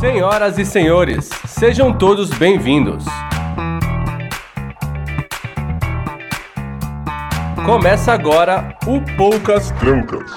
Senhoras 0.00 0.58
e 0.58 0.64
senhores, 0.66 1.30
sejam 1.46 1.96
todos 1.96 2.28
bem-vindos. 2.28 3.02
Começa 7.64 8.12
agora 8.12 8.76
o 8.86 9.00
Poucas 9.16 9.70
Trancas. 9.80 10.30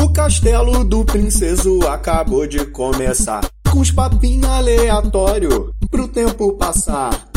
O 0.00 0.12
castelo 0.12 0.84
do 0.84 1.04
princeso 1.04 1.86
acabou 1.86 2.48
de 2.48 2.66
começar. 2.66 3.48
Com 3.70 3.78
os 3.78 3.92
papinhos 3.92 4.50
aleatórios 4.50 5.70
pro 5.88 6.08
tempo 6.08 6.54
passar. 6.58 7.31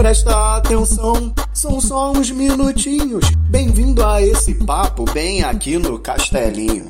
Presta 0.00 0.56
atenção, 0.56 1.30
são 1.52 1.78
só 1.78 2.10
uns 2.12 2.30
minutinhos. 2.30 3.22
Bem-vindo 3.50 4.02
a 4.02 4.22
esse 4.22 4.54
papo 4.54 5.04
bem 5.12 5.44
aqui 5.44 5.76
no 5.76 5.98
castelinho. 5.98 6.86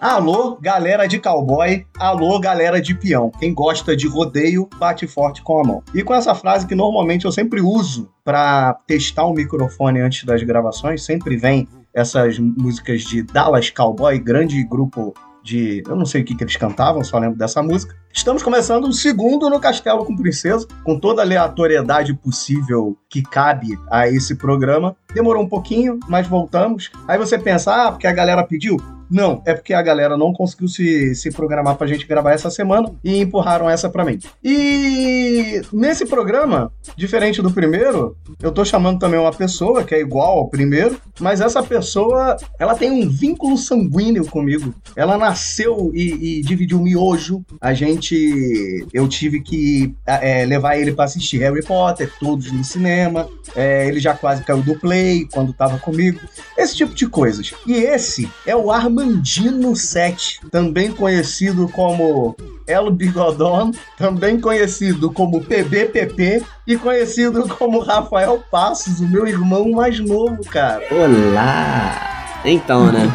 Alô, 0.00 0.58
galera 0.60 1.06
de 1.06 1.20
cowboy. 1.20 1.86
Alô, 1.96 2.40
galera 2.40 2.82
de 2.82 2.92
peão. 2.92 3.30
Quem 3.38 3.54
gosta 3.54 3.96
de 3.96 4.08
rodeio, 4.08 4.68
bate 4.80 5.06
forte 5.06 5.42
com 5.42 5.60
a 5.60 5.64
mão. 5.64 5.82
E 5.94 6.02
com 6.02 6.12
essa 6.12 6.34
frase 6.34 6.66
que 6.66 6.74
normalmente 6.74 7.24
eu 7.24 7.30
sempre 7.30 7.60
uso 7.60 8.10
para 8.24 8.74
testar 8.84 9.26
o 9.26 9.32
microfone 9.32 10.00
antes 10.00 10.24
das 10.24 10.42
gravações, 10.42 11.04
sempre 11.04 11.36
vem 11.36 11.68
essas 11.94 12.38
músicas 12.38 13.02
de 13.02 13.22
Dallas 13.22 13.70
Cowboy, 13.70 14.18
grande 14.18 14.62
grupo 14.64 15.14
de. 15.44 15.82
Eu 15.86 15.94
não 15.94 16.06
sei 16.06 16.22
o 16.22 16.24
que, 16.24 16.34
que 16.34 16.42
eles 16.42 16.56
cantavam, 16.56 17.04
só 17.04 17.18
lembro 17.18 17.38
dessa 17.38 17.62
música. 17.62 17.94
Estamos 18.12 18.42
começando 18.42 18.84
o 18.86 18.92
segundo 18.92 19.50
no 19.50 19.60
Castelo 19.60 20.04
com 20.04 20.16
Princesa, 20.16 20.66
com 20.82 20.98
toda 20.98 21.20
a 21.20 21.24
aleatoriedade 21.24 22.14
possível 22.14 22.96
que 23.08 23.22
cabe 23.22 23.78
a 23.90 24.08
esse 24.08 24.34
programa. 24.36 24.96
Demorou 25.12 25.42
um 25.42 25.48
pouquinho, 25.48 26.00
mas 26.08 26.26
voltamos. 26.26 26.90
Aí 27.06 27.18
você 27.18 27.38
pensa, 27.38 27.74
ah, 27.74 27.92
porque 27.92 28.06
a 28.06 28.12
galera 28.12 28.42
pediu? 28.42 28.76
Não, 29.14 29.40
é 29.46 29.54
porque 29.54 29.72
a 29.72 29.80
galera 29.80 30.16
não 30.16 30.32
conseguiu 30.32 30.66
se, 30.66 31.14
se 31.14 31.30
programar 31.30 31.76
pra 31.76 31.86
gente 31.86 32.04
gravar 32.04 32.32
essa 32.32 32.50
semana 32.50 32.92
e 33.04 33.20
empurraram 33.20 33.70
essa 33.70 33.88
pra 33.88 34.04
mim. 34.04 34.18
E 34.42 35.62
nesse 35.72 36.04
programa, 36.04 36.72
diferente 36.96 37.40
do 37.40 37.52
primeiro, 37.52 38.16
eu 38.42 38.50
tô 38.50 38.64
chamando 38.64 38.98
também 38.98 39.20
uma 39.20 39.32
pessoa 39.32 39.84
que 39.84 39.94
é 39.94 40.00
igual 40.00 40.38
ao 40.38 40.48
primeiro, 40.48 41.00
mas 41.20 41.40
essa 41.40 41.62
pessoa, 41.62 42.36
ela 42.58 42.74
tem 42.74 42.90
um 42.90 43.08
vínculo 43.08 43.56
sanguíneo 43.56 44.26
comigo. 44.26 44.74
Ela 44.96 45.16
nasceu 45.16 45.92
e, 45.94 46.40
e 46.40 46.42
dividiu 46.42 46.80
miojo. 46.80 47.44
A 47.60 47.72
gente, 47.72 48.84
eu 48.92 49.06
tive 49.06 49.40
que 49.42 49.94
é, 50.04 50.44
levar 50.44 50.76
ele 50.76 50.92
para 50.92 51.04
assistir 51.04 51.38
Harry 51.38 51.64
Potter, 51.64 52.12
todos 52.18 52.50
no 52.50 52.64
cinema. 52.64 53.28
É, 53.54 53.86
ele 53.86 54.00
já 54.00 54.12
quase 54.12 54.42
caiu 54.42 54.60
do 54.60 54.76
play 54.76 55.28
quando 55.32 55.52
tava 55.52 55.78
comigo. 55.78 56.18
Esse 56.58 56.74
tipo 56.74 56.92
de 56.92 57.06
coisas. 57.06 57.54
E 57.64 57.74
esse 57.74 58.28
é 58.44 58.56
o 58.56 58.72
Armandino 59.04 59.76
7, 59.76 60.40
também 60.50 60.90
conhecido 60.90 61.68
como 61.68 62.34
El 62.66 62.90
Bigodon, 62.90 63.70
também 63.98 64.40
conhecido 64.40 65.12
como 65.12 65.42
PBPP 65.42 66.42
e 66.66 66.76
conhecido 66.78 67.46
como 67.46 67.80
Rafael 67.80 68.42
Passos, 68.50 69.00
o 69.00 69.08
meu 69.08 69.26
irmão 69.26 69.70
mais 69.70 70.00
novo, 70.00 70.42
cara. 70.44 70.82
Olá! 70.90 72.40
Então, 72.46 72.90
né? 72.90 73.12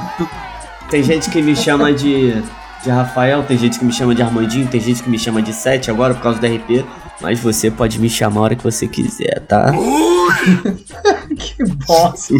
tem 0.91 1.01
gente 1.01 1.27
que 1.31 1.41
me 1.41 1.55
chama 1.55 1.91
de, 1.91 2.33
de 2.83 2.89
Rafael, 2.91 3.43
tem 3.43 3.57
gente 3.57 3.79
que 3.79 3.85
me 3.85 3.91
chama 3.91 4.13
de 4.13 4.21
Armandinho, 4.21 4.67
tem 4.67 4.79
gente 4.79 5.01
que 5.01 5.09
me 5.09 5.17
chama 5.17 5.41
de 5.41 5.53
Sete 5.53 5.89
agora 5.89 6.13
por 6.13 6.21
causa 6.21 6.39
do 6.39 6.45
RP. 6.45 6.85
Mas 7.19 7.39
você 7.39 7.69
pode 7.71 7.99
me 7.99 8.09
chamar 8.09 8.41
a 8.41 8.43
hora 8.43 8.55
que 8.55 8.63
você 8.63 8.87
quiser, 8.87 9.41
tá? 9.41 9.73
que 11.37 11.63
bosta. 11.85 12.33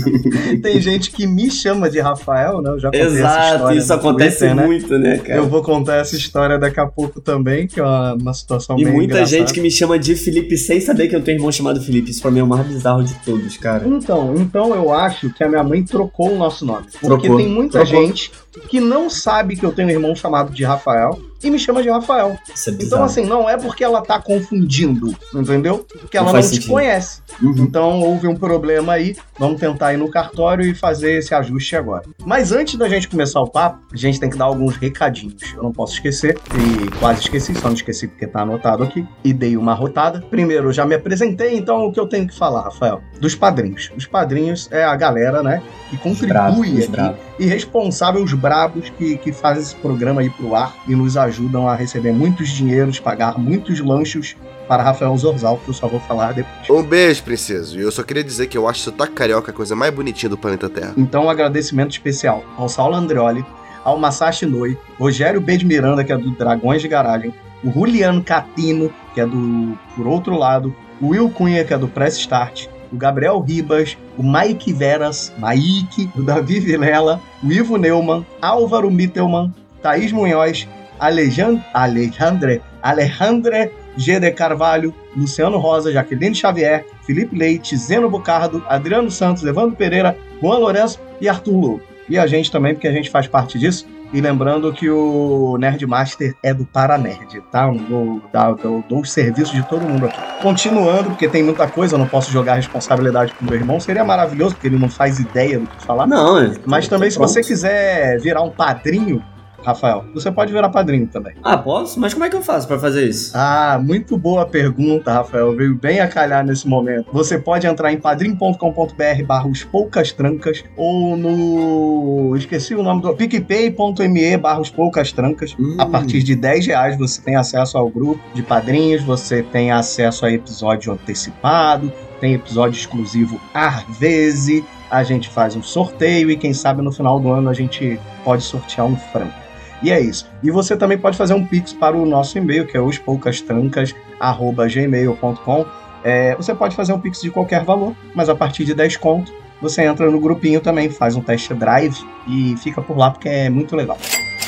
Tem 0.62 0.82
gente 0.82 1.12
que 1.12 1.26
me 1.28 1.50
chama 1.50 1.90
de 1.90 2.00
Rafael, 2.00 2.62
né? 2.62 2.72
Eu 2.72 2.80
já 2.80 2.88
contei 2.90 3.02
Exato, 3.02 3.26
essa 3.28 3.56
história 3.56 3.78
isso 3.78 3.94
acontece 3.94 4.38
Twitter, 4.40 4.56
né? 4.56 4.66
muito, 4.66 5.00
né, 5.00 5.18
cara? 5.18 5.40
Eu 5.40 5.48
vou 5.48 5.62
contar 5.62 5.96
essa 5.98 6.16
história 6.16 6.58
daqui 6.58 6.80
a 6.80 6.86
pouco 6.86 7.22
também, 7.22 7.68
que 7.68 7.80
é 7.80 7.84
uma, 7.84 8.14
uma 8.16 8.34
situação 8.34 8.78
E 8.80 8.84
bem 8.84 8.94
muita 8.94 9.14
engraçada. 9.16 9.38
gente 9.38 9.54
que 9.54 9.62
me 9.62 9.72
chama 9.72 9.98
de 10.00 10.16
Felipe 10.16 10.58
sem 10.58 10.80
saber 10.82 11.08
que 11.08 11.16
eu 11.16 11.22
tenho 11.22 11.38
um 11.38 11.40
irmão 11.40 11.52
chamado 11.52 11.82
Felipe. 11.82 12.12
Isso 12.12 12.22
pra 12.22 12.32
mim 12.32 12.40
é 12.40 12.44
o 12.44 12.48
mais 12.48 12.66
bizarro 12.68 13.04
de 13.04 13.14
todos, 13.26 13.58
cara. 13.58 13.88
Então, 13.88 14.34
então 14.38 14.74
eu 14.76 14.94
acho 14.94 15.30
que 15.34 15.44
a 15.44 15.50
minha 15.50 15.64
mãe 15.64 15.84
trocou 15.84 16.34
o 16.34 16.38
nosso 16.38 16.66
nome. 16.66 16.86
Porque 17.02 17.28
Trocou. 17.28 17.38
tem 17.38 17.48
muita 17.48 17.86
Trocou. 17.86 18.06
gente 18.08 18.32
que 18.68 18.80
não 18.80 19.10
sabe 19.10 19.56
que 19.56 19.66
eu 19.66 19.72
tenho 19.72 19.88
um 19.88 19.92
irmão 19.92 20.16
chamado 20.16 20.52
de 20.52 20.64
Rafael 20.64 21.20
e 21.44 21.50
me 21.50 21.60
chama 21.60 21.82
de 21.82 21.90
Rafael. 21.90 22.38
É. 22.50 22.72
Então, 22.84 23.04
assim, 23.04 23.26
não 23.26 23.50
é 23.50 23.58
porque 23.58 23.84
ela 23.84 24.02
tá 24.02 24.20
confundindo, 24.20 25.16
entendeu? 25.34 25.86
Porque 26.00 26.18
ela 26.18 26.28
Não 26.28 26.34
não, 26.34 26.42
te 26.42 26.48
sentido. 26.48 26.72
conhece. 26.72 27.22
Uhum. 27.42 27.56
Então 27.58 28.02
houve 28.02 28.28
um 28.28 28.36
problema 28.36 28.94
aí. 28.94 29.16
Vamos 29.38 29.60
tentar 29.60 29.94
ir 29.94 29.98
no 29.98 30.10
cartório 30.10 30.66
e 30.66 30.76
fazer 30.76 31.20
esse 31.20 31.34
ajuste 31.34 31.76
agora. 31.76 32.04
Mas 32.26 32.52
antes 32.52 32.76
da 32.76 32.90
gente 32.90 33.08
começar 33.08 33.40
o 33.40 33.48
papo, 33.48 33.80
a 33.92 33.98
gente 33.98 34.20
tem 34.20 34.30
que 34.30 34.38
dar 34.38 34.46
alguns 34.46 34.76
recadinhos. 34.76 35.54
Eu 35.56 35.64
não 35.64 35.72
posso 35.72 35.94
esquecer, 35.94 36.38
e 36.56 36.92
quase 37.00 37.22
esqueci, 37.22 37.56
só 37.56 37.68
não 37.68 37.76
esqueci 37.76 38.08
porque 38.08 38.28
tá 38.28 38.42
anotado 38.42 38.84
aqui. 38.84 39.06
E 39.24 39.32
dei 39.32 39.56
uma 39.56 39.74
rotada. 39.74 40.22
Primeiro, 40.30 40.70
eu 40.70 40.74
já 40.74 40.86
me 40.86 40.96
apresentei, 40.96 41.56
então 41.56 41.86
o 41.86 41.92
que 41.92 42.00
eu 42.00 42.08
tenho 42.08 42.28
que 42.28 42.38
falar, 42.38 42.64
Rafael? 42.64 43.02
Dos 43.20 43.36
padrinhos. 43.36 43.92
Os 43.96 44.06
padrinhos 44.06 44.68
é 44.72 44.84
a 44.84 44.96
galera, 44.96 45.42
né, 45.42 45.62
que 45.90 45.98
contribui 45.98 46.80
os 46.80 46.84
aqui 46.94 47.16
e 47.40 47.46
responsável 47.46 48.22
os 48.22 48.34
brabos 48.34 48.90
que, 48.98 49.18
que 49.18 49.32
fazem 49.32 49.64
esse 49.64 49.76
programa 49.76 50.22
aí 50.22 50.30
pro 50.30 50.54
ar 50.54 50.76
e 50.88 50.96
nos 50.96 51.16
ajudam 51.16 51.29
a 51.68 51.76
receber 51.76 52.12
muitos 52.12 52.50
dinheiros, 52.50 53.00
pagar 53.00 53.38
muitos 53.38 53.80
lanchos 53.80 54.36
para 54.68 54.84
Rafael 54.84 55.18
Zorzal, 55.18 55.58
que 55.58 55.70
eu 55.70 55.74
só 55.74 55.88
vou 55.88 56.00
falar 56.00 56.34
depois. 56.34 56.70
Um 56.70 56.84
beijo, 56.84 57.24
princesa. 57.24 57.76
E 57.76 57.82
eu 57.82 57.92
só 57.92 58.04
queria 58.04 58.24
dizer 58.24 58.48
que 58.48 58.58
eu 58.58 58.68
acho 58.68 58.82
sotaque 58.82 59.14
carioca 59.14 59.52
a 59.52 59.54
coisa 59.54 59.76
mais 59.76 59.94
bonitinha 59.94 60.30
do 60.30 60.38
planeta 60.38 60.70
Terra. 60.70 60.94
Então, 60.96 61.26
um 61.26 61.30
agradecimento 61.30 61.92
especial 61.92 62.44
ao 62.56 62.70
Saulo 62.70 62.96
Andreoli, 62.96 63.44
ao 63.84 63.98
Masashi 63.98 64.46
Noi, 64.46 64.78
Rogério 65.00 65.42
B. 65.42 65.58
de 65.58 65.66
Miranda, 65.66 66.04
que 66.04 66.12
é 66.12 66.18
do 66.18 66.32
Dragões 66.32 66.82
de 66.82 66.88
Garagem, 66.88 67.34
o 67.64 67.72
Juliano 67.72 68.24
Catino, 68.24 68.92
que 69.14 69.22
é 69.22 69.26
do 69.26 69.78
Por 69.96 70.08
Outro 70.08 70.38
Lado, 70.38 70.74
o 71.02 71.08
Will 71.08 71.30
Cunha, 71.30 71.64
que 71.64 71.74
é 71.74 71.78
do 71.78 71.88
Press 71.88 72.18
Start, 72.18 72.68
o 72.92 72.96
Gabriel 72.96 73.40
Ribas, 73.40 73.98
o 74.18 74.24
Mike 74.24 74.74
Veras, 74.74 75.34
Mike, 75.38 76.10
o 76.16 76.22
Davi 76.22 76.60
Vilela, 76.60 77.22
o 77.44 77.52
Ivo 77.52 77.78
Neumann, 77.78 78.26
Álvaro 78.42 78.90
Mittelmann, 78.92 79.54
Thaís 79.82 80.12
Munhoz, 80.12 80.68
Alejan- 81.00 81.62
Alejandre, 81.74 82.62
Alejandre 82.82 83.72
G. 83.98 84.20
de 84.20 84.32
Carvalho, 84.32 84.94
Luciano 85.16 85.58
Rosa, 85.58 85.92
Jaqueline 85.92 86.36
Xavier, 86.36 86.86
Felipe 87.06 87.38
Leite, 87.38 87.76
Zeno 87.76 88.10
Bocardo, 88.10 88.64
Adriano 88.70 89.10
Santos, 89.12 89.44
Evandro 89.44 89.76
Pereira, 89.76 90.16
Juan 90.42 90.58
Lourenço 90.60 91.00
e 91.20 91.28
Arthur 91.28 91.52
Lobo. 91.56 91.82
E 92.08 92.18
a 92.18 92.26
gente 92.26 92.52
também, 92.52 92.74
porque 92.74 92.88
a 92.88 92.92
gente 92.92 93.10
faz 93.10 93.28
parte 93.28 93.60
disso. 93.60 93.86
E 94.12 94.20
lembrando 94.22 94.74
que 94.74 94.90
o 94.90 95.56
Nerdmaster 95.60 96.34
é 96.42 96.52
do 96.52 96.66
Paranerd, 96.66 97.42
tá? 97.52 97.68
Eu 97.68 97.76
dou, 97.88 98.22
eu 98.64 98.84
dou 98.90 99.02
o 99.02 99.06
serviço 99.06 99.54
de 99.54 99.62
todo 99.62 99.82
mundo 99.88 100.08
aqui. 100.08 100.18
Continuando, 100.42 101.12
porque 101.12 101.28
tem 101.28 101.44
muita 101.44 101.68
coisa, 101.68 101.94
eu 101.94 102.00
não 102.00 102.08
posso 102.08 102.32
jogar 102.32 102.56
responsabilidade 102.56 103.32
pro 103.36 103.46
meu 103.46 103.54
irmão. 103.54 103.80
Seria 103.80 104.04
maravilhoso, 104.04 104.56
porque 104.56 104.68
ele 104.68 104.80
não 104.80 104.90
faz 104.90 105.20
ideia 105.20 105.60
do 105.60 105.68
que 105.68 105.86
falar. 105.86 106.08
Não, 106.08 106.52
Mas 106.66 106.88
também, 106.88 107.12
se 107.12 107.18
Pronto. 107.18 107.30
você 107.32 107.42
quiser 107.44 108.20
virar 108.20 108.42
um 108.42 108.50
padrinho, 108.50 109.22
Rafael, 109.64 110.06
você 110.14 110.32
pode 110.32 110.52
virar 110.52 110.70
padrinho 110.70 111.08
também. 111.08 111.34
Ah, 111.44 111.58
posso? 111.58 112.00
Mas 112.00 112.14
como 112.14 112.26
é 112.26 112.30
que 112.30 112.36
eu 112.36 112.42
faço 112.42 112.68
pra 112.68 112.80
fazer 112.80 113.08
isso? 113.08 113.32
Ah, 113.36 113.80
muito 113.82 114.18
boa 114.18 114.46
pergunta, 114.46 115.12
Rafael. 115.12 115.56
Veio 115.56 115.76
bem 115.76 116.00
a 116.00 116.08
calhar 116.08 116.46
nesse 116.46 116.68
momento. 116.68 117.08
Você 117.12 117.38
pode 117.38 117.68
entrar 117.68 117.92
em 117.92 117.98
padrim.com.br 117.98 119.24
barra 119.26 119.48
os 119.48 119.64
poucas 119.64 120.12
trancas 120.12 120.64
ou 120.76 121.18
no. 121.18 122.36
Esqueci 122.36 122.76
o 122.76 122.84
nome 122.84 123.02
do. 123.02 123.14
picpay.me 123.16 124.38
barra 124.38 124.62
os 124.62 124.70
poucas 124.70 125.12
trancas. 125.12 125.56
Hum. 125.60 125.76
A 125.78 125.86
partir 125.86 126.24
de 126.24 126.36
10 126.36 126.68
reais 126.68 126.98
você 126.98 127.22
tem 127.22 127.36
acesso 127.36 127.78
ao 127.78 127.90
grupo 127.90 128.22
de 128.34 128.44
padrinhos, 128.44 129.04
você 129.04 129.44
tem 129.44 129.72
acesso 129.72 130.26
a 130.26 130.32
episódio 130.32 130.94
antecipado, 130.94 131.92
tem 132.20 132.34
episódio 132.34 132.78
exclusivo 132.78 133.40
às 133.54 133.84
vezes. 133.98 134.64
A 134.90 135.04
gente 135.04 135.30
faz 135.30 135.56
um 135.56 135.62
sorteio 135.62 136.32
e 136.32 136.38
quem 136.38 136.52
sabe 136.52 136.82
no 136.82 136.92
final 136.92 137.20
do 137.20 137.32
ano 137.32 137.50
a 137.50 137.54
gente 137.54 138.00
pode 138.24 138.42
sortear 138.44 138.88
um 138.88 138.96
frango. 138.96 139.49
E 139.82 139.92
é 139.92 140.00
isso. 140.00 140.30
E 140.44 140.52
você 140.52 140.76
também 140.76 140.98
pode 140.98 141.18
fazer 141.18 141.34
um 141.34 141.46
pix 141.46 141.72
para 141.74 141.96
o 141.96 142.06
nosso 142.06 142.38
e-mail, 142.38 142.68
que 142.68 142.76
é 142.76 142.82
ospoucastrancas.gmail.com. 142.82 145.66
É, 146.04 146.36
você 146.36 146.54
pode 146.54 146.76
fazer 146.76 146.94
um 146.94 147.00
pix 147.00 147.22
de 147.22 147.30
qualquer 147.30 147.64
valor, 147.64 147.96
mas 148.14 148.30
a 148.30 148.36
partir 148.36 148.66
de 148.66 148.74
10 148.74 148.98
conto, 148.98 149.32
você 149.62 149.84
entra 149.84 150.10
no 150.10 150.20
grupinho 150.20 150.62
também, 150.62 150.90
faz 150.90 151.16
um 151.16 151.22
test 151.22 151.52
drive 151.54 151.98
e 152.28 152.56
fica 152.58 152.82
por 152.82 152.98
lá 152.98 153.12
porque 153.12 153.28
é 153.28 153.50
muito 153.50 153.76
legal. 153.76 153.98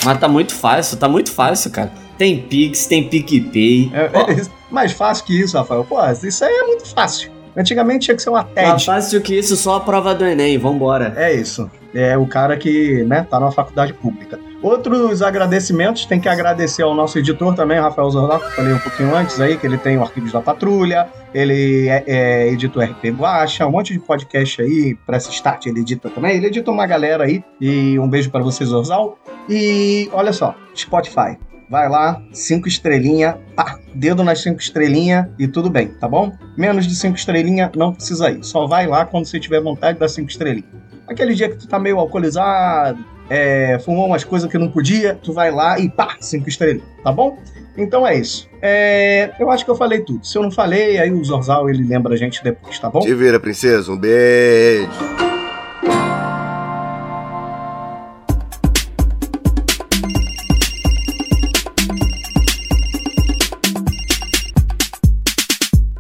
Mas 0.04 0.20
tá 0.20 0.28
muito 0.28 0.56
fácil, 0.56 0.98
tá 0.98 1.08
muito 1.08 1.32
fácil, 1.32 1.72
cara. 1.72 1.92
Tem 2.18 2.40
Pix, 2.40 2.86
tem 2.86 3.08
PicPay. 3.08 3.92
É, 3.94 4.10
Ó, 4.14 4.32
é 4.32 4.42
mais 4.70 4.92
fácil 4.92 5.26
que 5.26 5.40
isso, 5.40 5.58
Rafael. 5.58 5.84
Pô, 5.84 5.98
isso 6.24 6.46
aí 6.46 6.54
é 6.54 6.64
muito 6.64 6.88
fácil. 6.88 7.32
Antigamente 7.56 8.06
tinha 8.06 8.16
que 8.16 8.22
ser 8.22 8.30
uma 8.30 8.44
mais 8.44 8.54
TED. 8.54 8.86
fácil 8.86 9.22
que 9.22 9.38
isso, 9.38 9.58
só 9.58 9.76
a 9.76 9.80
prova 9.82 10.16
do 10.16 10.26
Enem, 10.26 10.58
vambora. 10.58 11.14
É 11.18 11.34
isso. 11.34 11.70
É 11.94 12.18
o 12.18 12.26
cara 12.26 12.56
que, 12.56 13.04
né, 13.04 13.28
tá 13.30 13.40
numa 13.40 13.52
faculdade 13.52 13.94
pública. 13.94 14.40
Outros 14.62 15.24
agradecimentos, 15.24 16.06
tem 16.06 16.20
que 16.20 16.30
agradecer 16.30 16.84
ao 16.84 16.94
nosso 16.94 17.18
editor 17.18 17.56
também, 17.56 17.80
Rafael 17.80 18.12
Zordaco, 18.12 18.48
que 18.48 18.56
falei 18.56 18.74
um 18.74 18.78
pouquinho 18.80 19.16
antes 19.16 19.42
aí, 19.42 19.58
que 19.58 19.66
ele 19.66 19.78
tem 19.78 19.98
o 19.98 20.04
Arquivos 20.04 20.32
da 20.32 20.40
Patrulha, 20.40 21.08
ele 21.34 21.88
é, 21.88 22.04
é 22.06 22.54
RP 22.54 23.06
Guacha, 23.18 23.66
um 23.66 23.72
monte 23.72 23.94
de 23.94 24.00
podcast 24.00 24.62
aí, 24.62 24.94
Press 25.04 25.28
Start 25.30 25.66
ele 25.66 25.80
edita 25.80 26.12
também, 26.12 26.38
ele 26.38 26.46
edita 26.46 26.70
uma 26.70 26.86
galera 26.86 27.24
aí, 27.24 27.44
e 27.60 27.98
um 27.98 28.08
beijo 28.08 28.30
para 28.30 28.44
vocês, 28.44 28.70
Zorzal. 28.70 29.18
E 29.50 30.08
olha 30.14 30.32
só, 30.32 30.56
Spotify, 30.76 31.40
vai 31.68 31.90
lá, 31.90 32.22
cinco 32.32 32.68
estrelinha, 32.68 33.40
pá, 33.56 33.80
dedo 33.96 34.24
nas 34.24 34.44
cinco 34.44 34.60
estrelinha 34.60 35.34
e 35.40 35.48
tudo 35.48 35.72
bem, 35.72 35.88
tá 35.88 36.08
bom? 36.08 36.32
Menos 36.56 36.86
de 36.86 36.94
cinco 36.94 37.18
estrelinha 37.18 37.72
não 37.76 37.94
precisa 37.94 38.30
ir, 38.30 38.44
só 38.44 38.68
vai 38.68 38.86
lá 38.86 39.06
quando 39.06 39.26
você 39.26 39.40
tiver 39.40 39.60
vontade 39.60 39.98
das 39.98 40.12
cinco 40.12 40.30
estrelinhas. 40.30 40.70
Aquele 41.08 41.34
dia 41.34 41.50
que 41.50 41.56
tu 41.56 41.68
tá 41.68 41.80
meio 41.80 41.98
alcoolizado, 41.98 43.04
é, 43.34 43.80
fumou 43.80 44.08
umas 44.08 44.26
coisas 44.26 44.52
que 44.52 44.58
não 44.58 44.70
podia, 44.70 45.16
tu 45.16 45.32
vai 45.32 45.50
lá 45.52 45.80
e 45.80 45.90
pá, 45.90 46.18
cinco 46.20 46.50
estrelinhas, 46.50 46.84
tá 47.02 47.14
bom? 47.14 47.38
Então 47.78 48.06
é 48.06 48.14
isso. 48.18 48.50
É, 48.62 49.32
eu 49.40 49.50
acho 49.50 49.64
que 49.64 49.72
eu 49.72 49.76
falei 49.78 50.02
tudo. 50.02 50.28
Se 50.28 50.38
eu 50.38 50.44
não 50.44 50.52
falei, 50.52 50.98
aí 50.98 51.10
o 51.10 51.24
Zorzal 51.24 51.70
ele 51.70 51.82
lembra 51.82 52.14
a 52.14 52.18
gente 52.18 52.44
depois, 52.44 52.78
tá 52.78 52.90
bom? 52.90 53.00
Te 53.00 53.14
vira, 53.14 53.40
princesa. 53.40 53.90
Um 53.90 53.98
beijo. 53.98 54.90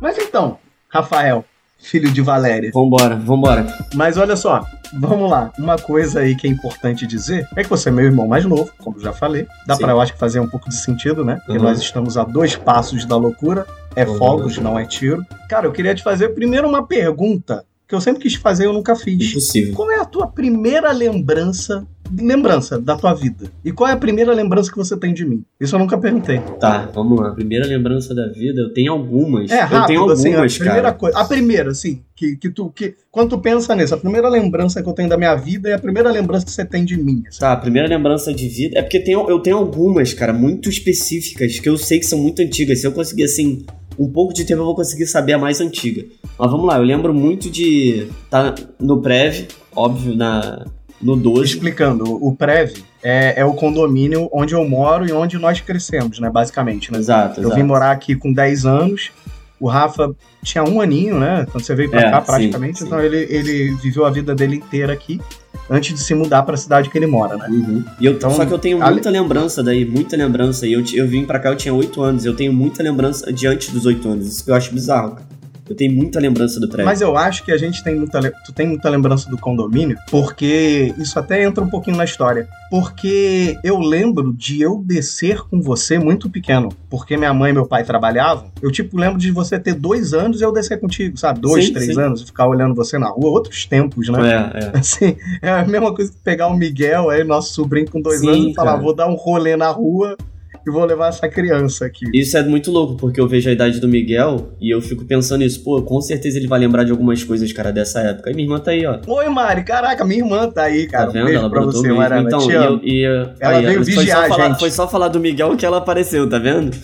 Mas 0.02 0.18
então, 0.18 0.60
Rafael, 0.90 1.46
filho 1.82 2.12
de 2.12 2.22
Valéria. 2.22 2.72
Vambora, 2.74 3.16
vambora. 3.16 3.66
Mas 3.96 4.18
olha 4.18 4.36
só, 4.36 4.66
vamos 4.94 5.30
lá. 5.30 5.52
Uma 5.58 5.78
coisa 5.78 6.20
aí 6.22 6.36
que 6.36 6.48
é 6.48 6.50
importante 6.50 7.06
dizer 7.08 7.48
é 7.56 7.64
que 7.64 7.70
você 7.70 7.90
é 7.90 7.92
meu 7.92 8.06
irmão 8.06 8.28
mais 8.28 8.46
novo, 8.46 8.72
como 8.78 9.00
já 9.00 9.12
falei. 9.12 9.48
Dá 9.66 9.76
pra, 9.76 9.92
eu 9.92 10.00
acho 10.02 10.14
que 10.14 10.20
fazer 10.20 10.40
um 10.40 10.48
pouco 10.48 10.70
de 10.70 10.76
sentido, 10.76 11.26
né? 11.26 11.36
Porque 11.46 11.58
Uhum. 11.58 11.64
nós 11.66 11.80
estamos 11.80 12.18
a 12.18 12.24
dois 12.24 12.56
passos 12.56 13.06
da 13.06 13.18
loucura. 13.18 13.66
É 13.96 14.06
Uhum. 14.06 14.18
fogos, 14.18 14.58
não 14.58 14.80
é 14.80 14.86
tiro. 14.86 15.26
Cara, 15.50 15.66
eu 15.68 15.72
queria 15.72 15.94
te 15.94 16.02
fazer 16.02 16.30
primeiro 16.30 16.68
uma 16.68 16.86
pergunta 16.88 17.64
que 17.92 17.96
eu 17.96 18.00
sempre 18.00 18.22
quis 18.22 18.36
fazer 18.36 18.64
e 18.64 18.68
eu 18.68 18.74
nunca 18.74 18.96
fiz. 18.96 19.32
Impossível. 19.32 19.74
Qual 19.74 19.92
é 19.92 20.00
a 20.00 20.06
tua 20.06 20.26
primeira 20.26 20.94
lembrança, 20.94 21.86
lembrança 22.18 22.80
da 22.80 22.96
tua 22.96 23.14
vida? 23.14 23.52
E 23.66 23.74
qual 23.74 23.90
é 23.90 23.92
a 23.92 23.98
primeira 23.98 24.34
lembrança 24.34 24.72
que 24.72 24.78
você 24.78 24.96
tem 24.96 25.14
de 25.14 25.26
mim? 25.26 25.44
Isso 25.60 25.76
eu 25.76 25.80
nunca 25.80 25.98
perguntei. 25.98 26.40
Tá, 26.58 26.90
vamos 26.94 27.20
lá. 27.20 27.32
Primeira 27.32 27.68
lembrança 27.68 28.16
da 28.16 28.30
vida, 28.30 28.62
eu 28.62 28.74
tenho 28.74 28.94
algumas. 28.94 29.52
É, 29.52 29.56
eu 29.56 29.68
rápido, 29.68 29.88
tenho 29.88 30.00
algumas, 30.00 30.20
assim, 30.22 30.34
a 30.34 30.48
primeira 30.48 30.82
cara. 30.84 30.94
coisa. 30.94 31.18
A 31.20 31.26
primeira, 31.26 31.72
assim, 31.72 32.02
que, 32.16 32.38
que 32.38 32.50
tu. 32.50 32.70
Que, 32.70 32.96
quando 33.12 33.32
tu 33.32 33.40
pensa 33.40 33.76
nisso, 33.76 33.94
a 33.94 33.98
primeira 33.98 34.30
lembrança 34.30 34.82
que 34.82 34.88
eu 34.88 34.94
tenho 34.94 35.10
da 35.10 35.18
minha 35.18 35.36
vida 35.36 35.68
é 35.68 35.74
a 35.74 35.80
primeira 35.80 36.10
lembrança 36.10 36.46
que 36.46 36.52
você 36.54 36.64
tem 36.64 36.86
de 36.86 36.96
mim. 36.96 37.24
assim. 37.28 37.42
Tá, 37.42 37.58
primeira 37.58 37.90
lembrança 37.90 38.34
de 38.34 38.48
vida. 38.48 38.80
É 38.80 38.82
porque 38.82 39.02
tem, 39.02 39.16
eu 39.16 39.40
tenho 39.42 39.58
algumas, 39.58 40.14
cara, 40.14 40.32
muito 40.32 40.70
específicas, 40.70 41.60
que 41.60 41.68
eu 41.68 41.78
sei 41.78 42.00
que 42.00 42.06
são 42.06 42.20
muito 42.20 42.42
antigas. 42.42 42.80
Se 42.80 42.88
eu 42.88 42.94
conseguir, 42.94 43.26
assim, 43.26 43.66
um 44.04 44.12
pouco 44.12 44.34
de 44.34 44.44
tempo, 44.46 44.62
eu 44.62 44.66
vou 44.66 44.76
conseguir 44.76 45.06
saber 45.06 45.34
a 45.34 45.38
mais 45.38 45.62
antiga. 45.62 46.06
Mas 46.38 46.52
vamos 46.52 46.66
lá, 46.66 46.78
eu 46.78 46.84
lembro 46.84 47.14
muito 47.14 47.50
de. 47.50 48.08
Tá 48.30 48.56
no 48.80 49.02
Prev, 49.02 49.48
óbvio, 49.76 50.16
na, 50.16 50.66
no 51.02 51.16
12. 51.16 51.54
Explicando, 51.54 52.04
o 52.24 52.36
Prev 52.36 52.74
é, 53.04 53.40
é 53.42 53.46
o 53.46 53.54
condomínio 53.54 54.30
onde 54.32 54.54
eu 54.54 54.68
moro 54.68 55.08
e 55.08 55.12
onde 55.12 55.38
nós 55.38 55.60
crescemos, 55.62 56.20
né? 56.20 56.30
Basicamente, 56.30 56.92
né? 56.92 57.00
Exato, 57.00 57.40
Eu 57.40 57.46
exato. 57.46 57.56
vim 57.56 57.64
morar 57.64 57.92
aqui 57.92 58.16
com 58.16 58.32
10 58.32 58.66
anos. 58.66 59.12
O 59.62 59.68
Rafa 59.70 60.12
tinha 60.44 60.64
um 60.64 60.82
aninho, 60.82 61.20
né? 61.20 61.46
Quando 61.52 61.64
você 61.64 61.76
veio 61.76 61.90
pra 61.90 62.02
É, 62.02 62.12
cá, 62.12 62.20
praticamente. 62.22 62.80
sim. 62.80 62.86
Então 62.86 63.00
ele, 63.00 63.28
ele 63.30 63.76
viveu 63.82 64.06
a 64.06 64.10
vida 64.10 64.34
dele 64.34 64.56
inteira 64.56 64.92
aqui 64.92 65.22
antes 65.70 65.94
de 65.94 66.00
se 66.02 66.14
mudar 66.16 66.42
pra 66.44 66.58
cidade 66.58 66.90
que 66.90 66.98
ele 66.98 67.06
mora, 67.06 67.38
né? 67.38 67.46
Uhum. 67.48 67.84
E 68.00 68.06
eu, 68.08 68.14
Então, 68.14 68.32
só 68.32 68.44
que 68.46 68.52
eu 68.52 68.58
tenho 68.60 68.80
muita 68.80 69.10
lembrança 69.12 69.62
daí, 69.64 69.86
muita 69.86 70.18
lembrança. 70.18 70.66
E 70.66 70.74
eu, 70.74 70.84
eu 70.94 71.08
vim 71.08 71.26
pra 71.26 71.40
cá, 71.40 71.50
eu 71.50 71.56
tinha 71.56 71.74
8 71.74 72.02
anos. 72.02 72.26
Eu 72.26 72.36
tenho 72.36 72.52
muita 72.52 72.82
lembrança 72.82 73.32
de 73.32 73.46
antes 73.48 73.70
dos 73.70 73.86
8 73.86 74.10
anos. 74.10 74.28
Isso 74.28 74.44
que 74.44 74.50
eu 74.52 74.56
acho 74.56 74.74
bizarro, 74.74 75.12
cara. 75.12 75.31
Eu 75.72 75.76
tenho 75.76 75.94
muita 75.94 76.20
lembrança 76.20 76.60
do 76.60 76.68
prédio. 76.68 76.86
Mas 76.86 77.00
eu 77.00 77.16
acho 77.16 77.46
que 77.46 77.52
a 77.52 77.58
gente 77.58 77.82
tem 77.82 77.96
muita. 77.96 78.20
Tu 78.46 78.52
tem 78.52 78.68
muita 78.68 78.90
lembrança 78.90 79.30
do 79.30 79.38
condomínio, 79.38 79.98
porque 80.10 80.94
isso 80.98 81.18
até 81.18 81.44
entra 81.44 81.64
um 81.64 81.70
pouquinho 81.70 81.96
na 81.96 82.04
história. 82.04 82.48
Porque 82.70 83.58
eu 83.64 83.80
lembro 83.80 84.34
de 84.34 84.62
eu 84.62 84.84
descer 84.86 85.42
com 85.42 85.62
você 85.62 85.98
muito 85.98 86.30
pequeno. 86.30 86.70
Porque 86.90 87.16
minha 87.16 87.34
mãe 87.34 87.52
e 87.52 87.54
meu 87.54 87.66
pai 87.66 87.86
trabalhavam. 87.86 88.52
Eu, 88.62 88.70
tipo, 88.70 88.98
lembro 88.98 89.18
de 89.18 89.32
você 89.32 89.58
ter 89.58 89.74
dois 89.74 90.14
anos 90.14 90.42
e 90.42 90.44
eu 90.44 90.52
descer 90.52 90.80
contigo, 90.80 91.18
sabe? 91.18 91.40
Dois, 91.40 91.68
Sim, 91.68 91.74
três 91.74 91.96
sim. 91.96 92.02
anos 92.02 92.22
e 92.22 92.26
ficar 92.26 92.48
olhando 92.48 92.76
você 92.76 92.98
na 92.98 93.08
rua. 93.08 93.30
Outros 93.30 93.66
tempos, 93.66 94.10
né? 94.10 94.52
É, 94.54 94.66
é. 94.66 94.72
Assim, 94.78 95.16
é 95.42 95.50
a 95.50 95.66
mesma 95.66 95.96
coisa 95.96 96.12
que 96.12 96.18
pegar 96.18 96.48
o 96.48 96.56
Miguel, 96.56 97.10
aí, 97.10 97.24
nosso 97.24 97.54
sobrinho 97.54 97.90
com 97.90 98.02
dois 98.02 98.20
Sim, 98.20 98.30
anos, 98.30 98.46
e 98.48 98.54
falar: 98.54 98.72
cara. 98.72 98.84
vou 98.84 98.94
dar 98.94 99.08
um 99.08 99.16
rolê 99.16 99.56
na 99.56 99.70
rua 99.70 100.18
e 100.66 100.72
vou 100.72 100.86
levar 100.86 101.10
essa 101.10 101.28
criança 101.28 101.86
aqui. 101.86 102.06
Isso 102.14 102.38
é 102.38 102.44
muito 102.44 102.72
louco, 102.72 102.96
porque 102.96 103.20
eu 103.20 103.28
vejo 103.28 103.50
a 103.50 103.54
idade 103.54 103.80
do 103.80 103.88
Miguel 103.88 104.54
e 104.60 104.70
eu 104.70 104.82
fico 104.82 105.06
pensando 105.06 105.40
nisso. 105.42 105.64
Pô, 105.64 105.82
com 105.82 106.00
certeza 106.02 106.38
ele 106.38 106.48
vai 106.48 106.60
lembrar 106.60 106.84
de 106.84 106.92
algumas 106.92 107.24
coisas, 107.24 107.52
cara, 107.52 107.72
dessa 107.72 108.00
época. 108.02 108.32
E 108.32 108.34
minha 108.34 108.46
irmã 108.46 108.60
tá 108.60 108.72
aí, 108.72 108.86
ó. 108.86 109.00
Oi, 109.08 109.30
Mari, 109.30 109.64
caraca, 109.64 110.06
minha 110.06 110.20
irmã 110.20 110.50
tá 110.50 110.64
aí, 110.64 110.88
cara. 110.88 111.06
tá 111.06 111.10
um 111.10 111.14
vendo? 111.14 111.26
beijo 111.26 111.40
Ela 111.40 111.50
pra 111.50 111.62
você. 111.62 111.92
Mariana. 111.92 112.28
Então, 112.28 112.50
e, 112.50 112.54
eu, 112.54 112.82
e 112.84 113.04
Ela 113.40 113.58
aí, 113.58 113.66
veio 113.66 113.84
foi 113.84 113.96
vigiar 113.96 114.28
só 114.28 114.36
falar. 114.36 114.56
Foi 114.60 114.72
só 114.72 114.88
falar 114.88 115.08
do 115.08 115.20
Miguel 115.20 115.56
que 115.58 115.66
ela 115.66 115.78
apareceu, 115.78 116.30
tá 116.30 116.38
vendo? 116.38 116.72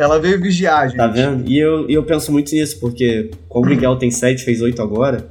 Ela 0.00 0.18
veio 0.18 0.40
vigiar, 0.40 0.88
gente. 0.88 0.96
Tá 0.96 1.06
vendo? 1.06 1.46
E 1.46 1.58
eu, 1.58 1.84
e 1.86 1.92
eu 1.92 2.02
penso 2.02 2.32
muito 2.32 2.54
nisso, 2.54 2.80
porque 2.80 3.30
como 3.46 3.66
o 3.66 3.68
Miguel 3.68 3.96
tem 3.96 4.10
7, 4.10 4.42
fez 4.42 4.62
8 4.62 4.80
agora, 4.80 5.28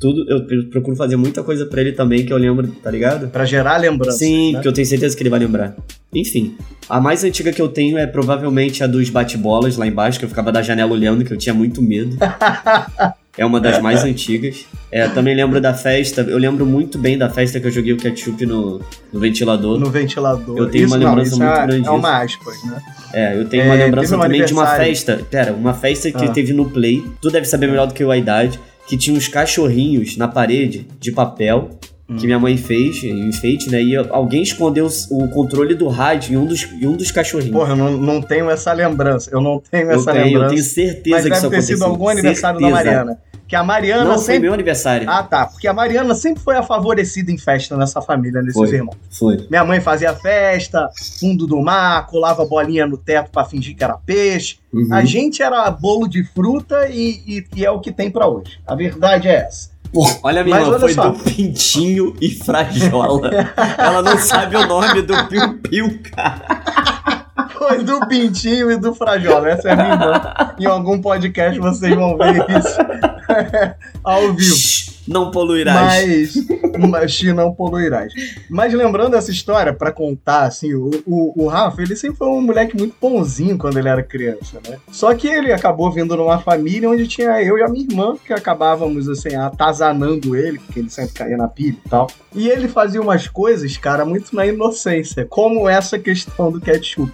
tudo, 0.00 0.24
eu 0.28 0.64
procuro 0.70 0.96
fazer 0.96 1.16
muita 1.16 1.42
coisa 1.42 1.66
pra 1.66 1.80
ele 1.82 1.92
também 1.92 2.24
que 2.24 2.32
eu 2.32 2.38
lembro, 2.38 2.66
tá 2.82 2.90
ligado? 2.90 3.28
Pra 3.28 3.44
gerar 3.44 3.76
lembrança. 3.76 4.18
Sim, 4.18 4.48
né? 4.48 4.52
porque 4.54 4.68
eu 4.68 4.72
tenho 4.72 4.86
certeza 4.86 5.14
que 5.14 5.22
ele 5.22 5.30
vai 5.30 5.38
lembrar. 5.38 5.76
Enfim, 6.12 6.56
a 6.88 6.98
mais 7.00 7.22
antiga 7.22 7.52
que 7.52 7.60
eu 7.60 7.68
tenho 7.68 7.98
é 7.98 8.06
provavelmente 8.06 8.82
a 8.82 8.86
dos 8.86 9.10
bate-bolas 9.10 9.76
lá 9.76 9.86
embaixo, 9.86 10.18
que 10.18 10.24
eu 10.24 10.28
ficava 10.28 10.50
da 10.50 10.62
janela 10.62 10.90
olhando, 10.90 11.24
que 11.24 11.32
eu 11.32 11.36
tinha 11.36 11.54
muito 11.54 11.82
medo. 11.82 12.16
É 13.38 13.46
uma 13.46 13.60
das 13.60 13.80
mais 13.80 14.04
antigas. 14.04 14.66
É, 14.90 15.08
também 15.08 15.34
lembro 15.34 15.60
da 15.60 15.72
festa, 15.72 16.20
eu 16.22 16.36
lembro 16.36 16.66
muito 16.66 16.98
bem 16.98 17.16
da 17.16 17.30
festa 17.30 17.60
que 17.60 17.66
eu 17.66 17.70
joguei 17.70 17.92
o 17.92 17.96
ketchup 17.96 18.44
no, 18.44 18.82
no 19.12 19.20
ventilador. 19.20 19.78
No 19.78 19.88
ventilador. 19.88 20.58
Eu 20.58 20.68
tenho 20.68 20.84
Isso, 20.84 20.94
uma 20.94 20.98
não, 20.98 21.08
lembrança 21.10 21.30
isso 21.30 21.42
muito 21.42 21.58
é, 21.58 21.66
grande 21.66 21.86
É 21.86 21.90
uma 21.90 22.22
aspas, 22.22 22.64
né? 22.64 22.82
É, 23.14 23.36
eu 23.36 23.48
tenho 23.48 23.62
É, 23.62 23.66
uma 23.66 23.74
lembrança 23.76 24.18
também 24.18 24.44
de 24.44 24.52
uma 24.52 24.66
festa. 24.66 25.20
Pera, 25.30 25.52
uma 25.52 25.72
festa 25.72 26.10
que 26.10 26.24
Ah. 26.24 26.28
teve 26.32 26.52
no 26.52 26.68
Play. 26.68 27.04
Tu 27.22 27.30
deve 27.30 27.46
saber 27.46 27.68
melhor 27.68 27.86
do 27.86 27.94
que 27.94 28.02
eu 28.02 28.10
a 28.10 28.18
idade. 28.18 28.58
Que 28.90 28.96
tinha 28.96 29.16
uns 29.16 29.28
cachorrinhos 29.28 30.16
na 30.16 30.26
parede 30.26 30.84
de 30.98 31.12
papel. 31.12 31.78
Hum. 32.10 32.16
Que 32.16 32.26
minha 32.26 32.38
mãe 32.40 32.56
fez, 32.56 33.04
em 33.04 33.28
enfeite, 33.28 33.70
né? 33.70 33.80
E 33.80 33.94
alguém 33.96 34.42
escondeu 34.42 34.88
o 35.10 35.28
controle 35.28 35.74
do 35.76 35.86
rádio 35.88 36.34
em 36.34 36.36
um 36.36 36.44
dos, 36.44 36.64
em 36.64 36.86
um 36.86 36.96
dos 36.96 37.10
cachorrinhos. 37.12 37.56
Porra, 37.56 37.70
eu 37.72 37.76
não, 37.76 37.92
não 37.96 38.20
tenho 38.20 38.50
essa 38.50 38.72
lembrança. 38.72 39.30
Eu 39.32 39.40
não 39.40 39.62
tenho 39.70 39.84
eu 39.90 39.96
essa 40.00 40.12
tenho, 40.12 40.24
eu 40.24 40.32
lembrança. 40.32 40.54
tenho 40.54 40.64
certeza 40.64 41.16
mas 41.16 41.24
que 41.26 41.32
isso 41.32 41.40
deve 41.40 41.40
ter 41.40 41.46
aconteceu. 41.46 41.76
sido 41.76 41.84
algum 41.84 42.08
aniversário 42.08 42.58
Certeza. 42.58 42.78
da 42.84 42.84
Mariana. 42.90 43.18
Que 43.46 43.56
a 43.56 43.64
Mariana 43.64 44.04
Não, 44.04 44.14
foi 44.14 44.24
sempre. 44.26 44.40
meu 44.42 44.54
aniversário. 44.54 45.10
Ah, 45.10 45.24
tá. 45.24 45.44
Porque 45.46 45.66
a 45.66 45.72
Mariana 45.72 46.14
sempre 46.14 46.40
foi 46.40 46.56
a 46.56 46.62
favorecida 46.62 47.32
em 47.32 47.38
festa 47.38 47.76
nessa 47.76 48.00
família, 48.00 48.40
nesses 48.40 48.54
Foi. 48.54 48.68
irmãos. 48.72 48.96
Foi. 49.10 49.44
Minha 49.50 49.64
mãe 49.64 49.80
fazia 49.80 50.12
festa, 50.14 50.88
fundo 51.18 51.48
do 51.48 51.60
mar, 51.60 52.06
colava 52.06 52.44
bolinha 52.44 52.86
no 52.86 52.96
teto 52.96 53.28
pra 53.32 53.44
fingir 53.44 53.74
que 53.76 53.82
era 53.82 53.94
peixe. 53.94 54.56
Uhum. 54.72 54.88
A 54.92 55.04
gente 55.04 55.42
era 55.42 55.68
bolo 55.70 56.06
de 56.06 56.22
fruta 56.24 56.88
e, 56.90 57.22
e- 57.26 57.44
e 57.56 57.64
é 57.64 57.70
o 57.72 57.80
que 57.80 57.90
tem 57.90 58.08
pra 58.08 58.28
hoje. 58.28 58.58
A 58.64 58.74
verdade 58.76 59.26
é 59.26 59.34
essa. 59.46 59.70
Pô, 59.92 60.06
olha, 60.22 60.44
minha 60.44 60.56
Mas 60.56 60.66
irmã, 60.66 60.78
foi 60.78 60.92
só. 60.94 61.08
do 61.08 61.18
Pintinho 61.18 62.16
e 62.20 62.30
Frajola. 62.30 63.30
Ela 63.76 64.02
não 64.02 64.16
sabe 64.18 64.56
o 64.56 64.66
nome 64.66 65.02
do 65.02 65.26
Piu 65.26 65.58
Piu, 65.58 65.98
cara. 66.14 66.60
Foi 67.58 67.82
do 67.82 68.06
Pintinho 68.06 68.70
e 68.70 68.76
do 68.76 68.94
Frajola. 68.94 69.50
Essa 69.50 69.68
é 69.68 69.72
a 69.72 69.76
minha 69.76 69.92
irmã. 69.92 70.22
Em 70.60 70.66
algum 70.66 71.00
podcast 71.00 71.58
vocês 71.58 71.94
vão 71.94 72.16
ver 72.16 72.36
isso 72.58 72.78
ao 74.04 74.32
vivo. 74.32 74.89
Não 75.06 75.30
poluirás. 75.30 76.34
Mas, 76.34 76.46
mas 76.90 77.22
não 77.34 77.52
poluirás. 77.52 78.12
Mas 78.48 78.72
lembrando 78.72 79.16
essa 79.16 79.30
história, 79.30 79.72
pra 79.72 79.92
contar, 79.92 80.44
assim, 80.44 80.74
o, 80.74 80.90
o, 81.06 81.44
o 81.44 81.46
Rafa, 81.48 81.82
ele 81.82 81.96
sempre 81.96 82.18
foi 82.18 82.28
um 82.28 82.40
moleque 82.40 82.76
muito 82.76 82.94
bonzinho 83.00 83.58
quando 83.58 83.78
ele 83.78 83.88
era 83.88 84.02
criança, 84.02 84.60
né? 84.68 84.78
Só 84.90 85.14
que 85.14 85.26
ele 85.26 85.52
acabou 85.52 85.90
vindo 85.90 86.16
numa 86.16 86.38
família 86.38 86.88
onde 86.88 87.06
tinha 87.06 87.42
eu 87.42 87.58
e 87.58 87.62
a 87.62 87.68
minha 87.68 87.84
irmã, 87.84 88.16
que 88.24 88.32
acabávamos, 88.32 89.08
assim, 89.08 89.34
atazanando 89.34 90.36
ele, 90.36 90.58
porque 90.58 90.80
ele 90.80 90.90
sempre 90.90 91.14
caía 91.14 91.36
na 91.36 91.48
pilha 91.48 91.76
e 91.84 91.88
tal. 91.88 92.06
E 92.34 92.48
ele 92.48 92.68
fazia 92.68 93.00
umas 93.00 93.26
coisas, 93.26 93.76
cara, 93.76 94.04
muito 94.04 94.34
na 94.34 94.46
inocência, 94.46 95.26
como 95.28 95.68
essa 95.68 95.98
questão 95.98 96.50
do 96.50 96.60
ketchup. 96.60 97.12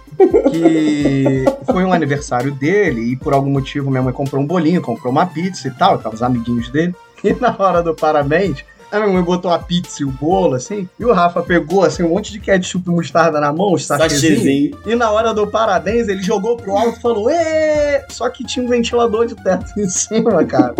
Que 0.51 1.45
foi 1.71 1.83
um 1.83 1.93
aniversário 1.93 2.51
dele 2.51 3.11
e 3.11 3.15
por 3.15 3.33
algum 3.33 3.49
motivo 3.49 3.89
minha 3.89 4.01
mãe 4.01 4.13
comprou 4.13 4.41
um 4.41 4.45
bolinho, 4.45 4.81
comprou 4.81 5.11
uma 5.11 5.25
pizza 5.25 5.67
e 5.67 5.71
tal, 5.71 5.97
tava 5.97 6.15
os 6.15 6.23
amiguinhos 6.23 6.69
dele. 6.69 6.95
E 7.23 7.33
na 7.33 7.55
hora 7.57 7.81
do 7.81 7.93
parabéns, 7.95 8.63
a 8.91 8.99
minha 8.99 9.11
mãe 9.11 9.21
botou 9.21 9.51
a 9.51 9.59
pizza 9.59 10.01
e 10.01 10.05
o 10.05 10.11
bolo, 10.11 10.55
assim, 10.55 10.87
e 10.99 11.03
o 11.03 11.11
Rafa 11.11 11.41
pegou, 11.41 11.83
assim, 11.83 12.03
um 12.03 12.09
monte 12.09 12.31
de 12.31 12.39
ketchup 12.39 12.87
e 12.87 12.91
mostarda 12.91 13.39
na 13.39 13.51
mão, 13.51 13.73
os. 13.73 13.85
Sachezinho. 13.85 14.77
E 14.85 14.95
na 14.95 15.11
hora 15.11 15.33
do 15.33 15.45
parabéns, 15.47 16.07
ele 16.07 16.23
jogou 16.23 16.55
pro 16.55 16.75
alto 16.75 16.97
e 16.97 17.01
falou, 17.01 17.29
Ê! 17.29 18.03
Só 18.09 18.29
que 18.29 18.45
tinha 18.45 18.65
um 18.65 18.69
ventilador 18.69 19.25
de 19.25 19.35
teto 19.35 19.65
em 19.77 19.89
cima, 19.89 20.43
cara. 20.45 20.73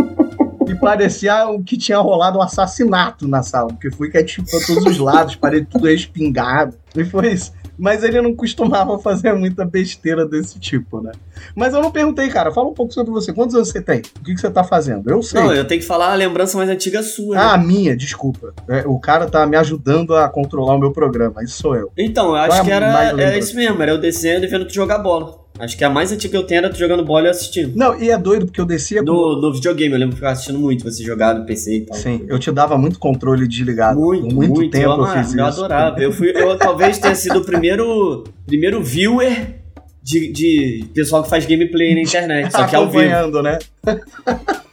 e 0.68 0.76
parecia 0.76 1.48
o 1.50 1.62
que 1.64 1.78
tinha 1.78 1.98
rolado 1.98 2.38
um 2.40 2.42
assassinato 2.42 3.28
na 3.28 3.42
sala, 3.44 3.68
porque 3.70 3.92
fui 3.92 4.10
ketchup 4.10 4.50
pra 4.50 4.60
todos 4.66 4.86
os 4.86 4.98
lados, 5.00 5.36
parede 5.36 5.68
tudo 5.70 5.88
respingado. 5.88 6.76
E 6.96 7.04
foi 7.04 7.34
isso. 7.34 7.52
Mas 7.78 8.04
ele 8.04 8.22
não 8.22 8.36
costumava 8.36 8.98
fazer 9.00 9.34
muita 9.34 9.64
besteira 9.66 10.26
desse 10.26 10.60
tipo, 10.60 11.00
né? 11.02 11.12
Mas 11.56 11.74
eu 11.74 11.82
não 11.82 11.92
perguntei, 11.92 12.28
cara. 12.30 12.52
Fala 12.52 12.68
um 12.68 12.74
pouco 12.74 12.94
sobre 12.94 13.12
você. 13.12 13.32
Quantos 13.32 13.56
anos 13.56 13.70
você 13.70 13.82
tem? 13.82 14.00
O 14.20 14.24
que, 14.24 14.34
que 14.34 14.42
você 14.42 14.50
tá 14.50 14.64
fazendo? 14.64 15.10
Eu 15.10 15.22
sei. 15.22 15.42
Não, 15.42 15.54
eu 15.54 15.66
tenho 15.66 15.80
que 15.82 15.88
falar 15.88 16.12
a 16.12 16.16
lembrança 16.16 16.58
mais 16.58 16.70
antiga 16.70 17.04
sua. 17.04 17.36
né? 17.36 17.42
Ah, 17.42 17.54
a 17.54 17.58
minha, 17.58 17.96
desculpa. 17.96 18.54
É, 18.68 18.84
o 18.88 19.00
cara 19.00 19.28
tá 19.28 19.46
me 19.46 19.56
ajudando 19.58 20.16
a 20.16 20.28
controlar 20.30 20.76
o 20.76 20.80
meu 20.80 20.92
programa. 20.92 21.44
Isso 21.44 21.58
sou 21.62 21.76
eu. 21.76 21.92
Então, 21.98 22.26
eu 22.28 22.32
Qual 22.32 22.44
é 22.46 22.48
acho 22.48 22.64
que 22.64 22.72
era, 22.72 22.86
era 22.88 23.12
lembrança? 23.12 23.38
isso 23.38 23.56
mesmo, 23.56 23.82
era 23.82 23.92
eu 23.92 23.98
descendo 24.00 24.46
e 24.46 24.48
vendo 24.48 24.66
tu 24.68 24.74
jogar 24.74 24.98
bola. 25.00 25.47
Acho 25.60 25.78
que 25.78 25.84
a 25.84 25.90
mais 25.90 26.12
antiga 26.12 26.32
que 26.32 26.38
eu 26.38 26.44
tenho 26.44 26.60
era 26.60 26.70
tu 26.70 26.78
jogando 26.78 27.04
bola 27.04 27.26
e 27.26 27.28
eu 27.28 27.32
assistindo. 27.32 27.76
Não, 27.76 28.00
e 28.00 28.10
é 28.10 28.18
doido 28.18 28.46
porque 28.46 28.62
eu 28.62 28.66
descia 28.66 29.00
com. 29.00 29.06
No, 29.06 29.42
no 29.42 29.54
videogame, 29.54 29.94
eu 29.94 30.00
lembro 30.00 30.10
que 30.10 30.16
eu 30.16 30.18
ficava 30.18 30.34
assistindo 30.34 30.60
muito 30.60 30.84
você 30.84 31.04
jogar 31.04 31.36
no 31.36 31.46
PC 31.46 31.76
e 31.76 31.82
tal. 31.82 31.98
Sim, 31.98 32.26
eu 32.28 32.38
te 32.38 32.52
dava 32.52 32.78
muito 32.78 33.00
controle 33.00 33.48
desligado. 33.48 34.00
Muito, 34.00 34.34
muito, 34.34 34.56
muito, 34.56 34.72
tempo 34.72 34.86
eu, 34.86 35.00
eu, 35.00 35.08
fiz 35.08 35.34
eu 35.34 35.48
isso. 35.48 35.60
adorava. 35.60 36.00
Eu, 36.00 36.12
fui, 36.12 36.32
eu 36.36 36.58
talvez 36.58 36.98
tenha 36.98 37.16
sido 37.16 37.40
o 37.40 37.46
primeiro, 37.46 38.24
primeiro 38.46 38.84
viewer 38.84 39.56
de, 40.04 40.32
de 40.32 40.86
pessoal 40.94 41.24
que 41.24 41.30
faz 41.30 41.46
gameplay 41.46 41.94
na 41.96 42.02
internet, 42.02 42.52
só 42.52 42.66
que 42.66 42.76
ao 42.76 42.90
vivo. 42.90 43.42
né? 43.42 43.60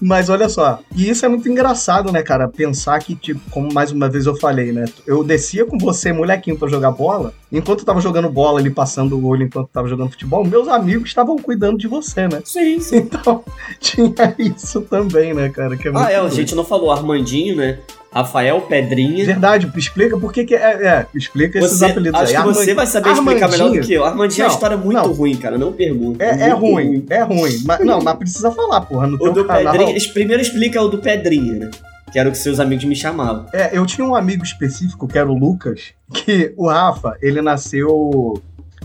Mas 0.00 0.28
olha 0.28 0.48
só, 0.48 0.80
e 0.94 1.08
isso 1.08 1.24
é 1.24 1.28
muito 1.28 1.48
engraçado, 1.48 2.12
né, 2.12 2.22
cara? 2.22 2.48
Pensar 2.48 2.98
que, 2.98 3.14
tipo, 3.14 3.40
como 3.50 3.72
mais 3.72 3.90
uma 3.92 4.08
vez 4.08 4.26
eu 4.26 4.36
falei, 4.36 4.72
né? 4.72 4.84
Eu 5.06 5.22
descia 5.22 5.64
com 5.64 5.78
você, 5.78 6.12
molequinho, 6.12 6.58
pra 6.58 6.68
jogar 6.68 6.90
bola. 6.90 7.32
Enquanto 7.50 7.80
eu 7.80 7.84
tava 7.84 8.00
jogando 8.00 8.30
bola 8.30 8.60
ali, 8.60 8.70
passando 8.70 9.18
o 9.18 9.26
olho 9.26 9.44
enquanto 9.44 9.66
eu 9.66 9.72
tava 9.72 9.88
jogando 9.88 10.10
futebol, 10.10 10.44
meus 10.44 10.68
amigos 10.68 11.08
estavam 11.08 11.36
cuidando 11.36 11.78
de 11.78 11.86
você, 11.86 12.26
né? 12.28 12.40
Sim, 12.44 12.80
sim. 12.80 12.96
Então, 12.96 13.44
tinha 13.80 14.34
isso 14.38 14.80
também, 14.82 15.34
né, 15.34 15.48
cara? 15.48 15.76
Que 15.76 15.88
é 15.88 15.90
muito 15.90 16.04
Ah, 16.04 16.10
é, 16.10 16.16
a 16.16 16.28
gente 16.28 16.54
não 16.54 16.64
falou 16.64 16.90
Armandinho, 16.90 17.56
né? 17.56 17.78
Rafael, 18.14 18.60
Pedrinha. 18.62 19.24
Verdade, 19.24 19.70
explica 19.76 20.18
por 20.18 20.32
que 20.32 20.44
que 20.44 20.54
é, 20.54 20.58
é, 20.86 21.06
explica 21.14 21.58
esses 21.58 21.78
Você, 21.78 21.86
apelidos 21.86 22.20
acho 22.20 22.30
aí. 22.30 22.36
que 22.36 22.42
você 22.42 22.48
Armandinho- 22.50 22.76
vai 22.76 22.86
saber 22.86 23.10
explicar 23.12 23.48
melhor 23.50 23.70
do 23.72 23.80
que 23.80 23.92
eu. 23.94 24.04
Armandinho 24.04 24.40
é 24.40 24.44
uma 24.44 24.48
Não, 24.48 24.54
história 24.54 24.76
muito 24.76 24.92
não. 24.96 25.12
ruim, 25.12 25.36
cara. 25.36 25.56
Não 25.58 25.72
pergunta. 25.72 26.22
É, 26.22 26.28
é 26.30 26.54
Muito 26.54 26.60
ruim, 26.60 27.06
é 27.08 27.22
ruim. 27.22 27.62
Mas, 27.64 27.80
não, 27.84 28.00
mas 28.02 28.14
precisa 28.16 28.50
falar, 28.50 28.82
porra, 28.82 29.06
no 29.06 29.14
O 29.16 29.30
do 29.30 29.44
canal. 29.44 29.72
Pedrinha. 29.72 29.98
Primeiro 30.12 30.42
explica 30.42 30.80
o 30.82 30.88
do 30.88 30.98
Pedrinha, 30.98 31.54
né? 31.54 31.70
Que 32.12 32.18
era 32.18 32.28
o 32.28 32.32
que 32.32 32.36
seus 32.38 32.60
amigos 32.60 32.84
me 32.84 32.94
chamavam. 32.94 33.46
É, 33.54 33.70
eu 33.76 33.86
tinha 33.86 34.06
um 34.06 34.14
amigo 34.14 34.44
específico, 34.44 35.08
que 35.08 35.16
era 35.18 35.30
o 35.30 35.34
Lucas, 35.34 35.94
que 36.12 36.52
o 36.58 36.68
Rafa, 36.68 37.16
ele 37.22 37.40
nasceu 37.40 38.34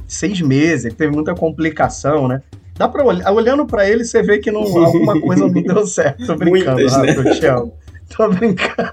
seis 0.07 0.39
meses, 0.39 0.85
ele 0.85 0.95
teve 0.95 1.13
muita 1.13 1.35
complicação, 1.35 2.27
né? 2.29 2.41
Dá 2.77 2.87
pra 2.87 3.03
olhar, 3.03 3.29
olhando 3.33 3.65
pra 3.65 3.89
ele, 3.89 4.05
você 4.05 4.21
vê 4.21 4.37
que 4.37 4.51
não, 4.51 4.61
alguma 4.61 5.19
coisa 5.19 5.45
não 5.47 5.51
deu 5.61 5.85
certo. 5.85 6.25
Tô 6.25 6.35
brincando, 6.35 6.75
Muitas, 6.79 6.93
Rafa, 6.93 7.05
né? 7.23 7.29
eu 7.31 7.39
te 7.39 7.45
amo. 7.47 7.73
Tô 8.15 8.29
brincando. 8.29 8.91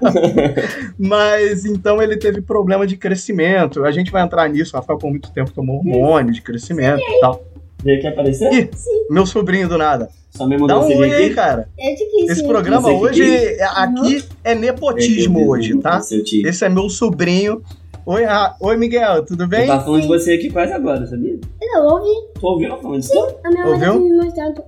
Mas 0.97 1.65
então 1.65 2.01
ele 2.01 2.17
teve 2.17 2.41
problema 2.41 2.85
de 2.85 2.97
crescimento. 2.97 3.83
A 3.85 3.91
gente 3.91 4.11
vai 4.11 4.23
entrar 4.23 4.49
nisso. 4.49 4.75
O 4.75 4.79
Rafael, 4.79 4.99
por 4.99 5.09
muito 5.09 5.31
tempo, 5.31 5.51
tomou 5.51 5.77
hormônio 5.77 6.33
de 6.33 6.41
crescimento 6.41 7.01
e 7.01 7.19
tal. 7.19 7.43
Veio 7.83 7.99
aqui 7.99 8.07
aparecer? 8.07 8.51
Ih, 8.53 8.69
meu 9.09 9.25
sobrinho 9.25 9.69
do 9.69 9.77
nada. 9.77 10.09
Só 10.31 10.45
me 10.45 10.57
Dá 10.57 10.75
mandou 10.75 10.91
um 10.91 10.97
oi 10.97 11.13
aí, 11.13 11.33
cara. 11.33 11.69
Quis. 11.77 12.31
Esse 12.31 12.41
sim. 12.41 12.47
programa 12.47 12.89
hoje, 12.89 13.23
é- 13.23 13.63
aqui 13.63 14.25
é 14.43 14.53
nepotismo 14.53 15.47
hoje, 15.47 15.77
tá? 15.77 16.01
Esse 16.43 16.65
é 16.65 16.69
meu 16.69 16.89
sobrinho. 16.89 17.61
Oi, 18.05 18.23
Ra- 18.23 18.55
Oi 18.59 18.77
Miguel, 18.77 19.25
tudo 19.25 19.43
Eu 19.45 19.47
bem? 19.47 19.65
tava 19.65 19.83
falando 19.83 20.01
de 20.03 20.07
você 20.07 20.33
aqui 20.33 20.51
quase 20.51 20.71
agora, 20.73 21.07
sabia? 21.07 21.39
Eu 21.59 21.81
ouvi. 21.85 22.11
Tu 22.39 22.45
ouviu 22.45 22.69
eu 22.69 22.79
falando 22.79 23.01
disso? 23.01 23.27
A 23.43 23.49
minha 23.49 23.63
mãe 23.63 23.73
Ouviu? 23.73 23.93
tá 23.93 23.99
me 23.99 24.15
mostrando. 24.15 24.63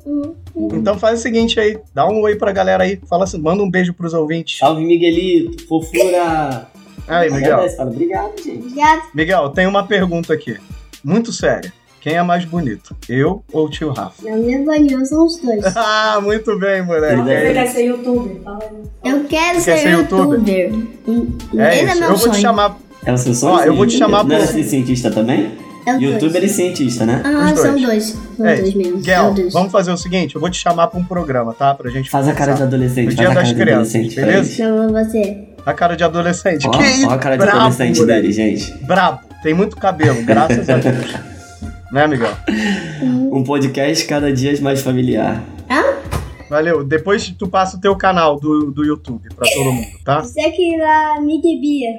Uhum. 0.56 0.70
Então 0.74 0.98
faz 0.98 1.20
o 1.20 1.22
seguinte 1.22 1.60
aí, 1.60 1.78
dá 1.94 2.08
um 2.08 2.22
oi 2.22 2.36
pra 2.36 2.52
galera 2.52 2.84
aí, 2.84 3.00
fala 3.08 3.26
assim, 3.26 3.38
manda 3.40 3.62
um 3.62 3.70
beijo 3.70 3.94
pros 3.94 4.14
ouvintes. 4.16 4.58
Salve, 4.58 4.84
Miguelito. 4.84 5.68
Fofura. 5.68 6.68
Aí, 7.08 7.30
Miguel. 7.32 7.54
Agradece, 7.54 7.78
Fala, 7.78 7.92
obrigado, 7.92 8.44
gente. 8.44 8.58
Obrigado. 8.60 9.02
Miguel, 9.14 9.50
tem 9.50 9.68
uma 9.68 9.86
pergunta 9.86 10.34
aqui, 10.34 10.58
muito 11.04 11.32
séria. 11.32 11.72
Quem 12.02 12.16
é 12.16 12.24
mais 12.24 12.44
bonito, 12.46 12.96
eu 13.10 13.44
ou 13.52 13.66
o 13.66 13.70
tio 13.70 13.90
Rafa? 13.90 14.28
Na 14.30 14.36
minha 14.38 14.62
opinião, 14.62 15.06
são 15.06 15.26
os 15.26 15.38
dois. 15.40 15.64
Ah, 15.76 16.20
muito 16.22 16.58
bem, 16.58 16.82
moleque. 16.82 17.30
É, 17.30 17.54
quer 17.54 17.68
ser 17.68 17.84
youtuber. 17.86 18.42
Fala 18.44 18.60
aí. 18.64 19.12
Eu 19.12 19.24
quero 19.26 19.60
Você 19.60 19.72
quer 19.72 19.78
ser, 19.78 19.84
ser 19.84 19.92
youtuber? 19.92 20.40
youtuber. 20.40 21.62
É 21.62 21.84
isso, 21.84 21.92
é 21.92 21.96
meu 21.96 22.04
eu 22.04 22.10
vou 22.10 22.18
sonho. 22.18 22.34
te 22.34 22.40
chamar. 22.42 22.78
É 23.08 23.14
o 23.14 23.18
seu 23.18 23.34
sonho? 23.34 23.56
Ó, 23.56 23.64
eu 23.64 23.76
vou 23.76 23.86
te 23.88 23.98
chamar 23.98 24.18
youtuber? 24.20 24.38
Não 24.40 24.46
por- 24.46 24.52
era 24.54 24.64
ser 24.64 24.70
cientista 24.70 25.10
também? 25.10 25.52
É 25.86 25.96
os 25.96 26.02
Youtuber 26.02 26.42
dois. 26.42 26.52
e 26.52 26.54
cientista, 26.54 27.06
né? 27.06 27.22
Ah, 27.24 27.54
Os 27.54 27.60
são 27.62 27.72
dois. 27.72 27.82
dois. 27.86 28.18
São 28.36 28.46
É, 28.46 28.56
dois 28.58 28.74
mesmo. 28.74 29.02
São 29.06 29.34
dois. 29.34 29.54
vamos 29.54 29.72
fazer 29.72 29.90
o 29.92 29.96
seguinte, 29.98 30.36
eu 30.36 30.42
vou 30.42 30.50
te 30.50 30.58
chamar 30.60 30.88
pra 30.88 31.00
um 31.00 31.04
programa, 31.06 31.54
tá? 31.54 31.74
Pra 31.74 31.90
gente 31.90 32.10
Faz 32.10 32.28
a 32.28 32.34
cara 32.34 32.52
de 32.52 32.58
conversar. 32.60 32.64
adolescente. 32.76 33.06
No 33.06 33.12
faz 33.12 33.16
dia 33.18 33.26
a 33.26 33.30
cara 33.30 33.40
das 33.40 33.48
de 33.48 33.56
crianças, 33.56 33.96
adolescente, 33.96 34.16
beleza? 34.18 34.44
faz. 34.44 34.56
Chama 34.58 34.88
você. 35.06 35.44
A 35.66 35.74
cara 35.74 35.96
de 35.96 36.04
adolescente. 36.04 36.68
Ó, 36.68 36.72
que 36.72 36.84
isso? 36.84 37.08
ó 37.08 37.12
a 37.12 37.18
cara 37.18 37.38
de 37.38 37.44
Brabo, 37.46 37.58
adolescente 37.60 38.00
moleque. 38.02 38.22
dele, 38.22 38.34
gente. 38.34 38.74
Brabo, 38.86 39.20
tem 39.42 39.54
muito 39.54 39.78
cabelo, 39.78 40.22
graças 40.24 40.70
a 40.70 40.76
Deus. 40.78 41.14
né, 41.94 42.06
Miguel? 42.06 42.34
Um 43.32 43.42
podcast 43.46 44.06
cada 44.08 44.30
dia 44.34 44.54
mais 44.62 44.82
familiar. 44.82 45.42
Valeu. 46.50 46.82
Depois 46.84 47.30
tu 47.38 47.48
passa 47.48 47.76
o 47.78 47.80
teu 47.80 47.96
canal 47.96 48.38
do, 48.40 48.72
do 48.72 48.84
YouTube 48.86 49.28
pra 49.36 49.46
todo 49.54 49.72
mundo, 49.72 49.88
tá? 50.06 50.24
Segue 50.24 50.78
lá, 50.78 51.20
Miguel 51.22 51.60
Bia. 51.62 51.90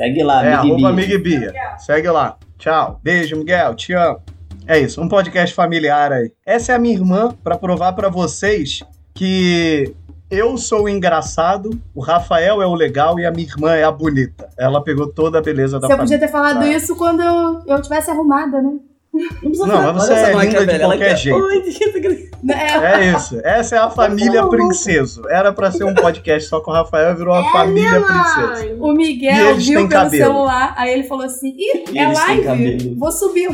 Segue 0.00 0.22
lá, 0.22 0.38
É, 0.44 0.56
Big 0.62 0.70
arroba 0.72 0.92
Bia. 0.92 1.06
Mig 1.08 1.18
Bia. 1.18 1.52
Segue 1.78 2.08
lá. 2.08 2.36
Tchau. 2.58 2.98
Beijo, 3.02 3.36
Miguel. 3.36 3.74
Te 3.74 3.92
amo. 3.92 4.18
É 4.66 4.78
isso, 4.78 5.00
um 5.02 5.08
podcast 5.08 5.54
familiar 5.54 6.10
aí. 6.12 6.32
Essa 6.46 6.72
é 6.72 6.74
a 6.74 6.78
minha 6.78 6.94
irmã 6.94 7.34
pra 7.44 7.58
provar 7.58 7.92
pra 7.92 8.08
vocês 8.08 8.82
que 9.14 9.94
eu 10.30 10.56
sou 10.56 10.84
o 10.84 10.88
engraçado, 10.88 11.70
o 11.94 12.00
Rafael 12.00 12.62
é 12.62 12.66
o 12.66 12.74
legal 12.74 13.18
e 13.18 13.26
a 13.26 13.30
minha 13.32 13.46
irmã 13.46 13.74
é 13.74 13.82
a 13.84 13.90
bonita. 13.90 14.48
Ela 14.56 14.82
pegou 14.82 15.08
toda 15.08 15.38
a 15.38 15.42
beleza 15.42 15.80
da 15.80 15.86
Você 15.88 15.96
família. 15.96 16.16
podia 16.16 16.26
ter 16.26 16.32
falado 16.32 16.62
Ah. 16.62 16.68
isso 16.68 16.94
quando 16.96 17.20
eu, 17.20 17.62
eu 17.66 17.82
tivesse 17.82 18.10
arrumada, 18.10 18.62
né? 18.62 18.78
Não, 19.12 19.92
mas 19.92 20.04
você 20.06 20.12
Olha 20.12 20.32
só 20.32 20.40
é 20.40 20.44
linda 20.44 20.58
que 20.58 20.60
de 20.60 20.66
velha, 20.66 20.82
ela 20.84 20.92
qualquer 20.94 21.08
quer- 21.10 21.16
jeito. 21.16 22.00
Que- 22.00 22.30
É, 22.50 23.02
É 23.02 23.12
isso. 23.14 23.38
Essa 23.44 23.76
é 23.76 23.78
a 23.78 23.90
família 23.90 24.46
princeso. 24.46 25.28
Era 25.28 25.52
pra 25.52 25.70
ser 25.70 25.84
um 25.84 25.94
podcast 25.94 26.48
só 26.48 26.58
com 26.60 26.70
o 26.70 26.74
Rafael, 26.74 27.14
virou 27.14 27.34
a 27.34 27.44
família 27.52 28.00
princesa. 28.00 28.76
o 28.80 28.92
Miguel 28.94 29.50
eles 29.50 29.66
viu 29.66 29.80
têm 29.80 29.88
pelo 29.88 30.00
cabelo. 30.02 30.24
celular, 30.24 30.74
aí 30.78 30.90
ele 30.94 31.02
falou 31.02 31.26
assim: 31.26 31.48
Ih, 31.50 31.84
E 31.92 31.98
é 31.98 32.08
live? 32.10 32.44
cabelo. 32.44 32.96
Vou 32.96 33.12
subir. 33.12 33.48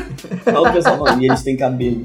Olha 0.47 0.71
o 0.71 0.73
pessoal 0.73 0.99
falando, 0.99 1.21
e 1.23 1.27
eles 1.27 1.43
têm 1.43 1.57
cabelo. 1.57 2.03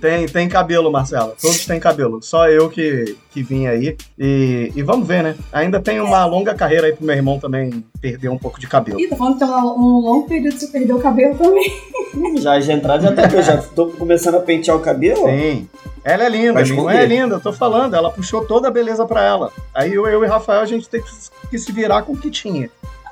Tem, 0.00 0.26
tem 0.26 0.48
cabelo, 0.48 0.90
Marcela. 0.90 1.34
Todos 1.40 1.66
têm 1.66 1.78
cabelo. 1.78 2.22
Só 2.22 2.48
eu 2.48 2.70
que, 2.70 3.14
que 3.30 3.42
vim 3.42 3.66
aí. 3.66 3.94
E, 4.18 4.72
e 4.74 4.82
vamos 4.82 5.06
ver, 5.06 5.22
né? 5.22 5.34
Ainda 5.52 5.78
tem 5.80 6.00
uma 6.00 6.24
longa 6.24 6.54
carreira 6.54 6.86
aí 6.86 6.94
pro 6.94 7.04
meu 7.04 7.14
irmão 7.14 7.38
também 7.38 7.84
perder 8.00 8.30
um 8.30 8.38
pouco 8.38 8.58
de 8.58 8.66
cabelo. 8.66 8.98
Ih, 8.98 9.08
tá 9.08 9.16
falando 9.16 9.34
que 9.34 9.40
tem 9.44 9.48
um, 9.48 9.58
um 9.78 10.00
longo 10.00 10.26
período 10.26 10.54
de 10.54 10.60
você 10.60 10.68
perder 10.68 10.94
o 10.94 10.98
cabelo 10.98 11.34
também. 11.36 11.70
Já 12.38 12.58
de 12.58 12.72
entrada 12.72 13.02
já 13.02 13.12
tá, 13.12 13.22
eu 13.34 13.42
já 13.42 13.56
tô 13.58 13.86
começando 13.88 14.36
a 14.36 14.40
pentear 14.40 14.76
o 14.76 14.80
cabelo. 14.80 15.26
Sim. 15.26 15.68
Ela 16.04 16.24
é 16.24 16.28
linda, 16.28 16.60
irmã 16.60 16.62
esconder. 16.62 16.96
é 17.00 17.06
linda, 17.06 17.34
eu 17.36 17.40
tô 17.40 17.52
falando. 17.52 17.94
Ela 17.94 18.10
puxou 18.10 18.44
toda 18.46 18.68
a 18.68 18.70
beleza 18.70 19.04
pra 19.06 19.24
ela. 19.24 19.52
Aí 19.74 19.92
eu, 19.94 20.06
eu 20.06 20.22
e 20.24 20.26
Rafael, 20.26 20.60
a 20.60 20.66
gente 20.66 20.88
tem 20.88 21.02
que, 21.02 21.10
que 21.50 21.58
se 21.58 21.72
virar 21.72 22.02
com 22.02 22.12
o 22.12 22.16
que 22.16 22.30
tinha. 22.30 22.66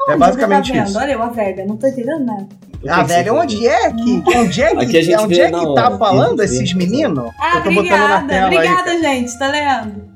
É 0.06 0.10
Onde 0.10 0.18
basicamente 0.20 0.66
você 0.66 0.72
tá 0.72 0.78
vendo? 0.78 0.88
isso. 0.90 0.98
Olha 0.98 1.12
eu, 1.12 1.22
a 1.22 1.28
velha, 1.28 1.64
não 1.66 1.76
tô 1.76 1.86
entendendo 1.86 2.24
nada. 2.24 2.46
Eu 2.82 2.92
Ah, 2.92 3.02
velho, 3.02 3.34
onde 3.36 3.66
é 3.66 3.90
que, 3.90 4.22
onde 4.36 4.62
é 4.62 4.66
Aqui 4.68 4.84
a 4.84 4.86
que, 4.86 5.02
gente 5.02 5.16
onde 5.20 5.40
é 5.40 5.46
que 5.46 5.74
tá 5.74 5.86
aqui 5.86 5.94
a 5.94 5.98
falando 5.98 6.42
esses 6.42 6.72
meninos? 6.74 7.30
Ah, 7.40 7.56
eu 7.56 7.62
tô 7.62 7.70
botando 7.70 7.88
na 7.88 8.18
obrigada, 8.18 8.28
tela 8.28 8.48
aí. 8.48 8.54
obrigada, 8.56 8.98
gente, 9.00 9.38
tá 9.38 9.48
lendo? 9.48 10.14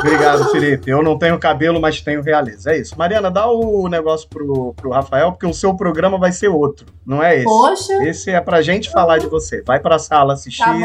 Obrigado, 0.00 0.50
Felipe. 0.50 0.90
Eu 0.90 1.02
não 1.02 1.18
tenho 1.18 1.38
cabelo, 1.38 1.80
mas 1.80 2.00
tenho 2.00 2.22
realeza. 2.22 2.72
É 2.72 2.78
isso. 2.78 2.96
Mariana, 2.98 3.30
dá 3.30 3.46
o 3.50 3.88
negócio 3.88 4.28
pro, 4.28 4.74
pro 4.74 4.90
Rafael, 4.90 5.32
porque 5.32 5.46
o 5.46 5.54
seu 5.54 5.74
programa 5.74 6.18
vai 6.18 6.32
ser 6.32 6.48
outro. 6.48 6.86
Não 7.06 7.22
é 7.22 7.36
esse. 7.36 7.44
Poxa, 7.44 7.92
Esse 8.04 8.30
é 8.30 8.40
pra 8.40 8.62
gente 8.62 8.90
falar 8.90 9.18
de 9.18 9.26
você. 9.26 9.62
Vai 9.62 9.78
pra 9.80 9.98
sala 9.98 10.32
assistir 10.34 10.64
Tá 10.64 10.74
e 10.74 10.82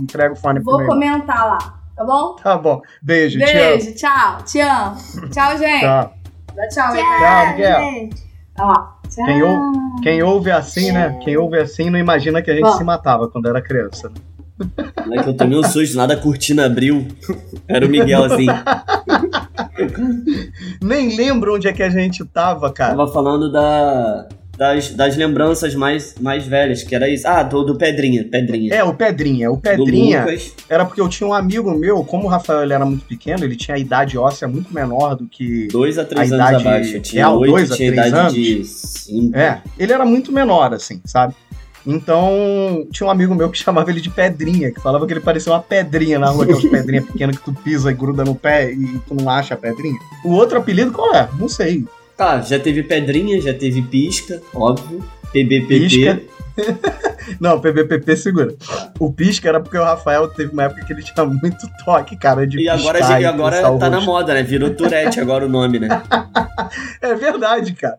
entrega 0.00 0.32
o 0.32 0.36
fone 0.36 0.60
pro 0.62 0.70
vou 0.72 0.78
meu. 0.78 0.88
comentar 0.88 1.46
lá, 1.46 1.58
tá 1.96 2.04
bom? 2.04 2.36
Tá 2.36 2.56
bom. 2.58 2.80
Beijo. 3.02 3.38
Beijo, 3.38 3.94
tchau, 3.94 4.38
te 4.44 4.60
amo. 4.60 4.96
Tchau, 5.30 5.58
gente. 5.58 5.80
Tchau. 5.80 6.12
Dá 6.54 6.68
tchau 6.68 6.92
aí. 6.92 7.02
Tchau, 7.02 7.46
Miguel. 7.52 8.08
Tchau. 8.56 8.98
Quem 9.24 9.42
ou- 9.42 9.72
Quem 10.02 10.22
ouve 10.22 10.50
assim, 10.50 10.92
né? 10.92 11.18
Quem 11.24 11.36
ouve 11.36 11.58
assim 11.58 11.88
não 11.90 11.98
imagina 11.98 12.42
que 12.42 12.50
a 12.50 12.54
gente 12.54 12.64
Bom. 12.64 12.72
se 12.76 12.84
matava 12.84 13.28
quando 13.28 13.48
era 13.48 13.62
criança. 13.62 14.08
né? 14.08 14.14
Não 15.06 15.14
é 15.14 15.22
que 15.22 15.28
eu 15.28 15.34
tomei 15.34 15.58
um 15.58 15.62
susto, 15.62 15.96
nada 15.96 16.14
a 16.14 16.16
cortina 16.16 16.66
abriu. 16.66 17.06
Era 17.66 17.86
o 17.86 17.88
Miguel 17.88 18.24
assim. 18.24 18.46
Nem 20.82 21.16
lembro 21.16 21.54
onde 21.54 21.68
é 21.68 21.72
que 21.72 21.82
a 21.82 21.90
gente 21.90 22.24
tava, 22.24 22.72
cara. 22.72 22.96
Tava 22.96 23.12
falando 23.12 23.50
da, 23.50 24.26
das, 24.58 24.90
das 24.90 25.16
lembranças 25.16 25.74
mais, 25.74 26.16
mais 26.20 26.44
velhas, 26.44 26.82
que 26.82 26.94
era 26.94 27.08
isso. 27.08 27.26
Ah, 27.28 27.44
do, 27.44 27.62
do 27.62 27.76
Pedrinha, 27.76 28.24
Pedrinha. 28.24 28.74
É, 28.74 28.82
o 28.82 28.92
Pedrinha. 28.92 29.50
O 29.52 29.56
Pedrinha 29.56 30.26
era 30.68 30.84
porque 30.84 31.00
eu 31.00 31.08
tinha 31.08 31.28
um 31.28 31.32
amigo 31.32 31.70
meu, 31.72 32.02
como 32.04 32.24
o 32.24 32.28
Rafael 32.28 32.64
ele 32.64 32.72
era 32.72 32.84
muito 32.84 33.04
pequeno, 33.04 33.44
ele 33.44 33.54
tinha 33.54 33.76
a 33.76 33.78
idade 33.78 34.18
óssea 34.18 34.48
muito 34.48 34.74
menor 34.74 35.14
do 35.14 35.26
que 35.26 35.68
Dois 35.70 35.96
a 35.96 36.04
três 36.04 36.32
A 36.32 36.34
anos 36.34 36.48
idade 36.48 36.66
abaixo. 36.66 36.96
Eu 36.96 37.02
tinha 37.02 37.22
real, 37.22 37.38
oito, 37.38 37.50
dois 37.52 37.70
a 37.70 37.76
tinha 37.76 37.92
três 37.92 38.08
idade 38.08 38.20
anos? 38.20 38.34
de 38.34 38.64
cinco. 38.64 39.36
É, 39.38 39.62
ele 39.78 39.92
era 39.92 40.04
muito 40.04 40.32
menor, 40.32 40.74
assim, 40.74 41.00
sabe? 41.04 41.34
Então, 41.86 42.86
tinha 42.90 43.06
um 43.06 43.10
amigo 43.10 43.34
meu 43.34 43.50
que 43.50 43.58
chamava 43.62 43.90
ele 43.90 44.00
de 44.00 44.10
Pedrinha, 44.10 44.70
que 44.70 44.80
falava 44.80 45.06
que 45.06 45.12
ele 45.12 45.20
parecia 45.20 45.52
uma 45.52 45.62
pedrinha 45.62 46.18
na 46.18 46.28
rua, 46.30 46.44
aquelas 46.44 46.64
pedrinhas 46.64 47.06
pequenas 47.06 47.38
que 47.38 47.44
tu 47.44 47.52
pisa 47.52 47.90
e 47.90 47.94
gruda 47.94 48.24
no 48.24 48.34
pé 48.34 48.72
e 48.72 48.98
tu 49.06 49.14
não 49.14 49.30
acha 49.30 49.54
a 49.54 49.56
pedrinha. 49.56 49.98
O 50.24 50.32
outro 50.32 50.58
apelido 50.58 50.92
qual 50.92 51.14
é? 51.14 51.28
Não 51.38 51.48
sei. 51.48 51.84
Tá, 52.16 52.40
já 52.40 52.58
teve 52.58 52.82
pedrinha, 52.82 53.40
já 53.40 53.54
teve 53.54 53.80
pisca, 53.82 54.42
óbvio. 54.54 55.02
PBPP. 55.32 55.80
Pisca. 55.80 56.20
Não, 57.38 57.60
PBPP 57.60 58.16
segura. 58.16 58.54
O 58.98 59.12
Pisca 59.12 59.48
era 59.48 59.60
porque 59.60 59.76
o 59.76 59.84
Rafael 59.84 60.28
teve 60.28 60.52
uma 60.52 60.64
época 60.64 60.84
que 60.84 60.92
ele 60.92 61.02
tinha 61.02 61.24
muito 61.24 61.68
toque, 61.84 62.16
cara, 62.16 62.46
de 62.46 62.60
E 62.60 62.68
agora, 62.68 62.98
e 63.20 63.24
agora 63.24 63.62
tá 63.78 63.90
na 63.90 63.96
rosto. 63.98 64.06
moda, 64.06 64.34
né? 64.34 64.42
Virou 64.42 64.70
Tourette 64.70 65.20
agora 65.20 65.46
o 65.46 65.48
nome, 65.48 65.78
né? 65.78 65.88
É 67.00 67.14
verdade, 67.14 67.72
cara. 67.74 67.98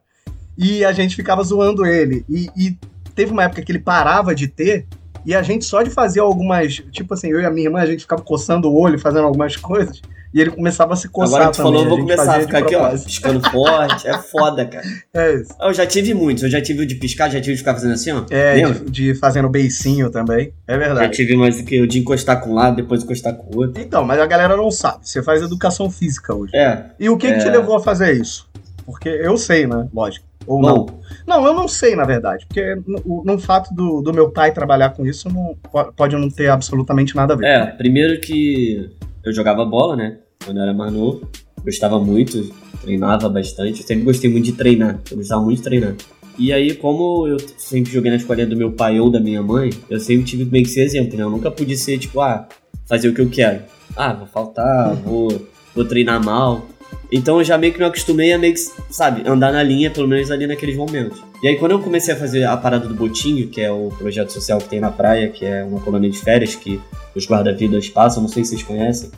E 0.58 0.84
a 0.84 0.92
gente 0.92 1.16
ficava 1.16 1.42
zoando 1.44 1.86
ele. 1.86 2.26
E, 2.30 2.50
e 2.56 2.78
teve 3.20 3.34
uma 3.34 3.44
época 3.44 3.62
que 3.62 3.70
ele 3.70 3.80
parava 3.80 4.34
de 4.34 4.48
ter, 4.48 4.86
e 5.26 5.36
a 5.36 5.42
gente 5.44 5.66
só 5.66 5.82
de 5.82 5.90
fazer 5.90 6.22
algumas. 6.22 6.76
Tipo 6.92 7.14
assim, 7.14 7.28
eu 7.30 7.42
e 7.42 7.46
a 7.46 7.50
minha 7.52 7.68
irmã, 7.68 7.80
a 7.82 7.86
gente 7.86 8.02
ficava 8.02 8.22
coçando 8.22 8.70
o 8.70 8.80
olho, 8.80 8.98
fazendo 8.98 9.26
algumas 9.26 9.58
coisas, 9.58 10.02
e 10.34 10.40
ele 10.40 10.52
começava 10.52 10.94
a 10.94 10.96
se 10.96 11.10
coçar 11.10 11.36
agora 11.42 11.52
que 11.52 11.58
tu 11.58 11.64
também. 11.64 11.72
falou, 11.74 11.84
eu 11.84 11.90
vou 11.90 12.00
começar 12.00 12.38
a 12.38 12.40
ficar 12.42 12.60
aqui, 12.60 12.76
ó, 12.76 12.90
piscando 12.92 13.42
forte. 13.52 14.08
É 14.08 14.18
foda, 14.20 14.66
cara. 14.66 14.86
É 15.14 15.34
isso. 15.36 15.52
Eu 15.60 15.74
já 15.74 15.86
tive 15.86 16.14
muitos, 16.14 16.44
eu 16.44 16.50
já 16.50 16.62
tive 16.62 16.84
o 16.84 16.86
de 16.86 16.96
piscar, 16.96 17.30
já 17.30 17.42
tive 17.42 17.52
de 17.54 17.58
ficar 17.58 17.74
fazendo 17.74 17.94
assim, 17.94 18.12
ó. 18.12 18.24
É, 18.30 18.54
Lembra? 18.54 18.74
de, 18.86 18.90
de 18.92 19.16
fazendo 19.16 19.50
beicinho 19.50 20.10
também. 20.10 20.54
É 20.66 20.74
Já 20.74 20.78
verdade. 20.80 21.14
tive 21.18 21.36
mais 21.36 21.58
do 21.58 21.66
que 21.66 21.82
o 21.82 21.88
de 21.88 22.00
encostar 22.00 22.40
com 22.40 22.52
um 22.52 22.54
lado, 22.54 22.78
depois 22.78 23.04
encostar 23.04 23.34
com 23.36 23.54
o 23.54 23.60
outro. 23.60 23.82
Então, 23.82 24.06
mas 24.06 24.18
a 24.22 24.26
galera 24.26 24.56
não 24.56 24.72
sabe. 24.72 25.00
Você 25.02 25.22
faz 25.22 25.42
educação 25.42 25.90
física 25.90 26.34
hoje. 26.34 26.56
É, 26.56 26.86
E 26.98 27.10
o 27.10 27.18
que, 27.18 27.28
que 27.28 27.34
É. 27.34 27.40
te 27.40 27.50
levou 27.50 27.76
a 27.76 27.82
fazer 27.82 28.14
isso? 28.14 28.48
Porque 28.86 29.10
eu 29.10 29.36
sei, 29.36 29.68
né? 29.68 29.88
Lógico. 29.94 30.26
Ou 30.50 30.62
não. 30.62 30.86
bom, 30.86 31.00
Não, 31.28 31.46
eu 31.46 31.54
não 31.54 31.68
sei, 31.68 31.96
na 31.96 32.04
verdade. 32.06 32.46
Porque 32.48 32.76
no, 32.88 33.24
no 33.24 33.38
fato 33.40 33.74
do, 33.74 34.02
do 34.02 34.12
meu 34.14 34.32
pai 34.32 34.52
trabalhar 34.52 34.90
com 34.90 35.06
isso, 35.06 35.30
não, 35.30 35.56
po- 35.72 35.94
pode 35.94 36.16
não 36.16 36.30
ter 36.30 36.50
absolutamente 36.50 37.16
nada 37.16 37.34
a 37.34 37.38
ver. 37.38 37.46
é, 37.46 37.66
primeiro 37.68 38.20
que 38.20 38.90
eu 39.24 39.32
jogava 39.34 39.64
bola, 39.64 39.96
né? 39.96 40.18
Quando 40.44 40.58
eu 40.58 40.64
era 40.64 40.74
mais 40.74 40.92
novo. 40.92 41.28
Gostava 41.64 42.00
muito, 42.00 42.50
treinava 42.82 43.28
bastante. 43.30 43.82
Eu 43.82 43.88
sempre 43.88 44.04
gostei 44.06 44.30
muito 44.32 44.46
de 44.46 44.54
treinar. 44.54 45.00
Eu 45.12 45.18
gostava 45.18 45.42
muito 45.44 45.58
de 45.58 45.64
treinar. 45.64 45.94
E 46.38 46.54
aí, 46.54 46.74
como 46.74 47.28
eu 47.28 47.38
sempre 47.58 47.92
joguei 47.92 48.10
na 48.10 48.16
escolinha 48.18 48.48
do 48.48 48.56
meu 48.56 48.72
pai 48.72 48.98
ou 49.00 49.12
da 49.12 49.20
minha 49.20 49.44
mãe, 49.44 49.70
eu 49.90 50.00
sempre 50.00 50.24
tive 50.26 50.46
meio 50.46 50.64
que 50.64 50.72
ser 50.72 50.82
exemplo, 50.84 51.18
né? 51.18 51.24
Eu 51.24 51.30
nunca 51.30 51.52
pude 51.52 51.76
ser, 51.78 51.98
tipo, 52.00 52.22
ah, 52.22 52.48
fazer 52.88 53.10
o 53.10 53.14
que 53.14 53.20
eu 53.22 53.30
quero. 53.30 53.62
Ah, 53.96 54.14
vou 54.14 54.26
faltar, 54.26 54.96
vou, 55.04 55.28
vou 55.76 55.84
treinar 55.86 56.24
mal. 56.24 56.66
Então 57.12 57.40
eu 57.40 57.44
já 57.44 57.58
meio 57.58 57.74
que 57.74 57.80
me 57.80 57.86
acostumei 57.86 58.32
a 58.32 58.38
meio 58.38 58.54
que, 58.54 58.60
sabe, 58.90 59.28
andar 59.28 59.52
na 59.52 59.64
linha, 59.64 59.90
pelo 59.90 60.08
menos 60.08 60.30
ali 60.30 60.46
naqueles 60.46 60.76
momentos. 60.76 61.22
E 61.42 61.48
aí 61.48 61.56
quando 61.58 61.72
eu 61.72 61.80
comecei 61.80 62.14
a 62.14 62.18
fazer 62.18 62.44
a 62.44 62.56
parada 62.56 62.88
do 62.88 62.94
Botinho, 62.94 63.48
que 63.48 63.62
é 63.62 63.72
o 63.72 63.90
projeto 63.98 64.32
social 64.32 64.60
que 64.60 64.70
tem 64.70 64.80
na 64.80 64.92
praia, 64.92 65.30
que 65.30 65.46
é 65.46 65.64
uma 65.64 65.80
colônia 65.80 66.10
de 66.10 66.18
férias 66.18 66.56
que 66.56 66.80
os 67.16 67.28
guarda-vidas 67.28 67.90
passam, 67.90 68.22
não 68.22 68.30
sei 68.30 68.44
se 68.44 68.52
vocês 68.52 68.64
conhecem. 68.64 69.10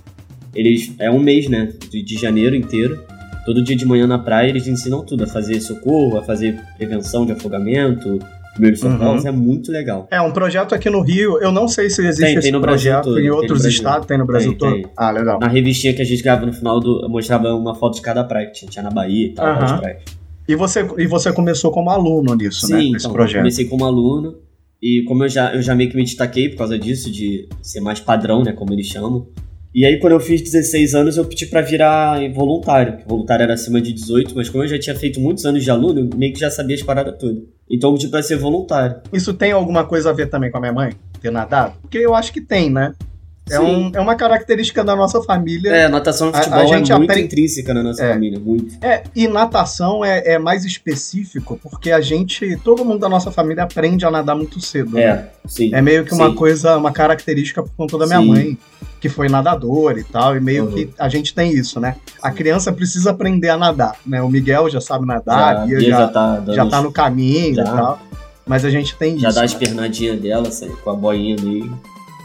Eles, 0.56 0.94
é 1.00 1.12
um 1.12 1.20
mês, 1.20 1.50
né, 1.50 1.74
de, 1.90 2.02
de 2.02 2.16
janeiro 2.16 2.56
inteiro. 2.56 3.04
Todo 3.46 3.64
dia 3.64 3.76
de 3.76 3.86
manhã 3.86 4.06
na 4.06 4.20
praia 4.20 4.50
eles 4.50 4.68
ensinam 4.68 5.04
tudo, 5.04 5.24
a 5.24 5.28
fazer 5.28 5.60
socorro, 5.60 6.18
a 6.18 6.24
fazer 6.24 6.62
prevenção 6.78 7.26
de 7.26 7.32
afogamento, 7.32 8.20
primeiros 8.54 8.82
Uhum. 8.84 8.92
socorros, 8.92 9.26
é 9.26 9.32
muito 9.32 9.72
legal. 9.72 10.08
É, 10.12 10.22
um 10.22 10.32
projeto 10.32 10.74
aqui 10.76 10.90
no 10.90 11.02
Rio, 11.02 11.38
eu 11.42 11.52
não 11.52 11.68
sei 11.68 11.90
se 11.90 12.02
existe 12.02 12.22
Tem, 12.22 12.34
tem 12.34 12.40
esse 12.40 12.52
no 12.52 12.60
Brasil 12.60 12.92
projeto 12.92 13.04
todo, 13.06 13.18
em 13.20 13.22
tem 13.22 13.30
no 13.30 13.36
outros 13.38 13.66
estados, 13.66 14.08
tem 14.08 14.18
no 14.18 14.26
Brasil 14.26 14.52
Tem, 14.52 14.58
todo? 14.58 14.74
tem. 14.74 14.86
Ah, 14.98 15.12
legal. 15.12 15.40
Na 15.40 15.48
revistinha 15.48 15.94
que 15.94 16.02
a 16.02 16.06
gente 16.06 16.22
grava 16.22 16.46
no 16.46 16.54
final 16.54 16.80
do. 16.80 17.02
Eu 17.04 17.10
mostrava 17.10 17.54
uma 17.54 17.76
foto 17.76 17.96
de 17.96 18.02
cada 18.02 18.24
praia 18.24 18.48
que 18.48 18.54
tinha, 18.54 18.70
tinha 18.70 18.84
na 18.84 18.90
Bahia 18.92 19.28
e 19.28 19.34
tal, 19.34 19.46
várias 19.56 19.72
praias. 19.80 20.02
E 20.48 20.56
você, 20.56 20.86
e 20.98 21.08
você 21.08 21.32
começou 21.32 21.72
como 21.72 21.90
aluno 21.90 22.36
nisso, 22.36 22.70
né? 22.70 22.80
Sim, 22.82 22.92
Nesse 22.94 23.08
então, 23.08 23.22
eu 23.26 23.34
comecei 23.34 23.66
como 23.66 23.86
aluno. 23.86 24.36
E 24.84 25.04
como 25.08 25.24
eu 25.24 25.30
já, 25.30 25.54
eu 25.54 25.62
já 25.62 25.76
meio 25.76 25.90
que 25.92 25.96
me 25.96 26.04
destaquei 26.04 26.50
por 26.50 26.58
causa 26.58 26.78
disso, 26.78 27.12
de 27.12 27.48
ser 27.62 27.80
mais 27.82 28.00
padrão, 28.00 28.44
né? 28.44 28.52
Como 28.52 28.74
eles 28.74 28.88
chamam. 28.88 29.28
E 29.74 29.86
aí, 29.86 30.00
quando 30.00 30.14
eu 30.14 30.20
fiz 30.20 30.42
16 30.42 30.96
anos, 30.96 31.16
eu 31.16 31.24
pedi 31.24 31.46
pra 31.46 31.62
virar 31.62 32.20
voluntário. 32.34 32.98
Voluntário 33.08 33.44
era 33.44 33.54
acima 33.54 33.80
de 33.80 33.94
18, 33.94 34.36
mas 34.36 34.50
como 34.50 34.64
eu 34.64 34.68
já 34.68 34.78
tinha 34.78 34.96
feito 34.96 35.20
muitos 35.20 35.46
anos 35.46 35.64
de 35.64 35.70
aluno, 35.72 36.02
eu 36.12 36.18
meio 36.18 36.34
que 36.34 36.40
já 36.40 36.50
sabia 36.50 36.76
as 36.76 36.82
paradas 36.84 37.16
todas. 37.18 37.44
Então 37.72 37.92
eu 37.92 37.94
pedi 37.96 38.10
pra 38.10 38.22
ser 38.22 38.38
voluntário. 38.38 38.98
Isso 39.14 39.34
tem 39.34 39.54
alguma 39.54 39.86
coisa 39.86 40.10
a 40.10 40.14
ver 40.14 40.28
também 40.28 40.52
com 40.52 40.58
a 40.58 40.62
minha 40.62 40.74
mãe? 40.74 40.94
Ter 41.22 41.32
nadado? 41.32 41.76
Porque 41.82 41.98
eu 41.98 42.14
acho 42.14 42.34
que 42.34 42.42
tem, 42.42 42.70
né? 42.70 42.94
É, 43.52 43.60
um, 43.60 43.92
é 43.94 44.00
uma 44.00 44.16
característica 44.16 44.84
da 44.84 44.96
nossa 44.96 45.22
família. 45.24 45.70
É, 45.72 45.88
natação 45.88 46.30
e 46.30 46.36
A- 46.36 46.40
a 46.40 46.44
futebol 46.44 46.68
gente 46.68 46.92
é 46.92 46.98
muito 46.98 47.20
intrínseca 47.20 47.74
na 47.74 47.84
nossa 47.84 48.04
É. 48.04 48.14
família, 48.14 48.40
muito. 48.40 48.78
É, 48.84 49.04
e 49.16 49.28
natação 49.28 50.04
é, 50.04 50.34
é 50.34 50.40
mais 50.40 50.64
específico, 50.66 51.60
porque 51.62 51.92
a 51.92 52.02
gente, 52.02 52.58
todo 52.64 52.84
mundo 52.86 53.00
da 53.00 53.10
nossa 53.10 53.32
família 53.32 53.64
aprende 53.64 54.06
a 54.06 54.12
nadar 54.12 54.36
muito 54.36 54.60
cedo. 54.62 54.92
né? 54.96 55.02
É, 55.02 55.26
sim. 55.48 55.74
É 55.74 55.82
meio 55.82 56.04
que 56.06 56.14
uma 56.14 56.30
Sim. 56.30 56.36
coisa, 56.36 56.78
uma 56.78 56.92
característica 56.92 57.62
por 57.64 57.72
conta 57.76 57.98
da 57.98 58.06
minha 58.08 58.20
Sim. 58.20 58.28
mãe, 58.28 58.58
que 59.00 59.10
foi 59.10 59.28
nadadora 59.30 60.00
e 60.00 60.04
tal, 60.04 60.36
e 60.36 60.40
meio 60.40 60.66
Uhum. 60.66 60.72
que 60.74 60.90
a 60.98 61.10
gente 61.10 61.34
tem 61.34 61.52
isso, 61.52 61.80
né? 61.80 61.96
A 62.22 62.30
criança 62.32 62.72
precisa 62.72 63.12
aprender 63.12 63.50
a 63.50 63.58
nadar, 63.58 63.96
né? 64.06 64.22
O 64.22 64.30
Miguel 64.30 64.70
já 64.70 64.80
sabe 64.80 65.06
nadar, 65.06 65.56
já, 65.56 65.62
a 65.64 65.66
Bia 65.66 65.80
já, 65.82 65.98
já 65.98 66.08
tá 66.08 66.44
já 66.48 66.66
tá 66.68 66.82
no 66.82 66.92
caminho 66.92 67.56
Já. 67.56 67.62
e 67.64 67.66
tal. 67.66 68.00
Mas 68.46 68.66
a 68.66 68.70
gente 68.70 68.96
tem 68.96 69.18
Já 69.20 69.30
isso. 69.30 69.38
dá 69.40 69.46
as 69.46 69.54
né? 69.54 69.60
pernadinhas 69.60 70.20
dela, 70.20 70.52
sabe, 70.52 70.74
com 70.84 70.90
a 70.90 70.96
boinha 70.96 71.36
mesmo. 71.42 71.80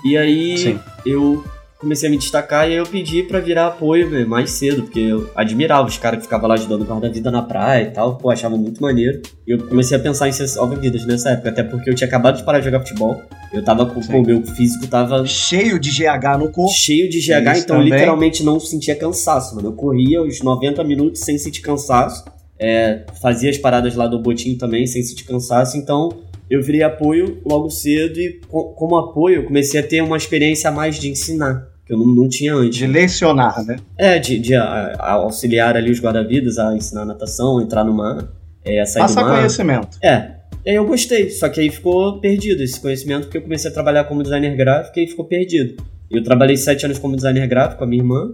E 0.07 0.17
aí 0.17 0.57
Sim. 0.57 0.79
eu 1.05 1.43
comecei 1.79 2.09
a 2.09 2.11
me 2.11 2.17
destacar 2.17 2.67
e 2.69 2.73
aí 2.73 2.79
eu 2.79 2.87
pedi 2.87 3.23
pra 3.23 3.39
virar 3.39 3.67
apoio 3.67 4.09
velho, 4.09 4.29
mais 4.29 4.51
cedo, 4.53 4.83
porque 4.85 5.01
eu 5.01 5.31
admirava 5.35 5.87
os 5.87 5.99
caras 5.99 6.19
que 6.19 6.25
ficavam 6.25 6.49
lá 6.49 6.55
ajudando 6.55 6.83
o 6.83 6.85
guarda-vida 6.85 7.31
na 7.31 7.43
praia 7.43 7.83
e 7.83 7.91
tal, 7.91 8.17
pô, 8.17 8.31
achava 8.31 8.57
muito 8.57 8.81
maneiro. 8.81 9.21
E 9.47 9.51
eu 9.51 9.59
comecei 9.67 9.97
a 9.97 10.01
pensar 10.01 10.29
em 10.29 10.33
ser 10.33 10.47
salva-vidas 10.49 11.05
nessa 11.07 11.31
época, 11.31 11.51
até 11.51 11.63
porque 11.63 11.91
eu 11.91 11.95
tinha 11.95 12.07
acabado 12.07 12.37
de 12.37 12.45
parar 12.45 12.61
de 12.61 12.67
jogar 12.67 12.81
futebol. 12.81 13.21
Eu 13.53 13.63
tava 13.63 13.85
com, 13.87 14.01
pô, 14.01 14.23
meu 14.23 14.43
físico 14.43 14.87
tava 14.87 15.25
Cheio 15.27 15.79
de 15.79 15.91
GH 15.91 16.39
no 16.39 16.51
corpo. 16.51 16.73
cheio 16.73 17.09
de 17.09 17.19
GH, 17.21 17.53
Isso 17.53 17.65
então 17.65 17.77
também. 17.77 17.93
literalmente 17.93 18.43
não 18.45 18.59
sentia 18.61 18.95
cansaço, 18.97 19.55
mano. 19.57 19.69
Eu 19.69 19.73
corria 19.73 20.23
os 20.23 20.41
90 20.41 20.83
minutos 20.85 21.21
sem 21.23 21.37
sentir 21.37 21.61
cansaço. 21.61 22.25
É, 22.59 23.05
fazia 23.21 23.51
as 23.51 23.59
paradas 23.59 23.95
lá 23.95 24.07
do 24.07 24.19
botinho 24.19 24.57
também 24.57 24.87
sem 24.87 25.03
sentir 25.03 25.25
cansaço, 25.25 25.77
então 25.77 26.09
eu 26.51 26.63
virei 26.63 26.83
apoio 26.83 27.41
logo 27.45 27.69
cedo 27.71 28.19
e 28.21 28.41
co- 28.49 28.71
como 28.75 28.97
apoio 28.97 29.37
eu 29.37 29.45
comecei 29.45 29.81
a 29.81 29.83
ter 29.83 30.03
uma 30.03 30.17
experiência 30.17 30.71
a 30.71 30.73
mais 30.73 30.99
de 30.99 31.09
ensinar, 31.11 31.67
que 31.85 31.93
eu 31.93 31.99
não, 31.99 32.07
não 32.07 32.29
tinha 32.29 32.55
antes. 32.55 32.77
De 32.79 32.87
lecionar, 32.87 33.65
né? 33.65 33.77
É, 33.97 34.19
de, 34.19 34.39
de, 34.39 34.55
a- 34.55 34.95
a 34.99 35.13
auxiliar 35.13 35.77
ali 35.77 35.91
os 35.91 36.01
guarda-vidas 36.01 36.59
a 36.59 36.75
ensinar 36.75 37.05
natação, 37.05 37.61
entrar 37.61 37.85
no 37.85 37.93
mar, 37.95 38.29
é, 38.65 38.85
sair 38.85 39.03
Passar 39.03 39.23
do 39.23 39.29
mar. 39.29 39.37
conhecimento. 39.39 39.99
É. 40.03 40.37
E 40.65 40.71
aí 40.71 40.77
eu 40.77 40.85
gostei, 40.87 41.31
só 41.31 41.49
que 41.49 41.61
aí 41.61 41.71
ficou 41.71 42.19
perdido 42.21 42.61
esse 42.63 42.81
conhecimento, 42.81 43.25
porque 43.25 43.39
eu 43.39 43.43
comecei 43.43 43.71
a 43.71 43.75
trabalhar 43.75 44.03
como 44.05 44.23
designer 44.23 44.57
gráfico 44.57 44.99
e 44.99 45.03
aí 45.03 45.07
ficou 45.07 45.25
perdido. 45.25 45.77
Eu 46.11 46.23
trabalhei 46.25 46.57
sete 46.57 46.85
anos 46.85 46.99
como 46.99 47.15
designer 47.15 47.47
gráfico 47.47 47.79
com 47.79 47.85
a 47.85 47.87
minha 47.87 48.01
irmã, 48.03 48.31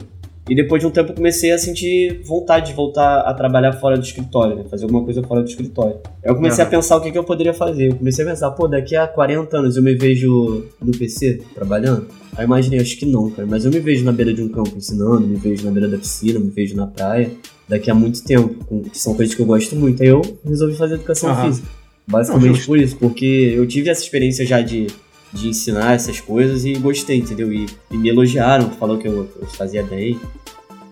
e 0.49 0.55
depois 0.55 0.81
de 0.83 0.87
um 0.87 0.91
tempo 0.91 1.11
eu 1.13 1.15
comecei 1.15 1.53
a 1.53 1.59
sentir 1.59 2.21
vontade 2.25 2.67
de 2.71 2.73
voltar 2.75 3.21
a 3.21 3.33
trabalhar 3.33 3.73
fora 3.75 3.97
do 3.97 4.03
escritório, 4.05 4.57
né? 4.57 4.65
Fazer 4.71 4.85
alguma 4.85 5.05
coisa 5.05 5.23
fora 5.23 5.41
do 5.43 5.49
escritório. 5.49 5.97
Aí 6.25 6.31
eu 6.31 6.35
comecei 6.35 6.63
Aham. 6.63 6.69
a 6.69 6.71
pensar 6.71 6.97
o 6.97 7.01
que, 7.01 7.13
que 7.13 7.19
eu 7.19 7.25
poderia 7.25 7.55
fazer. 7.55 7.89
Eu 7.91 7.95
comecei 7.97 8.25
a 8.25 8.29
pensar, 8.29 8.51
pô, 8.51 8.67
daqui 8.67 8.97
a 8.97 9.07
40 9.07 9.57
anos 9.59 9.77
eu 9.77 9.83
me 9.83 9.95
vejo 9.95 10.65
no 10.83 10.93
PC 10.93 11.43
trabalhando? 11.55 12.07
Aí 12.37 12.43
eu 12.43 12.47
imaginei, 12.47 12.81
acho 12.81 12.97
que 12.99 13.07
não, 13.07 13.31
cara. 13.31 13.47
Mas 13.49 13.65
eu 13.65 13.71
me 13.71 13.79
vejo 13.79 14.05
na 14.05 14.11
beira 14.13 14.33
de 14.35 14.43
um 14.43 14.49
campo 14.49 14.73
ensinando, 14.77 15.27
me 15.27 15.37
vejo 15.37 15.65
na 15.65 15.71
beira 15.71 15.89
da 15.89 15.97
piscina, 15.99 16.41
me 16.41 16.51
vejo 16.51 16.75
na 16.75 16.87
praia, 16.87 17.31
daqui 17.69 17.91
a 17.91 17.95
muito 17.95 18.23
tempo, 18.25 18.65
com- 18.65 18.83
que 18.83 18.99
são 18.99 19.15
coisas 19.15 19.35
que 19.35 19.41
eu 19.41 19.47
gosto 19.47 19.77
muito. 19.77 20.03
Aí 20.03 20.09
eu 20.09 20.23
resolvi 20.45 20.75
fazer 20.75 20.95
educação 20.95 21.31
Aham. 21.31 21.47
física. 21.47 21.69
Basicamente 22.05 22.55
justo. 22.57 22.67
por 22.67 22.79
isso, 22.79 22.97
porque 22.97 23.53
eu 23.57 23.65
tive 23.67 23.89
essa 23.89 24.03
experiência 24.03 24.45
já 24.45 24.61
de, 24.61 24.89
de 25.33 25.49
ensinar 25.49 25.95
essas 25.95 26.21
coisas 26.21 26.65
e 26.65 26.75
gostei, 26.75 27.19
entendeu? 27.19 27.53
E, 27.53 27.67
e 27.91 27.97
me 27.97 28.09
elogiaram, 28.09 28.71
falou 28.71 28.99
que 28.99 29.09
eu, 29.09 29.29
eu 29.41 29.47
fazia 29.49 29.83
bem. 29.83 30.21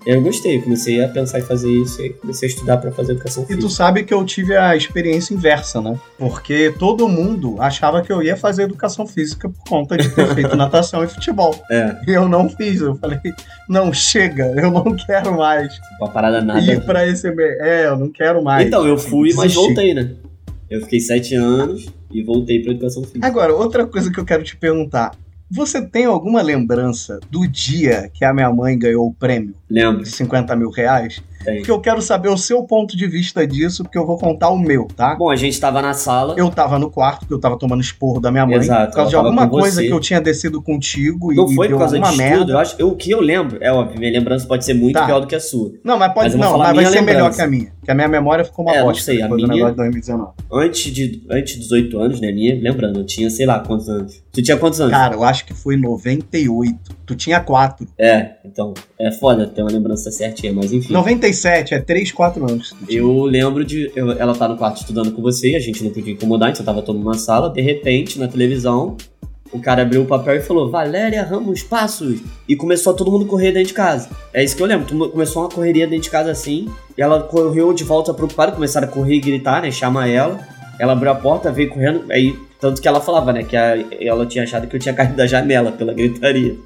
E 0.06 0.08
eu 0.10 0.22
gostei, 0.22 0.58
comecei 0.62 1.04
a 1.04 1.08
pensar 1.08 1.40
em 1.40 1.42
fazer 1.42 1.70
isso 1.70 2.00
e 2.00 2.08
comecei 2.08 2.48
a 2.48 2.52
estudar 2.52 2.78
pra 2.78 2.90
fazer 2.90 3.12
educação 3.12 3.42
E 3.42 3.46
física. 3.48 3.66
tu 3.66 3.70
sabe 3.70 4.02
que 4.02 4.14
eu 4.14 4.24
tive 4.24 4.56
a 4.56 4.74
experiência 4.74 5.34
inversa, 5.34 5.82
né? 5.82 5.94
Porque 6.16 6.72
todo 6.78 7.06
mundo 7.06 7.56
achava 7.60 8.00
que 8.00 8.10
eu 8.10 8.22
ia 8.22 8.34
fazer 8.34 8.62
educação 8.62 9.06
física 9.06 9.50
por 9.50 9.62
conta 9.68 9.98
de 9.98 10.08
ter 10.08 10.34
feito 10.34 10.56
natação 10.56 11.04
e 11.04 11.06
futebol. 11.06 11.54
É, 11.70 11.96
E 12.08 12.12
eu 12.12 12.26
não 12.30 12.48
fiz. 12.48 12.80
Eu 12.80 12.94
falei, 12.94 13.18
não, 13.68 13.92
chega, 13.92 14.46
eu 14.56 14.70
não 14.70 14.96
quero 14.96 15.36
mais 15.36 15.78
uma 16.00 16.08
parada 16.08 16.40
nada. 16.40 16.60
a 16.60 16.62
ir 16.62 16.66
ver. 16.76 16.84
pra 16.86 17.06
esse. 17.06 17.28
É, 17.60 17.84
eu 17.88 17.98
não 17.98 18.08
quero 18.08 18.42
mais. 18.42 18.66
Então, 18.66 18.86
eu 18.86 18.96
fui, 18.96 19.34
mas 19.34 19.52
voltei, 19.52 19.92
né? 19.92 20.12
Eu 20.70 20.80
fiquei 20.82 21.00
sete 21.00 21.34
anos 21.34 21.88
e 22.12 22.22
voltei 22.22 22.62
pra 22.62 22.70
educação 22.70 23.02
física. 23.02 23.26
Agora, 23.26 23.52
outra 23.52 23.84
coisa 23.84 24.10
que 24.12 24.20
eu 24.20 24.24
quero 24.24 24.44
te 24.44 24.56
perguntar. 24.56 25.16
Você 25.50 25.84
tem 25.84 26.04
alguma 26.04 26.40
lembrança 26.40 27.18
do 27.28 27.44
dia 27.48 28.08
que 28.14 28.24
a 28.24 28.32
minha 28.32 28.52
mãe 28.52 28.78
ganhou 28.78 29.08
o 29.08 29.12
prêmio 29.12 29.52
Lembro. 29.68 30.04
de 30.04 30.08
50 30.08 30.54
mil 30.54 30.70
reais? 30.70 31.20
Tem. 31.44 31.56
Porque 31.56 31.70
eu 31.70 31.80
quero 31.80 32.02
saber 32.02 32.28
o 32.28 32.36
seu 32.36 32.62
ponto 32.64 32.96
de 32.96 33.06
vista 33.06 33.46
disso, 33.46 33.82
porque 33.82 33.96
eu 33.96 34.06
vou 34.06 34.18
contar 34.18 34.50
o 34.50 34.58
meu, 34.58 34.86
tá? 34.94 35.14
Bom, 35.16 35.30
a 35.30 35.36
gente 35.36 35.58
tava 35.58 35.80
na 35.80 35.94
sala. 35.94 36.34
Eu 36.36 36.50
tava 36.50 36.78
no 36.78 36.90
quarto, 36.90 37.20
porque 37.20 37.34
eu 37.34 37.40
tava 37.40 37.58
tomando 37.58 37.80
esporro 37.80 38.20
da 38.20 38.30
minha 38.30 38.44
mãe. 38.46 38.56
Exato, 38.56 38.90
por 38.90 38.96
causa 38.96 39.10
de 39.10 39.16
alguma 39.16 39.48
coisa 39.48 39.80
você. 39.80 39.86
que 39.86 39.92
eu 39.92 40.00
tinha 40.00 40.20
descido 40.20 40.60
contigo 40.60 41.32
Não 41.32 41.50
e 41.50 41.54
foi 41.54 41.68
por 41.68 41.78
causa 41.78 41.96
alguma 41.96 42.12
de 42.12 42.18
merda. 42.18 42.34
estudo. 42.36 42.52
Eu 42.52 42.58
acho, 42.58 42.76
eu, 42.78 42.88
o 42.88 42.96
que 42.96 43.10
eu 43.10 43.20
lembro, 43.20 43.58
é 43.60 43.72
óbvio, 43.72 43.98
minha 43.98 44.12
lembrança 44.12 44.46
pode 44.46 44.64
ser 44.64 44.74
muito 44.74 44.94
Tá. 44.94 45.06
pior 45.06 45.20
do 45.20 45.26
que 45.26 45.34
a 45.34 45.40
sua. 45.40 45.72
Não, 45.82 45.98
mas 45.98 46.12
pode 46.12 46.36
Mas 46.36 46.40
não, 46.50 46.58
mas 46.58 46.76
vai 46.76 46.86
ser 46.86 47.00
melhor 47.00 47.34
que 47.34 47.40
a 47.40 47.46
minha. 47.46 47.72
Que 47.82 47.90
a 47.90 47.94
minha 47.94 48.08
memória 48.08 48.44
ficou 48.44 48.64
uma 48.66 48.74
É, 48.76 48.82
bosta 48.82 49.02
sei, 49.02 49.18
a 49.20 49.22
depois 49.22 49.40
do 49.42 49.48
minha- 49.48 49.56
negócio 49.64 49.74
de 49.76 49.76
2019. 49.82 50.32
Antes, 50.52 50.92
de, 50.92 51.22
antes 51.30 51.56
dos 51.56 51.72
8 51.72 51.98
anos, 51.98 52.20
né? 52.20 52.30
Minha, 52.32 52.54
lembrando, 52.60 53.00
eu 53.00 53.06
tinha, 53.06 53.30
sei 53.30 53.46
lá, 53.46 53.58
quantos 53.60 53.88
anos. 53.88 54.22
Tu 54.32 54.42
tinha 54.42 54.56
quantos 54.56 54.80
anos? 54.80 54.92
Cara, 54.92 55.14
eu 55.14 55.24
acho 55.24 55.44
que 55.44 55.52
foi 55.52 55.76
98. 55.76 56.78
Tu 57.04 57.14
tinha 57.16 57.40
4. 57.40 57.86
É, 57.98 58.34
então, 58.44 58.72
é 58.98 59.10
foda 59.10 59.46
ter 59.46 59.60
uma 59.62 59.70
lembrança 59.70 60.10
certinha, 60.12 60.52
mas 60.52 60.72
enfim. 60.72 60.92
97, 60.92 61.74
é 61.74 61.80
3, 61.80 62.12
4 62.12 62.44
anos. 62.48 62.74
Eu 62.88 63.24
lembro 63.24 63.64
de. 63.64 63.90
eu- 63.96 64.12
ela 64.12 64.34
tá 64.34 64.46
no 64.48 64.56
quarto 64.56 64.78
estudando 64.78 65.10
com 65.12 65.20
você, 65.20 65.56
a 65.56 65.60
gente 65.60 65.82
não 65.82 65.90
podia 65.90 66.12
incomodar, 66.12 66.50
então 66.50 66.64
tava 66.64 66.80
todo 66.82 66.98
na 67.02 67.14
sala. 67.14 67.50
De 67.50 67.60
repente, 67.60 68.20
na 68.20 68.28
televisão, 68.28 68.96
o 69.52 69.58
cara 69.58 69.82
abriu 69.82 70.02
o 70.02 70.06
papel 70.06 70.36
e 70.36 70.40
falou: 70.40 70.70
Valéria 70.70 71.24
Ramos 71.24 71.64
Passos. 71.64 72.20
E 72.48 72.54
começou 72.54 72.92
a 72.92 72.96
todo 72.96 73.10
mundo 73.10 73.26
correr 73.26 73.50
dentro 73.50 73.68
de 73.68 73.74
casa. 73.74 74.08
É 74.32 74.44
isso 74.44 74.54
que 74.54 74.62
eu 74.62 74.66
lembro. 74.66 75.10
Começou 75.10 75.42
uma 75.42 75.48
correria 75.48 75.88
dentro 75.88 76.04
de 76.04 76.10
casa 76.10 76.30
assim. 76.30 76.68
E 76.96 77.02
ela 77.02 77.20
correu 77.24 77.72
de 77.72 77.82
volta 77.82 78.14
preocupada, 78.14 78.52
começaram 78.52 78.86
a 78.86 78.90
correr 78.90 79.16
e 79.16 79.20
gritar, 79.20 79.62
né? 79.62 79.72
Chamar 79.72 80.06
ela. 80.08 80.38
Ela 80.80 80.94
abriu 80.94 81.12
a 81.12 81.14
porta, 81.14 81.52
veio 81.52 81.68
correndo. 81.68 82.10
Aí, 82.10 82.34
tanto 82.58 82.80
que 82.80 82.88
ela 82.88 83.00
falava, 83.02 83.32
né? 83.34 83.44
Que 83.44 83.54
a- 83.56 83.76
ela 84.00 84.24
tinha 84.24 84.44
achado 84.44 84.66
que 84.66 84.74
eu 84.74 84.80
tinha 84.80 84.94
caído 84.94 85.14
da 85.14 85.26
janela 85.26 85.70
pela 85.70 85.92
gritaria. 85.92 86.56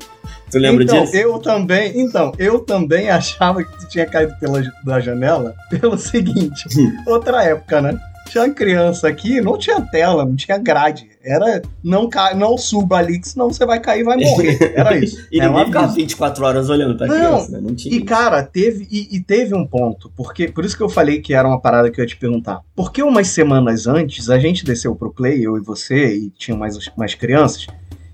Tu 0.50 0.58
lembra 0.58 0.84
então, 0.84 1.00
disso? 1.02 1.16
eu 1.16 1.38
também, 1.40 1.92
então, 2.00 2.30
eu 2.38 2.60
também 2.60 3.10
achava 3.10 3.64
que 3.64 3.76
tu 3.78 3.88
tinha 3.88 4.06
caído 4.06 4.32
pela 4.38 4.62
da 4.84 5.00
janela 5.00 5.54
pelo 5.68 5.98
seguinte, 5.98 6.64
outra 7.08 7.42
época, 7.42 7.80
né? 7.80 7.98
Tinha 8.28 8.50
criança 8.50 9.08
aqui, 9.08 9.40
não 9.40 9.58
tinha 9.58 9.80
tela, 9.80 10.24
não 10.24 10.34
tinha 10.34 10.58
grade. 10.58 11.08
Era 11.22 11.62
não 11.82 12.08
ca... 12.08 12.34
não 12.34 12.58
suba 12.58 12.96
ali, 12.96 13.18
que 13.18 13.28
senão 13.28 13.48
você 13.48 13.64
vai 13.64 13.80
cair 13.80 14.00
e 14.00 14.04
vai 14.04 14.16
morrer. 14.16 14.58
Era 14.76 14.96
isso. 14.96 15.26
E 15.30 15.40
é 15.40 15.46
ninguém 15.46 15.66
ficava 15.66 15.86
aviso. 15.86 16.00
24 16.00 16.44
horas 16.44 16.68
olhando 16.68 16.96
pra 16.96 17.06
Não, 17.06 17.14
criança, 17.14 17.52
né? 17.52 17.60
Não 17.62 17.74
tinha. 17.74 17.94
E 17.94 18.02
cara, 18.02 18.42
teve 18.42 18.86
e, 18.90 19.16
e 19.16 19.20
teve 19.20 19.54
um 19.54 19.66
ponto, 19.66 20.10
porque 20.16 20.48
por 20.48 20.64
isso 20.64 20.76
que 20.76 20.82
eu 20.82 20.88
falei 20.88 21.20
que 21.20 21.32
era 21.32 21.48
uma 21.48 21.60
parada 21.60 21.90
que 21.90 22.00
eu 22.00 22.04
ia 22.04 22.08
te 22.08 22.16
perguntar. 22.16 22.60
Porque 22.74 23.02
umas 23.02 23.28
semanas 23.28 23.86
antes 23.86 24.28
a 24.28 24.38
gente 24.38 24.64
desceu 24.64 24.94
pro 24.94 25.12
play, 25.12 25.46
eu 25.46 25.56
e 25.56 25.60
você 25.60 26.14
e 26.14 26.30
tinha 26.30 26.56
mais 26.56 26.78
mais 26.96 27.14
crianças, 27.14 27.66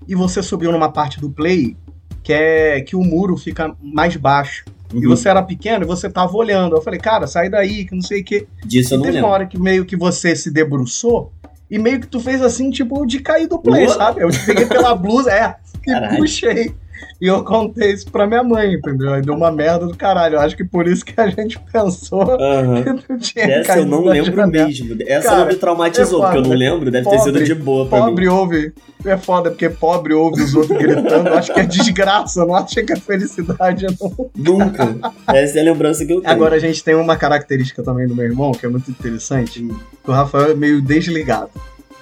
e 0.07 0.15
você 0.15 0.41
subiu 0.41 0.71
numa 0.71 0.91
parte 0.91 1.19
do 1.19 1.29
play 1.29 1.75
que 2.23 2.33
é 2.33 2.81
que 2.81 2.95
o 2.95 3.03
muro 3.03 3.35
fica 3.37 3.75
mais 3.81 4.15
baixo. 4.15 4.63
E 4.93 4.97
Uhum. 4.97 5.09
você 5.15 5.29
era 5.29 5.41
pequeno 5.41 5.85
e 5.85 5.87
você 5.87 6.09
tava 6.09 6.35
olhando. 6.35 6.75
Eu 6.75 6.81
falei, 6.81 6.99
cara, 6.99 7.25
sai 7.25 7.49
daí, 7.49 7.85
que 7.85 7.95
não 7.95 8.01
sei 8.01 8.21
o 8.21 8.25
quê. 8.25 8.45
Disso 8.65 8.95
E 8.95 9.01
teve 9.01 9.19
uma 9.19 9.27
hora 9.29 9.45
que 9.45 9.57
meio 9.57 9.85
que 9.85 9.95
você 9.95 10.35
se 10.35 10.51
debruçou 10.51 11.31
e 11.69 11.79
meio 11.79 12.01
que 12.01 12.07
tu 12.07 12.19
fez 12.19 12.41
assim, 12.41 12.69
tipo, 12.69 13.05
de 13.05 13.19
cair 13.21 13.47
do 13.47 13.57
play, 13.57 13.87
sabe? 13.87 14.21
Eu 14.21 14.29
te 14.29 14.45
peguei 14.45 14.65
pela 14.65 14.93
blusa, 14.93 15.31
é, 15.31 15.55
e 15.81 15.91
Caralho. 15.91 16.17
puxei. 16.17 16.73
E 17.19 17.27
eu 17.27 17.43
contei 17.43 17.91
isso 17.91 18.09
pra 18.11 18.25
minha 18.25 18.43
mãe, 18.43 18.73
entendeu? 18.73 19.13
Aí 19.13 19.21
deu 19.21 19.33
uma 19.33 19.51
merda 19.51 19.85
do 19.85 19.95
caralho. 19.95 20.35
Eu 20.35 20.39
acho 20.41 20.55
que 20.55 20.63
por 20.63 20.87
isso 20.87 21.05
que 21.05 21.19
a 21.19 21.27
gente 21.29 21.59
pensou 21.71 22.21
Aham. 22.39 22.83
que 22.83 22.93
tu 23.07 23.17
tinha 23.17 23.45
Essa 23.45 23.77
eu 23.79 23.85
não 23.85 24.03
lembro 24.03 24.35
janela. 24.35 24.65
mesmo. 24.67 24.95
Essa 25.05 25.29
Cara, 25.29 25.39
não 25.41 25.47
me 25.47 25.55
traumatizou, 25.55 26.21
é 26.21 26.25
porque 26.25 26.37
eu 26.39 26.41
não 26.43 26.57
lembro. 26.57 26.91
Deve 26.91 27.09
ter 27.09 27.17
Pobre, 27.17 27.33
sido 27.33 27.43
de 27.43 27.55
boa 27.55 27.85
pra 27.87 27.99
Pobre 27.99 28.27
ouve. 28.27 28.73
É 29.03 29.17
foda, 29.17 29.49
porque 29.49 29.67
pobre 29.69 30.13
ouve 30.13 30.43
os 30.43 30.53
outros 30.53 30.77
gritando. 30.77 31.29
Acho 31.29 31.53
que 31.53 31.59
é 31.59 31.65
desgraça, 31.65 32.45
não 32.45 32.55
acho 32.55 32.75
que 32.83 32.93
é 32.93 32.95
felicidade, 32.95 33.85
não. 33.99 34.09
mim. 34.09 34.29
Nunca. 34.35 34.95
Essa 35.27 35.57
é 35.57 35.61
a 35.61 35.65
lembrança 35.65 36.05
que 36.05 36.13
eu 36.13 36.21
tenho. 36.21 36.31
Agora 36.33 36.55
a 36.55 36.59
gente 36.59 36.83
tem 36.83 36.93
uma 36.95 37.15
característica 37.17 37.81
também 37.83 38.07
do 38.07 38.15
meu 38.15 38.25
irmão, 38.25 38.51
que 38.51 38.65
é 38.65 38.69
muito 38.69 38.89
interessante, 38.91 39.67
que 40.03 40.09
o 40.09 40.13
Rafael 40.13 40.51
é 40.51 40.55
meio 40.55 40.81
desligado. 40.81 41.49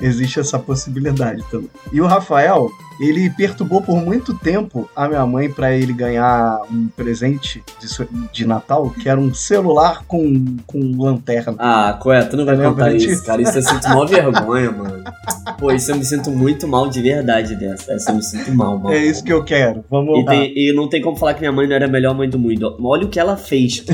Existe 0.02 0.40
essa 0.40 0.58
possibilidade 0.58 1.44
também. 1.52 1.70
E 1.92 2.00
o 2.00 2.06
Rafael, 2.08 2.70
ele 3.02 3.30
perturbou 3.30 3.82
por 3.82 3.98
muito 3.98 4.34
tempo 4.34 4.90
a 4.96 5.08
minha 5.08 5.26
mãe 5.26 5.52
pra 5.52 5.74
ele 5.76 5.92
ganhar 5.92 6.62
um 6.72 6.88
presente 6.88 7.62
de, 7.82 7.88
de 8.32 8.48
Natal, 8.48 8.90
que 8.92 9.10
era 9.10 9.20
um 9.20 9.34
celular 9.34 10.04
com, 10.08 10.56
com 10.66 10.80
lanterna. 11.02 11.56
Ah, 11.60 11.98
Coé, 12.02 12.24
tu 12.24 12.38
não 12.38 12.46
vai 12.46 12.56
contar 12.56 12.92
disso? 12.94 13.10
isso, 13.10 13.26
cara. 13.26 13.42
Isso 13.42 13.58
eu 13.58 13.62
sinto 13.62 13.90
mó 13.90 14.06
vergonha, 14.06 14.72
mano. 14.72 15.04
Pô, 15.58 15.72
isso 15.72 15.92
eu 15.92 15.98
me 15.98 16.06
sinto 16.06 16.32
muito 16.32 16.66
mal 16.68 16.90
de 16.90 17.02
verdade 17.02 17.56
dessa. 17.56 17.92
Essa 17.92 18.12
eu 18.12 18.16
me 18.16 18.24
sinto 18.24 18.54
mal, 18.54 18.80
mal. 18.80 18.94
É 18.94 18.98
isso 18.98 19.24
que 19.24 19.34
eu 19.34 19.44
quero. 19.44 19.84
Vamos 19.90 20.18
E, 20.20 20.24
lá. 20.24 20.32
tem- 20.32 20.54
e 20.56 20.74
não 20.74 20.88
tem 20.88 21.02
como 21.02 21.18
falar 21.18 21.34
que 21.34 21.42
minha 21.42 21.52
mãe 21.52 21.68
não 21.68 21.76
era 21.76 21.86
a 21.86 21.90
melhor 21.90 22.16
mãe 22.16 22.30
do 22.30 22.40
mundo. 22.40 22.78
Olha 22.82 23.06
o 23.06 23.10
que 23.10 23.20
ela 23.20 23.36
fez. 23.36 23.84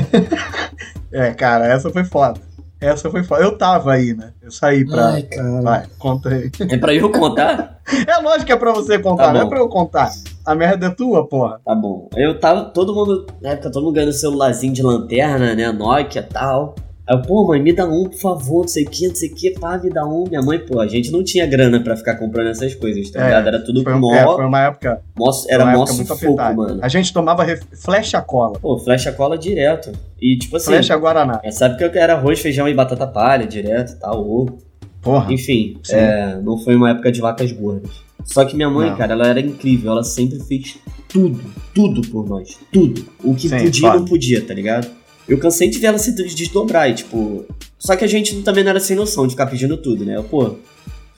É, 1.12 1.32
cara, 1.32 1.66
essa 1.66 1.88
foi 1.88 2.04
foda. 2.04 2.38
Essa 2.80 3.10
foi 3.10 3.22
foda. 3.22 3.42
Eu 3.42 3.56
tava 3.56 3.92
aí, 3.92 4.14
né? 4.14 4.32
Eu 4.42 4.50
saí 4.50 4.84
pra. 4.86 5.14
Ai. 5.14 5.28
Vai, 5.62 5.86
conta 5.98 6.28
aí. 6.28 6.50
É 6.70 6.76
pra 6.76 6.94
eu 6.94 7.10
contar? 7.10 7.76
É 8.04 8.16
lógico 8.20 8.46
que 8.46 8.52
é 8.52 8.56
pra 8.56 8.72
você 8.72 8.98
contar, 8.98 9.26
Tá 9.26 9.32
não 9.32 9.42
é 9.42 9.48
pra 9.48 9.60
eu 9.60 9.68
contar. 9.68 10.10
A 10.44 10.56
merda 10.56 10.86
é 10.86 10.90
tua, 10.90 11.24
porra. 11.24 11.60
Tá 11.64 11.72
bom. 11.72 12.08
Eu 12.16 12.36
tava, 12.40 12.64
todo 12.64 12.92
mundo, 12.92 13.26
na 13.40 13.50
época, 13.50 13.70
todo 13.70 13.84
mundo 13.84 13.94
ganhando 13.94 14.12
celularzinho 14.12 14.72
de 14.72 14.82
lanterna, 14.82 15.54
né? 15.54 15.70
Nokia 15.70 16.20
e 16.20 16.24
tal. 16.24 16.74
Aí 17.08 17.16
eu, 17.16 17.22
pô, 17.22 17.46
mãe, 17.46 17.62
me 17.62 17.72
dá 17.72 17.86
um, 17.86 18.04
por 18.04 18.18
favor, 18.18 18.60
não 18.62 18.68
sei 18.68 18.84
o 18.84 18.90
que, 18.90 19.06
não 19.08 19.14
sei 19.14 19.28
o 19.30 19.34
que, 19.34 19.50
pá, 19.52 19.78
me 19.78 19.88
dá 19.90 20.04
um. 20.04 20.24
Minha 20.28 20.42
mãe, 20.42 20.58
pô, 20.58 20.80
a 20.80 20.86
gente 20.88 21.10
não 21.12 21.22
tinha 21.22 21.46
grana 21.46 21.78
pra 21.80 21.96
ficar 21.96 22.16
comprando 22.16 22.48
essas 22.48 22.74
coisas, 22.74 23.08
tá 23.10 23.20
É, 23.20 23.24
ligado? 23.26 23.46
Era 23.48 23.64
tudo 23.64 23.82
Foi, 23.84 23.94
mó, 23.94 24.12
é, 24.14 24.24
foi 24.24 24.44
uma 24.44 24.60
época. 24.64 25.02
mó- 25.16 25.30
era 25.48 25.62
uma 25.64 25.72
mó 25.72 25.78
época 25.84 25.94
muito 25.94 26.12
apertada. 26.12 26.54
mano. 26.56 26.78
A 26.82 26.88
gente 26.88 27.12
tomava 27.12 27.44
ref... 27.44 27.62
flecha 27.80 28.20
cola. 28.20 28.58
Pô, 28.58 28.76
flecha 28.78 29.12
cola 29.12 29.38
direto. 29.38 29.92
E 30.20 30.36
tipo 30.38 30.56
assim, 30.56 30.66
Flecha 30.72 30.96
Guaraná. 30.96 31.40
essa 31.44 31.66
época 31.66 31.92
era 31.98 32.14
arroz, 32.14 32.40
feijão 32.40 32.68
e 32.68 32.74
batata 32.74 33.06
palha 33.06 33.46
direto 33.46 33.92
e 33.92 33.96
tal, 33.96 34.20
ovo. 34.28 34.58
Porra. 35.00 35.32
Enfim, 35.32 35.78
é, 35.90 36.36
não 36.42 36.58
foi 36.58 36.74
uma 36.74 36.90
época 36.90 37.12
de 37.12 37.20
vacas 37.20 37.52
gordas. 37.52 37.90
Só 38.24 38.44
que 38.44 38.56
minha 38.56 38.68
mãe, 38.68 38.90
Não. 38.90 38.96
cara, 38.96 39.12
ela 39.12 39.28
era 39.28 39.38
incrível. 39.40 39.92
Ela 39.92 40.02
sempre 40.02 40.40
fez 40.40 40.76
tudo, 41.08 41.40
tudo 41.72 42.00
por 42.08 42.28
nós. 42.28 42.58
Tudo. 42.72 43.04
O 43.22 43.32
que 43.36 43.48
Sim, 43.48 43.58
podia 43.62 43.88
e 43.88 43.92
não 43.92 44.04
podia, 44.04 44.42
tá 44.44 44.52
ligado? 44.52 44.88
Eu 45.28 45.38
cansei 45.38 45.68
de 45.68 45.78
ver 45.78 45.88
ela 45.88 45.98
se 45.98 46.12
desdobrar 46.12 46.88
e, 46.90 46.94
tipo... 46.94 47.44
Só 47.78 47.94
que 47.96 48.04
a 48.04 48.08
gente 48.08 48.42
também 48.42 48.62
não 48.64 48.70
era 48.70 48.80
sem 48.80 48.96
noção 48.96 49.26
de 49.26 49.32
ficar 49.32 49.46
pedindo 49.46 49.76
tudo, 49.76 50.04
né? 50.04 50.16
Eu, 50.16 50.24
pô, 50.24 50.56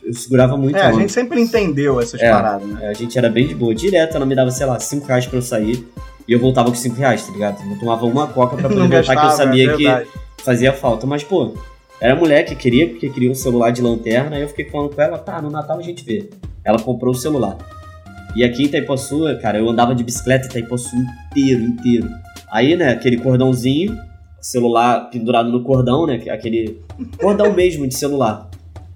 eu 0.03 0.15
segurava 0.15 0.57
muito 0.57 0.77
É, 0.77 0.83
a 0.83 0.93
gente 0.93 1.13
sempre 1.13 1.41
entendeu 1.41 2.01
essas 2.01 2.21
É. 2.21 2.31
paradas, 2.31 2.67
né? 2.69 2.89
A 2.89 2.95
gente 2.95 3.17
era 3.17 3.29
bem 3.29 3.47
de 3.47 3.55
boa. 3.55 3.75
Direto 3.75 4.17
ela 4.17 4.27
me 4.27 4.35
dava, 4.35 4.51
sei 4.51 4.67
lá, 4.67 4.79
5 4.81 5.07
reais 5.07 5.27
pra 5.27 5.39
eu 5.39 5.43
sair. 5.43 5.87
E 6.27 6.33
eu 6.33 6.39
voltava 6.39 6.69
com 6.69 6.75
5 6.77 6.97
reais, 6.97 7.25
tá 7.27 7.33
ligado? 7.33 7.59
Eu 7.71 7.79
tomava 7.79 8.05
uma 8.07 8.27
coca 8.27 8.57
pra 8.57 8.69
poder 8.69 8.89
voltar, 8.89 9.17
que 9.17 9.27
eu 9.27 9.31
sabia 9.31 9.73
é 9.73 9.77
que 9.77 10.07
fazia 10.43 10.73
falta. 10.73 11.07
Mas, 11.07 11.23
pô, 11.23 11.55
era 12.01 12.15
mulher 12.17 12.45
que 12.45 12.55
queria, 12.55 12.89
porque 12.89 13.09
queria 13.09 13.31
um 13.31 13.35
celular 13.35 13.71
de 13.71 13.83
lanterna, 13.83 14.37
aí 14.37 14.43
eu 14.43 14.49
fiquei 14.49 14.65
falando 14.67 14.95
com 14.95 15.01
ela, 15.01 15.19
tá, 15.19 15.41
no 15.41 15.51
Natal 15.51 15.79
a 15.79 15.83
gente 15.83 16.05
vê. 16.05 16.29
Ela 16.65 16.79
comprou 16.79 17.13
o 17.13 17.17
celular. 17.17 17.57
E 18.37 18.45
aqui 18.45 18.63
em 18.63 18.67
Itaipuaçu, 18.67 19.21
cara, 19.41 19.59
eu 19.59 19.69
andava 19.69 19.95
de 19.95 20.05
bicicleta 20.05 20.47
em 20.47 20.51
Itaipuaçu 20.51 20.95
inteiro, 20.97 21.63
inteiro. 21.63 22.09
Aí, 22.51 22.77
né, 22.77 22.91
aquele 22.91 23.17
cordãozinho, 23.19 23.97
celular 24.41 25.11
pendurado 25.11 25.51
no 25.51 25.63
cordão, 25.63 26.07
né, 26.07 26.23
aquele 26.31 26.81
cordão 27.19 27.53
mesmo 27.53 27.87
de 27.87 27.95
celular. 27.95 28.49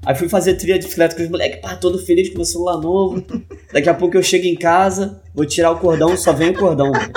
Aí 0.05 0.15
fui 0.17 0.29
fazer 0.29 0.55
trilha 0.55 0.79
de 0.79 0.85
bicicleta 0.87 1.15
com 1.15 1.23
os 1.23 1.29
moleques, 1.29 1.61
pá, 1.61 1.77
todo 1.77 1.97
feliz 1.99 2.29
com 2.29 2.37
meu 2.37 2.45
celular 2.45 2.79
novo. 2.79 3.23
Daqui 3.73 3.88
a 3.88 3.95
pouco 3.95 4.17
eu 4.17 4.23
chego 4.23 4.47
em 4.47 4.57
casa, 4.57 5.21
vou 5.35 5.47
tirar 5.47 5.71
o 5.71 5.79
cordão, 5.79 6.17
só 6.17 6.33
vem 6.33 6.51
o 6.51 6.59
cordão. 6.59 6.91
velho. 6.91 7.12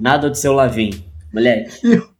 Nada 0.00 0.28
de 0.28 0.38
celular 0.38 0.68
vem. 0.68 0.92
Moleque, 1.32 1.70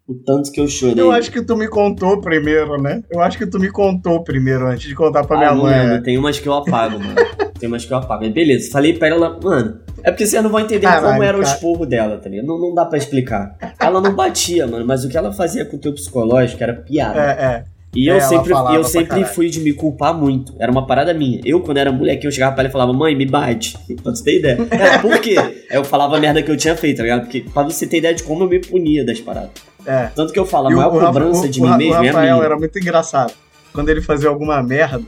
o 0.07 0.14
tanto 0.14 0.52
que 0.52 0.61
eu 0.61 0.68
chorei. 0.68 1.02
Eu 1.02 1.11
acho 1.11 1.30
que 1.33 1.42
tu 1.42 1.57
me 1.57 1.66
contou 1.66 2.20
primeiro, 2.20 2.80
né? 2.80 3.02
Eu 3.11 3.20
acho 3.20 3.37
que 3.37 3.46
tu 3.46 3.59
me 3.59 3.70
contou 3.70 4.22
primeiro 4.22 4.66
antes 4.66 4.87
de 4.88 4.94
contar 4.94 5.24
pra 5.24 5.38
minha 5.38 5.50
ah, 5.50 5.54
não 5.54 5.62
mãe. 5.62 5.76
lembro. 5.76 5.94
é. 5.94 6.00
Tem 6.00 6.16
umas 6.18 6.38
que 6.38 6.48
eu 6.48 6.54
apago, 6.54 6.98
mano. 6.98 7.14
Tem 7.59 7.68
umas 7.68 7.85
que 7.85 7.92
eu 7.92 7.96
apago. 7.96 8.28
Beleza, 8.30 8.70
falei 8.70 8.92
pra 8.92 9.09
ela, 9.09 9.40
mano. 9.42 9.80
É 10.04 10.10
porque 10.10 10.26
vocês 10.26 10.42
não 10.42 10.50
vão 10.50 10.60
entender 10.60 10.80
Caralho, 10.86 11.06
como 11.12 11.22
era 11.22 11.36
o 11.38 11.40
cara. 11.42 11.54
esporro 11.54 11.86
dela, 11.86 12.18
tá 12.18 12.28
ligado? 12.28 12.46
Não, 12.46 12.58
não 12.58 12.74
dá 12.74 12.84
pra 12.84 12.98
explicar. 12.98 13.56
Ela 13.80 14.00
não 14.00 14.14
batia, 14.14 14.66
mano, 14.66 14.84
mas 14.86 15.04
o 15.04 15.08
que 15.08 15.16
ela 15.16 15.32
fazia 15.32 15.64
com 15.64 15.76
o 15.76 15.80
teu 15.80 15.92
psicológico 15.94 16.62
era 16.62 16.74
piada. 16.74 17.18
É, 17.20 17.24
é. 17.44 17.64
E 17.96 18.08
É, 18.08 18.12
eu 18.12 18.16
ela 18.16 18.24
sempre, 18.28 18.52
eu 18.52 18.82
sempre 18.84 19.24
fui 19.24 19.48
de 19.48 19.60
me 19.60 19.72
culpar 19.72 20.12
muito. 20.12 20.52
Era 20.58 20.70
uma 20.70 20.84
parada 20.84 21.14
minha. 21.14 21.40
Eu, 21.44 21.60
quando 21.60 21.76
era 21.78 21.92
moleque, 21.92 22.26
eu 22.26 22.30
chegava 22.32 22.52
pra 22.52 22.62
ela 22.62 22.68
e 22.68 22.72
falava, 22.72 22.92
mãe, 22.92 23.14
me 23.14 23.24
bate. 23.24 23.78
Pra 24.02 24.12
você 24.14 24.24
ter 24.24 24.38
ideia. 24.40 24.58
É, 24.70 24.98
por 24.98 25.16
quê? 25.20 25.36
Eu 25.70 25.84
falava 25.84 26.16
a 26.16 26.20
merda 26.20 26.42
que 26.42 26.50
eu 26.50 26.56
tinha 26.56 26.76
feito, 26.76 26.96
tá 26.96 27.02
ligado? 27.04 27.20
Porque 27.22 27.42
pra 27.54 27.62
você 27.62 27.86
ter 27.86 27.98
ideia 27.98 28.12
de 28.14 28.24
como 28.24 28.42
eu 28.44 28.48
me 28.48 28.58
punia 28.58 29.06
das 29.06 29.20
paradas. 29.20 29.50
é. 29.86 30.08
Tanto 30.14 30.32
que 30.32 30.38
eu 30.40 30.44
falo, 30.44 30.66
a 30.66 30.70
o- 30.70 30.76
maior 30.76 30.94
o 30.96 31.00
cobrança 31.06 31.46
o- 31.46 31.48
de 31.48 31.60
o 31.60 31.64
mim 31.64 31.76
mesmo 31.76 31.92
O 31.92 32.04
é 32.04 32.08
a 32.08 32.12
Rafael 32.12 32.34
minha. 32.36 32.44
era 32.46 32.56
muito 32.58 32.76
engraçado. 32.78 33.32
Quando 33.72 33.88
ele 33.88 34.02
fazia 34.02 34.28
alguma 34.28 34.60
merda, 34.60 35.00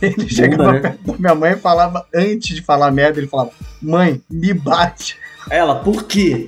ele 0.00 0.28
chegava 0.28 0.72
né? 0.72 0.80
perto 0.80 1.12
da 1.12 1.18
minha 1.18 1.34
mãe 1.34 1.52
e 1.52 1.56
falava, 1.56 2.06
antes 2.14 2.54
de 2.56 2.62
falar 2.62 2.90
merda, 2.90 3.18
ele 3.18 3.26
falava, 3.28 3.50
mãe, 3.80 4.20
me 4.30 4.52
bate. 4.54 5.16
Ela, 5.50 5.76
por 5.76 6.04
quê? 6.04 6.46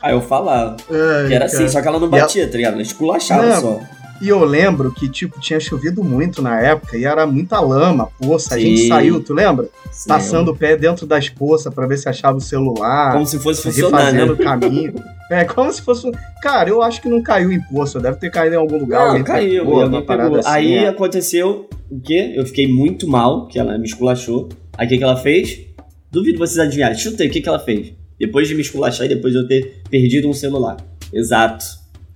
Aí 0.00 0.12
eu 0.12 0.20
falava. 0.20 0.76
Ai, 0.90 1.28
Que 1.28 1.34
era 1.34 1.46
assim, 1.46 1.56
cara. 1.58 1.68
só 1.70 1.82
que 1.82 1.88
ela 1.88 1.98
não 1.98 2.06
E 2.08 2.10
ela- 2.14 2.20
batia, 2.20 2.48
tá 2.48 2.56
ligado? 2.56 2.72
Ela 2.74 2.82
esculachava 2.82 3.46
Não. 3.46 3.60
só. 3.60 3.80
E 4.20 4.28
eu 4.28 4.44
lembro 4.44 4.92
que, 4.92 5.08
tipo, 5.08 5.38
tinha 5.40 5.60
chovido 5.60 6.02
muito 6.02 6.42
na 6.42 6.60
época 6.60 6.96
e 6.96 7.04
era 7.04 7.26
muita 7.26 7.60
lama, 7.60 8.08
poça. 8.18 8.54
A 8.56 8.58
gente 8.58 8.82
Sim. 8.82 8.88
saiu, 8.88 9.22
tu 9.22 9.32
lembra? 9.32 9.68
Sim, 9.92 10.08
Passando 10.08 10.50
o 10.50 10.56
pé 10.56 10.76
dentro 10.76 11.06
das 11.06 11.28
poças 11.28 11.72
pra 11.72 11.86
ver 11.86 11.96
se 11.98 12.08
achava 12.08 12.36
o 12.36 12.40
celular. 12.40 13.12
Como 13.12 13.26
se 13.26 13.38
fosse 13.38 13.62
funcionar, 13.62 14.12
né? 14.12 14.24
o 14.24 14.36
caminho. 14.36 14.94
É, 15.30 15.44
como 15.44 15.70
se 15.70 15.82
fosse. 15.82 16.10
Cara, 16.42 16.70
eu 16.70 16.80
acho 16.80 17.02
que 17.02 17.08
não 17.08 17.22
caiu 17.22 17.52
em 17.52 17.60
poço, 17.60 18.00
deve 18.00 18.16
ter 18.16 18.30
caído 18.30 18.54
em 18.54 18.58
algum 18.58 18.78
lugar. 18.78 19.00
Não, 19.00 19.06
alguém 19.08 19.24
caiu. 19.24 19.62
pegou, 19.62 19.82
alguém 19.82 20.00
pegou. 20.06 20.36
assim, 20.38 20.48
Aí 20.48 20.74
é. 20.74 20.88
aconteceu 20.88 21.68
o 21.90 22.00
quê? 22.00 22.32
Eu 22.34 22.46
fiquei 22.46 22.66
muito 22.66 23.06
mal, 23.06 23.46
que 23.46 23.58
ela 23.58 23.76
me 23.76 23.84
esculachou. 23.84 24.48
Aí 24.78 24.86
o 24.86 24.88
que, 24.88 24.96
que 24.96 25.04
ela 25.04 25.16
fez? 25.18 25.66
Duvido 26.10 26.38
vocês 26.38 26.58
adivinharem. 26.58 26.96
Chuta 26.96 27.22
aí, 27.22 27.28
o 27.28 27.32
que, 27.32 27.42
que 27.42 27.48
ela 27.48 27.58
fez? 27.58 27.92
Depois 28.18 28.48
de 28.48 28.54
me 28.54 28.62
esculachar 28.62 29.04
e 29.04 29.10
depois 29.10 29.34
de 29.34 29.40
eu 29.40 29.46
ter 29.46 29.82
perdido 29.90 30.26
um 30.30 30.32
celular. 30.32 30.78
Exato. 31.12 31.64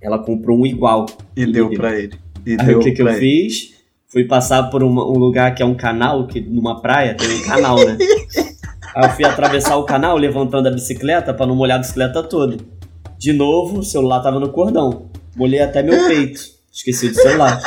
Ela 0.03 0.19
comprou 0.19 0.59
um 0.59 0.65
igual. 0.65 1.05
E 1.35 1.45
deu 1.45 1.69
pra 1.71 1.97
ele. 1.97 2.13
E 2.45 2.51
Aí 2.59 2.67
deu 2.67 2.79
o 2.79 2.81
que, 2.83 2.91
que 2.91 3.01
eu 3.01 3.07
ele. 3.07 3.17
fiz? 3.17 3.73
Fui 4.07 4.25
passar 4.25 4.63
por 4.69 4.83
uma- 4.83 5.03
um 5.09 5.17
lugar 5.17 5.55
que 5.55 5.63
é 5.63 5.65
um 5.65 5.73
canal, 5.73 6.27
que 6.27 6.39
numa 6.41 6.81
praia 6.81 7.15
tem 7.15 7.27
um 7.35 7.41
canal, 7.43 7.77
né? 7.77 7.97
Aí 8.95 9.05
eu 9.05 9.09
fui 9.15 9.25
atravessar 9.25 9.75
o 9.77 9.85
canal 9.85 10.15
levantando 10.17 10.67
a 10.67 10.71
bicicleta 10.71 11.33
pra 11.33 11.47
não 11.47 11.55
molhar 11.55 11.77
a 11.77 11.79
bicicleta 11.79 12.21
toda. 12.21 12.57
De 13.17 13.33
novo, 13.33 13.79
o 13.79 13.83
celular 13.83 14.19
tava 14.21 14.39
no 14.39 14.49
cordão. 14.49 15.07
Molhei 15.35 15.61
até 15.61 15.81
meu 15.81 16.05
peito. 16.07 16.39
Esqueci 16.71 17.09
do 17.09 17.15
celular. 17.15 17.59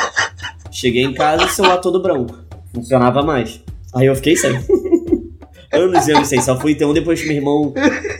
Cheguei 0.71 1.03
em 1.03 1.13
casa 1.13 1.43
o 1.45 1.49
celular 1.49 1.77
todo 1.79 2.01
branco. 2.01 2.33
Funcionava 2.73 3.21
mais. 3.23 3.61
Aí 3.93 4.05
eu 4.05 4.15
fiquei 4.15 4.37
sem. 4.37 4.51
Anos 5.73 6.07
e 6.07 6.11
anos 6.13 6.29
sem. 6.29 6.39
Só 6.41 6.57
fui 6.57 6.75
ter 6.75 6.85
um 6.85 6.93
depois 6.93 7.19
que 7.21 7.27
meu 7.27 7.35
irmão 7.37 7.73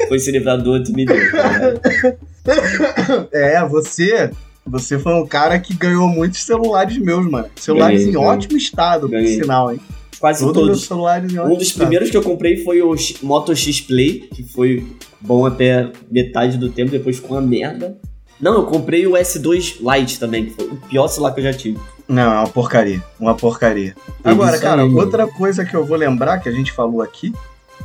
foi 0.10 0.20
se 0.20 0.30
livrar 0.32 0.62
do 0.62 0.70
outro 0.72 0.92
e 0.92 0.96
me 0.96 1.06
deu. 1.06 1.16
tá? 1.32 1.87
É, 3.32 3.66
você. 3.68 4.32
Você 4.66 5.00
foi 5.00 5.14
um 5.14 5.26
cara 5.26 5.58
que 5.60 5.74
ganhou 5.74 6.08
muitos 6.10 6.42
celulares 6.44 6.98
meus, 6.98 7.26
mano. 7.30 7.48
Celulares 7.56 8.00
Ganhei, 8.00 8.10
em 8.12 8.14
ganhei. 8.14 8.28
ótimo 8.30 8.58
estado, 8.58 9.08
Ganhei. 9.08 9.36
por 9.38 9.44
sinal, 9.44 9.72
hein? 9.72 9.80
Quase 10.20 10.40
Todos 10.40 10.54
todos. 10.54 10.68
meus 10.70 10.84
celulares 10.86 11.32
em 11.34 11.38
ótimo 11.38 11.54
Um 11.54 11.58
dos 11.58 11.68
estado. 11.68 11.80
primeiros 11.82 12.10
que 12.10 12.18
eu 12.18 12.22
comprei 12.22 12.64
foi 12.64 12.82
o 12.82 12.94
Moto 13.24 13.56
X 13.56 13.80
Play, 13.82 14.28
que 14.34 14.44
foi 14.44 14.86
bom 15.22 15.46
até 15.46 15.90
metade 16.12 16.58
do 16.58 16.70
tempo, 16.70 16.92
depois 16.92 17.16
ficou 17.18 17.38
uma 17.38 17.42
merda. 17.42 17.98
Não, 18.42 18.56
eu 18.56 18.66
comprei 18.66 19.08
o 19.08 19.12
S2 19.14 19.78
Lite 19.80 20.20
também, 20.20 20.46
que 20.48 20.54
foi 20.54 20.66
o 20.66 20.76
pior 20.76 21.08
celular 21.08 21.32
que 21.34 21.40
eu 21.40 21.44
já 21.46 21.54
tive. 21.54 21.80
Não, 22.08 22.24
é 22.24 22.40
uma 22.40 22.48
porcaria. 22.50 23.02
Uma 23.20 23.36
porcaria. 23.36 23.96
Agora, 24.24 24.60
cara, 24.60 24.86
outra 24.86 25.28
coisa 25.28 25.64
que 25.64 25.76
eu 25.76 25.86
vou 25.86 25.98
lembrar 25.98 26.40
que 26.40 26.50
a 26.50 26.52
gente 26.52 26.72
falou 26.74 27.02
aqui 27.02 27.34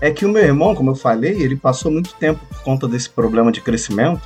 é 0.02 0.10
que 0.10 0.26
o 0.26 0.28
meu 0.28 0.42
irmão, 0.42 0.74
como 0.74 0.90
eu 0.90 0.94
falei, 0.94 1.32
ele 1.40 1.56
passou 1.56 1.90
muito 1.90 2.12
tempo 2.16 2.40
por 2.48 2.62
conta 2.62 2.86
desse 2.86 3.08
problema 3.08 3.50
de 3.50 3.60
crescimento 3.62 4.20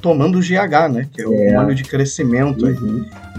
tomando 0.00 0.38
o 0.38 0.40
GH, 0.40 0.88
né? 0.92 1.08
Que 1.12 1.22
é 1.22 1.26
o 1.26 1.34
É. 1.34 1.48
hormônio 1.48 1.74
de 1.74 1.82
crescimento 1.82 2.64
aí. 2.66 2.76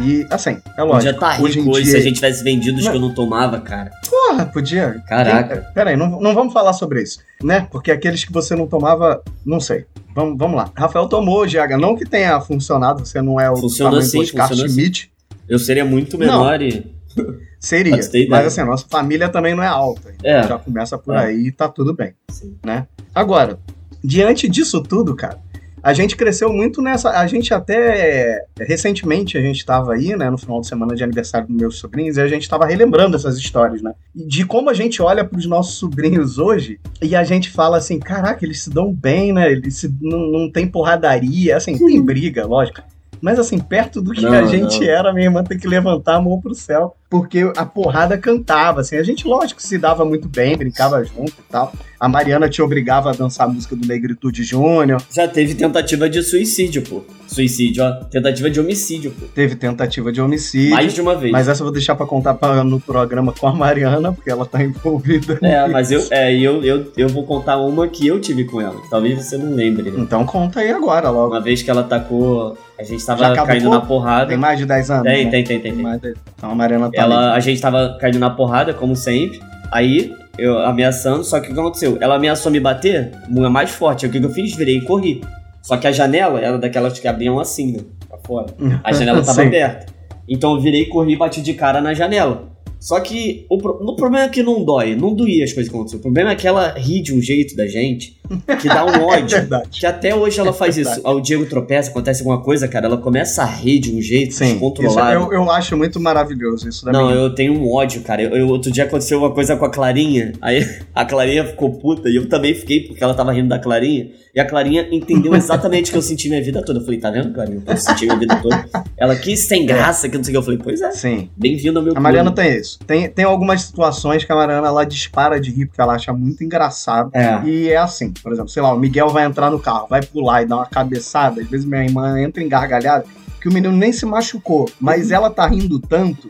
E, 0.05 0.27
assim, 0.29 0.51
é 0.51 0.59
Podia 0.81 0.83
lógico. 0.85 1.13
estar 1.13 1.41
hoje 1.41 1.59
rico 1.59 1.71
hoje 1.71 1.83
dia... 1.83 1.91
se 1.93 1.97
a 1.97 2.01
gente 2.01 2.15
tivesse 2.15 2.43
vendido 2.43 2.77
os 2.79 2.83
Não. 2.85 2.91
que 2.91 2.97
eu 2.97 3.01
não 3.01 3.13
tomava, 3.13 3.59
cara. 3.61 3.89
Porra, 4.09 4.45
podia. 4.45 5.01
Caraca. 5.07 5.71
Pera 5.73 5.91
aí, 5.91 5.95
não, 5.95 6.19
não 6.21 6.33
vamos 6.33 6.51
falar 6.51 6.73
sobre 6.73 7.01
isso, 7.01 7.19
né? 7.41 7.65
Porque 7.71 7.89
aqueles 7.91 8.25
que 8.25 8.31
você 8.33 8.55
não 8.57 8.67
tomava, 8.67 9.21
não 9.45 9.59
sei. 9.61 9.85
Vamos, 10.13 10.37
vamos 10.37 10.57
lá. 10.57 10.69
Rafael 10.75 11.07
tomou 11.07 11.43
o 11.43 11.47
GH. 11.47 11.77
Não 11.79 11.95
que 11.95 12.05
tenha 12.05 12.39
funcionado, 12.41 13.05
você 13.05 13.21
não 13.21 13.39
é 13.39 13.49
o 13.49 13.55
Funcionou 13.55 13.93
tamanho 13.93 14.09
sim, 14.09 14.19
Oscar 14.19 14.47
funcionou 14.49 14.69
Schmidt. 14.69 15.11
Eu 15.47 15.57
seria 15.59 15.85
muito 15.85 16.17
Não. 16.17 16.25
menor 16.25 16.61
e. 16.61 16.85
Seria. 17.59 17.97
Mas 18.29 18.47
assim, 18.47 18.61
a 18.61 18.65
nossa 18.65 18.85
família 18.89 19.27
também 19.29 19.53
não 19.55 19.63
é 19.63 19.67
alta. 19.67 20.13
É. 20.23 20.43
Já 20.47 20.57
começa 20.57 20.97
por 20.97 21.15
É. 21.15 21.25
aí 21.25 21.47
e 21.47 21.51
tá 21.51 21.67
tudo 21.67 21.93
bem. 21.93 22.13
Sim. 22.29 22.55
Né? 22.65 22.87
Agora, 23.13 23.59
diante 24.03 24.47
disso 24.47 24.81
tudo, 24.81 25.13
cara, 25.15 25.37
a 25.83 25.93
gente 25.93 26.15
cresceu 26.15 26.51
muito 26.53 26.81
nessa. 26.81 27.09
A 27.11 27.25
gente 27.27 27.53
até. 27.53 28.45
Recentemente 28.59 29.37
a 29.37 29.41
gente 29.41 29.65
tava 29.65 29.93
aí, 29.93 30.15
né, 30.15 30.29
no 30.29 30.37
final 30.37 30.59
de 30.61 30.67
semana 30.67 30.95
de 30.95 31.03
aniversário 31.03 31.47
dos 31.47 31.55
meus 31.55 31.77
sobrinhos, 31.77 32.17
e 32.17 32.21
a 32.21 32.27
gente 32.27 32.47
tava 32.49 32.65
relembrando 32.65 33.15
essas 33.15 33.37
histórias, 33.37 33.81
né? 33.81 33.93
De 34.15 34.45
como 34.45 34.69
a 34.69 34.73
gente 34.73 35.01
olha 35.01 35.23
pros 35.23 35.45
nossos 35.45 35.75
sobrinhos 35.75 36.37
hoje 36.37 36.79
e 37.01 37.15
a 37.15 37.23
gente 37.23 37.49
fala 37.49 37.77
assim: 37.77 37.97
caraca, 37.99 38.43
eles 38.45 38.61
se 38.63 38.69
dão 38.69 38.93
bem, 38.93 39.31
né? 39.33 39.51
Eles 39.51 39.75
se- 39.77 39.93
não, 40.01 40.19
não 40.31 40.51
tem 40.51 40.67
porradaria, 40.67 41.55
assim, 41.57 41.77
tem 41.77 42.01
briga, 42.01 42.45
lógico. 42.45 42.81
Mas 43.21 43.37
assim, 43.39 43.59
perto 43.59 44.01
do 44.01 44.11
que 44.11 44.21
Não, 44.21 44.31
a 44.33 44.45
gente 44.45 44.79
não. 44.79 44.87
era, 44.87 45.13
minha 45.13 45.25
irmã 45.27 45.43
tem 45.43 45.57
que 45.57 45.67
levantar 45.67 46.15
a 46.15 46.21
mão 46.21 46.39
pro 46.39 46.53
céu, 46.55 46.95
porque 47.09 47.51
a 47.57 47.65
porrada 47.65 48.17
cantava, 48.17 48.81
assim. 48.81 48.95
A 48.97 49.03
gente, 49.03 49.27
lógico, 49.27 49.61
se 49.61 49.77
dava 49.77 50.05
muito 50.05 50.27
bem, 50.29 50.55
brincava 50.57 51.03
junto 51.03 51.31
e 51.31 51.51
tal. 51.51 51.71
A 51.99 52.07
Mariana 52.07 52.47
te 52.47 52.61
obrigava 52.61 53.09
a 53.09 53.13
dançar 53.13 53.47
a 53.47 53.49
música 53.49 53.75
do 53.75 53.85
Negritude 53.85 54.43
Júnior. 54.43 55.01
Já 55.13 55.27
teve 55.27 55.53
tentativa 55.55 56.09
de 56.09 56.21
suicídio, 56.23 56.81
pô. 56.83 57.01
Suicídio, 57.27 57.83
ó. 57.83 57.91
Tentativa 58.05 58.49
de 58.49 58.59
homicídio, 58.59 59.11
pô. 59.11 59.25
Teve 59.27 59.55
tentativa 59.55 60.11
de 60.11 60.21
homicídio. 60.21 60.71
Mais 60.75 60.93
de 60.93 61.01
uma 61.01 61.15
vez. 61.15 61.31
Mas 61.31 61.47
essa 61.47 61.61
eu 61.61 61.65
vou 61.65 61.73
deixar 61.73 61.95
pra 61.95 62.05
contar 62.05 62.33
pra- 62.35 62.63
no 62.63 62.79
programa 62.79 63.33
com 63.37 63.47
a 63.47 63.53
Mariana, 63.53 64.13
porque 64.13 64.29
ela 64.29 64.45
tá 64.45 64.63
envolvida. 64.63 65.37
É, 65.41 65.67
mas 65.67 65.91
eu, 65.91 66.01
é, 66.11 66.33
e 66.33 66.43
eu, 66.43 66.63
eu, 66.63 66.91
eu 66.95 67.09
vou 67.09 67.23
contar 67.25 67.57
uma 67.57 67.87
que 67.87 68.07
eu 68.07 68.19
tive 68.19 68.45
com 68.45 68.61
ela. 68.61 68.79
que 68.81 68.89
Talvez 68.89 69.23
você 69.25 69.37
não 69.37 69.53
lembre, 69.53 69.91
né? 69.91 69.99
Então 69.99 70.25
conta 70.25 70.61
aí 70.61 70.71
agora, 70.71 71.09
logo. 71.09 71.33
Uma 71.33 71.41
vez 71.41 71.61
que 71.61 71.69
ela 71.69 71.83
tacou. 71.83 72.57
A 72.79 72.83
gente 72.83 73.05
tava 73.05 73.23
caindo 73.45 73.69
na 73.69 73.81
porrada. 73.81 74.27
Tem 74.27 74.37
mais 74.37 74.57
de 74.57 74.65
10 74.65 74.91
anos? 74.91 75.03
Tem, 75.03 75.25
né? 75.25 75.31
tem, 75.31 75.43
tem, 75.43 75.59
tem, 75.59 75.73
tem. 75.73 75.81
mais 75.83 75.99
de- 76.01 76.13
Então 76.37 76.51
a 76.51 76.55
Mariana 76.55 76.89
tá 76.91 77.01
Ela, 77.01 77.33
a 77.33 77.39
gente 77.39 77.59
tava 77.61 77.97
caindo 77.99 78.17
na 78.19 78.29
porrada, 78.29 78.73
como 78.73 78.95
sempre. 78.95 79.39
Aí, 79.71 80.13
eu 80.37 80.57
ameaçando, 80.59 81.23
só 81.23 81.39
que 81.39 81.51
o 81.51 81.53
que 81.53 81.59
aconteceu? 81.59 81.97
Ela 81.99 82.15
ameaçou 82.15 82.51
me 82.51 82.59
bater, 82.59 83.11
uma 83.29 83.49
mais 83.49 83.69
forte. 83.71 84.05
O 84.05 84.09
que 84.09 84.17
eu 84.17 84.29
fiz? 84.29 84.55
Virei 84.55 84.77
e 84.77 84.81
corri. 84.85 85.21
Só 85.61 85.75
que 85.77 85.85
a 85.87 85.91
janela 85.91 86.39
era 86.39 86.57
daquelas 86.57 86.97
que 86.97 87.07
abriam 87.07 87.37
assim, 87.39 87.73
né? 87.73 87.79
Pra 88.07 88.17
fora. 88.25 88.47
A 88.83 88.93
janela 88.93 89.21
tava 89.23 89.41
aberta. 89.43 89.85
Então 90.27 90.55
eu 90.55 90.61
virei, 90.61 90.85
corri 90.85 91.13
e 91.13 91.17
bati 91.17 91.41
de 91.41 91.53
cara 91.53 91.81
na 91.81 91.93
janela. 91.93 92.47
Só 92.79 92.99
que 93.01 93.45
o, 93.49 93.57
pro- 93.57 93.77
o 93.83 93.95
problema 93.97 94.23
é 94.25 94.29
que 94.29 94.41
não 94.41 94.63
dói, 94.63 94.95
não 94.95 95.13
doía 95.13 95.43
as 95.43 95.51
coisas 95.51 95.69
que 95.69 95.75
aconteceram. 95.75 95.99
O 95.99 96.03
problema 96.03 96.31
é 96.31 96.35
que 96.35 96.47
ela 96.47 96.73
ri 96.77 97.01
de 97.01 97.13
um 97.13 97.19
jeito 97.21 97.53
da 97.57 97.67
gente 97.67 98.17
que 98.61 98.67
dá 98.67 98.85
um 98.85 98.89
É 98.99 98.99
ódio. 99.01 99.37
verdade. 99.37 99.79
que 99.79 99.85
até 99.85 100.13
hoje 100.15 100.39
ela 100.39 100.53
faz 100.53 100.77
isso. 100.77 101.01
Ao 101.03 101.19
Diego 101.19 101.45
tropeça, 101.45 101.89
acontece 101.89 102.21
alguma 102.21 102.41
coisa, 102.41 102.67
cara, 102.67 102.85
ela 102.85 102.97
começa 102.97 103.41
a 103.43 103.45
rir 103.45 103.79
de 103.79 103.95
um 103.95 104.01
jeito 104.01 104.33
Sim, 104.33 104.51
descontrolado. 104.53 105.13
eu, 105.13 105.33
eu 105.33 105.51
acho 105.51 105.75
muito 105.77 105.99
maravilhoso 105.99 106.67
isso 106.69 106.85
da 106.85 106.91
Não, 106.91 107.07
minha. 107.07 107.15
eu 107.19 107.33
tenho 107.35 107.53
um 107.53 107.71
ódio, 107.73 108.01
cara. 108.01 108.21
Eu, 108.21 108.35
eu- 108.35 108.47
outro 108.47 108.71
dia 108.71 108.83
aconteceu 108.83 109.19
uma 109.19 109.31
coisa 109.31 109.55
com 109.55 109.65
a 109.65 109.69
Clarinha. 109.71 110.33
Aí 110.41 110.67
a 110.93 111.05
Clarinha 111.05 111.45
ficou 111.45 111.71
puta 111.73 112.09
e 112.09 112.15
eu 112.15 112.27
também 112.29 112.53
fiquei 112.53 112.81
porque 112.87 113.03
ela 113.03 113.13
tava 113.13 113.31
rindo 113.31 113.49
da 113.49 113.59
Clarinha. 113.59 114.09
E 114.35 114.39
a 114.39 114.45
Clarinha 114.45 114.87
entendeu 114.91 115.33
exatamente 115.35 115.89
o 115.89 115.91
que 115.93 115.97
eu 115.97 116.01
senti 116.03 116.29
minha 116.29 116.41
vida 116.43 116.61
toda. 116.63 116.79
Eu 116.79 116.83
falei, 116.85 116.99
tá 116.99 117.09
vendo, 117.09 117.33
Clarinha? 117.33 117.61
Eu 117.65 117.77
senti 117.77 118.05
minha 118.05 118.17
vida 118.17 118.35
toda. 118.41 118.63
Ela 118.95 119.15
quis 119.15 119.39
sem 119.39 119.65
graça, 119.65 120.07
que 120.07 120.15
não 120.17 120.23
sei 120.23 120.31
o 120.31 120.33
que. 120.33 120.37
Eu 120.37 120.43
falei, 120.43 120.59
pois 120.63 120.81
é. 120.81 120.91
Sim. 120.91 121.29
Bem-vindo 121.35 121.79
ao 121.79 121.83
meu 121.85 121.93
A 121.97 121.99
Mariana 121.99 122.31
clube. 122.31 122.47
tem 122.47 122.59
isso. 122.59 122.77
Tem, 122.85 123.09
tem 123.09 123.25
algumas 123.25 123.61
situações 123.63 124.23
que 124.23 124.31
a 124.31 124.35
Mariana 124.35 124.67
ela 124.67 124.83
dispara 124.85 125.39
de 125.39 125.49
rir 125.51 125.65
porque 125.65 125.81
ela 125.81 125.93
acha 125.95 126.13
muito 126.13 126.43
engraçado. 126.43 127.09
É. 127.13 127.41
E 127.43 127.69
é 127.69 127.77
assim, 127.77 128.13
por 128.21 128.31
exemplo, 128.31 128.49
sei 128.49 128.61
lá, 128.61 128.73
o 128.73 128.79
Miguel 128.79 129.09
vai 129.09 129.25
entrar 129.25 129.49
no 129.49 129.59
carro, 129.59 129.87
vai 129.89 130.01
pular 130.01 130.43
e 130.43 130.45
dar 130.45 130.57
uma 130.57 130.65
cabeçada. 130.65 131.41
Às 131.41 131.47
vezes 131.47 131.65
minha 131.65 131.83
irmã 131.83 132.19
entra 132.19 132.43
em 132.43 132.49
gargalhada, 132.49 133.05
que 133.41 133.47
o 133.47 133.53
menino 133.53 133.75
nem 133.75 133.91
se 133.91 134.05
machucou, 134.05 134.69
mas 134.79 135.11
ela 135.11 135.29
tá 135.29 135.47
rindo 135.47 135.79
tanto 135.79 136.29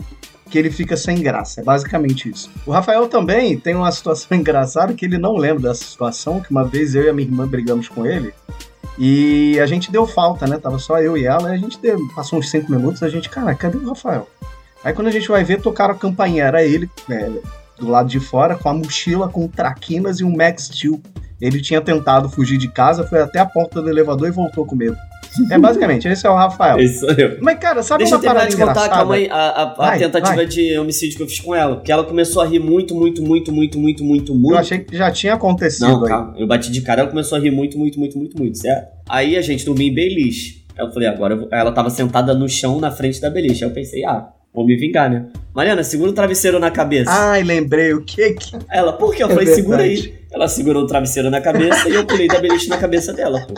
que 0.50 0.58
ele 0.58 0.72
fica 0.72 0.98
sem 0.98 1.22
graça. 1.22 1.62
É 1.62 1.64
basicamente 1.64 2.30
isso. 2.30 2.50
O 2.66 2.72
Rafael 2.72 3.08
também 3.08 3.58
tem 3.58 3.76
uma 3.76 3.92
situação 3.94 4.38
engraçada 4.38 4.94
que 4.94 5.06
ele 5.06 5.18
não 5.18 5.36
lembra 5.36 5.70
dessa 5.70 5.84
situação, 5.84 6.40
que 6.40 6.52
uma 6.52 6.64
vez 6.64 6.96
eu 6.96 7.04
e 7.04 7.10
a 7.10 7.14
minha 7.14 7.28
irmã 7.28 7.48
brigamos 7.48 7.88
com 7.88 8.06
ele. 8.06 8.34
E 8.98 9.58
a 9.62 9.66
gente 9.66 9.92
deu 9.92 10.06
falta, 10.06 10.46
né? 10.46 10.58
Tava 10.58 10.78
só 10.78 11.00
eu 11.00 11.16
e 11.16 11.26
ela, 11.26 11.52
e 11.52 11.54
a 11.54 11.58
gente 11.58 11.80
deu, 11.80 11.98
passou 12.14 12.38
uns 12.38 12.50
cinco 12.50 12.70
minutos, 12.70 13.02
a 13.02 13.08
gente, 13.08 13.30
cara, 13.30 13.56
cadê 13.56 13.78
o 13.78 13.88
Rafael? 13.88 14.28
Aí 14.84 14.94
quando 14.94 15.08
a 15.08 15.12
gente 15.12 15.28
vai 15.28 15.44
ver, 15.44 15.62
tocaram 15.62 15.94
a 15.94 15.98
campainha, 15.98 16.44
era 16.44 16.64
ele, 16.64 16.90
né, 17.08 17.32
do 17.78 17.88
lado 17.88 18.10
de 18.10 18.20
fora, 18.20 18.58
com 18.58 18.68
a 18.68 18.74
mochila, 18.74 19.30
com 19.30 19.48
traquinas 19.48 20.20
e 20.20 20.24
um 20.26 20.36
Max 20.36 20.66
Steel. 20.66 21.02
Ele 21.42 21.62
tinha 21.62 21.80
tentado 21.82 22.30
fugir 22.30 22.58
de 22.58 22.68
casa, 22.68 23.04
foi 23.06 23.22
até 23.22 23.40
a 23.40 23.46
porta 23.46 23.82
do 23.82 23.90
elevador 23.90 24.28
e 24.28 24.32
voltou 24.32 24.66
com 24.66 24.76
medo. 24.76 24.98
É 25.52 25.58
basicamente, 25.60 26.08
esse 26.08 26.26
é 26.26 26.30
o 26.30 26.34
Rafael. 26.36 26.80
Esse 26.82 27.00
sou 27.02 27.12
eu. 27.12 27.38
Mas, 27.40 27.60
cara, 27.60 27.84
sabe 27.84 28.00
Deixa 28.04 28.16
eu 28.16 28.18
uma 28.18 28.22
terminar 28.24 28.40
parada 28.40 28.50
de 28.50 28.58
contar, 28.58 28.72
engraçada? 28.72 28.96
calma 28.96 29.14
aí, 29.16 29.30
a, 29.30 29.36
a- 29.36 29.62
a 29.62 29.74
Vai, 29.76 30.00
tentativa 30.00 30.36
vai. 30.36 30.46
de 30.48 30.78
homicídio 30.80 31.18
que 31.18 31.24
eu 31.24 31.28
fiz 31.28 31.40
com 31.40 31.54
ela. 31.56 31.76
Porque 31.76 31.92
ela 31.92 32.04
começou 32.04 32.42
a 32.42 32.46
rir 32.48 32.60
muito, 32.60 32.96
muito, 32.96 33.22
muito, 33.22 33.52
muito, 33.54 33.78
muito, 33.80 34.04
muito, 34.04 34.34
muito. 34.36 34.54
Eu 34.54 34.58
achei 34.58 34.80
que 34.80 34.98
já 34.98 35.12
tinha 35.12 35.36
acontecido 35.36 35.88
Não, 35.88 36.04
aí. 36.04 36.10
calma. 36.10 36.34
Eu 36.38 36.48
bati 36.48 36.72
de 36.72 36.82
cara, 36.82 37.02
ela 37.02 37.10
começou 37.10 37.38
a 37.38 37.42
rir 37.42 37.52
muito, 37.52 37.78
muito, 37.78 38.00
muito, 38.00 38.18
muito, 38.18 38.38
muito, 38.38 38.58
certo? 38.58 38.88
Aí 39.08 39.38
a 39.38 39.42
gente 39.42 39.64
dormia 39.64 39.88
em 39.88 39.94
beliche. 39.94 40.66
Eu 40.78 40.92
falei, 40.92 41.08
agora 41.08 41.36
eu 41.36 41.40
vou... 41.42 41.50
Ela 41.52 41.72
tava 41.72 41.90
sentada 41.92 42.34
no 42.34 42.50
chão 42.50 42.80
na 42.80 42.90
frente 42.90 43.22
da 43.22 43.30
beliche. 43.30 43.64
Aí 43.64 43.70
eu 43.70 43.74
pensei, 43.74 44.04
ah, 44.06 44.30
vou 44.54 44.66
me 44.66 44.76
vingar, 44.76 45.10
né? 45.10 45.26
Mariana, 45.54 45.84
segura 45.84 46.12
o 46.12 46.14
travesseiro 46.14 46.60
na 46.60 46.72
cabeça. 46.72 47.12
Ai, 47.12 47.44
lembrei, 47.44 47.94
o 47.94 48.02
que 48.04 48.34
que... 48.34 48.58
Ela, 48.70 48.94
por 48.94 49.14
quê? 49.14 49.24
Eu 49.24 49.28
É 49.30 49.34
falei, 49.34 49.48
segura 49.54 49.78
verdade. 49.84 50.14
aí. 50.14 50.20
Ela 50.32 50.48
segurou 50.48 50.84
o 50.84 50.88
travesseiro 50.88 51.30
na 51.30 51.42
cabeça 51.42 51.90
e 51.90 51.96
eu 51.96 52.06
pulei 52.06 52.28
da 52.28 52.40
beliche 52.40 52.70
na 52.70 52.78
cabeça 52.78 53.12
dela, 53.14 53.42
pô. 53.48 53.54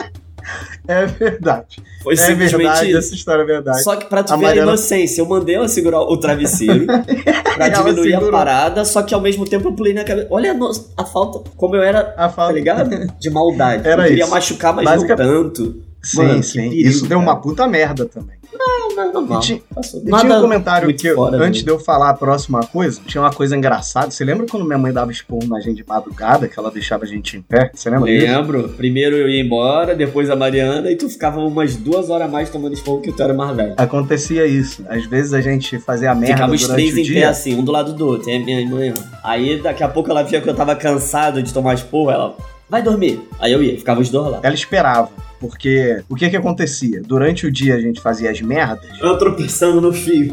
É 0.88 1.06
verdade. 1.06 1.76
Foi 2.02 2.14
é 2.14 2.16
simplesmente 2.16 2.56
verdade, 2.56 2.88
isso. 2.88 2.98
essa 2.98 3.14
história 3.14 3.42
é 3.42 3.46
verdade. 3.46 3.82
Só 3.84 3.94
que 3.94 4.06
pra 4.06 4.24
tu 4.24 4.32
A 4.32 4.36
ver 4.36 4.44
a 4.44 4.48
Mariana- 4.48 4.68
inocência, 4.72 5.20
eu 5.20 5.26
mandei 5.26 5.54
ela 5.54 5.68
segurar 5.68 6.00
o 6.00 6.16
travesseiro 6.16 6.86
pra 7.54 7.68
diminuir 7.68 8.14
a 8.14 8.20
parada, 8.30 8.84
só 8.84 9.02
que 9.02 9.14
ao 9.14 9.20
mesmo 9.20 9.46
tempo 9.46 9.68
eu 9.68 9.72
pulei 9.72 9.94
na 9.94 10.02
cabeça. 10.02 10.26
Olha 10.30 10.50
a, 10.50 10.54
no- 10.54 10.72
a 10.96 11.04
falta, 11.04 11.48
como 11.56 11.76
eu 11.76 11.82
era, 11.82 12.00
A 12.00 12.04
tá 12.26 12.28
falta... 12.30 12.52
ligado? 12.54 13.12
De 13.20 13.30
maldade. 13.30 13.86
Era 13.86 14.02
eu 14.02 14.08
queria 14.08 14.24
isso. 14.24 14.32
machucar, 14.32 14.74
mas 14.74 14.84
Basica- 14.84 15.14
não 15.16 15.24
tanto. 15.44 15.82
Sim, 16.02 16.16
Mano, 16.16 16.42
sim. 16.42 16.68
perigo, 16.70 16.88
Isso 16.88 17.02
deu 17.06 17.18
cara. 17.20 17.30
uma 17.30 17.40
puta 17.40 17.68
merda 17.68 18.04
também. 18.06 18.36
Não, 18.54 19.36
E 19.36 19.40
ti- 19.40 19.62
Passou. 19.74 20.00
E 20.00 20.04
tinha 20.04 20.38
um 20.38 20.40
comentário 20.40 20.94
que, 20.94 21.06
eu- 21.06 21.24
antes 21.24 21.60
né? 21.62 21.64
de 21.64 21.68
eu 21.70 21.78
falar 21.78 22.10
a 22.10 22.14
próxima 22.14 22.60
coisa, 22.66 23.00
tinha 23.06 23.20
uma 23.22 23.32
coisa 23.32 23.56
engraçada. 23.56 24.10
Você 24.10 24.24
lembra 24.24 24.46
quando 24.46 24.64
minha 24.64 24.78
mãe 24.78 24.92
dava 24.92 25.10
esporro 25.10 25.46
na 25.48 25.60
gente 25.60 25.76
de 25.76 25.84
madrugada, 25.88 26.46
que 26.48 26.58
ela 26.58 26.70
deixava 26.70 27.04
a 27.04 27.06
gente 27.06 27.36
em 27.36 27.42
pé? 27.42 27.70
Você 27.74 27.88
lembra 27.90 28.10
disso? 28.10 28.26
Lembro. 28.26 28.68
Primeiro 28.70 29.16
eu 29.16 29.28
ia 29.28 29.42
embora, 29.42 29.94
depois 29.94 30.28
a 30.30 30.36
Mariana, 30.36 30.90
e 30.90 30.96
tu 30.96 31.08
ficava 31.08 31.40
umas 31.40 31.76
duas 31.76 32.10
horas 32.10 32.28
a 32.28 32.30
mais 32.30 32.50
tomando 32.50 32.74
esporro 32.74 33.00
que 33.00 33.12
tu 33.12 33.22
era 33.22 33.32
mais 33.34 33.56
velho. 33.56 33.74
Acontecia 33.76 34.46
isso. 34.46 34.84
Às 34.88 35.06
vezes 35.06 35.32
a 35.32 35.40
gente 35.40 35.78
fazia 35.78 36.14
merda 36.14 36.34
Ficava 36.34 36.52
os 36.54 36.68
três 36.68 36.92
em 36.96 37.02
pé 37.04 37.10
dia. 37.12 37.30
assim, 37.30 37.54
um 37.58 37.64
do 37.64 37.72
lado 37.72 37.92
do 37.94 38.06
outro. 38.06 38.30
É 38.30 38.38
minha 38.38 38.64
mãe. 38.68 38.92
Aí 39.24 39.60
daqui 39.60 39.82
a 39.82 39.88
pouco 39.88 40.10
ela 40.10 40.22
via 40.22 40.40
que 40.40 40.48
eu 40.48 40.54
tava 40.54 40.76
cansado 40.76 41.42
de 41.42 41.52
tomar 41.52 41.74
esporro, 41.74 42.10
ela. 42.10 42.36
Vai 42.68 42.82
dormir. 42.82 43.20
Aí 43.38 43.52
eu 43.52 43.62
ia, 43.62 43.76
ficava 43.76 44.00
os 44.00 44.08
dois 44.08 44.30
lá. 44.32 44.40
Ela 44.42 44.54
esperava. 44.54 45.10
Porque 45.42 46.02
o 46.08 46.14
que 46.14 46.30
que 46.30 46.36
acontecia? 46.36 47.02
Durante 47.04 47.46
o 47.46 47.50
dia 47.52 47.74
a 47.74 47.80
gente 47.80 48.00
fazia 48.00 48.30
as 48.30 48.40
merdas 48.40 48.86
Eu 49.00 49.18
tropeçando 49.18 49.80
no 49.80 49.92
fio. 49.92 50.32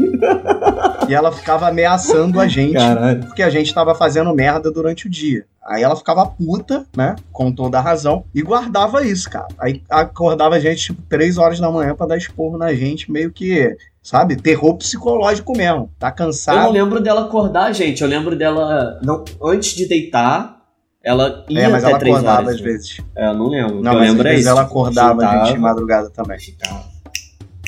e 1.09 1.13
ela 1.13 1.31
ficava 1.31 1.67
ameaçando 1.67 2.39
a 2.39 2.47
gente 2.47 2.73
Caralho. 2.75 3.25
porque 3.25 3.41
a 3.41 3.49
gente 3.49 3.73
tava 3.73 3.95
fazendo 3.95 4.31
merda 4.35 4.71
durante 4.71 5.07
o 5.07 5.09
dia. 5.09 5.45
Aí 5.65 5.83
ela 5.83 5.95
ficava 5.95 6.25
puta, 6.25 6.85
né? 6.95 7.15
Com 7.31 7.51
toda 7.51 7.77
a 7.77 7.81
razão. 7.81 8.23
E 8.33 8.41
guardava 8.41 9.05
isso, 9.05 9.29
cara. 9.29 9.47
Aí 9.59 9.81
acordava 9.89 10.55
a 10.55 10.59
gente, 10.59 10.81
tipo, 10.81 11.01
três 11.09 11.37
horas 11.37 11.59
da 11.59 11.71
manhã 11.71 11.93
pra 11.95 12.07
dar 12.07 12.17
esporro 12.17 12.57
na 12.57 12.73
gente, 12.73 13.11
meio 13.11 13.31
que, 13.31 13.75
sabe? 14.01 14.35
Terror 14.35 14.75
psicológico 14.77 15.55
mesmo. 15.55 15.91
Tá 15.99 16.07
Eu 16.07 16.09
não 16.09 16.15
cansado. 16.15 16.71
lembro 16.71 16.99
dela 16.99 17.21
acordar, 17.21 17.71
gente. 17.73 18.01
Eu 18.01 18.07
lembro 18.07 18.35
dela. 18.35 18.99
Não, 19.03 19.23
antes 19.43 19.75
de 19.75 19.87
deitar, 19.87 20.58
ela 21.03 21.45
ia 21.49 21.61
É, 21.61 21.67
mas 21.69 21.83
até 21.83 21.91
ela 21.91 21.99
três 21.99 22.15
acordava 22.15 22.41
horas. 22.41 22.55
às 22.55 22.61
né? 22.61 22.67
vezes. 22.67 23.01
É, 23.15 23.27
eu 23.27 23.33
não 23.33 23.47
lembro. 23.47 23.81
Não, 23.81 23.93
eu 23.93 23.99
mas 23.99 24.09
às 24.09 24.11
lembro 24.11 24.27
é 24.27 24.31
vezes 24.31 24.45
ela 24.47 24.61
acordava 24.61 25.21
a 25.21 25.25
gente 25.25 25.35
Agitava, 25.35 25.53
de 25.53 25.59
madrugada 25.59 26.09
também. 26.09 26.37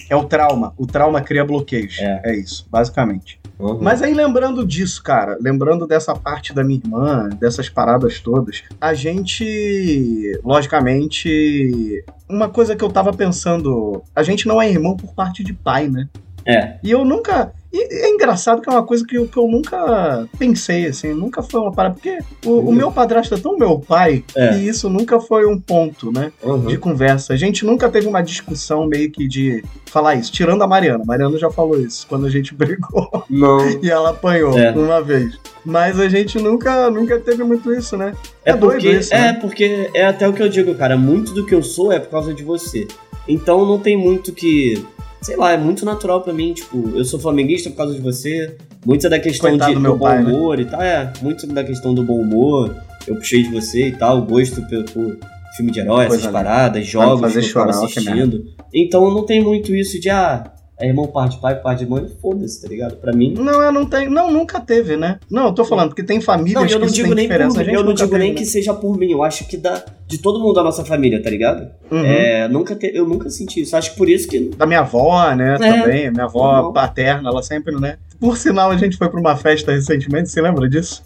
É 0.10 0.16
o 0.16 0.26
trauma. 0.26 0.74
O 0.78 0.86
trauma 0.86 1.22
cria 1.22 1.46
bloqueios. 1.46 1.98
É. 2.00 2.22
É, 2.26 2.36
isso, 2.36 2.68
basicamente. 2.70 3.40
Uhum. 3.58 3.78
Mas 3.80 4.02
aí 4.02 4.14
lembrando 4.14 4.66
disso, 4.66 5.02
cara, 5.04 5.38
lembrando 5.40 5.86
dessa 5.86 6.16
parte 6.16 6.52
da 6.52 6.64
minha 6.64 6.80
irmã, 6.84 7.30
dessas 7.40 7.70
paradas 7.70 8.20
todas, 8.20 8.64
a 8.80 8.94
gente, 8.94 10.40
logicamente, 10.44 12.04
uma 12.28 12.50
coisa 12.50 12.76
que 12.76 12.84
eu 12.84 12.90
tava 12.90 13.14
pensando, 13.14 14.02
a 14.16 14.24
gente 14.24 14.48
não 14.48 14.60
é 14.60 14.68
irmão 14.70 14.98
por 14.98 15.14
parte 15.14 15.44
de 15.44 15.54
pai, 15.54 15.88
né? 15.88 16.10
É. 16.46 16.76
E 16.84 16.92
eu 16.92 17.04
nunca. 17.06 17.54
E 17.74 18.06
é 18.06 18.10
engraçado 18.10 18.62
que 18.62 18.70
é 18.70 18.74
uma 18.74 18.84
coisa 18.86 19.06
que 19.08 19.18
eu, 19.18 19.26
que 19.30 19.38
eu 19.38 19.48
nunca 19.48 20.28
pensei, 20.38 20.88
assim, 20.88 21.14
nunca 21.14 21.42
foi 21.42 21.62
uma 21.62 21.72
parada. 21.72 21.96
Porque 21.96 22.20
o, 22.46 22.70
o 22.70 22.72
meu 22.74 22.92
padrasto 22.92 23.34
é 23.34 23.38
tão 23.38 23.58
meu 23.58 23.80
pai 23.80 24.26
É. 24.36 24.50
que 24.50 24.56
isso 24.68 24.90
nunca 24.90 25.22
foi 25.22 25.46
um 25.46 25.58
ponto, 25.58 26.12
né? 26.12 26.34
Uhum. 26.44 26.66
de 26.66 26.78
conversa. 26.78 27.32
A 27.34 27.38
gente 27.38 27.66
nunca 27.66 27.90
teve 27.90 28.08
uma 28.08 28.22
discussão 28.22 28.86
meio 28.88 29.10
que 29.10 29.26
de 29.26 29.64
falar 29.86 30.16
isso, 30.16 30.32
tirando 30.34 30.62
a 30.64 30.68
Mariana. 30.68 31.04
Mariana 31.06 31.38
já 31.38 31.50
falou 31.50 31.80
isso 31.80 32.06
quando 32.10 32.26
a 32.26 32.30
gente 32.30 32.54
brigou 32.56 33.10
Não. 33.30 33.60
e 33.82 33.90
ela 33.90 34.10
apanhou 34.10 34.58
É. 34.60 34.72
uma 34.72 35.02
vez. 35.02 35.40
Mas 35.64 35.98
a 35.98 36.10
gente 36.10 36.40
nunca, 36.40 36.90
nunca 36.90 37.20
teve 37.20 37.42
muito 37.44 37.72
isso, 37.74 37.96
né? 37.96 38.14
É, 38.44 38.52
É 38.52 38.56
doido 38.58 38.74
porque, 38.82 38.90
isso, 38.92 39.14
é 39.14 39.18
né? 39.22 39.34
porque 39.40 39.90
é 39.94 40.06
até 40.08 40.28
o 40.28 40.34
que 40.34 40.44
eu 40.44 40.50
digo, 40.50 40.76
cara. 40.76 40.98
Muito 40.98 41.34
do 41.34 41.46
que 41.46 41.56
eu 41.56 41.64
sou 41.64 41.90
é 41.94 42.00
por 42.00 42.10
causa 42.10 42.34
de 42.34 42.44
você. 42.44 42.86
Então 43.28 43.66
não 43.66 43.80
tem 43.80 43.96
muito 43.96 44.34
que. 44.34 44.84
Sei 45.22 45.36
lá, 45.36 45.52
é 45.52 45.58
muito 45.58 45.86
natural 45.86 46.22
pra 46.22 46.34
mim. 46.34 46.54
Tipo, 46.54 46.92
eu 46.96 47.06
sou 47.06 47.20
flamenguista 47.20 47.70
por 47.70 47.78
causa 47.78 47.94
de 47.94 48.02
você. 48.02 48.58
Muito 48.86 49.06
é 49.06 49.10
da 49.10 49.20
questão 49.20 49.52
Coitado 49.52 49.76
de, 49.76 49.82
do 49.82 49.94
bom 49.94 50.00
pai, 50.00 50.24
né? 50.24 50.32
humor 50.32 50.60
e 50.60 50.66
tal. 50.66 50.82
É, 50.82 51.14
muito 51.22 51.46
da 51.48 51.64
questão 51.64 51.94
do 51.94 52.04
bom 52.04 52.20
humor. 52.20 52.76
Eu 53.08 53.16
puxei 53.16 53.44
de 53.44 53.52
você 53.52 53.90
e 53.90 53.92
tal. 53.92 54.22
Gosto 54.24 54.62
por, 54.64 54.84
por 54.86 55.18
filme 55.56 55.72
de 55.72 55.80
herói, 55.80 56.08
Coisa 56.08 56.24
essas 56.24 56.32
paradas, 56.32 56.88
jogos 56.88 57.34
que 57.34 57.40
eu 57.40 57.54
tava 57.54 57.70
assistindo. 57.70 58.46
Então 58.74 59.12
não 59.14 59.26
tem 59.26 59.44
muito 59.44 59.76
isso 59.76 60.00
de, 60.00 60.10
ah, 60.10 60.52
é 60.82 60.88
irmão 60.88 61.08
parte 61.08 61.36
de 61.36 61.42
pai, 61.42 61.56
parte 61.62 61.80
de 61.86 61.90
mãe. 61.90 62.08
Foda-se, 62.22 62.62
tá 62.62 62.68
ligado? 62.68 62.96
Pra 62.98 63.14
mim. 63.14 63.34
Não, 63.38 63.62
eu 63.62 63.72
não 63.72 63.86
tenho. 63.86 64.10
Não, 64.12 64.32
nunca 64.32 64.60
teve, 64.60 64.98
né? 64.98 65.20
Não, 65.30 65.46
eu 65.48 65.54
tô 65.54 65.64
falando, 65.64 65.90
porque 65.90 66.04
tem 66.04 66.20
famílias 66.20 66.62
Não, 66.62 66.70
eu 66.70 66.80
não 66.80 66.88
digo 66.88 67.14
nem 67.14 67.28
por 67.28 67.38
mim, 67.38 67.72
eu 67.74 67.84
não 67.84 67.94
digo 67.94 68.10
teve, 68.10 68.20
nem 68.24 68.32
né? 68.34 68.38
que 68.38 68.46
seja 68.46 68.74
por 68.74 68.98
mim, 68.98 69.12
eu 69.12 69.24
acho 69.24 69.48
que 69.48 69.56
da, 69.58 69.84
de 70.08 70.18
todo 70.18 70.40
mundo 70.40 70.54
da 70.54 70.64
nossa 70.64 70.84
família, 70.84 71.22
tá 71.22 71.30
ligado? 71.30 71.70
Uhum. 71.90 72.04
É, 72.06 72.48
nunca 72.48 72.76
te- 72.76 72.92
eu 72.94 73.08
nunca 73.08 73.30
senti 73.30 73.62
isso. 73.62 73.76
Acho 73.76 73.92
que 73.92 73.98
por 73.98 74.10
isso 74.10 74.28
que. 74.28 74.40
Da 74.58 74.66
minha 74.66 74.80
avó, 74.82 75.34
né? 75.36 75.56
É. 75.56 75.58
Também. 75.58 76.12
Minha 76.12 76.26
avó 76.26 76.52
Normal. 76.54 76.74
paterna, 76.74 77.30
ela 77.30 77.42
sempre, 77.44 77.76
né? 77.80 77.98
Por 78.20 78.38
sinal, 78.38 78.70
a 78.72 78.78
gente 78.78 78.98
foi 78.98 79.10
pra 79.10 79.20
uma 79.20 79.36
festa 79.36 79.72
recentemente, 79.72 80.30
você 80.30 80.42
lembra 80.42 80.70
disso? 80.70 81.04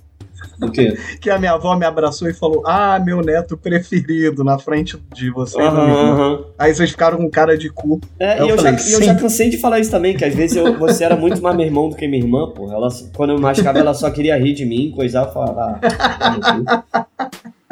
Do 0.57 0.71
quê? 0.71 0.97
Que 1.19 1.29
a 1.29 1.37
minha 1.39 1.53
avó 1.53 1.75
me 1.75 1.85
abraçou 1.85 2.29
e 2.29 2.33
falou: 2.33 2.63
Ah, 2.65 2.99
meu 2.99 3.21
neto 3.21 3.57
preferido, 3.57 4.43
na 4.43 4.57
frente 4.59 4.97
de 5.13 5.29
você. 5.31 5.57
da 5.57 5.71
minha 5.71 5.81
Aham, 5.83 6.01
irmã." 6.01 6.13
aham. 6.13 6.45
Aí 6.57 6.73
vocês 6.73 6.89
ficaram 6.91 7.17
com 7.17 7.29
cara 7.29 7.57
de 7.57 7.69
cu. 7.69 7.99
É, 8.19 8.39
Eu 8.41 8.45
e 8.47 8.49
eu, 8.49 8.55
falei, 8.55 8.77
já, 8.77 8.97
eu 8.97 9.03
já 9.03 9.15
cansei 9.15 9.49
de 9.49 9.57
falar 9.57 9.79
isso 9.79 9.91
também, 9.91 10.15
que 10.15 10.23
às 10.25 10.33
vezes 10.33 10.57
eu- 10.57 10.77
você 10.77 11.03
era 11.03 11.15
muito 11.15 11.41
mais 11.41 11.55
meu 11.55 11.65
irmão 11.65 11.89
do 11.89 11.95
que 11.95 12.07
minha 12.07 12.21
irmã, 12.23 12.49
porra. 12.51 12.75
Ela, 12.75 12.87
quando 13.15 13.31
eu 13.31 13.39
machucava, 13.39 13.79
ela 13.79 13.93
só 13.93 14.09
queria 14.09 14.37
rir 14.37 14.53
de 14.53 14.65
mim, 14.65 14.91
coisar 14.95 15.27
e 15.29 15.33
falar. 15.33 15.79
"Ah, 15.81 16.85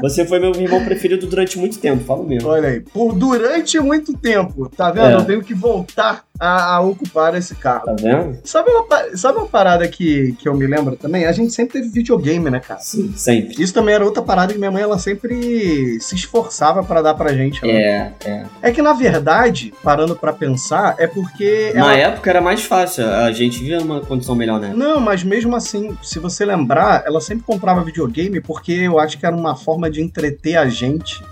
você 0.02 0.26
foi 0.26 0.40
meu 0.40 0.52
irmão 0.52 0.84
preferido 0.84 1.26
durante 1.28 1.58
muito 1.58 1.80
tempo, 1.80 2.04
falo 2.04 2.24
mesmo. 2.26 2.50
Olha 2.50 2.68
aí, 2.70 2.82
por 2.82 3.14
durante 3.16 3.80
muito 3.80 4.14
tempo, 4.18 4.70
tá 4.76 4.92
vendo? 4.92 5.08
É. 5.08 5.14
Eu 5.16 5.26
tenho 5.26 5.42
que 5.44 5.54
voltar 5.54 6.26
a, 6.40 6.76
a 6.76 6.82
ocupar 6.82 7.36
esse 7.36 7.56
cargo. 7.56 7.86
Tá 7.86 7.96
vendo? 8.00 8.40
Sabe 8.44 8.70
uma, 8.70 9.18
sabe 9.18 9.38
uma 9.38 9.48
parada 9.48 9.88
que, 9.88 10.34
que 10.40 10.48
eu 10.48 10.56
me 10.56 10.66
lembro 10.66 10.96
também? 10.96 11.26
A 11.26 11.32
gente 11.32 11.54
sempre 11.54 11.74
teve 11.74 11.90
videogame, 11.90 12.50
né, 12.50 12.60
cara? 12.60 12.80
Sim, 12.80 13.14
sempre. 13.16 13.62
Isso 13.62 13.74
também 13.74 13.94
era 13.96 14.04
outra 14.04 14.22
parada 14.22 14.52
que 14.52 14.60
minha 14.60 14.72
mãe 14.72 14.82
ela 14.82 14.98
sempre 14.98 16.00
se 16.00 16.16
esforçava 16.16 16.84
pra 16.84 17.02
dar 17.02 17.14
pra 17.14 17.34
gente. 17.34 17.64
Né? 17.64 17.72
É, 17.72 18.12
é. 18.26 18.46
É 18.62 18.72
que 18.72 18.82
na 18.82 18.94
verdade, 18.94 19.74
parando 19.84 20.16
pra 20.16 20.34
pensar, 20.34 20.96
é 20.98 21.08
porque 21.08 21.72
ela 21.74 21.88
Na 21.90 21.96
época 21.96 22.30
era 22.30 22.42
mais 22.42 22.64
fácil, 22.64 23.06
a 23.08 23.32
gente 23.32 23.64
via 23.64 23.80
uma 23.80 24.02
condição 24.02 24.36
melhor 24.36 24.60
né? 24.60 24.74
Não, 24.76 25.00
mas 25.00 25.24
mesmo 25.24 25.56
assim, 25.56 25.98
se 26.02 26.20
você 26.20 26.46
lembrar, 26.46 27.04
ela 27.06 27.22
sempre 27.22 27.44
comprava 27.46 27.84
videogame 27.84 28.40
porque 28.42 28.72
eu 28.72 29.00
acho 29.00 29.18
que 29.18 29.26
era 29.26 29.36
uma 29.36 29.56
forma 29.56 29.90
de 29.90 30.02
entreter 30.02 30.58
a 30.58 30.68
gente 30.68 31.24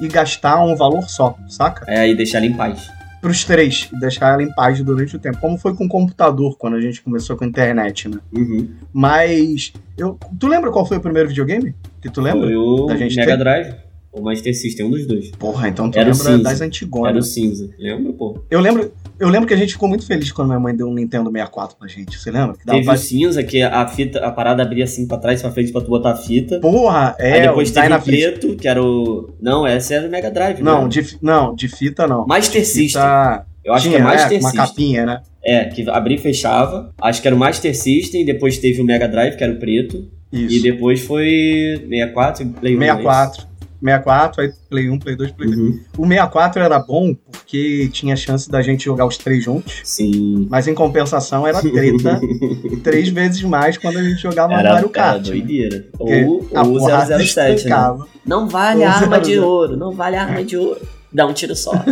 e 0.00 0.08
gastar 0.08 0.62
um 0.62 0.76
valor 0.76 1.08
só, 1.08 1.36
saca? 1.48 1.84
É, 1.88 2.08
e 2.08 2.14
deixar 2.14 2.38
ela 2.38 2.46
em 2.46 2.54
paz. 2.54 2.97
Pros 3.20 3.44
três, 3.44 3.88
e 3.92 3.98
deixar 3.98 4.32
ela 4.32 4.42
em 4.42 4.54
paz 4.54 4.80
durante 4.82 5.16
o 5.16 5.18
tempo. 5.18 5.38
Como 5.40 5.58
foi 5.58 5.74
com 5.74 5.86
o 5.86 5.88
computador, 5.88 6.56
quando 6.56 6.76
a 6.76 6.80
gente 6.80 7.02
começou 7.02 7.36
com 7.36 7.44
a 7.44 7.46
internet, 7.48 8.08
né? 8.08 8.18
Uhum. 8.32 8.68
Mas. 8.92 9.72
Eu, 9.96 10.18
tu 10.38 10.46
lembra 10.46 10.70
qual 10.70 10.86
foi 10.86 10.98
o 10.98 11.00
primeiro 11.00 11.28
videogame? 11.28 11.74
Que 12.00 12.08
tu 12.08 12.20
lembra? 12.20 12.46
Foi 12.46 12.56
o 12.56 12.86
Mega 12.86 13.08
ter? 13.26 13.36
Drive. 13.36 13.74
O 14.12 14.22
Master 14.22 14.56
System, 14.56 14.86
um 14.86 14.90
dos 14.90 15.06
dois. 15.06 15.30
Porra, 15.32 15.68
então 15.68 15.90
tu 15.90 15.98
Era 15.98 16.10
lembra 16.10 16.38
das 16.38 16.54
Era 16.60 16.64
o 16.64 16.66
antigonas. 16.66 17.28
cinza. 17.28 17.68
Lembra, 17.78 18.12
pô? 18.12 18.38
Eu 18.50 18.60
lembro, 18.60 18.92
eu 19.18 19.28
lembro 19.28 19.46
que 19.46 19.54
a 19.54 19.56
gente 19.56 19.72
ficou 19.72 19.88
muito 19.88 20.06
feliz 20.06 20.30
quando 20.30 20.48
minha 20.48 20.60
mãe 20.60 20.74
deu 20.74 20.88
um 20.88 20.94
Nintendo 20.94 21.30
64 21.30 21.76
pra 21.76 21.88
gente. 21.88 22.18
Você 22.18 22.30
lembra? 22.30 22.56
Que 22.56 22.64
dava 22.64 22.78
Teve 22.78 22.90
o 22.90 22.96
cinza, 22.96 23.42
que 23.42 23.62
a 23.62 23.86
fita, 23.88 24.24
a 24.24 24.30
parada 24.30 24.62
abria 24.62 24.84
assim 24.84 25.06
pra 25.06 25.18
trás 25.18 25.40
pra 25.42 25.50
frente 25.50 25.72
pra 25.72 25.80
tu 25.80 25.88
botar 25.88 26.12
a 26.12 26.16
fita. 26.16 26.60
Porra, 26.60 27.14
é. 27.18 27.32
Aí 27.34 27.42
depois 27.42 27.70
teve 27.70 27.92
o 27.92 28.02
preto, 28.02 28.56
que 28.56 28.68
era 28.68 28.82
o. 28.82 29.30
Não, 29.40 29.66
essa 29.66 29.94
era 29.94 30.06
o 30.06 30.10
Mega 30.10 30.30
Drive. 30.30 30.62
Não, 30.62 30.84
né? 30.84 30.88
de, 30.88 31.18
não, 31.20 31.54
de 31.54 31.68
fita 31.68 32.06
não. 32.06 32.26
Master 32.26 32.64
System. 32.64 32.86
Fita... 32.86 33.46
Eu 33.64 33.74
acho 33.74 33.88
Tinha, 33.88 33.96
que 33.96 34.02
é 34.02 34.04
Master 34.04 34.32
é, 34.32 34.40
uma 34.40 34.50
System. 34.50 34.66
capinha, 34.66 35.06
né? 35.06 35.22
É, 35.42 35.64
que 35.66 35.88
abria 35.90 36.16
e 36.16 36.20
fechava. 36.20 36.94
Acho 37.00 37.20
que 37.20 37.28
era 37.28 37.34
o 37.36 37.38
Master 37.38 37.76
System, 37.76 38.24
depois 38.24 38.58
teve 38.58 38.80
o 38.80 38.84
Mega 38.84 39.06
Drive, 39.06 39.36
que 39.36 39.44
era 39.44 39.52
o 39.52 39.58
preto. 39.58 40.08
Isso. 40.32 40.54
E 40.54 40.60
depois 40.60 41.00
foi 41.00 41.84
64 41.88 42.42
e 42.44 42.46
Play 42.50 42.76
1. 42.76 42.80
64. 42.80 43.47
64, 43.82 44.42
aí 44.42 44.52
Play 44.68 44.90
1, 44.90 44.98
Play 44.98 45.16
2, 45.16 45.30
Play 45.32 45.48
3. 45.50 45.60
Uhum. 45.60 45.80
O 45.98 46.06
64 46.06 46.62
era 46.62 46.78
bom 46.78 47.14
porque 47.30 47.88
tinha 47.92 48.16
chance 48.16 48.50
da 48.50 48.60
gente 48.60 48.84
jogar 48.84 49.06
os 49.06 49.16
três 49.16 49.44
juntos. 49.44 49.80
Sim. 49.84 50.46
Mas 50.50 50.66
em 50.66 50.74
compensação 50.74 51.46
era 51.46 51.60
treta 51.60 52.20
três 52.82 53.08
vezes 53.08 53.42
mais 53.42 53.78
quando 53.78 53.98
a 53.98 54.02
gente 54.02 54.20
jogava 54.20 54.54
Era, 54.54 54.72
Mario 54.74 54.86
era 54.86 54.88
Kart. 54.88 55.16
né? 55.18 55.22
doideira. 55.22 55.86
Porque 55.96 56.24
Ou, 56.24 56.48
a 56.54 56.62
ou 56.62 56.76
o 56.76 56.78
porrada 56.78 57.18
007, 57.18 57.68
né? 57.68 57.98
Não 58.26 58.48
vale 58.48 58.80
Ou 58.80 58.86
a 58.86 58.90
arma 58.90 59.20
de 59.20 59.34
00. 59.34 59.46
ouro, 59.46 59.76
não 59.76 59.92
vale 59.92 60.16
a 60.16 60.22
arma 60.22 60.44
de 60.44 60.56
ouro. 60.56 60.80
Dá 61.12 61.26
um 61.26 61.32
tiro 61.32 61.54
só. 61.54 61.72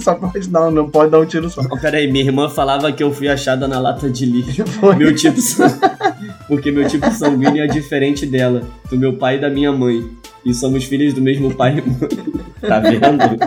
Só 0.00 0.14
pode 0.14 0.48
dar, 0.48 0.70
não 0.70 0.90
pode 0.90 1.10
dar 1.12 1.20
um 1.20 1.26
tiro 1.26 1.48
só. 1.48 1.62
Oh, 1.70 1.78
peraí, 1.78 2.10
minha 2.10 2.24
irmã 2.24 2.48
falava 2.48 2.90
que 2.92 3.02
eu 3.02 3.12
fui 3.12 3.28
achada 3.28 3.68
na 3.68 3.78
lata 3.78 4.10
de 4.10 4.26
lixo. 4.26 4.66
Foi. 4.80 4.96
Meu 4.96 5.14
tipo 5.14 5.38
Porque 6.48 6.70
meu 6.70 6.86
tipo 6.88 7.08
sanguíneo 7.12 7.62
é 7.62 7.66
diferente 7.66 8.26
dela, 8.26 8.62
do 8.90 8.98
meu 8.98 9.16
pai 9.16 9.36
e 9.36 9.40
da 9.40 9.48
minha 9.48 9.70
mãe. 9.72 10.04
E 10.44 10.52
somos 10.54 10.84
filhos 10.84 11.14
do 11.14 11.20
mesmo 11.22 11.54
pai 11.54 11.78
e 11.78 11.82
mãe. 11.88 11.98
Tá 12.60 12.80
vendo? 12.80 13.38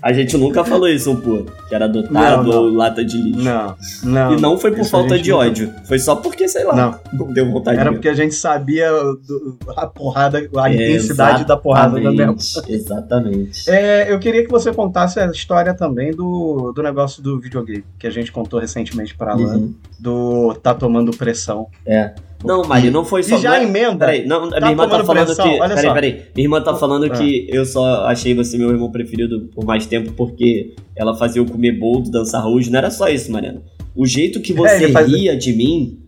A 0.00 0.12
gente 0.12 0.36
nunca 0.36 0.64
falou 0.64 0.88
isso, 0.88 1.14
pô. 1.16 1.44
Que 1.68 1.74
era 1.74 1.84
adotado 1.86 2.12
Não, 2.12 2.42
não. 2.42 2.62
ou 2.62 2.68
lata 2.72 3.04
de 3.04 3.16
lixo. 3.16 3.40
Não, 3.42 3.74
não. 4.02 4.34
E 4.36 4.40
não 4.40 4.58
foi 4.58 4.72
por 4.72 4.84
falta 4.84 5.18
de 5.18 5.32
ódio. 5.32 5.72
Foi 5.84 5.98
só 5.98 6.16
porque, 6.16 6.48
sei 6.48 6.64
lá, 6.64 6.74
Não. 6.74 6.98
não, 7.26 7.32
deu 7.32 7.50
vontade 7.50 7.78
Era 7.78 7.92
porque 7.92 8.08
a 8.08 8.14
gente 8.14 8.34
sabia 8.34 8.90
do- 8.90 9.56
a 9.76 9.86
porrada, 9.86 10.38
a 10.56 10.72
intensidade 10.72 11.44
da 11.44 11.56
porrada 11.56 12.00
da 12.00 12.10
Exatamente, 12.10 12.62
Exatamente. 12.68 13.70
É, 13.70 14.12
eu 14.12 14.18
queria 14.18 14.44
que 14.44 14.50
você 14.50 14.72
contasse 14.72 15.18
a 15.20 15.26
história 15.26 15.72
também 15.74 16.12
do, 16.12 16.72
do 16.74 16.82
negócio 16.82 17.22
do 17.22 17.40
videogame, 17.40 17.84
que 17.98 18.06
a 18.06 18.10
gente 18.10 18.30
contou 18.32 18.58
recentemente 18.60 19.14
pra 19.14 19.32
Alan, 19.32 19.56
Uhum. 19.56 19.74
do 19.98 20.54
tá 20.62 20.74
tomando 20.74 21.12
pressão. 21.16 21.66
É. 21.86 22.12
Não, 22.44 22.62
Maria, 22.64 22.90
não 22.90 23.04
foi 23.04 23.22
só. 23.22 23.36
E 23.36 23.40
já 23.40 23.58
é- 23.58 23.64
emenda. 23.64 24.06
Peraí, 24.06 24.26
não, 24.26 24.48
Tá 24.50 24.58
minha 24.60 24.70
irmã 24.72 24.88
tá 24.88 25.04
falando 25.04 25.26
pressão, 25.26 25.44
que. 25.44 25.60
olha 25.60 25.68
Peraí, 25.74 25.84
só. 25.86 25.94
peraí. 25.94 26.10
Minha 26.34 26.44
irmã 26.46 26.60
tá 26.62 26.74
falando 26.74 27.04
Ah. 27.06 27.10
que 27.10 27.46
eu 27.50 27.64
só 27.64 28.06
achei 28.06 28.34
você 28.34 28.58
meu 28.58 28.70
irmão 28.70 28.90
preferido 28.90 29.48
por 29.54 29.64
mais 29.64 29.86
tempo 29.86 30.12
porque 30.12 30.74
ela 30.96 31.14
fazia 31.16 31.40
eu 31.40 31.46
comer 31.46 31.72
boldo, 31.78 32.10
dançar 32.10 32.42
rujo. 32.44 32.70
Não 32.70 32.78
era 32.78 32.90
só 32.90 33.08
isso, 33.08 33.30
Mariana. 33.30 33.62
O 33.94 34.06
jeito 34.06 34.40
que 34.40 34.52
É, 34.52 34.56
você 34.56 34.88
faz- 34.90 35.06
ria 35.10 35.36
de 35.36 35.52
mim 35.52 35.98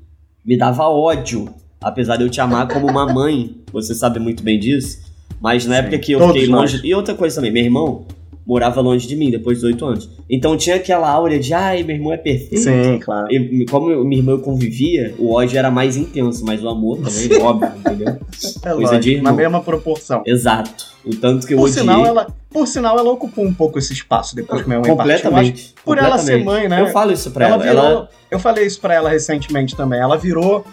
me 0.45 0.57
dava 0.57 0.89
ódio. 0.89 1.49
Apesar 1.83 2.17
de 2.17 2.23
eu 2.25 2.31
te 2.31 2.41
amar 2.41 2.67
como 2.67 2.87
uma 2.89 3.07
mãe. 3.13 3.57
Você 3.73 3.95
sabe 3.95 4.19
muito 4.19 4.43
bem 4.43 4.59
disso. 4.59 4.99
Mas 5.41 5.67
na 5.67 5.75
Sim, 5.75 5.81
época 5.81 5.99
que 5.99 6.13
eu 6.13 6.27
fiquei 6.29 6.47
nós. 6.47 6.73
longe. 6.73 6.87
E 6.87 6.95
outra 6.95 7.15
coisa 7.15 7.37
também, 7.37 7.53
meu 7.53 7.65
irmão 7.65 8.07
morava 8.47 8.81
longe 8.81 9.07
de 9.07 9.17
mim 9.17 9.31
depois 9.31 9.59
dos 9.61 9.65
oito 9.71 9.85
anos. 9.87 10.09
Então 10.29 10.57
tinha 10.57 10.77
aquela 10.77 11.09
áurea 11.11 11.39
de, 11.39 11.53
ai, 11.55 11.83
meu 11.83 11.97
irmão 11.97 12.13
é 12.13 12.17
perfeito. 12.17 12.59
Sim, 12.59 12.99
claro. 13.03 13.27
E 13.33 13.65
como 13.67 13.91
eu, 13.91 14.05
minha 14.05 14.21
irmã 14.21 14.33
eu 14.33 14.41
convivia, 14.41 15.15
o 15.19 15.33
ódio 15.33 15.59
era 15.59 15.71
mais 15.71 15.97
intenso, 15.97 16.45
mas 16.45 16.63
o 16.63 16.69
amor 16.69 16.99
também, 16.99 17.41
óbvio, 17.43 17.73
entendeu? 17.79 18.19
É 18.65 18.71
Coisa 18.71 18.81
lógico, 18.81 19.01
de 19.01 19.11
irmão. 19.13 19.33
na 19.33 19.37
mesma 19.37 19.61
proporção. 19.63 20.23
Exato. 20.27 20.93
O 21.07 21.15
tanto 21.15 21.47
que 21.47 21.55
eu 21.55 21.59
Por 21.59 21.65
odiei. 21.69 21.81
sinal, 21.83 22.05
ela, 22.05 22.27
por 22.51 22.67
sinal, 22.67 22.99
ela 22.99 23.11
ocupou 23.11 23.45
um 23.45 23.53
pouco 23.55 23.79
esse 23.79 23.93
espaço 23.93 24.35
depois 24.35 24.63
que 24.63 24.69
minha 24.69 24.81
mãe 24.81 24.97
partiu. 24.97 25.11
Eu 25.13 25.15
acho 25.15 25.23
completamente. 25.25 25.75
por 25.85 25.99
ela 25.99 26.19
ser 26.19 26.39
completamente. 26.39 26.45
mãe, 26.45 26.69
né? 26.69 26.81
Eu 26.81 26.93
falo 26.93 27.13
isso 27.13 27.31
pra 27.31 27.47
ela. 27.47 27.55
ela 27.57 27.67
Ela, 27.67 27.83
virou. 27.91 28.09
Eu 28.31 28.39
falei 28.39 28.67
isso 28.67 28.81
pra 28.81 28.95
ela 28.95 29.11
recentemente 29.11 29.77
também. 29.77 30.01
Ela 30.01 30.17
virou. 30.17 30.65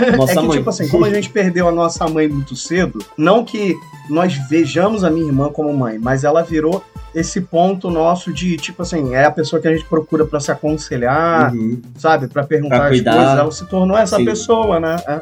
nossa 0.16 0.32
é 0.32 0.36
que, 0.36 0.42
mãe. 0.42 0.58
tipo 0.58 0.70
assim, 0.70 0.88
como 0.88 1.04
a 1.04 1.10
gente 1.10 1.30
perdeu 1.30 1.68
a 1.68 1.72
nossa 1.72 2.08
mãe 2.08 2.28
muito 2.28 2.54
cedo, 2.56 2.98
não 3.16 3.44
que 3.44 3.74
nós 4.08 4.34
vejamos 4.48 5.04
a 5.04 5.10
minha 5.10 5.26
irmã 5.26 5.50
como 5.50 5.72
mãe, 5.72 5.98
mas 5.98 6.24
ela 6.24 6.42
virou 6.42 6.82
esse 7.14 7.40
ponto 7.40 7.90
nosso 7.90 8.32
de, 8.32 8.56
tipo 8.56 8.82
assim, 8.82 9.14
é 9.14 9.24
a 9.24 9.30
pessoa 9.30 9.60
que 9.60 9.66
a 9.66 9.72
gente 9.72 9.84
procura 9.84 10.24
pra 10.24 10.38
se 10.40 10.50
aconselhar, 10.52 11.52
Uhum. 11.54 11.80
sabe? 11.96 12.28
Pra 12.28 12.44
perguntar 12.44 12.76
Pra 12.76 12.84
as 12.86 12.90
cuidar. 12.92 13.14
coisas. 13.16 13.38
Ela 13.38 13.50
se 13.52 13.66
tornou 13.66 13.96
essa 13.96 14.16
Sim. 14.16 14.24
pessoa, 14.24 14.78
né? 14.80 14.96
É. 15.06 15.20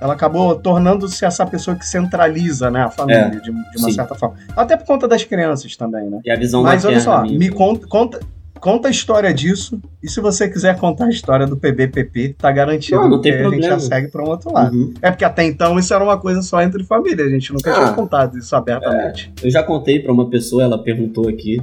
Ela 0.00 0.14
acabou 0.14 0.54
tornando-se 0.56 1.24
essa 1.24 1.44
pessoa 1.44 1.76
que 1.76 1.84
centraliza, 1.86 2.70
né, 2.70 2.82
a 2.84 2.90
família, 2.90 3.20
É. 3.22 3.30
de, 3.30 3.40
de 3.42 3.50
uma 3.50 3.88
Sim. 3.88 3.92
certa 3.92 4.14
forma. 4.14 4.36
Até 4.56 4.76
por 4.76 4.86
conta 4.86 5.08
das 5.08 5.24
crianças 5.24 5.76
também, 5.76 6.08
né? 6.08 6.20
E 6.24 6.30
a 6.30 6.36
visão 6.36 6.62
Mas 6.62 6.84
olha 6.84 7.00
só, 7.00 7.22
me 7.22 7.48
conta, 7.50 7.86
conta, 7.88 8.20
conta 8.60 8.88
a 8.88 8.90
história 8.90 9.32
disso. 9.32 9.80
E 10.02 10.08
se 10.08 10.20
você 10.20 10.48
quiser 10.48 10.78
contar 10.78 11.06
a 11.06 11.10
história 11.10 11.46
do 11.46 11.56
PBPP, 11.56 12.34
tá 12.38 12.50
garantido. 12.52 13.00
Não, 13.00 13.08
não 13.08 13.20
tem 13.20 13.32
porque 13.32 13.46
a 13.46 13.50
gente 13.50 13.62
já 13.62 13.68
problema. 13.70 13.80
segue 13.94 14.08
para 14.08 14.22
um 14.24 14.28
outro 14.28 14.52
lado. 14.52 14.76
Uhum. 14.76 14.94
É 15.02 15.10
porque 15.10 15.24
até 15.24 15.44
então 15.44 15.78
isso 15.78 15.92
era 15.94 16.02
uma 16.04 16.18
coisa 16.18 16.42
só 16.42 16.60
entre 16.62 16.84
família. 16.84 17.24
A 17.24 17.28
gente 17.28 17.52
nunca 17.52 17.70
Ah. 17.70 17.74
tinha 17.74 17.92
contado 17.92 18.36
isso 18.38 18.54
abertamente. 18.54 19.32
Eu 19.42 19.50
já 19.50 19.62
contei 19.62 19.98
pra 20.00 20.12
uma 20.12 20.28
pessoa, 20.28 20.62
ela 20.62 20.78
perguntou 20.82 21.28
aqui. 21.28 21.60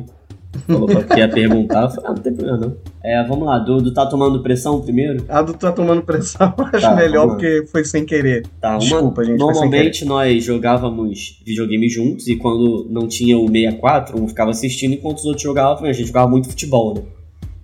Falou 0.68 0.88
que 0.88 1.20
ia 1.20 1.30
perguntar. 1.30 1.84
Eu 1.84 1.90
falei, 1.90 2.06
ah, 2.06 2.14
não 2.14 2.22
tem 2.22 2.34
problema 2.34 2.58
não. 2.58 2.78
É, 3.04 3.24
vamos 3.28 3.46
lá, 3.46 3.60
do, 3.60 3.78
do 3.78 3.94
tá 3.94 4.06
tomando 4.06 4.42
pressão 4.42 4.82
primeiro? 4.82 5.24
A 5.30 5.42
do 5.42 5.54
tá 5.54 5.72
tomando 5.72 6.02
pressão, 6.02 6.54
eu 6.58 6.66
acho 6.66 6.82
Tá, 6.82 6.96
melhor 6.96 7.28
porque 7.28 7.66
foi 7.72 7.84
sem 7.84 8.06
querer. 8.06 8.48
Tá, 8.60 8.72
uma, 8.72 8.80
Desculpa, 8.80 9.24
gente, 9.24 9.38
Normalmente 9.38 10.06
nós 10.06 10.44
jogávamos 10.44 11.40
videogame 11.46 11.90
juntos 11.90 12.28
e 12.28 12.36
quando 12.36 12.88
não 12.90 13.08
tinha 13.08 13.38
o 13.38 13.48
64, 13.48 14.22
um 14.22 14.28
ficava 14.28 14.52
assistindo 14.52 14.94
enquanto 14.94 15.18
os 15.20 15.26
outros 15.26 15.44
jogavam, 15.44 15.86
a 15.86 15.94
gente 15.94 16.08
jogava 16.08 16.28
muito 16.30 16.50
futebol, 16.50 16.96
né? 16.96 17.02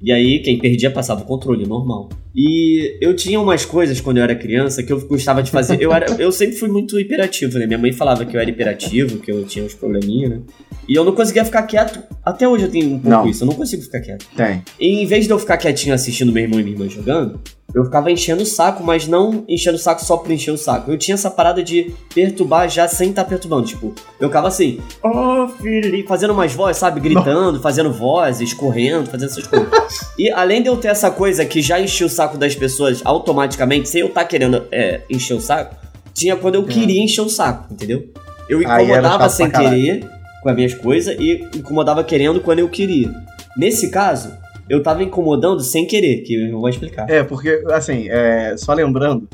E 0.02 0.12
aí, 0.12 0.40
quem 0.40 0.58
perdia 0.58 0.90
passava 0.90 1.22
o 1.22 1.26
controle, 1.26 1.66
normal. 1.66 2.10
E 2.36 2.98
eu 3.02 3.16
tinha 3.16 3.40
umas 3.40 3.66
coisas 3.66 4.00
quando 4.00 4.18
eu 4.18 4.24
era 4.24 4.34
criança 4.34 4.82
que 4.82 4.92
eu 4.92 5.00
gostava 5.06 5.44
de 5.44 5.52
fazer. 5.52 5.82
Eu, 5.82 5.92
era, 5.94 6.08
eu 6.18 6.32
sempre 6.32 6.56
fui 6.56 6.70
muito 6.70 7.00
hiperativo, 7.00 7.60
né? 7.60 7.68
Minha 7.68 7.78
mãe 7.78 7.92
falava 7.92 8.26
que 8.26 8.36
eu 8.36 8.40
era 8.40 8.50
hiperativo, 8.50 9.20
que 9.20 9.32
eu 9.32 9.44
tinha 9.44 9.66
uns 9.66 9.74
probleminha, 9.74 10.30
né? 10.30 10.40
E 10.88 10.96
eu 10.96 11.04
não 11.04 11.14
conseguia 11.14 11.44
ficar 11.44 11.64
quieto. 11.64 12.02
Até 12.24 12.48
hoje 12.48 12.66
eu 12.66 12.72
tenho 12.72 12.88
um 12.88 13.00
pouco 13.00 13.10
Não. 13.10 13.28
isso, 13.28 13.44
eu 13.44 13.48
não 13.48 13.54
consigo 13.54 13.82
ficar 13.84 14.00
quieto. 14.00 14.26
Tem. 14.36 14.64
E 14.80 15.02
em 15.02 15.06
vez 15.06 15.26
de 15.26 15.32
eu 15.32 15.40
ficar 15.40 15.58
quietinho 15.58 15.94
assistindo 15.94 16.32
meu 16.32 16.44
irmão 16.44 16.60
e 16.60 16.64
minha 16.64 16.76
irmã 16.76 16.90
jogando, 16.90 17.40
eu 17.74 17.86
ficava 17.86 18.12
enchendo 18.12 18.44
o 18.44 18.46
saco, 18.46 18.84
mas 18.84 19.08
não 19.08 19.46
enchendo 19.48 19.78
o 19.78 19.80
saco 19.80 20.04
só 20.04 20.18
por 20.18 20.32
encher 20.32 20.52
o 20.52 20.58
saco. 20.58 20.92
Eu 20.92 20.98
tinha 20.98 21.16
essa 21.16 21.30
parada 21.30 21.64
de 21.64 21.94
perturbar 22.14 22.70
já 22.70 22.88
sem 22.88 23.12
estar 23.12 23.24
perturbando. 23.24 23.68
Tipo, 23.68 23.94
eu 24.20 24.28
ficava 24.28 24.48
assim, 24.48 24.80
ô 25.04 25.48
Felipe, 25.48 26.08
fazendo 26.08 26.34
umas 26.34 26.54
vozes, 26.54 26.78
sabe? 26.78 27.00
Gritando, 27.00 27.60
fazendo 27.62 27.92
vozes, 27.92 28.54
correndo, 28.54 29.10
fazendo 29.10 29.30
essas 29.30 29.48
coisas. 29.48 29.70
e 30.18 30.30
além 30.30 30.62
de 30.62 30.68
eu 30.68 30.78
ter 30.78 30.90
essa 30.90 31.10
coisa 31.10 31.46
que 31.46 31.62
já 31.62 31.80
enchia 31.80 32.06
o 32.06 32.10
saco 32.10 32.38
das 32.38 32.56
pessoas 32.56 33.02
automaticamente, 33.06 33.88
sem 33.88 34.02
eu 34.02 34.08
estar 34.08 34.26
querendo 34.26 34.66
é, 34.72 35.02
encher 35.10 35.36
o 35.36 35.42
saco, 35.42 35.76
tinha 36.14 36.36
quando 36.36 36.56
eu 36.56 36.66
queria 36.66 37.02
encher 37.02 37.22
o 37.22 37.30
saco, 37.30 37.74
entendeu? 37.74 38.10
Eu 38.50 38.62
incomodava 38.62 39.30
sem 39.30 39.50
querer 39.50 40.06
com 40.42 40.50
as 40.50 40.56
minhas 40.56 40.74
coisas 40.74 41.16
e 41.18 41.48
incomodava 41.56 42.04
querendo 42.04 42.42
quando 42.42 42.60
eu 42.60 42.68
queria. 42.68 43.14
Nesse 43.56 43.90
caso, 43.90 44.34
eu 44.70 44.82
tava 44.82 45.04
incomodando 45.04 45.62
sem 45.62 45.86
querer, 45.86 46.22
que 46.22 46.34
eu 46.34 46.60
vou 46.60 46.70
explicar. 46.70 47.10
É, 47.10 47.24
porque, 47.24 47.64
assim, 47.72 48.08
é, 48.10 48.56
só 48.58 48.74
lembrando 48.74 49.28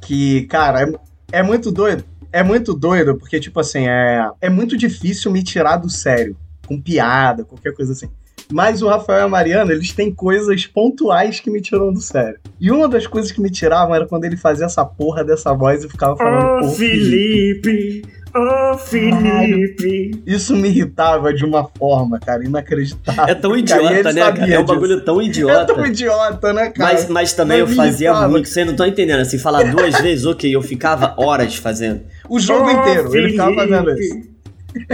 que, 0.00 0.42
cara, 0.42 0.82
é, 0.82 1.38
é 1.40 1.42
muito 1.42 1.70
doido. 1.70 2.04
É 2.32 2.42
muito 2.42 2.74
doido, 2.74 3.16
porque, 3.16 3.38
tipo 3.38 3.60
assim, 3.60 3.86
é, 3.86 4.28
é 4.40 4.48
muito 4.48 4.76
difícil 4.76 5.30
me 5.30 5.42
tirar 5.42 5.76
do 5.76 5.90
sério. 5.90 6.36
Com 6.66 6.80
piada, 6.80 7.44
qualquer 7.44 7.74
coisa 7.74 7.92
assim. 7.92 8.08
Mas 8.52 8.82
o 8.82 8.88
Rafael 8.88 9.20
e 9.20 9.22
a 9.22 9.28
Mariana, 9.28 9.72
eles 9.72 9.92
têm 9.92 10.12
coisas 10.14 10.66
pontuais 10.66 11.40
que 11.40 11.50
me 11.50 11.60
tiram 11.60 11.92
do 11.92 12.00
sério. 12.00 12.38
E 12.60 12.70
uma 12.70 12.88
das 12.88 13.06
coisas 13.06 13.32
que 13.32 13.40
me 13.40 13.50
tiravam 13.50 13.94
era 13.94 14.06
quando 14.06 14.24
ele 14.24 14.36
fazia 14.36 14.66
essa 14.66 14.84
porra 14.84 15.24
dessa 15.24 15.52
voz 15.54 15.82
e 15.84 15.88
ficava 15.88 16.16
falando, 16.16 16.66
"Ô, 16.66 16.68
Felipe. 16.70 18.02
ô 18.34 18.78
Felipe. 18.78 20.22
Isso 20.26 20.54
me 20.56 20.68
irritava 20.68 21.32
de 21.34 21.44
uma 21.44 21.64
forma, 21.78 22.18
cara, 22.18 22.44
inacreditável. 22.44 23.24
É 23.26 23.34
tão 23.34 23.54
e 23.56 23.60
idiota, 23.60 24.12
né? 24.12 24.20
cara? 24.32 24.38
É 24.52 24.58
um 24.58 24.62
disso. 24.62 24.74
bagulho 24.74 25.00
tão 25.04 25.20
É 25.20 25.24
idiota. 25.24 25.74
tão 25.74 25.86
idiota, 25.86 26.52
né, 26.52 26.70
cara? 26.70 26.92
Mas, 26.94 27.08
mas 27.08 27.32
também 27.32 27.58
eu 27.58 27.66
Mas 27.66 27.76
me 27.76 27.82
fazia 27.84 28.08
irritava. 28.10 28.28
muito, 28.30 28.48
vocês 28.48 28.66
não 28.66 28.72
estão 28.72 28.86
entendendo. 28.86 29.20
Assim, 29.20 29.38
falar 29.38 29.64
duas 29.70 29.94
vezes, 30.00 30.24
ok, 30.24 30.54
eu 30.54 30.62
ficava 30.62 31.14
horas 31.18 31.56
fazendo. 31.56 32.00
O 32.28 32.38
jogo 32.40 32.66
Ô, 32.68 32.70
inteiro, 32.70 33.14
ele 33.16 33.30
ficava 33.30 33.52
Felipe. 33.52 33.70
fazendo 33.70 34.00
isso. 34.00 34.32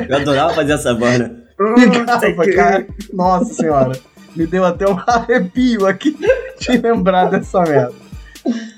Eu 0.08 0.16
adorava 0.16 0.54
fazer 0.54 0.72
essa 0.72 0.92
voz, 0.92 1.30
cara. 2.54 2.86
Nossa 3.12 3.54
senhora. 3.54 3.98
Me 4.34 4.46
deu 4.46 4.64
até 4.64 4.88
um 4.88 4.98
arrepio 5.06 5.86
aqui 5.86 6.16
de 6.58 6.76
lembrar 6.78 7.26
dessa 7.26 7.60
merda. 7.62 7.94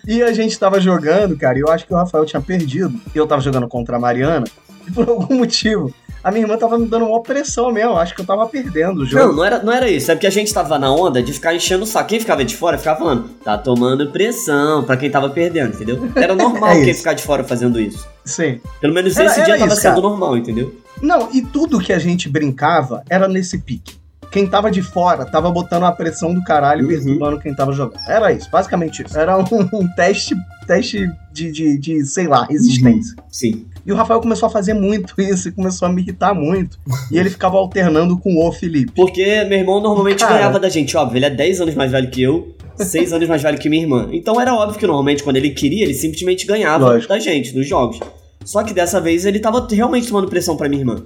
E 0.06 0.22
a 0.22 0.32
gente 0.32 0.58
tava 0.58 0.80
jogando, 0.80 1.36
cara, 1.36 1.58
e 1.58 1.60
eu 1.60 1.68
acho 1.68 1.86
que 1.86 1.92
o 1.92 1.96
Rafael 1.96 2.24
tinha 2.24 2.40
perdido. 2.40 2.98
Eu 3.14 3.26
tava 3.26 3.40
jogando 3.40 3.68
contra 3.68 3.96
a 3.96 4.00
Mariana, 4.00 4.44
e 4.88 4.92
por 4.92 5.08
algum 5.08 5.36
motivo, 5.36 5.92
a 6.22 6.30
minha 6.30 6.44
irmã 6.44 6.56
tava 6.56 6.78
me 6.78 6.86
dando 6.86 7.06
uma 7.06 7.22
pressão 7.22 7.70
mesmo. 7.72 7.96
Acho 7.96 8.14
que 8.14 8.20
eu 8.20 8.26
tava 8.26 8.46
perdendo 8.46 8.98
o 8.98 9.04
Não, 9.04 9.06
jogo. 9.06 9.32
não 9.34 9.44
era, 9.44 9.62
não 9.62 9.72
era 9.72 9.88
isso. 9.88 10.10
É 10.10 10.14
porque 10.14 10.26
a 10.26 10.30
gente 10.30 10.52
tava 10.52 10.78
na 10.78 10.92
onda 10.92 11.22
de 11.22 11.32
ficar 11.32 11.54
enchendo 11.54 11.84
o 11.84 11.86
saco. 11.86 12.08
Quem 12.08 12.20
ficava 12.20 12.44
de 12.44 12.56
fora 12.56 12.76
ficava 12.78 12.98
falando, 12.98 13.28
tá 13.44 13.56
tomando 13.56 14.10
pressão 14.10 14.84
pra 14.84 14.96
quem 14.96 15.10
tava 15.10 15.30
perdendo, 15.30 15.74
entendeu? 15.74 16.10
Era 16.14 16.34
normal 16.34 16.70
É 16.76 16.84
quem 16.84 16.94
ficar 16.94 17.14
de 17.14 17.22
fora 17.22 17.42
fazendo 17.44 17.80
isso. 17.80 18.06
Sim. 18.24 18.60
Pelo 18.80 18.92
menos 18.94 19.16
Era- 19.16 19.26
esse 19.30 19.40
era 19.40 19.46
dia 19.46 19.58
tava 19.58 19.72
isso, 19.72 19.82
sendo 19.82 19.94
cara. 19.96 20.02
normal, 20.08 20.36
entendeu? 20.36 20.74
Não, 21.00 21.28
e 21.32 21.40
tudo 21.42 21.78
que 21.80 21.92
a 21.92 21.98
gente 21.98 22.28
brincava 22.28 23.02
era 23.08 23.26
nesse 23.26 23.58
pique. 23.58 23.98
Quem 24.30 24.46
tava 24.46 24.70
de 24.70 24.80
fora 24.80 25.24
tava 25.24 25.50
botando 25.50 25.84
a 25.84 25.90
pressão 25.92 26.32
do 26.32 26.44
caralho, 26.44 26.82
Uhum. 26.82 26.88
perturbando 26.88 27.40
quem 27.40 27.52
tava 27.52 27.72
jogando. 27.72 27.98
Era 28.06 28.30
isso, 28.32 28.48
basicamente 28.48 29.02
isso. 29.04 29.18
Era 29.18 29.36
um, 29.36 29.44
um 29.72 29.88
teste, 29.96 30.36
teste 30.68 31.10
de, 31.32 31.50
de, 31.50 31.76
de, 31.78 32.04
sei 32.04 32.28
lá, 32.28 32.44
resistência. 32.48 33.16
Sim. 33.28 33.66
E 33.84 33.92
o 33.92 33.96
Rafael 33.96 34.20
começou 34.20 34.46
a 34.46 34.50
fazer 34.50 34.74
muito 34.74 35.14
isso 35.20 35.48
e 35.48 35.52
começou 35.52 35.86
a 35.88 35.92
me 35.92 36.02
irritar 36.02 36.34
muito. 36.34 36.78
E 37.10 37.18
ele 37.18 37.30
ficava 37.30 37.56
alternando 37.56 38.18
com 38.18 38.36
o 38.36 38.52
Felipe. 38.52 38.92
Porque 38.94 39.44
meu 39.44 39.58
irmão 39.58 39.80
normalmente 39.80 40.20
Cara. 40.20 40.34
ganhava 40.34 40.58
da 40.58 40.68
gente, 40.68 40.96
óbvio. 40.96 41.18
Ele 41.18 41.26
é 41.26 41.30
10 41.30 41.60
anos 41.62 41.74
mais 41.74 41.90
velho 41.90 42.10
que 42.10 42.22
eu, 42.22 42.54
6 42.76 43.12
anos 43.12 43.28
mais 43.28 43.42
velho 43.42 43.58
que 43.58 43.68
minha 43.68 43.82
irmã. 43.82 44.08
Então 44.12 44.40
era 44.40 44.54
óbvio 44.54 44.78
que 44.78 44.86
normalmente 44.86 45.22
quando 45.22 45.36
ele 45.36 45.50
queria, 45.50 45.84
ele 45.84 45.94
simplesmente 45.94 46.46
ganhava 46.46 46.86
Lógico. 46.86 47.08
da 47.12 47.18
gente, 47.18 47.54
nos 47.54 47.66
jogos. 47.66 47.98
Só 48.44 48.62
que 48.62 48.72
dessa 48.72 49.00
vez 49.00 49.24
ele 49.24 49.38
tava 49.38 49.66
realmente 49.70 50.08
tomando 50.08 50.28
pressão 50.28 50.56
pra 50.56 50.68
minha 50.68 50.80
irmã. 50.80 51.04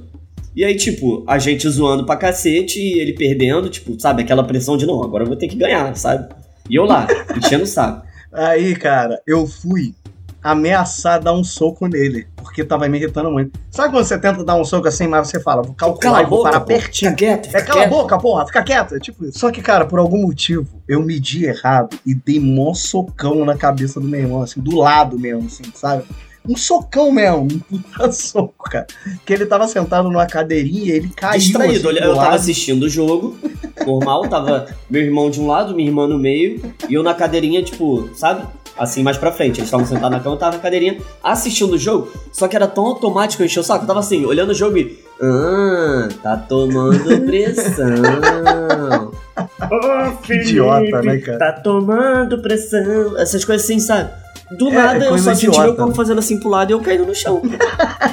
E 0.56 0.64
aí, 0.64 0.76
tipo, 0.76 1.24
a 1.26 1.36
gente 1.36 1.68
zoando 1.68 2.06
pra 2.06 2.16
cacete 2.16 2.78
e 2.78 3.00
ele 3.00 3.12
perdendo, 3.12 3.68
tipo, 3.68 4.00
sabe, 4.00 4.22
aquela 4.22 4.44
pressão 4.44 4.76
de 4.76 4.86
não, 4.86 5.02
agora 5.02 5.24
eu 5.24 5.28
vou 5.28 5.36
ter 5.36 5.48
que 5.48 5.56
ganhar, 5.56 5.96
sabe? 5.96 6.32
E 6.70 6.76
eu 6.76 6.84
lá, 6.84 7.08
enchendo 7.36 7.64
o 7.64 7.66
saco. 7.66 8.06
Aí, 8.32 8.74
cara, 8.76 9.20
eu 9.26 9.46
fui 9.46 9.94
ameaçar 10.44 11.20
dar 11.22 11.32
um 11.32 11.42
soco 11.42 11.86
nele, 11.88 12.26
porque 12.36 12.62
tava 12.62 12.86
me 12.86 12.98
irritando 12.98 13.30
muito. 13.30 13.58
Sabe 13.70 13.92
quando 13.94 14.04
você 14.04 14.18
tenta 14.18 14.44
dar 14.44 14.54
um 14.56 14.64
soco 14.64 14.86
assim, 14.86 15.06
mas 15.08 15.26
você 15.28 15.40
fala, 15.40 15.62
vou 15.62 15.74
calcular 15.74 16.18
a 16.18 16.22
e 16.22 16.26
vou 16.26 16.38
boca, 16.38 16.50
parar 16.52 16.64
pertinho. 16.64 17.10
Fica 17.12 17.24
quieto, 17.26 17.46
fica 17.46 17.58
É 17.58 17.62
cala 17.62 17.80
a 17.80 17.82
quieto. 17.84 17.90
boca, 17.98 18.18
porra, 18.18 18.46
fica 18.46 18.62
quieto. 18.62 18.94
É 18.94 18.98
tipo 19.00 19.24
isso. 19.24 19.38
Só 19.38 19.50
que, 19.50 19.62
cara, 19.62 19.86
por 19.86 19.98
algum 19.98 20.20
motivo, 20.20 20.68
eu 20.86 21.02
medi 21.02 21.46
errado 21.46 21.98
e 22.04 22.14
dei 22.14 22.38
mó 22.38 22.74
socão 22.74 23.42
na 23.44 23.56
cabeça 23.56 23.98
do 23.98 24.06
meu 24.06 24.20
irmão, 24.20 24.42
assim, 24.42 24.60
do 24.60 24.76
lado 24.76 25.18
mesmo, 25.18 25.46
assim, 25.46 25.64
sabe? 25.74 26.04
Um 26.46 26.58
socão 26.58 27.10
mesmo, 27.10 27.44
um 27.44 27.58
puta 27.58 28.12
soco, 28.12 28.68
cara. 28.70 28.86
Que 29.24 29.32
ele 29.32 29.46
tava 29.46 29.66
sentado 29.66 30.10
numa 30.10 30.26
cadeirinha 30.26 30.84
e 30.84 30.90
ele 30.90 31.08
caiu. 31.08 31.40
Distraído, 31.40 31.88
assim, 31.88 31.98
eu 31.98 32.08
tava 32.14 32.16
lado. 32.16 32.34
assistindo 32.34 32.82
o 32.82 32.88
jogo, 32.88 33.34
normal, 33.86 34.28
tava 34.28 34.66
meu 34.90 35.00
irmão 35.00 35.30
de 35.30 35.40
um 35.40 35.46
lado, 35.46 35.74
minha 35.74 35.88
irmã 35.88 36.06
no 36.06 36.18
meio, 36.18 36.60
e 36.86 36.92
eu 36.92 37.02
na 37.02 37.14
cadeirinha, 37.14 37.62
tipo, 37.62 38.10
sabe? 38.14 38.46
Assim, 38.76 39.02
mais 39.02 39.16
pra 39.16 39.30
frente. 39.30 39.58
Eles 39.60 39.66
estavam 39.68 39.86
sentados 39.86 40.10
na 40.10 40.20
cama, 40.20 40.34
eu 40.34 40.38
tava 40.38 40.56
na 40.56 40.62
cadeirinha 40.62 40.98
assistindo 41.22 41.72
o 41.74 41.78
jogo, 41.78 42.10
só 42.32 42.48
que 42.48 42.56
era 42.56 42.66
tão 42.66 42.84
automático, 42.86 43.42
eu 43.42 43.46
enchi 43.46 43.60
o 43.60 43.62
saco, 43.62 43.84
eu 43.84 43.86
tava 43.86 44.00
assim, 44.00 44.24
olhando 44.24 44.50
o 44.50 44.54
jogo 44.54 44.76
e. 44.78 44.98
Ah, 45.22 46.08
tá 46.22 46.36
tomando 46.36 47.20
pressão. 47.24 49.12
Ô, 49.70 50.16
Que 50.22 50.34
idiota, 50.34 51.02
né, 51.02 51.18
cara? 51.18 51.38
Tá 51.38 51.52
tomando 51.52 52.40
pressão. 52.42 53.16
Essas 53.18 53.44
coisas 53.44 53.64
assim, 53.64 53.78
sabe? 53.78 54.10
Do 54.58 54.68
É, 54.68 54.72
nada 54.72 55.04
é 55.04 55.08
eu 55.08 55.18
só 55.18 55.34
senti 55.34 55.58
meu 55.58 55.74
corpo 55.74 55.94
fazendo 55.94 56.18
assim 56.18 56.38
pro 56.38 56.48
lado 56.48 56.70
e 56.70 56.72
eu 56.74 56.80
caindo 56.80 57.06
no 57.06 57.14
chão. 57.14 57.40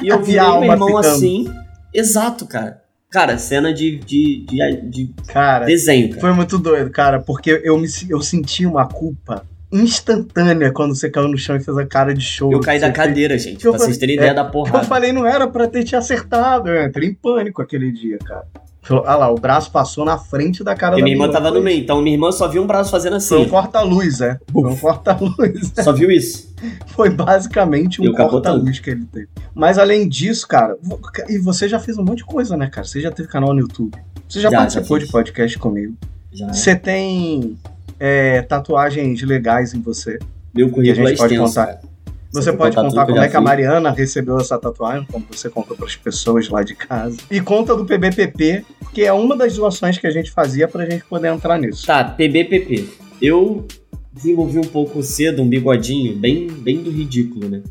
e 0.02 0.08
eu 0.08 0.20
vi 0.24 0.34
meu 0.34 0.64
irmão 0.64 0.88
ficando. 0.88 1.00
assim. 1.08 1.54
Exato, 1.94 2.46
cara. 2.46 2.82
Cara, 3.10 3.38
cena 3.38 3.74
de, 3.74 3.98
de, 3.98 4.46
de, 4.46 4.82
de 4.90 5.14
Cara, 5.28 5.66
desenho, 5.66 6.10
cara. 6.10 6.22
foi 6.22 6.32
muito 6.32 6.58
doido, 6.58 6.90
cara, 6.90 7.20
porque 7.20 7.62
eu, 7.66 7.78
me, 7.78 7.86
eu 8.08 8.22
senti 8.22 8.66
uma 8.66 8.88
culpa 8.88 9.44
instantânea 9.72 10.72
quando 10.72 10.96
você 10.96 11.10
caiu 11.10 11.28
no 11.28 11.38
chão 11.38 11.56
e 11.56 11.60
fez 11.60 11.78
a 11.78 11.86
cara 11.86 12.14
de 12.14 12.22
show. 12.22 12.52
Eu 12.52 12.60
caí 12.60 12.80
da 12.80 12.88
Você 12.88 12.94
fez- 12.94 13.08
cadeira, 13.08 13.38
gente, 13.38 13.58
que 13.58 13.68
eu 13.68 13.72
pra 13.74 13.80
vocês 13.86 13.98
terem 13.98 14.16
falei- 14.16 14.32
ideia 14.32 14.44
da 14.44 14.48
Eu 14.50 14.52
porrada. 14.52 14.84
falei, 14.86 15.12
não 15.12 15.26
era 15.26 15.48
pra 15.48 15.68
ter 15.68 15.84
te 15.84 15.96
acertado. 15.96 16.70
Eu 16.70 16.86
entrei 16.88 17.10
em 17.10 17.14
pânico 17.14 17.62
aquele 17.62 17.92
dia, 17.92 18.18
cara. 18.20 18.44
Falou, 18.84 19.04
Ah 19.06 19.16
lá, 19.16 19.30
o 19.32 19.36
braço 19.36 19.72
passou 19.72 20.04
na 20.04 20.18
frente 20.18 20.64
da 20.64 20.76
cara 20.76 20.94
Porque 20.94 21.02
da 21.02 21.04
minha 21.04 21.14
irmã 21.16 21.26
menina. 21.28 21.40
tava 21.44 21.56
no 21.56 21.64
meio, 21.64 21.80
então 21.80 22.02
minha 22.02 22.16
irmã 22.16 22.32
só 22.32 22.48
viu 22.48 22.64
um 22.64 22.68
braço 22.68 22.90
fazendo 22.90 23.22
Foi 23.22 23.38
um 23.38 23.42
assim. 23.42 23.50
corta-luz, 23.52 24.22
é. 24.22 24.40
Foi 24.52 24.70
um 24.72 24.76
corta-luz. 24.76 25.72
Só 25.84 25.94
viu 25.94 26.10
isso. 26.10 26.52
Foi 26.88 27.10
basicamente 27.12 28.02
um 28.02 28.12
corta-luz 28.12 28.80
que 28.80 28.90
ele 28.90 29.06
teve. 29.06 29.28
Mas 29.54 29.78
além 29.78 30.10
disso, 30.10 30.48
cara, 30.48 30.76
e 31.30 31.38
você 31.38 31.70
já 31.70 31.80
fez 31.80 31.96
um 31.98 32.04
monte 32.04 32.18
de 32.20 32.26
coisa, 32.26 32.58
né, 32.58 32.68
cara? 32.72 32.86
Você 32.88 33.00
já 33.00 33.12
teve 33.12 33.30
canal 33.30 33.54
no 33.54 33.60
YouTube. 33.60 33.96
Você 34.28 34.40
já, 34.42 34.50
Já, 34.50 34.58
participou 34.58 35.00
já 35.00 35.06
de 35.06 35.12
podcast 35.12 35.60
comigo. 35.60 35.96
Já. 36.34 36.52
Você 36.52 36.76
tem 36.76 37.58
é, 38.04 38.42
tatuagens 38.42 39.22
legais 39.22 39.76
em 39.76 39.80
você. 39.80 40.18
Meu 40.52 40.72
currículo 40.72 41.06
é 41.06 41.10
gente 41.10 41.20
pode 41.20 41.36
extenso, 41.36 41.56
contar. 41.56 41.82
Você 42.32 42.42
Você 42.42 42.54
pode 42.54 42.76
contar 42.76 42.90
contar 42.90 43.06
como 43.06 43.20
é 43.20 43.30
que 43.30 43.38
a. 43.38 43.42
Mariana 43.42 43.92
recebeu 43.92 44.40
essa 44.40 44.58
tatuagem, 44.58 45.06
como 45.12 45.24
você 45.30 45.52
contou 45.52 45.78
para 45.78 45.86
as 45.86 45.96
pessoas 45.96 46.50
lá 46.50 46.64
de 46.64 46.74
casa. 46.74 47.18
E 47.30 47.40
conta 47.40 47.76
do 47.76 47.86
PBPP, 47.86 48.66
que 48.92 49.04
é 49.04 49.14
uma 49.14 49.38
das 49.38 49.56
doações 49.56 50.00
que 50.00 50.08
a 50.08 50.10
gente 50.10 50.32
fazia 50.32 50.68
pra 50.68 50.90
gente 50.90 51.06
poder 51.06 51.28
entrar 51.28 51.60
nisso. 51.60 51.86
Tá, 51.86 52.04
PBPP. 52.04 52.90
Eu 53.22 53.68
desenvolvi 54.12 54.58
um 54.58 54.64
pouco 54.64 55.04
cedo 55.04 55.44
um 55.44 55.48
bigodinho 55.48 56.16
bem, 56.16 56.48
bem 56.48 56.82
do 56.82 56.90
ridículo, 56.90 57.48
né? 57.48 57.62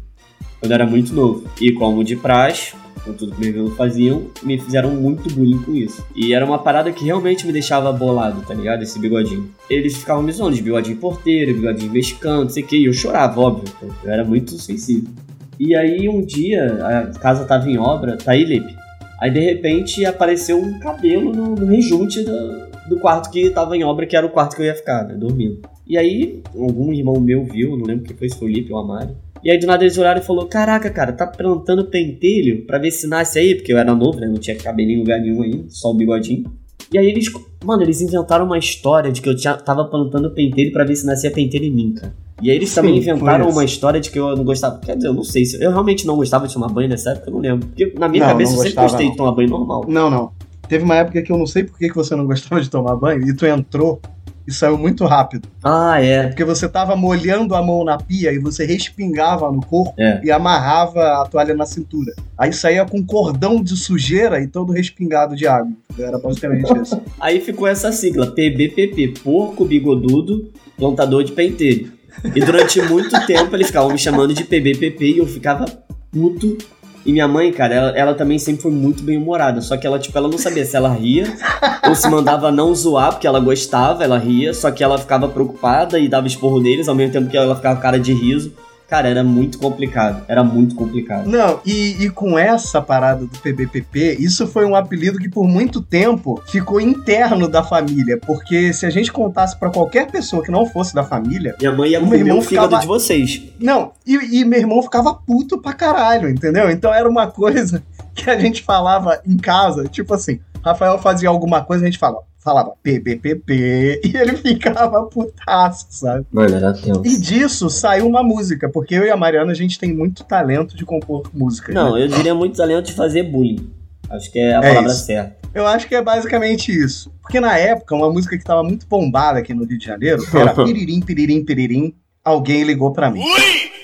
Quando 0.60 0.70
era 0.70 0.86
muito 0.86 1.12
novo. 1.12 1.44
E 1.60 1.72
como 1.72 2.04
de 2.04 2.14
praxe, 2.14 2.76
com 3.04 3.12
tudo 3.12 3.34
meus 3.38 3.54
irmãos 3.54 3.76
faziam, 3.76 4.26
me 4.42 4.58
fizeram 4.58 4.90
muito 4.90 5.32
bullying 5.34 5.62
com 5.62 5.74
isso. 5.74 6.04
E 6.14 6.32
era 6.32 6.44
uma 6.44 6.58
parada 6.58 6.92
que 6.92 7.04
realmente 7.04 7.46
me 7.46 7.52
deixava 7.52 7.92
bolado, 7.92 8.42
tá 8.42 8.54
ligado? 8.54 8.82
Esse 8.82 8.98
bigodinho. 8.98 9.50
Eles 9.68 9.96
ficavam 9.96 10.22
me 10.22 10.32
zoando 10.32 10.56
de 10.56 10.62
bigodinho 10.62 10.96
porteiro, 10.96 11.54
bigodinho 11.54 11.92
mexicano, 11.92 12.42
não 12.42 12.48
sei 12.48 12.62
o 12.62 12.66
que. 12.66 12.76
E 12.76 12.84
eu 12.86 12.92
chorava, 12.92 13.40
óbvio. 13.40 13.72
Eu 14.04 14.10
era 14.10 14.24
muito 14.24 14.52
sensível. 14.58 15.10
E 15.58 15.74
aí 15.74 16.08
um 16.08 16.24
dia, 16.24 16.78
a 16.82 17.18
casa 17.18 17.44
tava 17.44 17.68
em 17.68 17.78
obra, 17.78 18.16
tá 18.16 18.32
aí, 18.32 18.44
Lipe? 18.44 18.74
Aí 19.20 19.30
de 19.30 19.40
repente 19.40 20.04
apareceu 20.06 20.58
um 20.58 20.78
cabelo 20.78 21.34
no, 21.34 21.54
no 21.54 21.66
rejunte 21.66 22.22
do, 22.22 22.70
do 22.88 22.98
quarto 22.98 23.30
que 23.30 23.50
tava 23.50 23.76
em 23.76 23.84
obra, 23.84 24.06
que 24.06 24.16
era 24.16 24.26
o 24.26 24.30
quarto 24.30 24.56
que 24.56 24.62
eu 24.62 24.66
ia 24.66 24.74
ficar, 24.74 25.04
né? 25.04 25.14
Dormindo. 25.14 25.60
E 25.86 25.98
aí, 25.98 26.42
algum 26.54 26.92
irmão 26.92 27.20
meu 27.20 27.44
viu, 27.44 27.76
não 27.76 27.84
lembro 27.84 28.04
quem 28.04 28.16
foi, 28.16 28.28
se 28.30 28.38
foi 28.38 28.48
o 28.48 28.52
Lipe 28.52 28.72
ou 28.72 28.78
o 28.78 28.82
Amário. 28.82 29.14
E 29.42 29.50
aí 29.50 29.58
do 29.58 29.66
nada 29.66 29.82
eles 29.84 29.96
olharam 29.96 30.20
e 30.20 30.24
falou: 30.24 30.46
Caraca, 30.46 30.90
cara, 30.90 31.12
tá 31.12 31.26
plantando 31.26 31.84
pentelho 31.86 32.66
pra 32.66 32.78
ver 32.78 32.90
se 32.90 33.06
nasce 33.06 33.38
aí, 33.38 33.54
porque 33.54 33.72
eu 33.72 33.78
era 33.78 33.94
novo, 33.94 34.20
né? 34.20 34.26
Não 34.26 34.38
tinha 34.38 34.56
cabelo 34.56 34.90
em 34.90 34.98
lugar 34.98 35.20
nenhum 35.20 35.42
ainda, 35.42 35.64
só 35.68 35.90
o 35.90 35.94
bigodinho. 35.94 36.44
E 36.92 36.98
aí 36.98 37.06
eles, 37.06 37.30
mano, 37.64 37.82
eles 37.82 38.00
inventaram 38.00 38.44
uma 38.44 38.58
história 38.58 39.12
de 39.12 39.22
que 39.22 39.28
eu 39.28 39.36
tinha, 39.36 39.54
tava 39.54 39.84
plantando 39.84 40.30
pentelho 40.32 40.72
pra 40.72 40.84
ver 40.84 40.96
se 40.96 41.06
nascia 41.06 41.30
pentelho 41.30 41.64
em 41.64 41.70
mim, 41.70 41.94
cara. 41.94 42.12
E 42.42 42.50
aí 42.50 42.56
eles 42.56 42.74
também 42.74 42.96
inventaram 42.96 43.48
uma 43.48 43.64
história 43.64 44.00
de 44.00 44.10
que 44.10 44.18
eu 44.18 44.34
não 44.34 44.44
gostava. 44.44 44.78
Quer 44.78 44.96
dizer, 44.96 45.08
eu 45.08 45.14
não 45.14 45.22
sei 45.22 45.44
se. 45.44 45.62
Eu 45.62 45.70
realmente 45.70 46.06
não 46.06 46.16
gostava 46.16 46.48
de 46.48 46.54
tomar 46.54 46.68
banho 46.68 46.88
nessa 46.88 47.10
época, 47.10 47.28
eu 47.28 47.34
não 47.34 47.40
lembro. 47.40 47.66
Porque 47.68 47.92
na 47.98 48.08
minha 48.08 48.24
Não, 48.24 48.32
cabeça 48.32 48.52
não 48.52 48.58
eu 48.58 48.62
sempre 48.64 48.82
gostava, 48.82 48.88
gostei 48.88 49.06
não. 49.06 49.12
de 49.12 49.16
tomar 49.18 49.32
banho 49.32 49.48
normal. 49.50 49.84
Não, 49.86 50.10
não. 50.10 50.32
Teve 50.68 50.84
uma 50.84 50.96
época 50.96 51.20
que 51.22 51.30
eu 51.30 51.36
não 51.36 51.46
sei 51.46 51.64
por 51.64 51.78
que 51.78 51.88
que 51.88 51.94
você 51.94 52.16
não 52.16 52.26
gostava 52.26 52.60
de 52.60 52.70
tomar 52.70 52.96
banho 52.96 53.28
e 53.28 53.36
tu 53.36 53.44
entrou 53.44 54.00
e 54.46 54.52
saiu 54.52 54.76
muito 54.78 55.04
rápido. 55.04 55.48
Ah, 55.62 56.02
é. 56.02 56.28
Porque 56.28 56.44
você 56.44 56.68
tava 56.68 56.96
molhando 56.96 57.54
a 57.54 57.62
mão 57.62 57.84
na 57.84 57.96
pia 57.98 58.32
e 58.32 58.38
você 58.38 58.64
respingava 58.64 59.50
no 59.52 59.60
corpo 59.64 59.94
É. 59.98 60.20
e 60.24 60.30
amarrava 60.30 61.22
a 61.22 61.26
toalha 61.26 61.54
na 61.54 61.66
cintura. 61.66 62.12
Aí 62.36 62.52
saía 62.52 62.84
com 62.84 63.04
cordão 63.04 63.62
de 63.62 63.76
sujeira 63.76 64.40
e 64.40 64.46
todo 64.46 64.72
respingado 64.72 65.36
de 65.36 65.46
água. 65.46 65.72
Era 65.98 66.18
basicamente 66.18 66.72
isso. 66.80 67.00
Aí 67.20 67.40
ficou 67.40 67.66
essa 67.68 67.92
sigla, 67.92 68.30
PBPP, 68.32 69.20
Porco 69.22 69.64
Bigodudo 69.64 70.50
Plantador 70.76 71.22
de 71.24 71.32
Pentelho. 71.32 71.92
E 72.34 72.40
durante 72.40 72.80
muito 72.82 73.26
tempo 73.26 73.54
eles 73.54 73.68
ficavam 73.68 73.90
me 73.92 73.98
chamando 73.98 74.34
de 74.34 74.44
PBPP 74.44 75.04
e 75.12 75.18
eu 75.18 75.26
ficava 75.26 75.64
puto. 76.10 76.56
E 77.04 77.12
minha 77.12 77.26
mãe, 77.26 77.50
cara, 77.52 77.74
ela, 77.74 77.90
ela 77.90 78.14
também 78.14 78.38
sempre 78.38 78.62
foi 78.62 78.70
muito 78.70 79.02
bem 79.02 79.16
humorada. 79.16 79.60
Só 79.60 79.76
que 79.76 79.86
ela, 79.86 79.98
tipo, 79.98 80.16
ela 80.16 80.28
não 80.28 80.38
sabia 80.38 80.64
se 80.64 80.76
ela 80.76 80.92
ria 80.92 81.24
ou 81.88 81.94
se 81.94 82.08
mandava 82.08 82.52
não 82.52 82.74
zoar, 82.74 83.12
porque 83.12 83.26
ela 83.26 83.40
gostava, 83.40 84.04
ela 84.04 84.18
ria, 84.18 84.52
só 84.52 84.70
que 84.70 84.84
ela 84.84 84.98
ficava 84.98 85.28
preocupada 85.28 85.98
e 85.98 86.08
dava 86.08 86.26
esporro 86.26 86.60
neles, 86.60 86.88
ao 86.88 86.94
mesmo 86.94 87.12
tempo 87.12 87.30
que 87.30 87.36
ela 87.36 87.56
ficava 87.56 87.76
com 87.76 87.82
cara 87.82 87.98
de 87.98 88.12
riso. 88.12 88.52
Cara, 88.90 89.08
era 89.08 89.22
muito 89.22 89.56
complicado. 89.56 90.24
Era 90.26 90.42
muito 90.42 90.74
complicado. 90.74 91.28
Não, 91.28 91.60
e, 91.64 92.04
e 92.04 92.10
com 92.10 92.36
essa 92.36 92.82
parada 92.82 93.24
do 93.24 93.38
PBPP, 93.38 94.16
isso 94.18 94.48
foi 94.48 94.64
um 94.66 94.74
apelido 94.74 95.16
que 95.18 95.28
por 95.28 95.46
muito 95.46 95.80
tempo 95.80 96.42
ficou 96.48 96.80
interno 96.80 97.46
da 97.46 97.62
família. 97.62 98.18
Porque 98.18 98.72
se 98.72 98.84
a 98.84 98.90
gente 98.90 99.12
contasse 99.12 99.56
pra 99.56 99.70
qualquer 99.70 100.10
pessoa 100.10 100.42
que 100.42 100.50
não 100.50 100.66
fosse 100.66 100.92
da 100.92 101.04
família, 101.04 101.54
Minha 101.60 101.72
mãe 101.72 101.90
ia 101.90 102.00
meu 102.00 102.14
irmão 102.18 102.38
o 102.38 102.42
ficava- 102.42 102.78
de 102.80 102.86
vocês. 102.88 103.40
Não, 103.60 103.92
e, 104.04 104.40
e 104.40 104.44
meu 104.44 104.58
irmão 104.58 104.82
ficava 104.82 105.14
puto 105.14 105.58
pra 105.58 105.72
caralho, 105.72 106.28
entendeu? 106.28 106.68
Então 106.68 106.92
era 106.92 107.08
uma 107.08 107.28
coisa 107.28 107.82
que 108.12 108.28
a 108.28 108.38
gente 108.40 108.60
falava 108.62 109.20
em 109.24 109.36
casa, 109.36 109.84
tipo 109.84 110.12
assim, 110.14 110.40
Rafael 110.64 110.98
fazia 110.98 111.28
alguma 111.28 111.62
coisa, 111.62 111.84
a 111.84 111.86
gente 111.86 111.98
falava, 111.98 112.24
falava 112.42 112.72
PBPP, 112.82 114.00
e 114.04 114.16
ele 114.16 114.36
ficava 114.36 115.02
putaço, 115.04 115.86
sabe? 115.90 116.26
Mano, 116.32 116.54
era 116.56 116.72
tenso. 116.72 117.02
E 117.04 117.18
disso 117.18 117.68
saiu 117.70 118.06
uma 118.06 118.22
música, 118.22 118.68
porque 118.68 118.94
eu 118.94 119.04
e 119.04 119.10
a 119.10 119.16
Mariana, 119.16 119.52
a 119.52 119.54
gente 119.54 119.78
tem 119.78 119.94
muito 119.94 120.24
talento 120.24 120.76
de 120.76 120.84
compor 120.84 121.30
músicas. 121.34 121.74
Não, 121.74 121.94
né? 121.94 122.04
eu 122.04 122.08
diria 122.08 122.34
muito 122.34 122.56
talento 122.56 122.86
de 122.86 122.94
fazer 122.94 123.24
bullying. 123.24 123.70
Acho 124.08 124.32
que 124.32 124.38
é 124.38 124.54
a 124.56 124.58
É 124.58 124.68
palavra 124.70 124.90
isso. 124.92 125.04
certa. 125.06 125.36
Eu 125.54 125.66
acho 125.66 125.86
que 125.88 125.94
é 125.94 126.02
basicamente 126.02 126.72
isso. 126.72 127.12
Porque 127.22 127.40
na 127.40 127.56
época, 127.58 127.94
uma 127.94 128.10
música 128.10 128.36
que 128.38 128.44
tava 128.44 128.62
muito 128.62 128.86
bombada 128.86 129.38
aqui 129.38 129.52
no 129.54 129.64
Rio 129.64 129.78
de 129.78 129.84
Janeiro 129.84 130.22
era 130.34 130.54
Piririm, 130.54 131.00
Piririm, 131.00 131.44
Piririm, 131.44 131.94
alguém 132.24 132.62
ligou 132.64 132.92
pra 132.92 133.10
mim. 133.10 133.20
E 133.22 133.79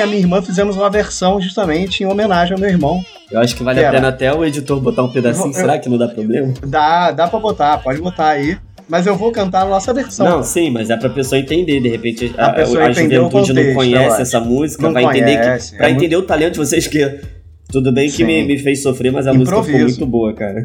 e 0.00 0.02
a 0.02 0.06
minha 0.06 0.18
irmã 0.18 0.42
fizemos 0.42 0.76
uma 0.76 0.90
versão 0.90 1.40
justamente 1.40 2.02
em 2.02 2.06
homenagem 2.06 2.54
ao 2.54 2.58
meu 2.58 2.68
irmão. 2.68 3.00
Eu 3.30 3.38
acho 3.40 3.54
que 3.54 3.62
vale 3.62 3.78
Pera. 3.80 3.90
a 3.90 3.92
pena 3.92 4.08
até 4.08 4.32
o 4.34 4.44
editor 4.44 4.80
botar 4.80 5.02
um 5.04 5.12
pedacinho. 5.12 5.48
Eu- 5.48 5.52
Será 5.54 5.78
que 5.78 5.88
não 5.88 5.96
dá 5.98 6.08
problema? 6.08 6.52
Dá, 6.66 7.10
dá 7.12 7.28
pra 7.28 7.38
botar, 7.38 7.78
pode 7.78 8.00
botar 8.00 8.28
aí. 8.30 8.58
Mas 8.88 9.06
eu 9.06 9.14
vou 9.14 9.30
cantar 9.30 9.62
a 9.62 9.66
nossa 9.66 9.94
versão. 9.94 10.26
Não, 10.28 10.42
sim, 10.42 10.68
mas 10.68 10.90
é 10.90 10.96
pra 10.96 11.08
pessoa 11.10 11.38
entender. 11.38 11.78
De 11.80 11.88
repente, 11.88 12.34
A 12.36 12.46
a, 12.46 12.52
pessoa 12.54 12.82
a 12.86 12.90
entender 12.90 13.14
juventude 13.16 13.48
contexto, 13.48 13.66
não 13.68 13.74
conhece 13.74 14.22
essa 14.22 14.40
música, 14.40 14.82
Não 14.82 14.92
vai 14.92 15.04
entender 15.04 15.38
conhece, 15.38 15.70
que. 15.70 15.74
é 15.76 15.78
Pra 15.78 15.86
muito- 15.88 15.98
entender 16.00 16.16
o 16.16 16.22
talento 16.22 16.52
de 16.54 16.58
vocês 16.58 16.86
que. 16.88 17.20
Tudo 17.70 17.92
bem 17.92 18.06
que 18.10 18.16
Sim. 18.16 18.24
me, 18.24 18.44
me 18.44 18.58
fez 18.58 18.82
sofrer, 18.82 19.12
mas 19.12 19.28
a 19.28 19.32
música 19.32 19.56
ficou 19.62 19.76
Improviso. 19.78 20.00
muito 20.00 20.10
boa, 20.10 20.32
cara. 20.34 20.64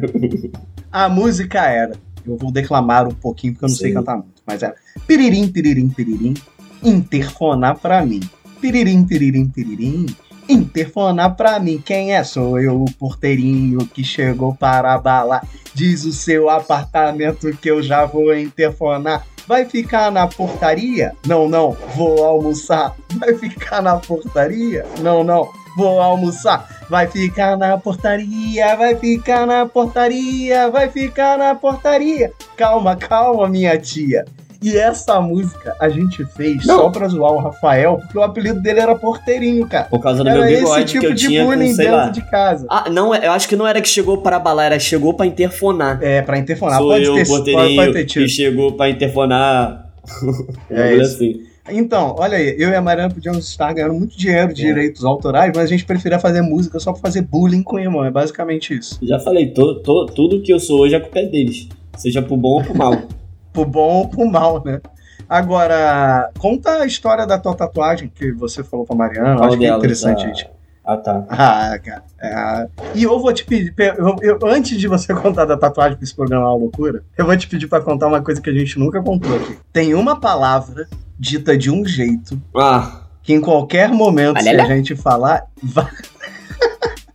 A 0.90 1.08
música 1.08 1.60
era. 1.70 1.92
Eu 2.26 2.36
vou 2.36 2.50
declamar 2.50 3.06
um 3.06 3.12
pouquinho 3.12 3.52
porque 3.52 3.64
eu 3.64 3.68
não 3.68 3.76
sei 3.76 3.90
Sim. 3.90 3.94
cantar 3.94 4.14
muito. 4.16 4.42
Mas 4.44 4.60
era. 4.60 4.74
Piririm, 5.06 5.46
piririm, 5.46 5.88
piririm. 5.88 6.34
Interfonar 6.82 7.78
pra 7.78 8.04
mim. 8.04 8.20
Piririm, 8.60 9.04
piririm, 9.04 9.48
piririm. 9.48 10.06
Interfonar 10.48 11.34
pra 11.34 11.58
mim. 11.58 11.82
Quem 11.84 12.14
é? 12.14 12.22
Sou 12.22 12.58
eu, 12.60 12.82
o 12.82 12.92
porteirinho 12.92 13.86
que 13.86 14.04
chegou 14.04 14.54
para 14.54 14.94
abalar. 14.94 15.46
Diz 15.74 16.04
o 16.04 16.12
seu 16.12 16.48
apartamento 16.48 17.50
que 17.56 17.70
eu 17.70 17.82
já 17.82 18.04
vou 18.04 18.34
interfonar. 18.36 19.26
Vai 19.46 19.64
ficar 19.64 20.10
na 20.10 20.26
portaria? 20.26 21.12
Não, 21.26 21.48
não, 21.48 21.76
vou 21.94 22.24
almoçar. 22.24 22.96
Vai 23.14 23.34
ficar 23.34 23.80
na 23.80 23.96
portaria? 23.96 24.84
Não, 25.00 25.22
não, 25.22 25.48
vou 25.76 26.00
almoçar. 26.00 26.84
Vai 26.88 27.06
ficar 27.06 27.56
na 27.56 27.78
portaria, 27.78 28.74
vai 28.76 28.96
ficar 28.96 29.46
na 29.46 29.66
portaria, 29.66 30.70
vai 30.70 30.88
ficar 30.88 31.38
na 31.38 31.54
portaria. 31.54 32.32
Calma, 32.56 32.96
calma, 32.96 33.48
minha 33.48 33.78
tia. 33.78 34.24
E 34.66 34.76
essa 34.76 35.20
música 35.20 35.76
a 35.78 35.88
gente 35.88 36.24
fez 36.24 36.66
Não. 36.66 36.76
só 36.78 36.90
pra 36.90 37.06
zoar 37.06 37.32
o 37.32 37.38
Rafael, 37.38 37.98
porque 37.98 38.18
o 38.18 38.22
apelido 38.22 38.60
dele 38.60 38.80
era 38.80 38.96
Porteirinho, 38.96 39.64
cara. 39.68 39.84
Por 39.84 40.00
causa 40.00 40.24
do 40.24 40.28
Era 40.28 40.40
meu 40.40 40.48
esse 40.48 40.62
bigode 40.62 40.84
tipo 40.86 41.00
que 41.00 41.06
eu 41.06 41.14
de 41.14 41.28
tinha 41.28 41.44
com, 41.44 41.50
bullying 41.52 41.72
sei 41.74 41.84
dentro 41.84 42.00
lá. 42.00 42.08
de 42.08 42.20
casa. 42.30 42.66
Ah, 42.68 42.90
não, 42.90 43.14
eu 43.14 43.30
acho 43.30 43.48
que 43.48 43.54
não 43.54 43.64
era 43.66 43.80
que 43.80 43.88
chegou 43.88 44.18
para 44.22 44.36
abalar, 44.36 44.66
era 44.66 44.78
chegou 44.80 45.14
pra 45.14 45.24
interfonar. 45.24 46.00
É, 46.02 46.20
pra 46.20 46.36
interfonar. 46.38 46.78
Sou 46.78 46.88
pode, 46.88 47.04
eu, 47.04 47.14
ter, 47.14 47.22
o 47.22 47.26
pode, 47.26 47.36
porteirinho, 47.52 47.76
pode 47.80 47.92
ter 47.92 48.04
tido. 48.06 48.22
que 48.24 48.28
chegou 48.28 48.72
pra 48.72 48.90
interfonar. 48.90 49.86
É 50.70 50.94
isso. 50.96 51.14
assim. 51.14 51.40
Então, 51.68 52.14
olha 52.18 52.36
aí, 52.38 52.54
eu 52.58 52.68
e 52.70 52.74
a 52.76 52.80
Mariana 52.80 53.12
podíamos 53.12 53.48
estar 53.48 53.72
ganhando 53.72 53.94
muito 53.94 54.16
dinheiro 54.16 54.54
de 54.54 54.62
É. 54.62 54.66
direitos 54.66 55.04
autorais, 55.04 55.50
mas 55.54 55.64
a 55.64 55.66
gente 55.68 55.84
preferia 55.84 56.18
fazer 56.18 56.40
música 56.42 56.78
só 56.78 56.92
pra 56.92 57.02
fazer 57.02 57.22
bullying 57.22 57.62
com 57.62 57.74
o 57.76 57.80
irmão. 57.80 58.04
É 58.04 58.10
basicamente 58.10 58.72
isso. 58.76 58.98
Já 59.02 59.18
falei, 59.18 59.48
to, 59.52 59.76
to- 59.82 60.06
tudo 60.06 60.40
que 60.42 60.52
eu 60.52 60.60
sou 60.60 60.80
hoje 60.80 60.94
é 60.94 61.00
culpa 61.00 61.22
deles. 61.22 61.68
Seja 61.96 62.22
pro 62.22 62.36
bom 62.36 62.50
ou 62.58 62.62
pro 62.62 62.76
mal. 62.76 62.94
Pro 63.56 63.64
bom 63.64 63.94
ou 64.00 64.08
pro 64.08 64.30
mal, 64.30 64.62
né? 64.62 64.80
Agora, 65.26 66.30
conta 66.38 66.82
a 66.82 66.86
história 66.86 67.26
da 67.26 67.38
tua 67.38 67.54
tatuagem 67.54 68.10
que 68.14 68.30
você 68.32 68.62
falou 68.62 68.84
pra 68.84 68.94
Mariana. 68.94 69.36
Qual 69.36 69.48
Acho 69.48 69.58
que 69.58 69.64
é 69.66 69.70
interessante, 69.74 70.24
A- 70.24 70.28
gente. 70.28 70.50
Ah, 70.84 70.96
tá. 70.98 71.24
Ah, 71.28 71.78
cara. 71.82 72.02
é. 72.22 72.68
E 72.94 73.02
eu 73.02 73.18
vou 73.18 73.32
te 73.32 73.44
pedir, 73.44 73.74
eu- 73.98 74.16
eu- 74.20 74.38
antes 74.44 74.78
de 74.78 74.86
você 74.86 75.12
contar 75.16 75.44
da 75.44 75.56
tatuagem 75.56 75.96
pra 75.96 76.04
esse 76.04 76.14
programa 76.14 76.44
é 76.44 76.48
uma 76.48 76.54
loucura, 76.54 77.02
eu 77.18 77.24
vou 77.26 77.36
te 77.36 77.48
pedir 77.48 77.66
pra 77.66 77.80
contar 77.80 78.06
uma 78.06 78.22
coisa 78.22 78.40
que 78.40 78.48
a 78.50 78.52
gente 78.52 78.78
nunca 78.78 79.02
contou 79.02 79.34
aqui. 79.34 79.58
Tem 79.72 79.94
uma 79.94 80.20
palavra 80.20 80.86
dita 81.18 81.56
de 81.58 81.70
um 81.72 81.84
jeito 81.84 82.40
Ah, 82.54 83.00
que 83.22 83.32
em 83.32 83.40
qualquer 83.40 83.88
momento, 83.88 84.40
se 84.40 84.48
a 84.50 84.64
gente 84.66 84.94
falar, 84.94 85.44
vai... 85.60 85.88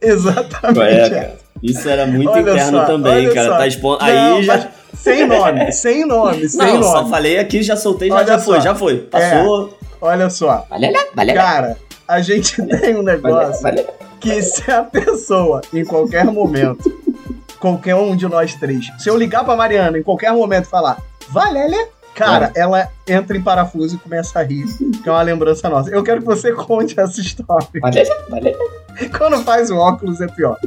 Exatamente. 0.09 0.79
é, 0.81 1.09
cara? 1.09 1.35
Isso 1.61 1.87
era 1.87 2.07
muito 2.07 2.29
Olha 2.31 2.41
interno 2.41 2.79
só, 2.79 2.85
também, 2.85 3.33
cara. 3.33 3.49
só. 3.49 3.57
Tá 3.57 3.67
expondo. 3.67 3.99
Não, 3.99 4.35
Aí 4.37 4.43
já. 4.43 4.67
Sem 4.95 5.25
nome, 5.27 5.71
sem 5.73 6.05
nome, 6.05 6.49
sem 6.49 6.59
Não, 6.59 6.83
só 6.83 6.95
nome. 7.01 7.09
falei 7.09 7.39
aqui, 7.39 7.63
já 7.63 7.75
soltei, 7.75 8.09
já, 8.09 8.23
já 8.23 8.39
foi, 8.39 8.55
só. 8.55 8.59
É. 8.59 8.61
já 8.61 8.75
foi. 8.75 8.97
Passou. 8.99 9.77
Olha 10.01 10.29
só. 10.29 10.65
Valeu, 10.69 10.91
valeu. 11.15 11.35
Cara, 11.35 11.77
a 12.07 12.21
gente 12.21 12.61
tem 12.65 12.95
um 12.95 13.01
negócio 13.03 13.61
valeu. 13.61 13.87
que 14.19 14.41
se 14.41 14.69
a 14.69 14.83
pessoa, 14.83 15.61
em 15.73 15.85
qualquer 15.85 16.25
momento, 16.25 16.91
qualquer 17.59 17.95
um 17.95 18.15
de 18.15 18.27
nós 18.27 18.53
três, 18.55 18.91
se 18.99 19.09
eu 19.09 19.17
ligar 19.17 19.43
pra 19.45 19.55
Mariana 19.55 19.97
em 19.97 20.03
qualquer 20.03 20.33
momento 20.33 20.65
e 20.65 20.69
falar, 20.69 21.01
Valélia, 21.29 21.87
cara, 22.13 22.51
ela 22.55 22.89
entra 23.07 23.37
em 23.37 23.41
parafuso 23.41 23.95
e 23.95 23.99
começa 23.99 24.39
a 24.39 24.43
rir, 24.43 24.65
que 25.01 25.07
é 25.07 25.11
uma 25.11 25.21
lembrança 25.21 25.69
nossa. 25.69 25.89
Eu 25.89 26.03
quero 26.03 26.19
que 26.19 26.27
você 26.27 26.51
conte 26.51 26.99
essa 26.99 27.21
história. 27.21 27.67
Valeu, 27.79 28.05
valeu. 28.29 28.80
Quando 29.17 29.43
faz 29.43 29.69
o 29.69 29.75
óculos 29.77 30.19
é 30.21 30.27
pior. 30.27 30.57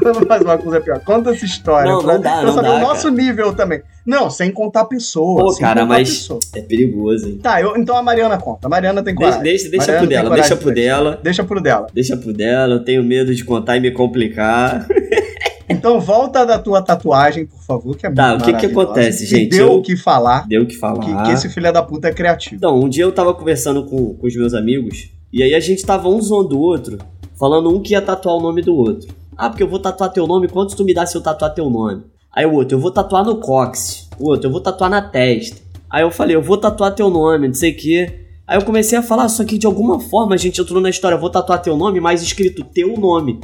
Quando 0.00 0.26
faz 0.26 0.42
o 0.44 0.48
óculos 0.48 0.74
é 0.74 0.80
pior. 0.80 1.00
Conta 1.00 1.30
essa 1.30 1.44
história. 1.44 1.90
Não, 1.90 2.02
pra, 2.02 2.14
não 2.14 2.20
dá, 2.20 2.32
pra 2.36 2.42
não 2.44 2.52
saber 2.54 2.68
dá, 2.68 2.74
o 2.76 2.80
nosso 2.80 3.08
nível 3.10 3.52
também. 3.54 3.82
Não, 4.04 4.28
sem 4.30 4.50
contar 4.50 4.84
pessoa. 4.86 5.42
Pô, 5.44 5.54
cara, 5.56 5.84
mas- 5.86 6.08
pessoa. 6.10 6.40
É 6.56 6.60
perigoso, 6.62 7.28
hein? 7.28 7.38
Tá, 7.42 7.60
eu- 7.60 7.76
então 7.76 7.96
a 7.96 8.02
Mariana 8.02 8.36
conta. 8.38 8.66
A 8.66 8.70
Mariana 8.70 9.02
tem 9.02 9.14
Deixa, 9.14 9.32
coragem. 9.32 9.42
deixa, 9.52 9.68
deixa 9.70 9.86
Mariana 9.92 10.00
pro 10.00 10.08
dela, 10.08 10.34
deixa 10.34 10.54
de 10.56 10.60
pro 10.62 10.74
dela. 10.74 11.20
Deixa 11.22 11.44
pro 11.44 11.60
dela. 11.60 11.86
Deixa 11.94 12.16
pro 12.16 12.32
dela, 12.32 12.74
eu 12.74 12.84
tenho 12.84 13.02
medo 13.04 13.34
de 13.34 13.44
contar 13.44 13.76
e 13.76 13.80
me 13.80 13.90
complicar. 13.90 14.86
Então 15.68 15.98
volta 16.00 16.44
da 16.44 16.58
tua 16.58 16.82
tatuagem, 16.82 17.46
por 17.46 17.62
favor, 17.62 17.96
que 17.96 18.06
é 18.06 18.10
Tá, 18.10 18.30
muito 18.30 18.42
o 18.42 18.44
que 18.44 18.52
que 18.58 18.66
acontece, 18.66 19.24
gente? 19.24 19.50
deu 19.56 19.68
Eu- 19.68 19.74
o 19.76 19.82
que 19.82 19.96
falar, 19.96 20.46
Deu 20.46 20.62
o 20.64 20.66
que 20.66 20.76
falar. 20.76 20.98
que, 21.00 21.22
que 21.24 21.30
esse 21.32 21.48
filho 21.48 21.72
da 21.72 21.82
puta 21.82 22.08
é 22.08 22.12
criativo. 22.12 22.56
Então, 22.56 22.78
um 22.78 22.88
dia 22.90 23.04
eu 23.04 23.12
tava 23.12 23.32
conversando 23.32 23.86
com, 23.86 24.12
com 24.12 24.26
os 24.26 24.36
meus 24.36 24.52
amigos, 24.52 25.08
e 25.32 25.42
aí 25.42 25.54
a 25.54 25.60
gente 25.60 25.82
tava 25.86 26.08
um 26.10 26.20
zoando 26.20 26.58
o 26.58 26.60
outro, 26.60 26.98
falando 27.42 27.74
um 27.74 27.82
que 27.82 27.92
ia 27.92 28.00
tatuar 28.00 28.36
o 28.36 28.40
nome 28.40 28.62
do 28.62 28.72
outro. 28.76 29.12
Ah, 29.36 29.50
porque 29.50 29.64
eu 29.64 29.68
vou 29.68 29.80
tatuar 29.80 30.12
teu 30.12 30.28
nome, 30.28 30.46
quanto 30.46 30.76
tu 30.76 30.84
me 30.84 30.94
dá 30.94 31.04
se 31.04 31.16
eu 31.16 31.20
tatuar 31.20 31.52
teu 31.52 31.68
nome? 31.68 32.04
Aí 32.32 32.46
o 32.46 32.52
outro, 32.52 32.76
eu 32.76 32.80
vou 32.80 32.92
tatuar 32.92 33.24
no 33.24 33.38
cox. 33.38 34.08
O 34.16 34.28
outro, 34.28 34.46
eu 34.46 34.52
vou 34.52 34.60
tatuar 34.60 34.88
na 34.88 35.02
testa. 35.02 35.60
Aí 35.90 36.04
eu 36.04 36.10
falei, 36.12 36.36
eu 36.36 36.40
vou 36.40 36.56
tatuar 36.56 36.94
teu 36.94 37.10
nome, 37.10 37.48
não 37.48 37.54
sei 37.54 37.72
o 37.72 37.76
quê. 37.76 38.26
Aí 38.46 38.56
eu 38.56 38.62
comecei 38.64 38.96
a 38.96 39.02
falar, 39.02 39.28
só 39.28 39.42
que 39.42 39.58
de 39.58 39.66
alguma 39.66 39.98
forma 39.98 40.36
a 40.36 40.38
gente 40.38 40.60
entrou 40.60 40.80
na 40.80 40.88
história, 40.88 41.16
eu 41.16 41.20
vou 41.20 41.30
tatuar 41.30 41.60
teu 41.60 41.76
nome, 41.76 41.98
mas 41.98 42.22
escrito 42.22 42.62
teu 42.62 42.96
nome. 42.96 43.40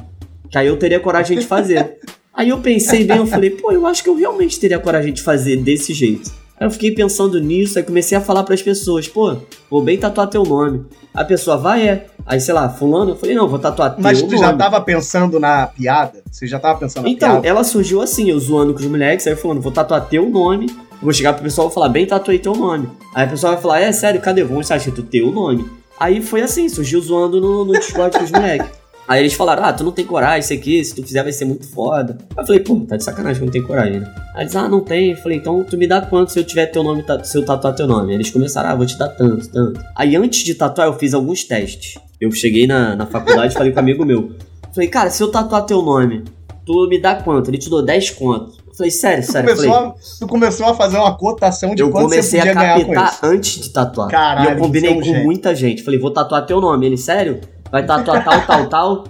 Que 0.49 0.59
aí 0.59 0.68
eu 0.68 0.76
teria 0.76 1.01
coragem 1.01 1.36
de 1.36 1.44
fazer. 1.44 1.99
Aí 2.32 2.51
eu 2.51 2.61
pensei 2.61 3.03
bem, 3.03 3.16
eu 3.16 3.26
falei, 3.26 3.51
pô, 3.51 3.72
eu 3.72 3.84
acho 3.84 4.01
que 4.01 4.09
eu 4.09 4.14
realmente 4.14 4.61
teria 4.61 4.78
coragem 4.78 5.12
de 5.12 5.22
fazer 5.22 5.57
desse 5.57 5.92
jeito. 5.92 6.30
Aí 6.61 6.66
eu 6.66 6.70
fiquei 6.70 6.90
pensando 6.92 7.38
nisso, 7.40 7.78
aí 7.78 7.84
comecei 7.84 8.16
a 8.18 8.20
falar 8.20 8.42
pras 8.42 8.61
pessoas, 8.62 9.06
pô, 9.06 9.36
vou 9.70 9.82
bem 9.82 9.96
tatuar 9.98 10.26
teu 10.28 10.42
nome. 10.42 10.84
A 11.14 11.24
pessoa 11.24 11.56
vai, 11.56 11.88
é. 11.88 12.06
Aí, 12.26 12.40
sei 12.40 12.52
lá, 12.52 12.68
fulano, 12.68 13.12
eu 13.12 13.16
falei, 13.16 13.34
não, 13.34 13.48
vou 13.48 13.59
tatuar 13.59 13.94
teu 13.94 14.02
Mas 14.02 14.20
tu 14.20 14.26
nome. 14.26 14.38
já 14.38 14.52
tava 14.52 14.80
pensando 14.80 15.38
na 15.40 15.66
piada? 15.66 16.22
Você 16.30 16.46
já 16.46 16.59
tava 16.59 16.78
pensando 16.78 17.04
na 17.04 17.11
Então, 17.11 17.30
piada? 17.32 17.46
ela 17.48 17.64
surgiu 17.64 18.00
assim, 18.02 18.30
eu 18.30 18.38
zoando 18.38 18.74
com 18.74 18.80
os 18.80 18.86
moleques, 18.86 19.26
aí 19.26 19.32
eu 19.32 19.36
falando, 19.36 19.61
vou 19.61 19.72
tatuar 19.72 20.06
teu 20.09 20.28
nome. 20.28 20.66
Vou 21.00 21.12
chegar 21.12 21.32
pro 21.32 21.44
pessoal 21.44 21.68
e 21.68 21.72
falar, 21.72 21.88
bem, 21.88 22.06
tatuei 22.06 22.38
teu 22.40 22.54
nome. 22.54 22.88
Aí 23.14 23.26
o 23.26 23.30
pessoal 23.30 23.52
vai 23.54 23.62
falar, 23.62 23.80
é 23.80 23.92
sério, 23.92 24.20
cadê? 24.20 24.42
Vamos 24.42 24.62
estar 24.62 24.76
escrito 24.76 25.02
teu 25.04 25.30
nome. 25.30 25.64
Aí 25.98 26.20
foi 26.20 26.42
assim, 26.42 26.68
surgiu 26.68 27.00
zoando 27.00 27.40
no, 27.40 27.64
no 27.64 27.72
Discord 27.72 28.18
com 28.18 28.24
os 28.24 28.30
moleques. 28.32 28.68
Aí 29.09 29.20
eles 29.20 29.32
falaram, 29.32 29.64
ah, 29.64 29.72
tu 29.72 29.82
não 29.82 29.90
tem 29.90 30.04
coragem, 30.04 30.40
isso 30.40 30.52
aqui, 30.52 30.84
se 30.84 30.94
tu 30.94 31.02
fizer 31.02 31.22
vai 31.22 31.32
ser 31.32 31.46
muito 31.46 31.66
foda. 31.66 32.18
Aí 32.36 32.42
eu 32.42 32.46
falei, 32.46 32.61
pô, 32.61 32.76
tá 32.80 32.94
de 32.96 33.02
sacanagem 33.02 33.38
que 33.38 33.42
eu 33.42 33.46
não 33.46 33.52
tenho 33.52 33.66
coragem, 33.66 34.00
né? 34.00 34.14
Aí 34.34 34.42
eles, 34.42 34.54
ah, 34.54 34.68
não 34.68 34.80
tem. 34.80 35.12
Eu 35.12 35.16
falei, 35.16 35.38
então 35.38 35.64
tu 35.64 35.78
me 35.78 35.86
dá 35.86 36.02
quanto 36.02 36.30
se 36.30 36.38
eu 36.38 36.44
tiver 36.44 36.66
teu 36.66 36.82
nome, 36.82 37.02
se 37.24 37.38
eu 37.38 37.44
tatuar 37.44 37.74
teu 37.74 37.86
nome? 37.86 38.11
Aí 38.11 38.16
eles 38.16 38.30
começaram, 38.30 38.68
ah, 38.68 38.74
vou 38.74 38.84
te 38.84 38.98
dar 38.98 39.09
tanto, 39.09 39.48
tanto. 39.48 39.80
Aí 39.96 40.14
antes 40.14 40.40
de 40.44 40.54
tatuar, 40.54 40.88
eu 40.88 40.92
fiz 40.98 41.14
alguns 41.14 41.42
testes. 41.42 41.98
Eu 42.20 42.30
cheguei 42.32 42.66
na, 42.66 42.94
na 42.94 43.06
faculdade 43.06 43.54
e 43.54 43.56
falei 43.56 43.72
com 43.72 43.78
um 43.78 43.82
amigo 43.82 44.04
meu. 44.04 44.32
Falei, 44.74 44.88
cara, 44.90 45.09
se 45.09 45.22
eu 45.22 45.30
tatuar 45.30 45.64
teu 45.64 45.80
nome, 45.80 46.24
tu 46.66 46.86
me 46.86 47.00
dá 47.00 47.14
quanto? 47.14 47.48
Ele 47.48 47.56
te 47.59 47.70
dou 47.70 47.82
10 47.82 48.11
conto. 48.11 48.59
Eu 48.66 48.74
falei, 48.74 48.90
sério, 48.90 49.24
Tu 49.24 49.32
sério. 49.32 49.48
Eu 49.48 49.56
começou, 49.56 49.74
falei, 49.74 49.88
a, 49.88 50.18
tu 50.20 50.26
começou 50.26 50.66
a 50.66 50.74
fazer 50.74 50.98
uma 50.98 51.16
cotação 51.16 51.74
de 51.74 51.82
eu 51.82 51.90
quanto 51.90 52.11
você 52.11 52.16
comecei 52.16 52.40
podia 52.40 52.52
a 52.52 52.54
ganhar 52.54 52.84
com 52.84 52.92
captar 52.92 53.12
isso. 53.12 53.26
antes 53.26 53.61
de 53.62 53.70
tatuar. 53.70 54.09
Caralho, 54.11 54.50
e 54.50 54.52
eu 54.52 54.59
combinei 54.59 54.90
é 54.90 54.92
um 54.92 54.98
com 54.98 55.02
gênio. 55.04 55.24
muita 55.24 55.54
gente. 55.54 55.82
Falei, 55.82 55.98
vou 55.98 56.12
tatuar 56.12 56.44
teu 56.44 56.61
nome. 56.61 56.86
Ele, 56.86 56.96
sério? 56.96 57.40
Vai 57.70 57.84
tatuar 57.86 58.24
tal, 58.24 58.40
tal, 58.46 58.68
tal. 58.68 59.04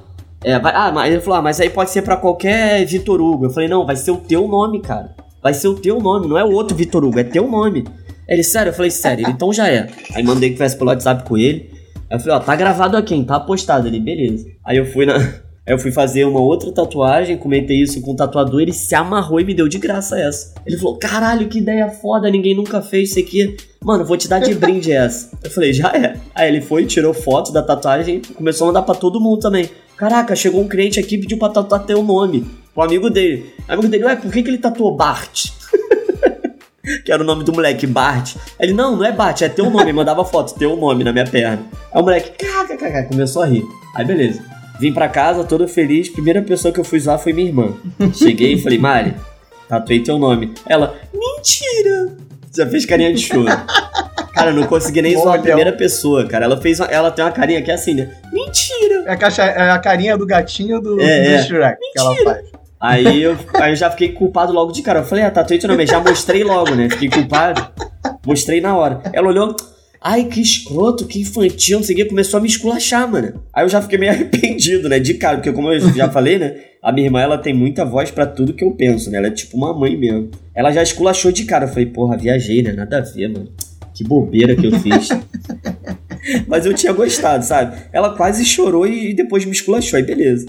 É, 0.44 0.58
vai- 0.58 0.72
ah, 0.74 0.92
mas 0.92 1.12
ele 1.12 1.20
falou, 1.20 1.38
ah, 1.38 1.42
mas 1.42 1.60
aí 1.60 1.68
pode 1.70 1.90
ser 1.90 2.02
pra 2.02 2.16
qualquer 2.16 2.84
Vitor 2.86 3.20
Hugo. 3.20 3.46
Eu 3.46 3.50
falei, 3.50 3.68
não, 3.68 3.84
vai 3.86 3.96
ser 3.96 4.10
o 4.12 4.16
teu 4.16 4.46
nome, 4.46 4.80
cara. 4.80 5.14
Vai 5.42 5.54
ser 5.54 5.68
o 5.68 5.74
teu 5.74 6.00
nome, 6.00 6.26
não 6.28 6.36
é 6.38 6.44
o 6.44 6.50
outro 6.52 6.76
Vitor 6.76 7.04
Hugo, 7.04 7.18
é 7.18 7.24
teu 7.24 7.48
nome. 7.48 7.84
Ele, 8.28 8.42
sério? 8.44 8.70
Eu 8.70 8.74
falei, 8.74 8.90
sério. 8.90 9.24
Ele, 9.24 9.32
então 9.32 9.52
já 9.52 9.68
é. 9.68 9.88
Aí 10.14 10.22
mandei 10.22 10.50
que 10.50 10.54
tivesse 10.56 10.76
pelo 10.76 10.90
WhatsApp 10.90 11.24
com 11.26 11.36
ele. 11.38 11.70
Aí 12.10 12.16
eu 12.16 12.20
falei, 12.20 12.34
ó, 12.36 12.40
tá 12.40 12.54
gravado 12.56 12.96
aqui, 12.96 13.14
hein? 13.14 13.24
Tá 13.24 13.40
postado. 13.40 13.86
Ele, 13.88 13.98
beleza. 14.00 14.46
Aí 14.64 14.76
eu 14.76 14.84
fui 14.86 15.06
na. 15.06 15.14
Aí 15.68 15.74
eu 15.74 15.78
fui 15.78 15.92
fazer 15.92 16.24
uma 16.24 16.40
outra 16.40 16.72
tatuagem, 16.72 17.36
comentei 17.36 17.82
isso 17.82 18.00
com 18.00 18.12
o 18.12 18.16
tatuador, 18.16 18.62
ele 18.62 18.72
se 18.72 18.94
amarrou 18.94 19.38
e 19.38 19.44
me 19.44 19.52
deu 19.52 19.68
de 19.68 19.76
graça 19.76 20.18
essa. 20.18 20.54
Ele 20.64 20.78
falou, 20.78 20.96
caralho, 20.96 21.46
que 21.46 21.58
ideia 21.58 21.90
foda, 21.90 22.30
ninguém 22.30 22.54
nunca 22.54 22.80
fez 22.80 23.10
isso 23.10 23.18
aqui. 23.18 23.54
Mano, 23.84 24.02
vou 24.02 24.16
te 24.16 24.26
dar 24.26 24.38
de 24.38 24.54
brinde 24.54 24.90
essa. 24.90 25.30
Eu 25.44 25.50
falei, 25.50 25.74
já 25.74 25.90
é. 25.90 26.16
Aí 26.34 26.48
ele 26.48 26.62
foi, 26.62 26.86
tirou 26.86 27.12
foto 27.12 27.52
da 27.52 27.62
tatuagem 27.62 28.22
começou 28.34 28.64
a 28.64 28.68
mandar 28.68 28.80
pra 28.80 28.94
todo 28.94 29.20
mundo 29.20 29.40
também. 29.40 29.68
Caraca, 29.94 30.34
chegou 30.34 30.62
um 30.62 30.68
cliente 30.68 30.98
aqui 30.98 31.16
e 31.16 31.18
pediu 31.18 31.36
pra 31.36 31.50
tatuar 31.50 31.84
teu 31.84 32.02
nome. 32.02 32.46
O 32.74 32.80
amigo 32.80 33.10
dele. 33.10 33.52
O 33.68 33.72
amigo 33.72 33.88
dele, 33.88 34.04
ué, 34.04 34.16
por 34.16 34.32
que, 34.32 34.42
que 34.42 34.48
ele 34.48 34.56
tatuou 34.56 34.96
Bart? 34.96 35.50
que 37.04 37.12
era 37.12 37.22
o 37.22 37.26
nome 37.26 37.44
do 37.44 37.52
moleque, 37.52 37.86
Bart. 37.86 38.36
Ele, 38.58 38.72
não, 38.72 38.96
não 38.96 39.04
é 39.04 39.12
Bart, 39.12 39.42
é 39.42 39.50
teu 39.50 39.68
nome. 39.68 39.92
Mandava 39.92 40.24
foto, 40.24 40.54
teu 40.58 40.74
nome 40.76 41.04
na 41.04 41.12
minha 41.12 41.26
perna. 41.26 41.62
Aí 41.92 42.00
o 42.00 42.04
moleque, 42.04 42.30
kkk, 42.30 43.08
começou 43.08 43.42
a 43.42 43.46
rir. 43.46 43.64
Aí 43.94 44.06
beleza. 44.06 44.57
Vim 44.80 44.92
pra 44.92 45.08
casa 45.08 45.44
todo 45.44 45.66
feliz. 45.66 46.08
Primeira 46.08 46.40
pessoa 46.42 46.72
que 46.72 46.78
eu 46.80 46.84
fui 46.84 47.00
zoar 47.00 47.18
foi 47.18 47.32
minha 47.32 47.48
irmã. 47.48 47.74
Cheguei 48.14 48.54
e 48.54 48.62
falei, 48.62 48.78
Mari, 48.78 49.14
tatuei 49.68 50.00
teu 50.02 50.18
nome. 50.18 50.52
Ela, 50.66 50.94
mentira! 51.12 52.16
Já 52.56 52.66
fez 52.66 52.86
carinha 52.86 53.12
de 53.12 53.20
choro. 53.20 53.46
Cara, 54.32 54.50
eu 54.50 54.54
não 54.54 54.66
consegui 54.66 55.02
nem 55.02 55.16
zoar 55.16 55.38
a 55.38 55.42
primeira 55.42 55.72
pessoa, 55.72 56.26
cara. 56.26 56.44
Ela 56.44 56.60
fez 56.60 56.78
uma- 56.80 56.86
ela 56.88 57.10
tem 57.10 57.24
uma 57.24 57.30
carinha 57.32 57.60
que 57.62 57.70
é 57.70 57.74
assim, 57.74 57.94
né? 57.94 58.10
Mentira! 58.32 59.04
É 59.06 59.12
a, 59.12 59.16
caixa, 59.16 59.42
é 59.42 59.70
a 59.70 59.78
carinha 59.78 60.16
do 60.16 60.24
gatinho 60.26 60.80
do, 60.80 61.00
É, 61.00 61.24
do 61.24 61.30
é. 61.34 61.42
Shrek 61.42 61.78
que 61.92 61.98
ela 61.98 62.14
faz. 62.24 62.46
Aí 62.80 63.20
eu, 63.22 63.36
aí 63.54 63.72
eu 63.72 63.76
já 63.76 63.90
fiquei 63.90 64.10
culpado 64.12 64.52
logo 64.52 64.70
de 64.70 64.82
cara. 64.82 65.00
Eu 65.00 65.04
falei, 65.04 65.24
ah, 65.24 65.30
tatuei 65.30 65.58
teu 65.58 65.68
nome. 65.68 65.84
Já 65.86 65.98
mostrei 65.98 66.44
logo, 66.44 66.74
né? 66.76 66.88
Fiquei 66.88 67.08
culpado. 67.10 67.66
Mostrei 68.24 68.60
na 68.60 68.76
hora. 68.76 69.00
Ela 69.12 69.26
olhou, 69.28 69.56
ai, 70.00 70.24
que 70.24 70.40
escroto, 70.40 71.06
que 71.06 71.20
infantil, 71.20 71.78
não 71.78 71.84
sei 71.84 71.94
o 71.94 71.98
que. 71.98 72.04
Começou 72.06 72.38
a 72.38 72.40
me 72.40 72.48
esculachar, 72.48 73.10
mano. 73.10 73.42
Aí 73.52 73.64
eu 73.64 73.68
já 73.68 73.82
fiquei 73.82 73.98
meio 73.98 74.12
arrependido, 74.12 74.88
né? 74.88 74.98
De 74.98 75.14
cara, 75.14 75.38
porque 75.38 75.52
como 75.52 75.72
eu 75.72 75.80
já 75.94 76.10
falei, 76.10 76.38
né? 76.38 76.56
A 76.82 76.92
minha 76.92 77.06
irmã, 77.06 77.20
ela 77.20 77.38
tem 77.38 77.52
muita 77.52 77.84
voz 77.84 78.10
pra 78.10 78.26
tudo 78.26 78.52
que 78.52 78.64
eu 78.64 78.70
penso, 78.70 79.10
né? 79.10 79.18
Ela 79.18 79.26
é 79.26 79.30
tipo 79.30 79.56
uma 79.56 79.72
mãe 79.72 79.96
mesmo. 79.96 80.30
Ela 80.54 80.70
já 80.70 80.82
esculachou 80.82 81.32
de 81.32 81.44
cara. 81.44 81.64
Eu 81.64 81.68
falei, 81.68 81.86
porra, 81.86 82.16
viajei, 82.16 82.62
né? 82.62 82.72
Nada 82.72 82.98
a 82.98 83.00
ver, 83.00 83.28
mano. 83.28 83.48
Que 83.94 84.04
bobeira 84.04 84.54
que 84.54 84.66
eu 84.66 84.78
fiz. 84.78 85.08
Mas 86.46 86.66
eu 86.66 86.74
tinha 86.74 86.92
gostado, 86.92 87.44
sabe? 87.44 87.76
Ela 87.92 88.16
quase 88.16 88.44
chorou 88.44 88.86
e 88.86 89.12
depois 89.14 89.44
me 89.44 89.52
esculachou, 89.52 89.96
aí 89.96 90.04
beleza. 90.04 90.46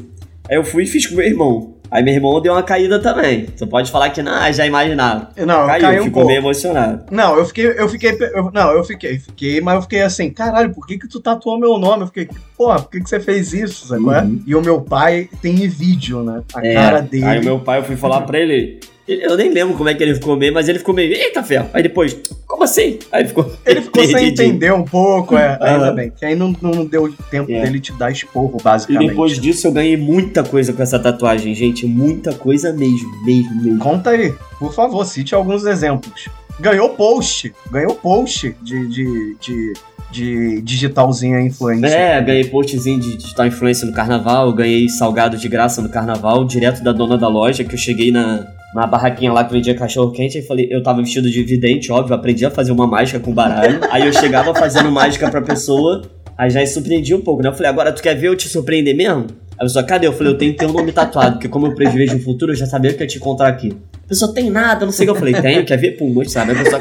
Aí 0.49 0.57
eu 0.57 0.63
fui 0.63 0.83
e 0.83 0.87
fiz 0.87 1.07
com 1.07 1.15
meu 1.15 1.25
irmão. 1.25 1.78
Aí 1.91 2.03
meu 2.03 2.13
irmão 2.13 2.39
deu 2.41 2.53
uma 2.53 2.61
caída 2.63 2.99
também. 2.99 3.47
Você 3.55 3.65
pode 3.65 3.91
falar 3.91 4.09
que, 4.11 4.21
não, 4.21 4.53
já 4.53 4.65
imaginava. 4.65 5.29
Não, 5.37 5.65
Caiu, 5.65 5.81
caiu 5.81 6.01
um 6.01 6.05
ficou 6.05 6.21
pouco. 6.21 6.27
meio 6.27 6.39
emocionado. 6.39 7.05
Não, 7.11 7.35
eu 7.37 7.45
fiquei, 7.45 7.65
eu 7.65 7.89
fiquei, 7.89 8.17
eu- 8.33 8.51
não, 8.53 8.71
eu 8.71 8.83
fiquei, 8.83 9.17
fiquei, 9.17 9.59
mas 9.61 9.75
eu 9.75 9.81
fiquei 9.81 10.01
assim, 10.03 10.29
caralho, 10.29 10.73
por 10.73 10.85
que 10.85 10.97
que 10.99 11.07
tu 11.07 11.19
tatuou 11.19 11.59
meu 11.59 11.77
nome? 11.79 12.03
Eu 12.03 12.07
fiquei, 12.07 12.29
porra, 12.57 12.79
por 12.81 12.91
que 12.91 13.01
que 13.01 13.09
você 13.09 13.19
fez 13.19 13.53
isso, 13.53 13.87
sabe 13.87 14.03
é? 14.13 14.21
Uhum. 14.21 14.43
E 14.45 14.55
o 14.55 14.61
meu 14.61 14.81
pai 14.81 15.27
tem 15.41 15.63
em 15.63 15.67
vídeo, 15.67 16.21
né, 16.23 16.43
a 16.53 16.65
É, 16.65 16.73
cara 16.73 17.01
dele. 17.01 17.25
Aí 17.25 17.39
o 17.39 17.43
meu 17.43 17.59
pai, 17.59 17.79
eu 17.79 17.83
fui 17.83 17.95
falar 17.95 18.21
pra 18.21 18.39
ele. 18.39 18.79
Eu 19.09 19.35
nem 19.35 19.51
lembro 19.51 19.75
como 19.75 19.89
é 19.89 19.93
que 19.95 20.03
ele 20.03 20.13
ficou 20.13 20.35
meio, 20.37 20.53
mas 20.53 20.69
ele 20.69 20.77
ficou 20.77 20.93
meio, 20.93 21.11
eita 21.13 21.41
ferro. 21.41 21.67
Aí 21.73 21.81
depois, 21.81 22.15
como 22.45 22.63
assim? 22.63 22.99
Aí 23.11 23.25
ficou. 23.27 23.51
Ele 23.65 23.81
ficou 23.81 24.03
sem 24.05 24.27
entender 24.27 24.71
um 24.73 24.83
pouco, 24.83 25.35
é, 25.35 25.57
ainda 25.61 25.85
Aham. 25.87 25.95
bem, 25.95 26.11
que 26.15 26.23
aí 26.25 26.35
não, 26.35 26.53
não 26.61 26.85
deu 26.85 27.11
tempo 27.31 27.51
É. 27.51 27.61
dele 27.63 27.79
te 27.79 27.91
dar 27.93 28.11
esporro, 28.11 28.57
E 28.59 28.63
basicamente. 28.63 29.09
depois 29.09 29.39
disso 29.39 29.65
eu 29.67 29.71
ganhei 29.71 29.97
muita 29.97 30.43
coisa 30.43 30.71
com 30.73 30.81
essa 30.83 30.99
tatuagem, 30.99 31.55
gente. 31.55 31.85
Muita 31.87 32.33
coisa 32.33 32.71
mesmo, 32.71 33.09
mesmo, 33.25 33.63
mesmo. 33.63 33.79
Conta 33.79 34.11
aí, 34.11 34.33
por 34.59 34.73
favor, 34.73 35.03
cite 35.05 35.33
alguns 35.33 35.65
exemplos. 35.65 36.27
Ganhou 36.59 36.89
post, 36.89 37.53
ganhou 37.71 37.95
post 37.95 38.55
de, 38.61 38.87
de, 38.89 39.35
de, 39.39 39.73
de 40.11 40.61
digitalzinha 40.61 41.39
influencer. 41.41 41.91
É, 41.91 42.21
ganhei 42.21 42.43
postzinho 42.45 42.99
de 42.99 43.15
digital 43.17 43.47
influência 43.47 43.87
no 43.87 43.93
carnaval, 43.93 44.51
ganhei 44.53 44.87
salgado 44.89 45.37
de 45.37 45.47
graça 45.47 45.81
no 45.81 45.89
carnaval, 45.89 46.43
direto 46.45 46.83
da 46.83 46.91
dona 46.91 47.17
da 47.17 47.27
loja, 47.27 47.63
que 47.63 47.73
eu 47.73 47.77
cheguei 47.79 48.11
na, 48.11 48.45
na 48.73 48.85
barraquinha 48.85 49.31
lá 49.31 49.43
que 49.43 49.51
vendia 49.51 49.75
cachorro 49.75 50.11
quente 50.11 50.37
e 50.37 50.41
falei, 50.41 50.67
eu 50.69 50.83
tava 50.83 51.01
vestido 51.01 51.29
de 51.29 51.43
vidente, 51.43 51.91
óbvio, 51.91 52.15
aprendi 52.15 52.45
a 52.45 52.51
fazer 52.51 52.71
uma 52.71 52.85
mágica 52.85 53.19
com 53.19 53.33
baralho. 53.33 53.79
aí 53.89 54.05
eu 54.05 54.13
chegava 54.13 54.53
fazendo 54.53 54.91
mágica 54.91 55.29
pra 55.29 55.41
pessoa, 55.41 56.03
Aí 56.39 56.49
já 56.49 56.65
surpreendi 56.65 57.13
um 57.13 57.19
pouco, 57.19 57.43
né? 57.43 57.49
Eu 57.49 57.53
falei, 57.53 57.69
agora 57.69 57.91
tu 57.91 58.01
quer 58.01 58.15
ver 58.15 58.27
eu 58.27 58.35
te 58.35 58.47
surpreender 58.47 58.95
mesmo? 58.95 59.27
A 59.57 59.63
pessoa, 59.63 59.83
cadê? 59.83 60.07
Eu 60.07 60.13
falei, 60.13 60.31
eu 60.31 60.37
tenho 60.37 60.53
que 60.53 60.59
ter 60.59 60.67
um 60.67 60.71
nome 60.71 60.89
tatuado, 60.93 61.33
porque 61.33 61.49
como 61.49 61.67
eu 61.67 61.75
prevejo 61.75 62.15
o 62.15 62.19
futuro, 62.21 62.53
eu 62.53 62.55
já 62.55 62.65
sabia 62.65 62.93
que 62.93 62.99
eu 62.99 63.01
ia 63.01 63.07
te 63.07 63.17
encontrar 63.17 63.49
aqui. 63.49 63.75
A 64.05 64.07
pessoa, 64.07 64.33
tem 64.33 64.49
nada, 64.49 64.85
não 64.85 64.93
sei 64.93 65.03
o 65.03 65.11
que. 65.11 65.17
Eu 65.17 65.19
falei, 65.19 65.33
tenho, 65.33 65.65
quer 65.65 65.75
ver? 65.75 65.97
Pum, 65.97 66.23
sabe? 66.23 66.53
A 66.53 66.55
pessoa. 66.55 66.79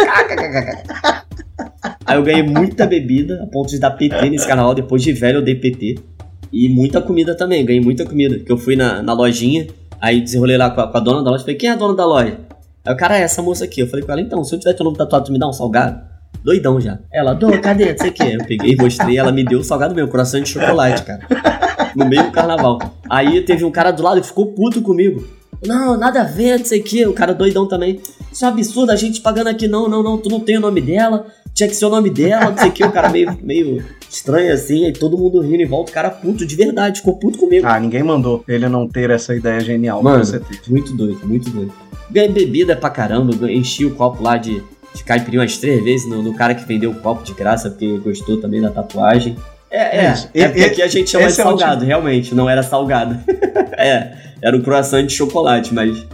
Aí 2.07 2.16
eu 2.16 2.22
ganhei 2.22 2.45
muita 2.45 2.86
bebida, 2.86 3.43
a 3.43 3.47
ponto 3.49 3.68
de 3.68 3.80
dar 3.80 3.91
PT 3.91 4.30
nesse 4.30 4.47
canal. 4.47 4.76
Depois 4.76 5.03
de 5.03 5.12
velho, 5.12 5.39
eu 5.39 5.43
dei 5.43 5.57
PT. 5.57 5.97
E 6.53 6.68
muita 6.68 7.01
comida 7.01 7.36
também, 7.36 7.64
ganhei 7.64 7.82
muita 7.82 8.05
comida. 8.05 8.39
Que 8.39 8.53
eu 8.53 8.57
fui 8.57 8.76
na, 8.76 9.03
na 9.03 9.12
lojinha, 9.12 9.66
aí 10.01 10.20
desenrolei 10.20 10.57
lá 10.57 10.70
com 10.70 10.80
a, 10.80 10.88
com 10.88 10.96
a 10.96 11.01
dona 11.01 11.22
da 11.22 11.30
loja. 11.30 11.42
Falei, 11.42 11.57
quem 11.57 11.70
é 11.70 11.72
a 11.72 11.76
dona 11.76 11.94
da 11.94 12.07
loja? 12.07 12.38
Aí 12.84 12.94
o 12.94 12.96
cara 12.96 13.18
é 13.18 13.22
essa 13.22 13.42
moça 13.42 13.64
aqui. 13.64 13.80
Eu 13.80 13.86
falei 13.86 14.05
com 14.05 14.12
ela, 14.12 14.20
então, 14.20 14.42
se 14.44 14.55
eu 14.55 14.59
tiver 14.59 14.72
teu 14.74 14.84
nome 14.84 14.96
tatuado, 14.96 15.26
tu 15.26 15.32
me 15.32 15.38
dá 15.38 15.49
um 15.49 15.53
salgado? 15.53 16.01
Doidão 16.42 16.80
já. 16.80 16.99
Ela, 17.12 17.34
Dô, 17.34 17.51
cadê? 17.61 17.92
Não 17.92 17.99
sei 17.99 18.11
o 18.11 18.12
que. 18.12 18.22
Eu 18.22 18.44
peguei, 18.44 18.76
mostrei, 18.76 19.18
ela 19.18 19.32
me 19.32 19.44
deu 19.44 19.61
o 19.61 19.64
salgado 19.64 19.94
meu, 19.94 20.09
coração 20.09 20.40
de 20.40 20.49
chocolate, 20.49 21.03
cara. 21.03 21.20
No 21.96 22.07
meio 22.07 22.24
do 22.24 22.30
carnaval. 22.30 22.78
Aí 23.09 23.40
teve 23.42 23.64
um 23.64 23.70
cara 23.70 23.90
do 23.90 24.03
lado 24.03 24.20
que 24.20 24.26
ficou 24.26 24.46
puto 24.53 24.80
comigo. 24.82 25.26
Não, 25.64 25.96
nada 25.96 26.20
a 26.22 26.24
ver, 26.24 26.59
não 26.59 26.64
sei 26.64 26.80
o 26.80 26.84
que. 26.84 27.06
O 27.06 27.12
cara 27.12 27.34
doidão 27.34 27.66
também. 27.66 28.00
Isso 28.32 28.44
é 28.44 28.48
um 28.48 28.52
absurdo, 28.52 28.90
a 28.90 28.96
gente 28.96 29.20
pagando 29.20 29.48
aqui. 29.48 29.66
Não, 29.66 29.88
não, 29.88 30.02
não, 30.02 30.18
tu 30.18 30.28
não 30.28 30.40
tem 30.40 30.56
o 30.56 30.61
nome 30.61 30.80
dela. 30.80 31.26
Tinha 31.52 31.68
que 31.68 31.74
ser 31.74 31.86
o 31.86 31.90
nome 31.90 32.11
dela, 32.11 32.50
não 32.50 32.59
sei 32.59 32.68
o 32.68 32.72
que. 32.72 32.84
O 32.84 32.92
cara 32.92 33.09
meio, 33.09 33.36
meio 33.42 33.84
estranho 34.09 34.52
assim. 34.52 34.84
Aí 34.86 34.92
todo 34.92 35.18
mundo 35.18 35.40
rindo 35.40 35.62
em 35.62 35.66
volta. 35.66 35.90
O 35.90 35.94
cara 35.94 36.11
puto 36.11 36.46
de 36.46 36.54
verdade, 36.54 37.00
ficou 37.00 37.16
puto 37.16 37.38
comigo. 37.38 37.66
Ah, 37.66 37.80
ninguém 37.80 38.02
mandou 38.02 38.44
ele 38.46 38.68
não 38.68 38.86
ter 38.86 39.11
essa 39.11 39.34
ideia 39.34 39.61
genial 39.61 40.02
Mano, 40.02 40.20
que 40.20 40.26
você 40.26 40.38
teve. 40.38 40.61
muito 40.68 40.94
doido, 40.94 41.20
muito 41.26 41.50
doido. 41.50 41.72
Ganhei 42.11 42.30
bebida 42.30 42.76
pra 42.76 42.88
caramba, 42.90 43.50
enchi 43.50 43.84
o 43.84 43.94
copo 43.94 44.22
lá 44.22 44.36
de, 44.36 44.62
de 44.94 45.04
caipirinha 45.04 45.42
umas 45.42 45.59
três 45.59 45.82
vezes 45.82 46.09
no, 46.09 46.22
no 46.22 46.34
cara 46.34 46.54
que 46.54 46.64
vendeu 46.66 46.90
o 46.90 46.94
copo 46.94 47.22
de 47.24 47.34
graça, 47.34 47.68
porque 47.68 47.98
gostou 47.98 48.40
também 48.40 48.61
da 48.61 48.70
tatuagem. 48.70 49.36
É, 49.70 49.98
é, 50.06 50.12
Isso. 50.12 50.28
é, 50.34 50.48
porque 50.48 50.62
aqui 50.64 50.82
a 50.82 50.86
gente 50.88 51.10
chama 51.10 51.26
de 51.26 51.32
é 51.32 51.34
salgado, 51.34 51.84
realmente, 51.84 52.34
não 52.34 52.48
era 52.48 52.62
salgado. 52.62 53.18
é, 53.76 54.12
era 54.40 54.56
um 54.56 54.62
croissant 54.62 55.04
de 55.06 55.12
chocolate, 55.12 55.74
mas. 55.74 56.06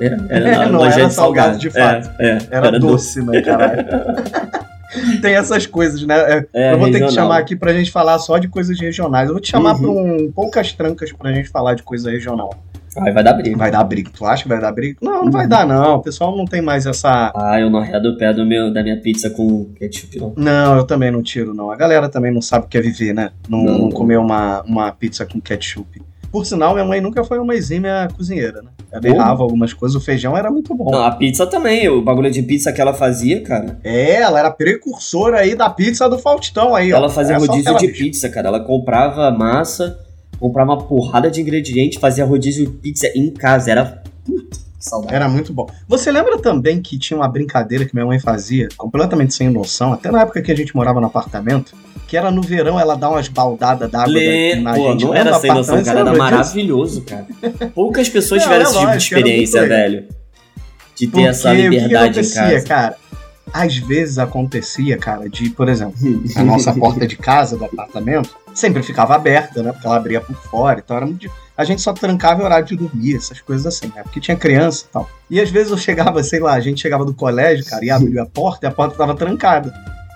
Era, 0.00 0.16
era 0.28 0.48
É, 0.64 0.66
não 0.70 0.84
era 0.84 1.06
de 1.06 1.14
salgado, 1.14 1.58
de 1.58 1.70
fato. 1.70 2.10
É, 2.18 2.30
é, 2.30 2.38
Era, 2.50 2.78
doce, 2.78 3.22
né, 3.24 3.40
caralho? 3.42 3.84
Tem 5.20 5.34
essas 5.34 5.66
coisas, 5.66 6.00
né? 6.06 6.14
É, 6.18 6.46
É, 6.54 6.72
eu 6.72 6.78
vou 6.78 6.86
ter 6.86 6.94
que 6.94 7.04
regional. 7.04 7.10
chamar 7.24 7.38
aqui 7.38 7.54
pra 7.56 7.72
gente 7.72 7.90
falar 7.90 8.18
só 8.18 8.38
de 8.38 8.48
coisas 8.48 8.78
regionais. 8.80 9.26
Eu 9.28 9.34
vou 9.34 9.40
te 9.42 9.50
chamar 9.50 9.74
Uhum. 9.74 9.80
pra 9.80 9.90
um 9.90 10.32
poucas 10.32 10.72
trancas 10.72 11.12
pra 11.12 11.32
gente 11.32 11.48
falar 11.48 11.74
de 11.74 11.82
coisa 11.82 12.10
regional. 12.10 12.50
Aí 13.00 13.12
vai 13.12 13.22
dar 13.24 13.32
briga. 13.34 13.56
Vai 13.56 13.70
dar 13.70 13.84
briga. 13.84 14.10
Tu 14.16 14.24
acha 14.24 14.42
que 14.42 14.48
vai 14.48 14.60
dar 14.60 14.72
briga? 14.72 14.96
Não, 15.02 15.24
não 15.24 15.30
vai 15.32 15.46
dar, 15.46 15.66
não. 15.66 15.96
O 15.96 16.02
pessoal 16.02 16.36
não 16.36 16.44
tem 16.44 16.60
mais 16.62 16.86
essa. 16.86 17.32
Ah, 17.34 17.60
eu 17.60 17.68
não 17.70 17.78
arredo 17.80 18.10
o 18.10 18.16
pé 18.18 18.32
do 18.32 18.44
meu, 18.44 18.72
da 18.72 18.82
minha 18.82 19.00
pizza 19.00 19.30
com 19.30 19.66
ketchup, 19.78 20.18
não. 20.18 20.32
Não, 20.36 20.76
eu 20.76 20.84
também 20.84 21.10
não 21.10 21.22
tiro, 21.22 21.54
não. 21.54 21.70
A 21.70 21.76
galera 21.76 22.08
também 22.08 22.32
não 22.32 22.40
sabe 22.42 22.66
o 22.66 22.68
que 22.68 22.78
é 22.78 22.80
viver, 22.80 23.12
né? 23.14 23.30
Não, 23.48 23.62
Não, 23.64 23.78
não 23.78 23.90
comer 23.90 24.18
uma, 24.18 24.62
uma 24.62 24.90
pizza 24.92 25.24
com 25.26 25.40
ketchup. 25.40 26.00
Por 26.32 26.44
sinal, 26.44 26.74
minha 26.74 26.84
mãe 26.84 27.00
nunca 27.00 27.24
foi 27.24 27.38
uma 27.38 27.54
exímia 27.54 28.08
cozinheira, 28.14 28.60
né? 28.60 28.68
Ela 28.92 29.08
errava 29.08 29.42
algumas 29.42 29.72
coisas, 29.72 29.96
o 29.96 30.04
feijão 30.04 30.36
era 30.36 30.50
muito 30.50 30.74
bom. 30.74 30.90
Não, 30.90 31.02
a 31.02 31.10
pizza 31.12 31.46
também, 31.46 31.88
o 31.88 32.02
bagulho 32.02 32.30
de 32.30 32.42
pizza 32.42 32.72
que 32.72 32.80
ela 32.80 32.92
fazia, 32.92 33.42
cara. 33.42 33.78
É, 33.82 34.20
ela 34.20 34.38
era 34.38 34.50
precursora 34.50 35.38
aí 35.38 35.54
da 35.54 35.70
pizza 35.70 36.08
do 36.08 36.18
Faustão 36.18 36.74
aí, 36.74 36.92
ó. 36.92 36.96
Ela 36.96 37.08
fazia 37.08 37.36
Era 37.36 37.44
só 37.44 37.52
rodízio 37.52 37.76
de 37.78 37.86
bicha. 37.86 38.04
pizza, 38.04 38.28
cara. 38.28 38.48
Ela 38.48 38.60
comprava 38.60 39.30
massa, 39.30 39.98
comprava 40.38 40.72
uma 40.72 40.82
porrada 40.82 41.30
de 41.30 41.40
ingredientes, 41.40 41.98
fazia 42.00 42.24
rodízio 42.24 42.66
de 42.66 42.72
pizza 42.72 43.08
em 43.14 43.30
casa. 43.30 43.70
Era. 43.70 44.02
Puta, 44.24 44.58
saudade. 44.78 45.14
Era 45.14 45.28
muito 45.28 45.52
bom. 45.52 45.66
Você 45.88 46.10
lembra 46.10 46.38
também 46.38 46.80
que 46.80 46.98
tinha 46.98 47.16
uma 47.16 47.28
brincadeira 47.28 47.84
que 47.84 47.94
minha 47.94 48.06
mãe 48.06 48.18
fazia, 48.18 48.68
completamente 48.76 49.34
sem 49.34 49.50
noção, 49.50 49.92
até 49.92 50.10
na 50.10 50.22
época 50.22 50.42
que 50.42 50.50
a 50.50 50.54
gente 50.54 50.74
morava 50.74 51.00
no 51.00 51.06
apartamento, 51.06 51.74
que 52.06 52.16
era 52.16 52.30
no 52.30 52.40
verão 52.42 52.78
ela 52.78 52.96
dar 52.96 53.10
umas 53.10 53.28
baldadas 53.28 53.90
d'água 53.90 54.12
Lê... 54.12 54.54
na 54.56 54.74
Pô, 54.74 54.92
gente. 54.92 55.04
não 55.04 55.14
era 55.14 55.38
sem 55.38 55.52
noção, 55.52 55.82
cara. 55.82 56.00
Era 56.00 56.14
maravilhoso, 56.14 57.02
cara. 57.02 57.26
Poucas 57.74 58.08
pessoas 58.08 58.42
Não, 58.42 58.48
tiveram 58.48 58.64
é 58.64 58.68
esse 58.70 58.78
tipo 58.78 58.90
de 58.92 58.98
experiência, 58.98 59.66
velho. 59.66 60.04
De 60.94 61.06
ter 61.06 61.10
Porque 61.12 61.26
essa 61.26 61.52
o 61.52 61.56
que 61.56 61.62
que 61.62 61.68
liberdade 61.68 62.20
em 62.20 62.30
casa. 62.30 62.66
cara? 62.66 62.96
Às 63.52 63.76
vezes 63.76 64.18
acontecia, 64.18 64.98
cara, 64.98 65.28
de, 65.28 65.50
por 65.50 65.68
exemplo, 65.68 65.94
a 66.34 66.44
nossa 66.44 66.72
porta 66.74 67.06
de 67.06 67.16
casa, 67.16 67.56
do 67.56 67.64
apartamento, 67.64 68.36
sempre 68.54 68.82
ficava 68.82 69.14
aberta, 69.14 69.62
né? 69.62 69.72
Porque 69.72 69.86
ela 69.86 69.96
abria 69.96 70.20
por 70.20 70.36
fora, 70.36 70.80
então 70.84 70.96
era 70.96 71.06
muito. 71.06 71.30
A 71.56 71.64
gente 71.64 71.80
só 71.80 71.92
trancava 71.92 72.42
em 72.42 72.44
horário 72.44 72.66
de 72.66 72.76
dormir, 72.76 73.16
essas 73.16 73.40
coisas 73.40 73.66
assim, 73.66 73.90
né? 73.94 74.02
Porque 74.02 74.20
tinha 74.20 74.36
criança 74.36 74.84
e 74.88 74.92
tal. 74.92 75.08
E 75.30 75.40
às 75.40 75.50
vezes 75.50 75.70
eu 75.70 75.78
chegava, 75.78 76.22
sei 76.22 76.40
lá, 76.40 76.52
a 76.52 76.60
gente 76.60 76.80
chegava 76.80 77.04
do 77.04 77.14
colégio, 77.14 77.64
cara, 77.64 77.84
e 77.84 77.90
abria 77.90 78.22
a 78.22 78.26
porta 78.26 78.66
e 78.66 78.68
a 78.68 78.72
porta 78.72 78.96
tava 78.96 79.14
trancada. 79.14 79.72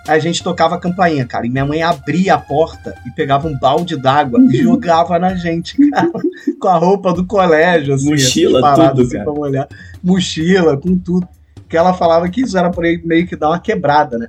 Aí 0.06 0.16
a 0.16 0.18
gente 0.18 0.42
tocava 0.42 0.74
a 0.74 0.78
campainha, 0.78 1.26
cara, 1.26 1.46
e 1.46 1.50
minha 1.50 1.64
mãe 1.64 1.82
abria 1.82 2.34
a 2.34 2.38
porta 2.38 2.94
e 3.06 3.10
pegava 3.10 3.46
um 3.46 3.58
balde 3.58 3.96
d'água 3.96 4.40
e 4.50 4.56
jogava 4.60 5.18
na 5.18 5.34
gente, 5.34 5.76
cara, 5.90 6.10
com 6.58 6.68
a 6.68 6.76
roupa 6.76 7.12
do 7.12 7.24
colégio, 7.24 7.94
assim, 7.94 8.10
Mochila, 8.10 8.58
essas 8.58 8.70
paradas, 8.70 8.90
tudo, 8.90 9.02
assim, 9.02 9.12
cara. 9.12 9.24
pra 9.24 9.32
molhar. 9.32 9.68
Mochila, 10.02 10.76
com 10.76 10.98
tudo 10.98 11.28
que 11.70 11.76
ela 11.76 11.94
falava 11.94 12.28
que 12.28 12.42
isso 12.42 12.58
era 12.58 12.70
meio 13.04 13.26
que 13.28 13.36
dar 13.36 13.50
uma 13.50 13.60
quebrada, 13.60 14.18
né? 14.18 14.26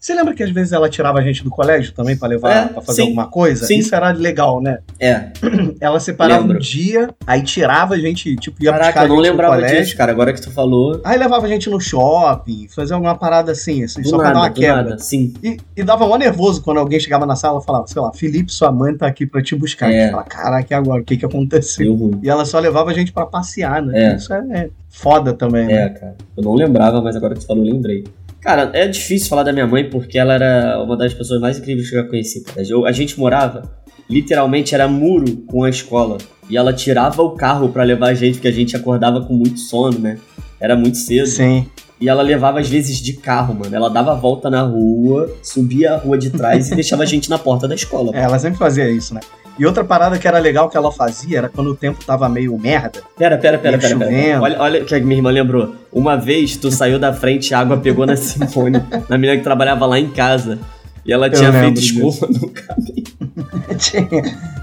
Você 0.00 0.14
lembra 0.14 0.32
que 0.32 0.42
às 0.44 0.50
vezes 0.50 0.72
ela 0.72 0.88
tirava 0.88 1.18
a 1.18 1.22
gente 1.22 1.42
do 1.42 1.50
colégio 1.50 1.92
também 1.92 2.16
pra 2.16 2.28
levar, 2.28 2.52
É, 2.52 2.64
pra 2.68 2.80
fazer 2.80 3.02
sim, 3.02 3.08
alguma 3.08 3.26
coisa? 3.26 3.66
sim. 3.66 3.78
Isso 3.78 3.92
era 3.94 4.10
legal, 4.12 4.60
né? 4.62 4.78
É, 5.00 5.30
Ela 5.80 5.98
separava 5.98 6.42
Lembro. 6.42 6.56
um 6.56 6.60
dia, 6.60 7.10
aí 7.26 7.42
tirava 7.42 7.94
a 7.94 7.98
gente, 7.98 8.36
tipo, 8.36 8.62
ia 8.62 8.70
buscar 8.70 8.92
caraca, 8.92 9.00
a 9.00 9.04
eu 9.04 9.08
não 9.08 9.16
gente 9.16 9.30
lembrava 9.30 9.54
colégio. 9.56 9.78
disso, 9.82 9.96
cara. 9.96 10.12
Agora 10.12 10.32
que 10.32 10.40
tu 10.40 10.52
falou. 10.52 11.00
Aí 11.04 11.18
levava 11.18 11.44
a 11.46 11.48
gente 11.48 11.68
no 11.68 11.80
shopping, 11.80 12.68
fazia 12.68 12.94
alguma 12.94 13.16
parada 13.16 13.50
assim, 13.52 13.82
assim 13.82 14.00
Do 14.02 14.08
só 14.10 14.16
pra 14.18 14.26
dar 14.28 14.34
nada, 14.34 14.46
uma 14.46 14.50
quebra. 14.52 14.76
nada, 14.84 14.98
sim. 14.98 15.34
E, 15.42 15.56
e 15.76 15.82
dava 15.82 16.06
mó 16.06 16.16
nervoso 16.16 16.62
quando 16.62 16.78
alguém 16.78 17.00
chegava 17.00 17.26
na 17.26 17.34
sala 17.34 17.58
e 17.60 17.64
falava, 17.64 17.86
sei 17.88 18.00
lá, 18.00 18.12
Felipe, 18.12 18.52
sua 18.52 18.70
mãe 18.70 18.96
tá 18.96 19.06
aqui 19.08 19.26
pra 19.26 19.42
te 19.42 19.56
buscar. 19.56 19.90
É. 19.92 19.98
É. 19.98 20.10
Fala, 20.12 20.22
caraca, 20.22 20.66
e 20.70 20.74
agora? 20.76 21.02
O 21.02 21.04
que 21.04 21.16
que 21.16 21.24
aconteceu? 21.26 21.92
Ruim. 21.94 22.20
E 22.22 22.30
ela 22.30 22.44
só 22.44 22.60
levava 22.60 22.90
a 22.90 22.94
gente 22.94 23.10
pra 23.12 23.26
passear, 23.26 23.82
né? 23.82 24.12
É. 24.12 24.16
Isso 24.16 24.32
é, 24.32 24.38
é 24.52 24.70
foda 24.88 25.32
também, 25.32 25.66
né? 25.66 25.86
É, 25.86 25.88
cara. 25.88 26.14
Eu 26.36 26.44
não 26.44 26.54
lembrava, 26.54 27.00
mas 27.02 27.16
agora 27.16 27.34
que 27.34 27.40
tu 27.40 27.46
falou, 27.48 27.66
eu 27.66 27.72
lembrei. 27.72 28.04
Cara, 28.40 28.70
é 28.72 28.86
difícil 28.86 29.28
falar 29.28 29.42
da 29.42 29.52
minha 29.52 29.66
mãe 29.66 29.88
porque 29.90 30.18
ela 30.18 30.34
era 30.34 30.82
uma 30.82 30.96
das 30.96 31.12
pessoas 31.12 31.40
mais 31.40 31.58
incríveis 31.58 31.90
que 31.90 31.96
eu 31.96 32.02
já 32.02 32.08
conheci. 32.08 32.44
Eu- 32.68 32.86
a 32.86 32.92
gente 32.92 33.18
morava, 33.18 33.62
literalmente 34.08 34.74
era 34.74 34.86
muro 34.88 35.38
com 35.46 35.64
a 35.64 35.70
escola. 35.70 36.18
E 36.48 36.56
ela 36.56 36.72
tirava 36.72 37.20
o 37.22 37.32
carro 37.32 37.68
pra 37.68 37.82
levar 37.82 38.08
a 38.08 38.14
gente, 38.14 38.34
porque 38.34 38.48
a 38.48 38.52
gente 38.52 38.74
acordava 38.74 39.20
com 39.22 39.34
muito 39.34 39.58
sono, 39.60 39.98
né? 39.98 40.18
Era 40.60 40.74
muito 40.76 40.96
cedo. 40.96 41.26
Sim. 41.26 41.66
E 42.00 42.08
ela 42.08 42.22
levava 42.22 42.60
às 42.60 42.68
vezes 42.68 42.98
de 42.98 43.14
carro, 43.14 43.54
mano. 43.54 43.74
Ela 43.74 43.90
dava 43.90 44.12
a 44.12 44.14
volta 44.14 44.48
na 44.48 44.62
rua, 44.62 45.30
subia 45.42 45.92
a 45.94 45.96
rua 45.98 46.16
de 46.16 46.30
trás 46.30 46.70
e 46.70 46.74
deixava 46.76 47.02
a 47.02 47.06
gente 47.06 47.28
na 47.28 47.38
porta 47.38 47.66
da 47.68 47.74
escola. 47.74 48.12
É, 48.16 48.22
ela 48.22 48.38
sempre 48.38 48.58
fazia 48.58 48.88
isso, 48.88 49.12
né? 49.14 49.20
E 49.58 49.66
outra 49.66 49.82
parada 49.84 50.18
que 50.18 50.28
era 50.28 50.38
legal 50.38 50.68
que 50.68 50.76
ela 50.76 50.92
fazia 50.92 51.38
era 51.38 51.48
quando 51.48 51.68
o 51.70 51.74
tempo 51.74 52.04
tava 52.04 52.28
meio 52.28 52.56
merda. 52.58 53.00
Pera, 53.16 53.36
pera, 53.36 53.58
pera, 53.58 53.76
pera, 53.78 53.96
pera. 53.98 54.40
Olha, 54.40 54.60
olha 54.60 54.82
o 54.82 54.84
que 54.86 54.94
a 54.94 55.00
minha 55.00 55.16
irmã 55.16 55.30
lembrou. 55.30 55.74
Uma 55.92 56.16
vez 56.16 56.56
tu 56.56 56.70
saiu 56.70 56.98
da 56.98 57.12
frente 57.12 57.50
e 57.50 57.54
a 57.54 57.58
água 57.60 57.76
pegou 57.78 58.06
na 58.06 58.14
Simone, 58.16 58.82
na 59.08 59.18
menina 59.18 59.36
que 59.36 59.42
trabalhava 59.42 59.84
lá 59.86 59.98
em 59.98 60.08
casa. 60.10 60.58
E 61.04 61.12
ela 61.12 61.26
Eu 61.26 61.32
tinha 61.32 61.52
feito 61.52 61.80
escova 61.80 62.26
no 62.28 62.52
Tinha- 63.78 64.06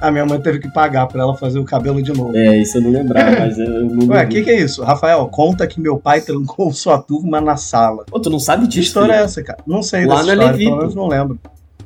a 0.01 0.11
minha 0.11 0.25
mãe 0.25 0.39
teve 0.39 0.59
que 0.59 0.69
pagar 0.71 1.07
pra 1.07 1.21
ela 1.23 1.35
fazer 1.35 1.57
o 1.59 1.63
cabelo 1.63 2.01
de 2.01 2.11
novo. 2.13 2.35
É, 2.35 2.57
isso 2.57 2.77
eu 2.77 2.81
não 2.81 2.91
lembrava, 2.91 3.31
mas 3.39 3.57
eu 3.57 3.67
não. 3.85 4.07
Ué, 4.07 4.23
o 4.25 4.27
que, 4.27 4.43
que 4.43 4.49
é 4.49 4.59
isso? 4.59 4.83
Rafael, 4.83 5.25
conta 5.27 5.65
que 5.65 5.79
meu 5.79 5.97
pai 5.97 6.21
trancou 6.21 6.71
sua 6.73 6.99
turma 7.01 7.39
na 7.41 7.57
sala. 7.57 8.03
Pô, 8.09 8.19
tu 8.19 8.29
não 8.29 8.39
sabe 8.39 8.63
Que 8.63 8.69
disso? 8.69 8.87
história 8.87 9.13
é 9.13 9.23
essa, 9.23 9.41
cara? 9.43 9.59
Não 9.65 9.81
sei 9.81 10.05
Lá 10.05 10.15
dessa 10.17 10.25
na 10.27 10.33
história, 10.33 10.51
Levi, 10.51 10.65
pelo 10.65 10.77
menos 10.77 10.95
não 10.95 11.07
lembro. 11.07 11.39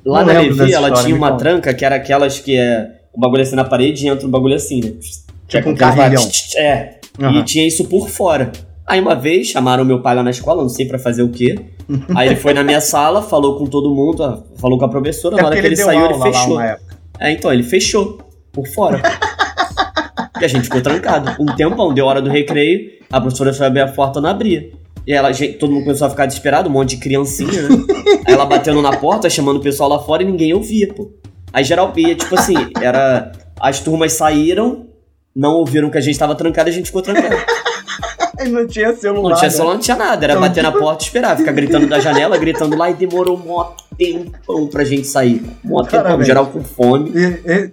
Lá 0.05 0.23
não 0.25 0.33
na 0.33 0.39
Levi, 0.41 0.59
ela 0.73 0.87
história, 0.87 0.95
tinha 1.03 1.15
uma 1.15 1.37
tranca 1.37 1.73
que 1.73 1.85
era 1.85 1.95
aquelas 1.95 2.39
que 2.39 2.57
é. 2.57 2.98
O 3.13 3.19
bagulho 3.19 3.41
assim 3.41 3.55
na 3.55 3.65
parede 3.65 4.05
e 4.05 4.09
entra 4.09 4.27
um 4.27 4.31
bagulho 4.31 4.55
assim, 4.55 4.81
né? 4.81 4.93
É 4.93 5.57
Tipo 5.57 5.69
um 5.69 5.75
carrilhão. 5.75 6.23
É. 6.57 6.99
Aham. 7.19 7.39
E 7.39 7.43
tinha 7.43 7.67
isso 7.67 7.85
por 7.85 8.09
fora. 8.09 8.51
Aí 8.85 8.99
uma 8.99 9.15
vez 9.15 9.47
chamaram 9.47 9.85
meu 9.85 10.01
pai 10.01 10.15
lá 10.15 10.23
na 10.23 10.31
escola, 10.31 10.63
não 10.63 10.69
sei 10.69 10.85
pra 10.85 10.97
fazer 10.97 11.21
o 11.21 11.29
quê. 11.29 11.59
Aí 12.15 12.27
ele 12.27 12.35
foi 12.35 12.53
na 12.53 12.63
minha 12.63 12.81
sala, 12.81 13.21
falou 13.21 13.57
com 13.57 13.65
todo 13.65 13.93
mundo, 13.93 14.21
ó, 14.23 14.59
falou 14.59 14.79
com 14.79 14.85
a 14.85 14.89
professora, 14.89 15.37
É 15.37 15.41
na 15.41 15.47
hora 15.47 15.61
que 15.61 15.65
ele, 15.65 15.75
saiu, 15.75 16.05
ele 16.05 16.17
lá 16.17 16.25
fechou. 16.25 16.61
É, 16.61 17.31
então, 17.31 17.53
ele 17.53 17.63
fechou 17.63 18.17
por 18.51 18.67
fora. 18.67 19.01
e 20.41 20.45
a 20.45 20.47
gente 20.47 20.63
ficou 20.63 20.81
trancado. 20.81 21.35
Um 21.39 21.45
tempão, 21.55 21.93
deu 21.93 22.05
hora 22.05 22.21
do 22.21 22.29
recreio, 22.29 22.91
a 23.11 23.19
professora 23.19 23.53
foi 23.53 23.67
abrir 23.67 23.81
a 23.81 23.87
porta, 23.87 24.21
não 24.21 24.29
abria. 24.29 24.71
E 25.05 25.13
ela, 25.13 25.31
gente, 25.31 25.53
todo 25.57 25.71
mundo 25.71 25.83
começou 25.83 26.07
a 26.07 26.09
ficar 26.09 26.25
desesperado, 26.25 26.69
um 26.69 26.71
monte 26.71 26.91
de 26.91 26.97
criancinha, 26.97 27.63
né? 27.63 27.69
Aí 28.25 28.33
ela 28.33 28.45
batendo 28.45 28.81
na 28.81 28.95
porta, 28.95 29.29
chamando 29.29 29.57
o 29.57 29.61
pessoal 29.61 29.89
lá 29.89 29.99
fora 29.99 30.23
e 30.23 30.25
ninguém 30.25 30.53
ouvia, 30.53 30.87
pô. 30.93 31.11
Aí 31.53 31.63
geral 31.63 31.91
via, 31.93 32.15
tipo 32.15 32.35
assim, 32.35 32.55
era. 32.81 33.31
As 33.59 33.79
turmas 33.79 34.13
saíram, 34.13 34.85
não 35.35 35.53
ouviram 35.55 35.89
que 35.89 35.97
a 35.97 36.01
gente 36.01 36.17
tava 36.17 36.33
trancado 36.35 36.69
e 36.69 36.71
a 36.71 36.73
gente 36.73 36.85
ficou 36.87 37.01
trancado. 37.01 37.35
Não 38.49 38.65
tinha 38.65 38.95
celular. 38.95 39.31
Não 39.31 39.35
tinha 39.37 39.49
né? 39.49 39.55
celular, 39.55 39.73
não 39.73 39.81
tinha 39.81 39.97
nada. 39.97 40.25
Era 40.25 40.33
Então, 40.33 40.41
bater 40.47 40.63
na 40.63 40.71
porta 40.71 41.03
e 41.03 41.07
esperar. 41.07 41.35
Ficar 41.35 41.51
gritando 41.51 41.87
da 41.87 41.99
janela, 41.99 42.37
gritando 42.37 42.77
lá 42.77 42.89
e 42.89 42.93
demorou 42.93 43.37
mó 43.37 43.73
tempão 43.97 44.65
pra 44.67 44.85
gente 44.85 45.05
sair. 45.07 45.43
Mó 45.61 45.83
tempão, 45.83 46.23
geral 46.23 46.45
com 46.45 46.63
fome. 46.63 47.11
E- 47.13 47.41
e- 47.51 47.71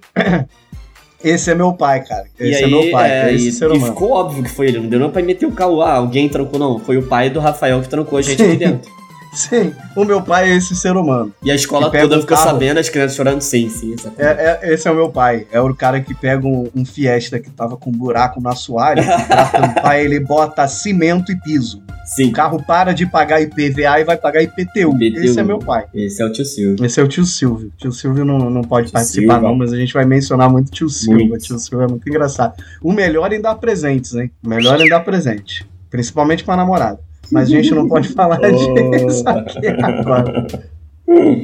Esse 1.23 1.53
é 1.53 1.55
meu 1.55 1.73
pai, 1.73 2.03
cara. 2.05 2.25
E 2.41 2.49
Esse 2.51 2.65
aí, 2.65 2.73
é 2.73 2.83
meu 2.83 2.91
pai, 2.91 3.11
é, 3.11 3.29
é 3.31 3.35
esse 3.35 3.49
e, 3.49 3.53
ser 3.53 3.71
e 3.71 3.77
humano. 3.77 3.93
ficou 3.93 4.11
óbvio 4.11 4.43
que 4.43 4.51
foi 4.51 4.67
ele. 4.67 4.81
Não 4.81 4.89
deu 4.89 4.99
não 4.99 5.11
pra 5.11 5.23
meter 5.23 5.47
o 5.47 5.53
carro. 5.53 5.81
Ah, 5.83 5.95
alguém 5.95 6.29
trancou, 6.29 6.59
não. 6.59 6.81
Foi 6.81 6.97
o 6.97 7.07
pai 7.07 7.31
do 7.31 7.39
Rafael 7.39 7.81
que 7.81 7.89
trancou 7.89 8.19
a 8.19 8.23
gente 8.23 8.43
aqui 8.43 8.57
dentro. 8.59 8.91
Sim, 9.37 9.75
o 9.95 10.05
meu 10.05 10.23
pai 10.23 10.51
é 10.51 10.57
esse 10.57 10.75
ser 10.75 10.97
humano. 10.97 11.33
E 11.43 11.51
a 11.51 11.55
escola 11.55 11.91
toda 11.91 12.19
um 12.19 12.23
carro. 12.23 12.43
sabendo, 12.43 12.81
as 12.81 12.89
crianças 12.89 13.15
chorando 13.17 13.43
sim, 13.43 13.69
sim. 13.69 13.95
É, 14.17 14.61
é- 14.63 14.73
esse 14.73 14.89
é 14.89 14.91
o 14.91 14.95
meu 14.95 15.11
pai. 15.11 15.47
É 15.53 15.61
o 15.61 15.75
cara 15.75 16.01
que 16.01 16.15
pega 16.15 16.47
um, 16.47 16.71
um 16.75 16.85
Fiesta 16.87 17.39
que 17.39 17.51
tava 17.51 17.77
com 17.77 17.91
um 17.91 17.93
buraco 17.93 18.41
no 18.41 18.49
assoalho, 18.49 19.05
pra 19.05 19.45
tampar 19.53 20.01
ele 20.01 20.19
bota 20.21 20.67
cimento 20.67 21.31
e 21.31 21.37
piso. 21.39 21.83
Sim. 22.07 22.29
O 22.31 22.33
carro 22.33 22.63
para 22.65 22.93
de 22.95 23.05
pagar 23.05 23.41
IPVA 23.43 24.01
e 24.01 24.05
vai 24.05 24.17
pagar 24.17 24.41
IPTU. 24.41 24.95
IPTU. 24.95 25.25
Esse 25.25 25.41
é 25.41 25.43
meu 25.43 25.59
pai. 25.59 25.85
Esse 25.93 26.23
é 26.23 26.25
o 26.25 26.33
tio 26.33 26.45
Silvio. 26.45 26.85
Esse 26.87 27.01
é 27.01 27.03
o 27.03 27.09
tio 27.09 27.25
Silvio. 27.27 27.73
Tio 27.77 27.93
Silvio 27.93 28.25
não, 28.25 28.39
não 28.49 28.63
pode 28.63 28.87
Tio 28.87 28.93
participar, 28.93 29.35
Silva. 29.35 29.49
não, 29.49 29.57
mas 29.57 29.73
a 29.73 29.77
gente 29.77 29.93
vai 29.93 30.05
mencionar 30.05 30.49
muito 30.49 30.71
tio 30.71 30.89
Silva. 30.89 31.19
Muito. 31.19 31.39
Tio 31.45 31.59
Silva 31.59 31.85
é 31.85 31.89
muito 31.89 32.09
engraçado. 32.09 32.55
O 32.81 32.93
melhor 32.93 33.33
em 33.33 33.41
dar 33.41 33.57
presentes, 33.57 34.15
hein? 34.15 34.31
O 34.45 34.49
melhor 34.49 34.81
em 34.81 34.89
dar 34.89 35.01
presente. 35.01 35.67
Principalmente 35.91 36.45
pra 36.45 36.57
namorada. 36.57 37.01
Mas 37.31 37.49
a 37.49 37.51
gente 37.51 37.75
não 37.75 37.89
pode 37.89 38.09
falar 38.15 38.39
disso 38.41 39.29
aqui 39.29 39.67
agora. 39.83 40.47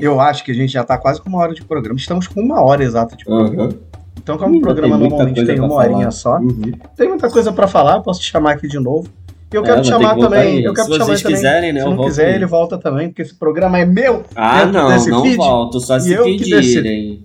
Eu 0.00 0.20
acho 0.20 0.44
que 0.44 0.50
a 0.50 0.54
gente 0.54 0.72
já 0.72 0.82
tá 0.84 0.98
quase 0.98 1.20
com 1.20 1.28
uma 1.28 1.38
hora 1.38 1.54
de 1.54 1.64
programa. 1.64 1.96
Estamos 1.98 2.26
com 2.26 2.40
uma 2.40 2.62
hora 2.62 2.82
exata 2.82 3.16
de 3.16 3.24
programa. 3.24 3.64
Aham. 3.64 3.74
Então, 4.22 4.36
como 4.38 4.58
o 4.58 4.60
programa 4.60 4.98
tem 4.98 5.08
normalmente 5.08 5.44
tem 5.44 5.58
uma 5.58 5.68
falar. 5.68 5.84
horinha 5.90 6.10
só, 6.10 6.36
Uhum. 6.38 6.72
tem 6.96 7.08
muita 7.08 7.28
coisa 7.30 7.52
pra 7.52 7.66
falar, 7.66 8.00
posso 8.02 8.20
te 8.20 8.30
chamar 8.30 8.52
aqui 8.52 8.68
de 8.68 8.78
novo. 8.78 9.08
E 9.52 9.56
eu 9.56 9.62
É, 9.62 9.64
quero 9.64 9.76
vou 9.76 9.82
te 9.84 9.88
chamar 9.88 10.14
que 10.14 10.20
também. 10.20 10.40
aí. 10.58 10.64
Eu 10.64 10.72
quero 10.74 10.86
Se 10.86 10.92
te 10.92 10.98
chamar 10.98 11.06
vocês 11.06 11.22
também. 11.22 11.36
quiserem, 11.36 11.72
né, 11.72 11.80
Se 11.80 11.86
eu 11.86 11.94
não 11.94 12.04
quiser, 12.04 12.26
aí. 12.28 12.34
ele 12.34 12.46
volta 12.46 12.78
também, 12.78 13.08
porque 13.08 13.22
esse 13.22 13.34
programa 13.34 13.78
é 13.78 13.84
meu. 13.84 14.22
Ah, 14.36 14.64
não, 14.66 14.88
desse 14.88 15.10
não 15.10 15.22
feed, 15.22 15.36
volto, 15.36 15.80
só 15.80 15.98
se 15.98 16.16
pedirem. 16.16 17.24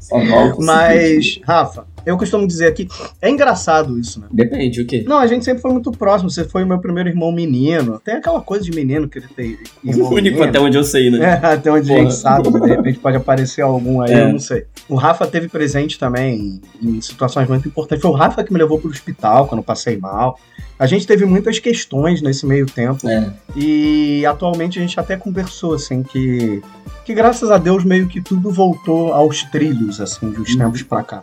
Só 0.00 0.18
volto. 0.18 0.60
se 0.60 0.66
Mas, 0.66 1.40
Rafa, 1.44 1.84
eu 2.06 2.16
costumo 2.18 2.46
dizer 2.46 2.66
aqui, 2.66 2.88
é 3.20 3.30
engraçado 3.30 3.98
isso, 3.98 4.20
né? 4.20 4.26
Depende, 4.30 4.80
o 4.82 4.86
quê? 4.86 5.04
Não, 5.06 5.18
a 5.18 5.26
gente 5.26 5.44
sempre 5.44 5.60
foi 5.62 5.72
muito 5.72 5.90
próximo. 5.92 6.30
Você 6.30 6.44
foi 6.44 6.64
o 6.64 6.66
meu 6.66 6.78
primeiro 6.78 7.08
irmão 7.08 7.30
menino. 7.32 8.00
Tem 8.04 8.14
aquela 8.14 8.40
coisa 8.40 8.64
de 8.64 8.70
menino 8.72 9.08
que 9.08 9.18
ele 9.18 9.28
tem. 9.34 9.58
Irmão 9.84 10.08
O 10.10 10.14
único 10.14 10.36
menino. 10.36 10.44
até 10.44 10.60
onde 10.60 10.76
eu 10.76 10.84
sei, 10.84 11.10
né? 11.10 11.18
É, 11.42 11.46
até 11.54 11.70
onde 11.72 11.90
a 11.90 11.94
Porra. 11.94 12.08
gente 12.10 12.14
sabe, 12.20 12.50
de 12.50 12.66
repente 12.68 12.98
pode 12.98 13.16
aparecer 13.16 13.62
algum 13.62 14.00
aí, 14.00 14.12
É. 14.12 14.24
eu 14.24 14.32
não 14.32 14.38
sei. 14.38 14.64
O 14.88 14.94
Rafa 14.96 15.26
teve 15.26 15.48
presente 15.48 15.98
também 15.98 16.60
em 16.82 17.00
situações 17.00 17.48
muito 17.48 17.66
importantes. 17.68 18.02
Foi 18.02 18.10
o 18.10 18.14
Rafa 18.14 18.44
que 18.44 18.52
me 18.52 18.58
levou 18.58 18.78
pro 18.78 18.90
hospital 18.90 19.46
quando 19.46 19.62
passei 19.62 19.96
mal. 19.96 20.38
A 20.78 20.86
gente 20.86 21.06
teve 21.06 21.24
muitas 21.24 21.58
questões 21.60 22.20
nesse 22.20 22.44
meio 22.44 22.66
tempo. 22.66 23.08
É. 23.08 23.32
E 23.56 24.26
atualmente 24.26 24.78
a 24.78 24.82
gente 24.82 24.98
até 24.98 25.16
conversou, 25.16 25.74
assim, 25.74 26.02
que, 26.02 26.60
que 27.04 27.14
graças 27.14 27.50
a 27.50 27.58
Deus 27.58 27.84
meio 27.84 28.08
que 28.08 28.20
tudo 28.20 28.50
voltou 28.50 29.12
aos 29.12 29.44
trilhos, 29.44 30.00
assim, 30.00 30.30
de 30.30 30.40
uns 30.40 30.50
Uhum. 30.52 30.58
tempos 30.58 30.82
pra 30.82 31.02
cá. 31.02 31.22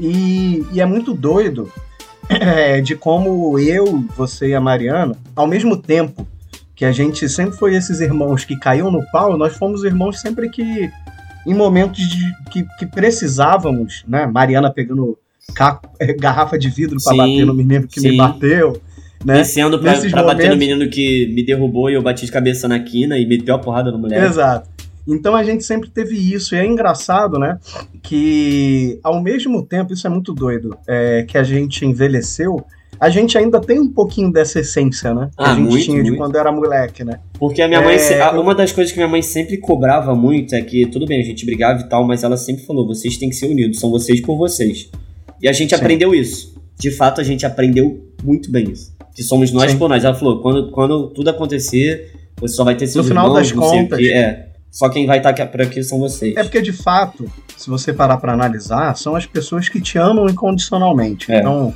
E, 0.00 0.64
e 0.72 0.80
é 0.80 0.86
muito 0.86 1.12
doido 1.14 1.70
é, 2.28 2.80
de 2.80 2.94
como 2.96 3.58
eu, 3.58 4.04
você 4.16 4.48
e 4.48 4.54
a 4.54 4.60
Mariana, 4.60 5.14
ao 5.36 5.46
mesmo 5.46 5.76
tempo 5.76 6.26
que 6.74 6.84
a 6.84 6.92
gente 6.92 7.28
sempre 7.28 7.56
foi 7.58 7.74
esses 7.74 8.00
irmãos 8.00 8.44
que 8.44 8.58
caíam 8.58 8.90
no 8.90 9.04
pau, 9.12 9.36
nós 9.36 9.54
fomos 9.56 9.84
irmãos 9.84 10.18
sempre 10.20 10.48
que, 10.48 10.90
em 11.46 11.54
momentos 11.54 12.02
de, 12.08 12.22
que, 12.50 12.66
que 12.78 12.86
precisávamos, 12.86 14.02
né? 14.08 14.26
Mariana 14.26 14.70
pegando 14.72 15.18
caco- 15.54 15.90
garrafa 16.18 16.58
de 16.58 16.70
vidro 16.70 16.98
pra 17.02 17.12
Sim, 17.12 17.18
bater 17.18 17.44
no 17.46 17.52
menino 17.54 17.86
que 17.86 18.00
me 18.00 18.10
sim. 18.10 18.16
bateu, 18.16 18.80
né? 19.22 19.34
Descendo 19.34 19.78
pra, 19.78 19.92
pra 19.92 20.22
bater 20.22 20.44
no 20.48 20.54
momentos- 20.54 20.58
menino 20.58 20.88
que 20.90 21.26
me 21.34 21.44
derrubou 21.44 21.90
e 21.90 21.94
eu 21.94 22.02
bati 22.02 22.24
de 22.24 22.32
cabeça 22.32 22.66
na 22.66 22.78
quina 22.80 23.18
e 23.18 23.26
meteu 23.26 23.54
a 23.54 23.58
porrada 23.58 23.90
no 23.92 23.98
mulher. 23.98 24.24
Exato. 24.24 24.66
Então 25.06 25.34
a 25.34 25.42
gente 25.42 25.64
sempre 25.64 25.88
teve 25.90 26.16
isso. 26.16 26.54
E 26.54 26.58
é 26.58 26.64
engraçado, 26.66 27.38
né? 27.38 27.58
Que 28.02 28.98
ao 29.02 29.20
mesmo 29.22 29.62
tempo, 29.64 29.92
isso 29.92 30.06
é 30.06 30.10
muito 30.10 30.32
doido, 30.32 30.76
é, 30.86 31.22
que 31.22 31.36
a 31.38 31.42
gente 31.42 31.84
envelheceu, 31.86 32.62
a 32.98 33.08
gente 33.08 33.36
ainda 33.38 33.60
tem 33.60 33.78
um 33.80 33.88
pouquinho 33.88 34.30
dessa 34.32 34.60
essência, 34.60 35.14
né? 35.14 35.30
Que 35.36 35.42
Ah, 35.42 35.52
a 35.52 35.54
gente 35.54 35.68
muito, 35.68 35.84
tinha 35.84 36.02
de 36.02 36.10
muito. 36.10 36.20
quando 36.20 36.36
era 36.36 36.52
moleque, 36.52 37.02
né? 37.04 37.18
Porque 37.38 37.62
a 37.62 37.68
minha 37.68 37.80
mãe. 37.80 37.94
É, 37.94 37.98
se- 37.98 38.14
a- 38.14 38.32
eu- 38.34 38.40
Uma 38.42 38.54
das 38.54 38.72
coisas 38.72 38.92
que 38.92 38.98
minha 38.98 39.08
mãe 39.08 39.22
sempre 39.22 39.56
cobrava 39.56 40.14
muito 40.14 40.54
é 40.54 40.60
que, 40.60 40.84
tudo 40.86 41.06
bem, 41.06 41.20
a 41.20 41.24
gente 41.24 41.46
brigava 41.46 41.80
e 41.80 41.88
tal, 41.88 42.04
mas 42.06 42.22
ela 42.22 42.36
sempre 42.36 42.64
falou: 42.66 42.86
vocês 42.86 43.16
têm 43.16 43.28
que 43.30 43.36
ser 43.36 43.46
unidos, 43.46 43.80
são 43.80 43.90
vocês 43.90 44.20
por 44.20 44.36
vocês. 44.36 44.90
E 45.42 45.48
a 45.48 45.52
gente 45.52 45.70
Sim. 45.70 45.76
aprendeu 45.76 46.14
isso. 46.14 46.54
De 46.78 46.90
fato, 46.90 47.20
a 47.20 47.24
gente 47.24 47.46
aprendeu 47.46 48.06
muito 48.22 48.50
bem 48.50 48.70
isso. 48.70 48.92
Que 49.14 49.22
somos 49.22 49.50
nós 49.52 49.72
Sim. 49.72 49.78
por 49.78 49.88
nós. 49.88 50.04
Ela 50.04 50.14
falou: 50.14 50.42
quando, 50.42 50.70
quando 50.70 51.08
tudo 51.08 51.30
acontecer, 51.30 52.12
você 52.38 52.54
só 52.54 52.64
vai 52.64 52.74
ter 52.76 52.86
seus 52.86 53.08
final 53.08 53.24
irmãos, 53.26 53.38
das 53.38 53.48
sei 53.48 53.56
o 53.56 53.60
contas-. 53.60 54.06
É. 54.06 54.49
Só 54.70 54.88
quem 54.88 55.06
vai 55.06 55.18
estar 55.18 55.30
aqui 55.30 55.44
por 55.46 55.62
aqui 55.62 55.82
são 55.82 55.98
vocês. 55.98 56.36
É 56.36 56.42
porque, 56.42 56.62
de 56.62 56.72
fato, 56.72 57.30
se 57.56 57.68
você 57.68 57.92
parar 57.92 58.16
pra 58.18 58.32
analisar, 58.32 58.96
são 58.96 59.16
as 59.16 59.26
pessoas 59.26 59.68
que 59.68 59.80
te 59.80 59.98
amam 59.98 60.28
incondicionalmente. 60.28 61.30
É. 61.30 61.38
Então, 61.40 61.74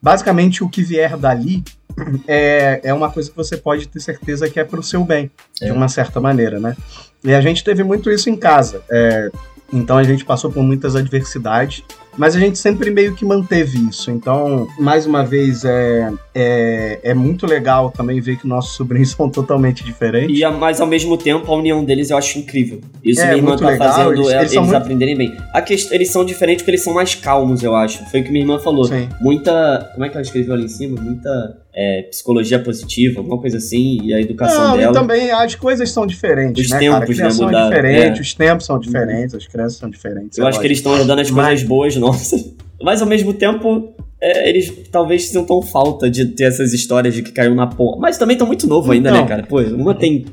basicamente, 0.00 0.62
o 0.62 0.68
que 0.68 0.82
vier 0.82 1.16
dali 1.16 1.64
é, 2.28 2.80
é 2.84 2.92
uma 2.94 3.10
coisa 3.10 3.30
que 3.30 3.36
você 3.36 3.56
pode 3.56 3.88
ter 3.88 4.00
certeza 4.00 4.48
que 4.50 4.60
é 4.60 4.64
pro 4.64 4.82
seu 4.82 5.02
bem, 5.04 5.30
É. 5.60 5.66
de 5.66 5.72
uma 5.72 5.88
certa 5.88 6.20
maneira, 6.20 6.60
né? 6.60 6.76
E 7.24 7.32
a 7.34 7.40
gente 7.40 7.64
teve 7.64 7.82
muito 7.82 8.10
isso 8.10 8.28
em 8.28 8.36
casa. 8.36 8.82
É, 8.90 9.30
então, 9.72 9.96
a 9.96 10.02
gente 10.04 10.24
passou 10.24 10.52
por 10.52 10.62
muitas 10.62 10.94
adversidades, 10.94 11.82
mas 12.16 12.34
a 12.36 12.38
gente 12.40 12.58
sempre 12.58 12.90
meio 12.90 13.14
que 13.14 13.24
manteve 13.24 13.78
isso. 13.88 14.10
Então, 14.10 14.66
mais 14.78 15.06
uma 15.06 15.24
vez, 15.24 15.64
é, 15.64 16.12
é, 16.34 17.00
é 17.02 17.14
muito 17.14 17.46
legal 17.46 17.90
também 17.90 18.20
ver 18.20 18.36
que 18.38 18.46
nossos 18.46 18.76
sobrinhos 18.76 19.10
são 19.16 19.28
totalmente 19.30 19.84
diferentes. 19.84 20.38
E, 20.38 20.46
mas 20.50 20.80
ao 20.80 20.86
mesmo 20.86 21.16
tempo, 21.16 21.50
a 21.52 21.56
união 21.56 21.84
deles 21.84 22.10
eu 22.10 22.16
acho 22.16 22.38
incrível. 22.38 22.80
Isso 23.02 23.20
É, 23.20 23.24
minha 23.26 23.36
irmã 23.38 23.56
tá 23.56 23.66
legal, 23.68 23.88
fazendo 23.92 24.12
eles- 24.14 24.28
é- 24.28 24.38
eles 24.40 24.52
eles, 24.52 24.62
muito- 24.64 24.76
aprenderem 24.76 25.16
bem. 25.16 25.36
A 25.52 25.60
quest... 25.62 25.90
Eles 25.92 26.10
são 26.10 26.24
diferentes 26.24 26.62
porque 26.62 26.72
eles 26.72 26.84
são 26.84 26.94
mais 26.94 27.14
calmos, 27.14 27.62
eu 27.62 27.74
acho. 27.74 28.04
Foi 28.10 28.20
o 28.20 28.24
que 28.24 28.30
minha 28.30 28.42
irmã 28.44 28.58
falou. 28.58 28.84
Sim. 28.84 29.08
Muita. 29.20 29.90
Como 29.94 30.04
é 30.04 30.08
que 30.08 30.14
ela 30.16 30.22
escreveu 30.22 30.54
ali 30.54 30.64
em 30.64 30.68
cima? 30.68 31.00
Muita 31.00 31.58
é, 31.78 32.02
psicologia 32.04 32.58
positiva, 32.58 33.20
alguma 33.20 33.38
coisa 33.38 33.58
assim, 33.58 33.98
e 34.02 34.14
a 34.14 34.18
educação 34.20 34.68
Não, 34.68 34.76
dela. 34.78 34.92
e 34.92 34.94
também 34.94 35.30
as 35.30 35.54
coisas 35.54 35.90
são 35.90 36.06
diferentes, 36.06 36.64
Os 36.64 36.70
né, 36.70 36.78
tempos, 36.78 37.16
cara? 37.18 37.28
A 37.28 37.32
né, 37.34 37.36
é 37.38 37.44
mudaram, 37.44 37.68
diferente, 37.68 38.18
é. 38.18 38.22
os 38.22 38.34
tempos 38.34 38.66
são 38.66 38.78
diferentes, 38.78 39.34
as 39.34 39.46
crianças 39.46 39.78
são 39.78 39.90
diferentes. 39.90 40.38
eu 40.38 40.46
é 40.46 40.48
acho 40.48 40.58
que 40.58 40.66
eles 40.66 40.78
estão 40.78 40.94
ajudando 40.94 41.18
as 41.18 41.30
coisas 41.30 41.60
Mas- 41.60 41.62
boas 41.64 41.94
nossas. 41.96 42.54
Mas 42.82 43.00
ao 43.02 43.08
mesmo 43.08 43.32
tempo, 43.34 43.92
é, 44.20 44.48
eles 44.48 44.72
talvez 44.90 45.28
sintam 45.28 45.60
falta 45.60 46.08
de 46.10 46.24
ter 46.26 46.44
essas 46.44 46.72
histórias 46.72 47.14
de 47.14 47.22
que 47.22 47.30
caiu 47.32 47.54
na 47.54 47.66
porra. 47.66 47.98
Mas 48.00 48.16
também 48.16 48.34
estão 48.36 48.46
muito 48.46 48.66
novo 48.66 48.90
ainda, 48.92 49.10
Então. 49.10 49.22
né, 49.22 49.28
cara? 49.28 49.42
Pô, 49.44 49.60
uma 49.60 49.94
tem. 49.94 50.24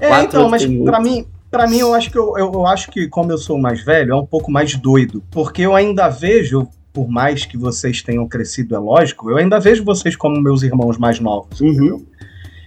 É, 0.00 0.08
quatro, 0.08 0.26
então, 0.28 0.48
mas 0.50 0.64
tem 0.64 0.84
pra 0.84 1.00
mim, 1.00 1.24
pra 1.50 1.66
mim 1.66 1.78
eu 1.78 1.92
acho 1.94 2.10
que 2.10 2.18
eu, 2.18 2.34
eu, 2.38 2.52
eu 2.52 2.66
acho 2.66 2.90
que 2.90 3.06
como 3.08 3.30
eu 3.32 3.38
sou 3.38 3.58
mais 3.58 3.82
velho, 3.84 4.12
é 4.12 4.16
um 4.16 4.24
pouco 4.26 4.50
mais 4.50 4.74
doido, 4.76 5.22
porque 5.30 5.62
eu 5.62 5.74
ainda 5.74 6.08
vejo, 6.08 6.66
por 6.92 7.08
mais 7.08 7.44
que 7.44 7.56
vocês 7.56 8.02
tenham 8.02 8.26
crescido, 8.28 8.74
é 8.74 8.78
lógico, 8.78 9.30
eu 9.30 9.36
ainda 9.36 9.60
vejo 9.60 9.84
vocês 9.84 10.16
como 10.16 10.40
meus 10.40 10.62
irmãos 10.62 10.98
mais 10.98 11.20
novos. 11.20 11.60
Uhum. 11.60 12.04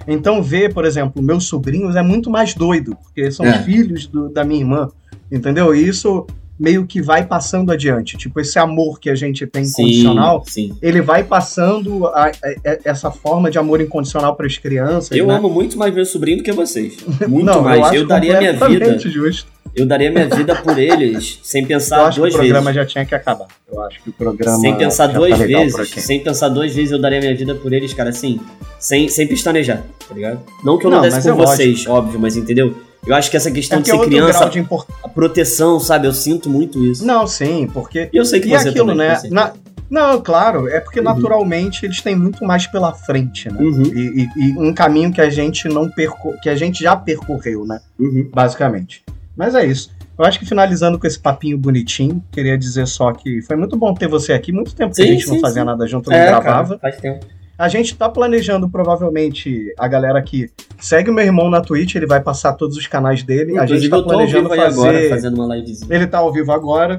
Então 0.07 0.41
ver, 0.43 0.73
por 0.73 0.85
exemplo, 0.85 1.21
meus 1.21 1.45
sobrinhos 1.45 1.95
é 1.95 2.01
muito 2.01 2.29
mais 2.29 2.53
doido, 2.53 2.95
porque 3.03 3.31
são 3.31 3.45
É. 3.45 3.63
filhos 3.63 4.05
do- 4.07 4.29
da 4.29 4.43
minha 4.43 4.59
irmã, 4.61 4.89
entendeu? 5.31 5.73
E 5.75 5.87
isso 5.87 6.25
meio 6.59 6.85
que 6.85 7.01
vai 7.01 7.25
passando 7.25 7.71
adiante, 7.71 8.15
tipo 8.15 8.39
esse 8.39 8.57
amor 8.59 8.99
que 8.99 9.09
a 9.09 9.15
gente 9.15 9.45
tem 9.47 9.63
incondicional, 9.63 10.43
Sim, 10.47 10.69
sim. 10.69 10.77
ele 10.81 11.01
vai 11.01 11.23
passando 11.23 12.05
a- 12.07 12.27
a- 12.27 12.29
a- 12.71 12.77
essa 12.85 13.09
forma 13.11 13.49
de 13.49 13.57
amor 13.57 13.81
incondicional 13.81 14.35
para 14.35 14.45
as 14.45 14.57
crianças. 14.57 15.11
Eu 15.17 15.27
né? 15.27 15.35
amo 15.35 15.49
muito 15.49 15.77
mais 15.77 15.93
meu 15.93 16.05
sobrinho 16.05 16.37
do 16.37 16.43
que 16.43 16.51
vocês. 16.51 16.95
Muito 17.27 17.45
Não, 17.45 17.61
mais. 17.63 17.81
acho 17.81 17.95
Eu, 17.95 18.07
daria 18.07 18.37
minha 18.39 18.53
vida. 18.53 18.97
Justo. 18.99 19.51
Eu 19.75 19.87
daria 19.87 20.11
minha 20.11 20.27
vida 20.29 20.55
por 20.55 20.77
eles 20.77 21.39
sem 21.41 21.63
Eu 21.63 21.67
pensar 21.67 22.05
acho 22.05 22.15
que 22.15 22.19
o 22.19 22.23
duas 22.25 22.35
programa 22.35 22.71
vezes. 22.71 22.75
já 22.75 22.85
tinha 22.85 23.05
que 23.05 23.15
acabar. 23.15 23.47
Eu 23.71 23.81
acho 23.81 24.03
que 24.03 24.09
o 24.11 24.13
programa. 24.13 24.59
Sem 24.59 24.77
pensar 24.77 25.07
já 25.07 25.13
duas 25.17 25.31
tá 25.31 25.45
vezes. 25.45 25.89
Sem 26.05 26.19
pensar 26.23 26.49
duas 26.49 26.75
vezes, 26.75 26.91
eu 26.91 27.01
daria 27.01 27.19
minha 27.19 27.35
vida 27.35 27.55
por 27.55 27.73
eles, 27.73 27.91
cara, 27.93 28.11
assim. 28.11 28.39
Sem, 28.77 29.07
sem 29.09 29.27
pestanejar, 29.27 29.81
tá 30.07 30.13
ligado? 30.13 30.41
Não 30.63 30.77
que 30.77 30.85
eu 30.85 30.91
não, 30.91 30.97
Não, 30.97 31.03
desse 31.03 31.21
por 31.23 31.29
é 31.29 31.31
lógico. 31.31 31.55
vocês, 31.57 31.87
óbvio, 31.87 32.19
mas 32.19 32.37
entendeu? 32.37 32.75
Eu 33.05 33.15
acho 33.15 33.29
que 33.29 33.35
essa 33.37 33.49
É 33.49 33.51
questão 33.51 33.79
porque 33.79 33.91
de 33.91 33.97
é 33.97 33.99
ser 34.01 34.05
criança, 34.09 34.39
grau 34.39 34.49
de 34.49 34.59
importância. 34.59 35.01
a 35.03 35.09
proteção, 35.09 35.79
sabe? 35.79 36.07
Eu 36.07 36.13
sinto 36.13 36.49
muito 36.49 36.83
isso. 36.83 37.05
Não, 37.05 37.27
sim, 37.27 37.67
porque. 37.73 38.09
E 38.13 38.17
eu 38.17 38.25
sei 38.25 38.39
que 38.39 38.47
E 38.47 38.51
você 38.51 38.69
aquilo, 38.69 38.87
também. 38.87 39.07
né? 39.07 39.21
na- 39.29 39.53
Não, 39.89 40.19
claro, 40.21 40.67
é 40.67 40.79
porque 40.79 40.99
Uhum. 40.99 41.05
naturalmente 41.05 41.85
eles 41.85 42.01
têm 42.01 42.15
muito 42.15 42.43
mais 42.45 42.65
pela 42.65 42.93
frente, 42.93 43.47
né? 43.51 43.59
Uhum, 43.61 43.83
E, 43.83 44.23
e- 44.23 44.29
e 44.49 44.57
um 44.57 44.73
caminho 44.73 45.11
que 45.11 45.21
a 45.21 45.29
gente 45.29 45.67
não 45.67 45.87
perco... 45.89 46.33
que 46.41 46.49
a 46.49 46.55
gente 46.55 46.81
já 46.81 46.95
percorreu, 46.95 47.63
né? 47.65 47.79
uhum. 47.99 48.27
Basicamente. 48.33 49.03
Mas 49.35 49.53
é 49.53 49.65
isso. 49.65 49.91
Eu 50.17 50.25
acho 50.25 50.39
que 50.39 50.45
finalizando 50.45 50.97
com 50.97 51.05
esse 51.05 51.19
papinho 51.19 51.57
bonitinho, 51.57 52.23
queria 52.31 52.57
dizer 52.57 52.87
só 52.87 53.11
que 53.11 53.41
foi 53.43 53.55
muito 53.55 53.75
bom 53.77 53.93
ter 53.93 54.07
você 54.07 54.31
aqui. 54.33 54.51
Muito 54.51 54.73
tempo 54.73 54.95
que 54.95 55.01
a 55.01 55.05
Sim, 55.05 55.11
gente 55.13 55.27
não 55.27 55.35
sim, 55.35 55.41
fazia 55.41 55.61
sim. 55.61 55.65
nada 55.67 55.85
junto, 55.87 56.09
não 56.09 56.17
É, 56.17 56.25
gravava. 56.25 56.67
cara, 56.77 56.79
faz 56.79 56.97
tempo. 56.97 57.25
A 57.63 57.69
gente 57.69 57.95
tá 57.95 58.09
planejando, 58.09 58.69
provavelmente, 58.69 59.73
a 59.79 59.87
galera 59.87 60.21
que 60.21 60.49
segue 60.77 61.09
o 61.09 61.13
meu 61.13 61.23
irmão 61.23 61.49
na 61.49 61.61
Twitch, 61.61 61.95
ele 61.95 62.05
vai 62.05 62.19
passar 62.19 62.51
todos 62.51 62.75
os 62.75 62.87
canais 62.87 63.23
dele. 63.23 63.57
a 63.57 63.65
gente 63.65 63.85
Inclusive, 63.85 63.89
tá 63.89 64.03
planejando 64.03 64.49
fazer. 64.49 64.61
agora, 64.63 65.09
fazendo 65.09 65.41
uma 65.41 65.55
livezinha. 65.55 65.95
Ele 65.95 66.05
tá 66.05 66.17
ao 66.17 66.33
vivo 66.33 66.51
agora. 66.51 66.97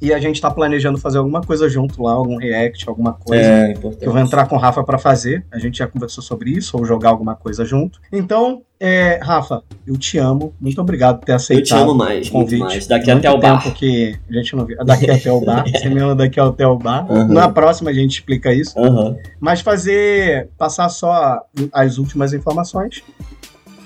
E 0.00 0.12
a 0.12 0.18
gente 0.18 0.40
tá 0.40 0.50
planejando 0.50 0.96
fazer 0.98 1.18
alguma 1.18 1.40
coisa 1.40 1.68
junto 1.68 2.02
lá, 2.02 2.12
algum 2.12 2.36
react, 2.36 2.88
alguma 2.88 3.12
coisa. 3.12 3.42
É, 3.42 3.72
importante. 3.72 3.98
Que 4.00 4.06
eu 4.06 4.12
vou 4.12 4.20
entrar 4.20 4.46
com 4.46 4.54
o 4.56 4.58
Rafa 4.58 4.84
pra 4.84 4.98
fazer. 4.98 5.44
A 5.50 5.58
gente 5.58 5.78
já 5.78 5.86
conversou 5.86 6.22
sobre 6.22 6.50
isso, 6.50 6.76
ou 6.76 6.84
jogar 6.84 7.10
alguma 7.10 7.34
coisa 7.34 7.64
junto. 7.64 8.00
Então, 8.12 8.62
é, 8.78 9.18
Rafa, 9.20 9.62
eu 9.86 9.96
te 9.96 10.16
amo. 10.18 10.54
Muito 10.60 10.80
obrigado 10.80 11.18
por 11.18 11.26
ter 11.26 11.32
Eu 11.32 11.36
aceitado. 11.36 11.66
te 11.66 11.74
amo 11.82 11.94
mais, 11.94 12.28
o 12.28 12.34
muito 12.34 12.50
convite. 12.50 12.60
mais. 12.60 12.86
Daqui 12.86 13.10
até 13.10 13.28
o 13.30 13.38
bar. 13.38 13.62
tempo 13.62 13.74
que 13.74 14.16
a 14.30 14.32
gente 14.32 14.54
não 14.54 14.64
viu. 14.64 14.76
Daqui 14.84 15.10
até 15.10 15.32
o 15.32 15.40
bar. 15.40 15.64
Você 15.68 15.88
me 15.88 16.00
ama 16.00 16.14
daqui 16.14 16.38
até 16.38 16.66
o 16.66 16.76
bar. 16.78 17.10
Uhum. 17.10 17.26
Na 17.28 17.48
próxima 17.48 17.90
a 17.90 17.92
gente 17.92 18.12
explica 18.12 18.52
isso. 18.52 18.78
Aham. 18.78 19.16
Mas 19.40 19.60
fazer. 19.62 20.48
Passar 20.56 20.88
só 20.90 21.40
as 21.72 21.98
últimas 21.98 22.32
informações. 22.32 23.02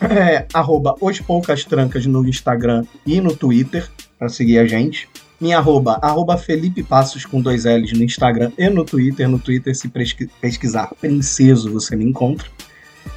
é 0.02 0.46
arroba 0.52 0.94
os 1.00 1.20
poucas 1.20 1.64
trancas 1.64 2.04
no 2.06 2.26
Instagram 2.28 2.84
e 3.06 3.20
no 3.20 3.34
Twitter 3.34 3.88
para 4.18 4.28
seguir 4.28 4.58
a 4.58 4.66
gente. 4.66 5.08
Minha 5.42 5.58
arroba, 5.58 5.98
arroba 6.00 6.36
Felipe 6.38 6.84
Passos 6.84 7.26
com 7.26 7.40
dois 7.40 7.64
L's 7.64 7.92
no 7.92 8.04
Instagram 8.04 8.52
e 8.56 8.70
no 8.70 8.84
Twitter. 8.84 9.28
No 9.28 9.40
Twitter, 9.40 9.74
se 9.76 9.88
pesqui- 9.88 10.30
pesquisar 10.40 10.88
Princeso, 11.00 11.72
você 11.72 11.96
me 11.96 12.04
encontra. 12.04 12.46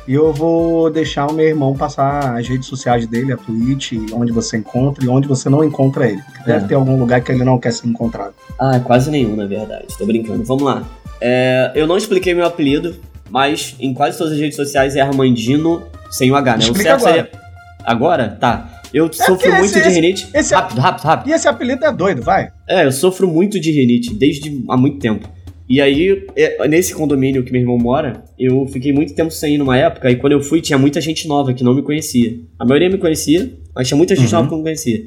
E 0.07 0.13
eu 0.15 0.33
vou 0.33 0.89
deixar 0.89 1.27
o 1.29 1.33
meu 1.33 1.45
irmão 1.47 1.75
passar 1.75 2.35
as 2.35 2.47
redes 2.47 2.67
sociais 2.67 3.05
dele, 3.05 3.31
a 3.31 3.37
Twitch, 3.37 3.93
onde 4.11 4.31
você 4.31 4.57
encontra 4.57 5.05
e 5.05 5.07
onde 5.07 5.27
você 5.27 5.47
não 5.49 5.63
encontra 5.63 6.07
ele. 6.09 6.21
Deve 6.47 6.65
É. 6.65 6.67
ter 6.69 6.73
algum 6.73 6.97
lugar 6.99 7.21
que 7.21 7.31
ele 7.31 7.43
não 7.43 7.59
quer 7.59 7.71
ser 7.71 7.87
encontrado. 7.87 8.33
Ah, 8.59 8.79
quase 8.79 9.11
nenhum, 9.11 9.35
na 9.35 9.45
verdade. 9.45 9.85
Tô 9.95 10.05
brincando. 10.07 10.43
Vamos 10.43 10.63
lá. 10.63 10.83
É, 11.21 11.71
eu 11.75 11.85
não 11.85 11.95
expliquei 11.97 12.33
meu 12.33 12.45
apelido, 12.47 12.95
mas 13.29 13.75
em 13.79 13.93
quase 13.93 14.17
todas 14.17 14.33
as 14.33 14.39
redes 14.39 14.55
sociais 14.55 14.95
é 14.95 15.01
Armandino 15.01 15.83
sem 16.09 16.31
o 16.31 16.35
H, 16.35 16.53
né? 16.53 16.57
Explica 16.63 16.95
o 16.95 16.99
certo 16.99 17.07
agora. 17.07 17.23
seria- 17.23 17.45
Agora? 17.85 18.37
Tá. 18.41 18.74
Eu 18.95 19.11
sofro 19.11 19.35
porque 19.35 19.49
muito 19.49 19.77
esse- 19.77 19.81
de 19.89 19.93
rinite. 19.93 20.27
esse 20.33 20.53
é- 20.53 20.57
Rápido, 20.57 20.79
rápido, 20.79 21.03
rápido. 21.05 21.29
E 21.29 21.33
esse 21.33 21.47
apelido 21.47 21.83
é 21.85 21.91
doido, 21.91 22.21
vai. 22.21 22.49
É, 22.67 22.85
eu 22.85 22.91
sofro 22.91 23.27
muito 23.27 23.59
de 23.59 23.71
rinite 23.71 24.13
desde 24.13 24.63
há 24.69 24.77
muito 24.77 24.99
tempo. 24.99 25.27
E 25.67 25.81
aí, 25.81 26.25
é, 26.35 26.67
nesse 26.67 26.93
condomínio 26.93 27.43
que 27.43 27.51
meu 27.51 27.59
irmão 27.61 27.77
mora, 27.77 28.23
eu 28.39 28.65
fiquei 28.67 28.93
muito 28.93 29.13
tempo 29.13 29.31
sem 29.31 29.55
ir 29.55 29.57
numa 29.57 29.75
época, 29.77 30.09
e 30.11 30.15
quando 30.15 30.33
eu 30.33 30.41
fui 30.41 30.61
tinha 30.61 30.77
muita 30.77 31.01
gente 31.01 31.27
nova 31.27 31.53
que 31.53 31.63
não 31.63 31.73
me 31.73 31.81
conhecia. 31.81 32.37
A 32.57 32.63
maioria 32.65 32.89
me 32.89 32.97
conhecia, 32.97 33.51
mas 33.75 33.87
tinha 33.87 33.97
muita 33.97 34.15
gente 34.15 34.27
Uhum. 34.27 34.31
nova 34.33 34.45
que 34.47 34.51
não 34.51 34.57
me 34.59 34.63
conhecia. 34.63 35.03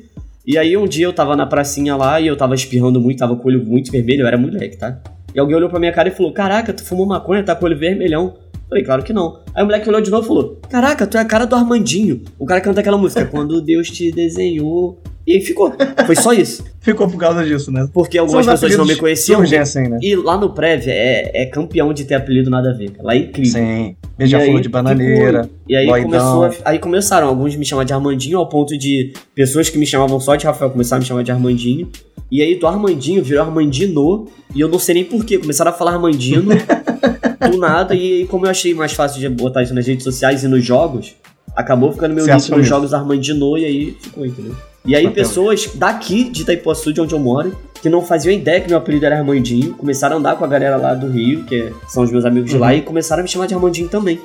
E 0.47 0.59
aí 0.59 0.77
um 0.77 0.87
dia 0.87 1.07
eu 1.07 1.13
tava 1.13 1.35
na 1.37 1.47
pracinha 1.47 1.95
lá 1.97 2.21
e 2.21 2.27
eu 2.27 2.37
tava 2.37 2.55
espirrando 2.55 3.01
muito, 3.01 3.19
tava 3.19 3.37
com 3.37 3.45
o 3.45 3.47
olho 3.47 3.65
muito 3.65 3.91
vermelho, 3.93 4.23
eu 4.23 4.27
era 4.27 4.37
moleque, 4.37 4.77
tá? 4.77 5.01
E 5.35 5.39
alguém 5.39 5.55
olhou 5.57 5.69
pra 5.71 5.79
minha 5.79 5.93
cara 5.93 6.09
e 6.09 6.13
falou: 6.13 6.33
Caraca, 6.33 6.73
tu 6.73 6.83
fumou 6.85 7.07
maconha, 7.07 7.43
tá 7.43 7.55
com 7.55 7.65
o 7.65 7.69
olho 7.69 7.79
vermelhão. 7.79 8.35
Falei, 8.69 8.85
claro 8.85 9.03
que 9.03 9.13
não. 9.13 9.41
Aí 9.55 9.63
o 9.63 9.67
moleque 9.67 9.89
olhou 9.89 10.01
de 10.01 10.11
novo 10.11 10.25
e 10.25 10.29
falou: 10.29 10.61
Caraca, 10.69 11.07
tu 11.07 11.17
é 11.17 11.21
a 11.21 11.25
cara 11.25 11.47
do 11.47 11.57
Armandinho. 11.57 12.23
O 12.39 12.45
cara 12.45 12.61
canta 12.61 12.81
aquela 12.81 12.99
música, 12.99 13.25
Quando 13.25 13.61
Deus 13.63 13.89
te 13.89 14.11
desenhou. 14.13 15.01
E 15.29 15.35
aí 15.35 15.41
ficou. 15.43 15.71
Foi 16.07 16.17
só 16.17 16.33
isso. 16.33 16.65
Ficou 16.81 17.07
por 17.07 17.19
causa 17.19 17.45
disso, 17.45 17.71
né? 17.71 17.87
Porque 17.93 18.17
algumas 18.17 18.47
pessoas 18.47 18.75
não 18.79 18.87
me 18.87 18.97
conheciam. 18.97 19.41
assim, 19.61 19.83
né? 19.89 19.99
E 20.01 20.17
lá 20.17 20.39
no 20.39 20.55
Prévia 20.55 20.91
é, 20.91 21.43
é 21.43 21.45
campeão 21.47 21.93
de 21.93 22.05
ter 22.05 22.15
apelido 22.15 22.49
nada 22.49 22.71
a 22.71 22.73
ver. 22.73 22.93
Lá 23.03 23.15
é 23.15 23.19
incrível. 23.19 23.53
Sim. 23.53 23.89
E 23.91 23.97
Beija-flor 24.17 24.57
aí 24.57 24.63
de 24.63 24.69
bananeira. 24.71 25.43
ficou- 25.43 25.59
E 25.69 25.77
aí, 25.77 25.87
começou 26.03 26.45
a- 26.47 26.51
aí 26.65 26.79
começaram 26.79 27.29
alguns 27.29 27.55
me 27.57 27.65
chamar 27.67 27.85
de 27.85 27.93
Armandinho, 27.93 28.39
ao 28.39 28.49
ponto 28.49 28.79
de 28.79 29.13
pessoas 29.35 29.69
que 29.69 29.77
me 29.77 29.85
chamavam 29.85 30.19
só 30.19 30.35
de 30.35 30.47
Rafael 30.47 30.71
começaram 30.71 31.01
a 31.01 31.03
me 31.03 31.07
chamar 31.07 31.23
de 31.23 31.31
Armandinho. 31.31 31.91
E 32.33 32.41
aí 32.41 32.55
do 32.59 32.67
Armandinho 32.67 33.23
virou 33.23 33.45
Armandino, 33.45 34.29
e 34.55 34.61
eu 34.61 34.69
não 34.69 34.79
sei 34.79 34.95
nem 34.95 35.05
porquê. 35.05 35.37
Começaram 35.37 35.73
a 35.73 35.75
falar 35.75 35.93
Armandino 35.93 36.53
do 37.53 37.59
nada, 37.59 37.95
e 37.95 38.25
como 38.29 38.47
eu 38.47 38.51
achei 38.51 38.73
mais 38.73 38.93
fácil 38.95 39.21
de 39.21 39.29
botar 39.29 39.63
isso 39.63 39.75
nas 39.75 39.87
redes 39.87 40.05
sociais 40.05 40.43
e 40.43 40.49
nos 40.49 40.65
jogos, 40.65 41.15
acabou 41.55 41.93
ficando 41.93 42.15
meu 42.15 42.25
nick 42.25 42.51
nos 42.51 42.67
jogos 42.67 42.95
Armandino, 42.95 43.59
e 43.59 43.65
aí 43.67 43.97
ficou, 44.01 44.25
entendeu? 44.25 44.55
E 44.89 44.97
aí 44.97 45.07
Até 45.07 45.15
pessoas 45.17 45.71
daqui 45.75 46.25
de 46.31 46.43
Itaipuaçu, 46.43 46.93
de 46.93 47.01
onde 47.01 47.15
eu 47.15 47.19
moro, 47.19 47.55
que 47.83 47.89
não 47.91 48.03
faziam 48.03 48.33
ideia 48.33 48.61
que 48.61 48.69
meu 48.69 48.79
apelido 48.79 49.05
era 49.07 49.19
Armandinho, 49.19 49.75
começaram 49.75 50.17
a 50.17 50.19
andar 50.19 50.37
com 50.37 50.45
a 50.45 50.49
galera 50.49 50.77
lá 50.77 50.95
do 50.95 51.07
Rio, 51.09 51.45
que 51.45 51.71
são 51.87 52.03
os 52.03 52.11
meus 52.11 52.25
amigos 52.25 52.51
de 52.51 52.57
lá, 52.59 52.69
Uhum. 52.69 52.73
e 52.79 52.83
começaram 52.83 53.21
a 53.21 53.23
me 53.23 53.29
chamar 53.29 53.47
de 53.47 53.55
Armandinho 53.55 53.89
também. 53.89 54.19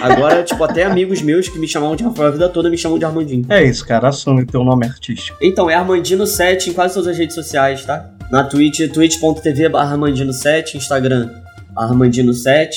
Agora, 0.00 0.42
tipo, 0.44 0.62
até 0.64 0.84
amigos 0.84 1.20
meus 1.20 1.48
que 1.48 1.58
me 1.58 1.66
chamavam 1.68 1.96
de 1.96 2.04
Rafael 2.04 2.28
a 2.28 2.30
vida 2.30 2.48
toda 2.48 2.70
me 2.70 2.78
chamam 2.78 2.98
de 2.98 3.04
Armandinho. 3.04 3.44
É 3.50 3.62
isso, 3.64 3.84
cara. 3.84 4.08
Assume 4.08 4.46
teu 4.46 4.62
nome 4.64 4.86
artístico. 4.86 5.36
Então, 5.42 5.68
é 5.68 5.74
Armandino7 5.74 6.68
em 6.68 6.72
quase 6.72 6.94
todas 6.94 7.08
as 7.08 7.18
redes 7.18 7.34
sociais, 7.34 7.84
tá? 7.84 8.08
Na 8.30 8.44
Twitch, 8.44 8.88
twitch.tv 8.92 9.68
barra 9.68 9.96
Armandino7, 9.96 10.76
Instagram 10.76 11.28
Armandino7, 11.76 12.70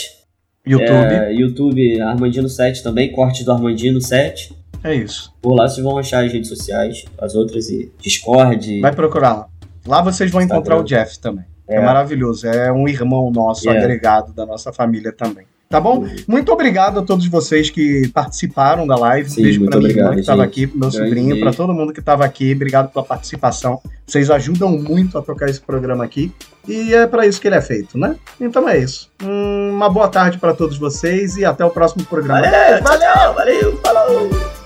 YouTube. 0.66 0.90
é, 1.14 1.34
YouTube 1.34 2.00
Armandino7 2.00 2.82
também, 2.82 3.12
corte 3.12 3.44
do 3.44 3.52
Armandino7. 3.52 4.54
É, 4.84 4.96
isso. 4.96 5.34
Por 5.42 5.54
lá 5.54 5.68
vocês 5.68 5.84
vão 5.84 5.98
achar 5.98 6.26
as 6.26 6.32
redes 6.32 6.50
sociais, 6.50 7.06
as 7.20 7.36
outras 7.36 7.70
e 7.70 7.92
Discord. 8.00 8.82
Vai 8.82 8.94
procurar 8.94 9.34
lá. 9.34 9.48
Lá 9.88 10.02
vocês 10.02 10.30
vão 10.32 10.42
encontrar 10.42 10.78
o 10.78 10.84
Jeff 10.84 11.20
também. 11.20 11.46
É. 11.68 11.76
É. 11.76 11.82
maravilhoso. 11.82 12.48
É 12.48 12.72
um 12.72 12.88
irmão 12.88 13.32
nosso, 13.32 13.70
É. 13.70 13.78
agregado 13.78 14.34
da 14.34 14.46
nossa 14.46 14.74
família 14.74 15.12
também. 15.12 15.46
Tá 15.70 15.80
bom? 15.80 16.00
Uhum. 16.00 16.16
Muito 16.28 16.52
obrigado 16.52 17.00
a 17.00 17.02
todos 17.02 17.26
vocês 17.28 17.70
que 17.70 18.10
participaram 18.10 18.86
da 18.86 18.98
live. 18.98 19.30
Sim, 19.30 19.40
Um 19.40 19.44
beijo 19.46 19.66
pra 19.66 19.78
minha 19.78 19.90
irmã 19.90 20.02
obrigado, 20.02 20.14
que 20.16 20.20
estava 20.20 20.44
aqui, 20.44 20.68
pro 20.68 20.78
meu 20.78 20.90
Grande 20.92 21.06
sobrinho, 21.08 21.40
pra 21.40 21.54
todo 21.54 21.74
mundo 21.74 21.94
que 21.94 22.02
estava 22.02 22.26
aqui. 22.26 22.52
Obrigado 22.54 22.92
pela 22.92 23.06
participação. 23.06 23.80
Vocês 24.06 24.30
ajudam 24.30 24.70
muito 24.78 25.18
a 25.18 25.22
tocar 25.22 25.48
esse 25.50 25.62
programa 25.62 26.04
aqui. 26.04 26.34
E 26.68 26.94
é 26.94 27.08
pra 27.08 27.26
isso 27.26 27.40
que 27.40 27.48
ele 27.48 27.56
é 27.56 27.62
feito, 27.62 27.98
né? 27.98 28.18
Então 28.40 28.68
é 28.68 28.78
isso. 28.80 29.10
Hum, 29.24 29.70
uma 29.72 29.90
boa 29.90 30.10
tarde 30.10 30.38
pra 30.40 30.54
todos 30.54 30.78
vocês 30.78 31.38
e 31.38 31.46
até 31.46 31.64
o 31.64 31.70
próximo 31.70 32.04
programa. 32.04 32.42
Valeu, 32.42 32.84
valeu, 32.84 33.34
valeu, 33.34 33.78
falou! 33.82 34.61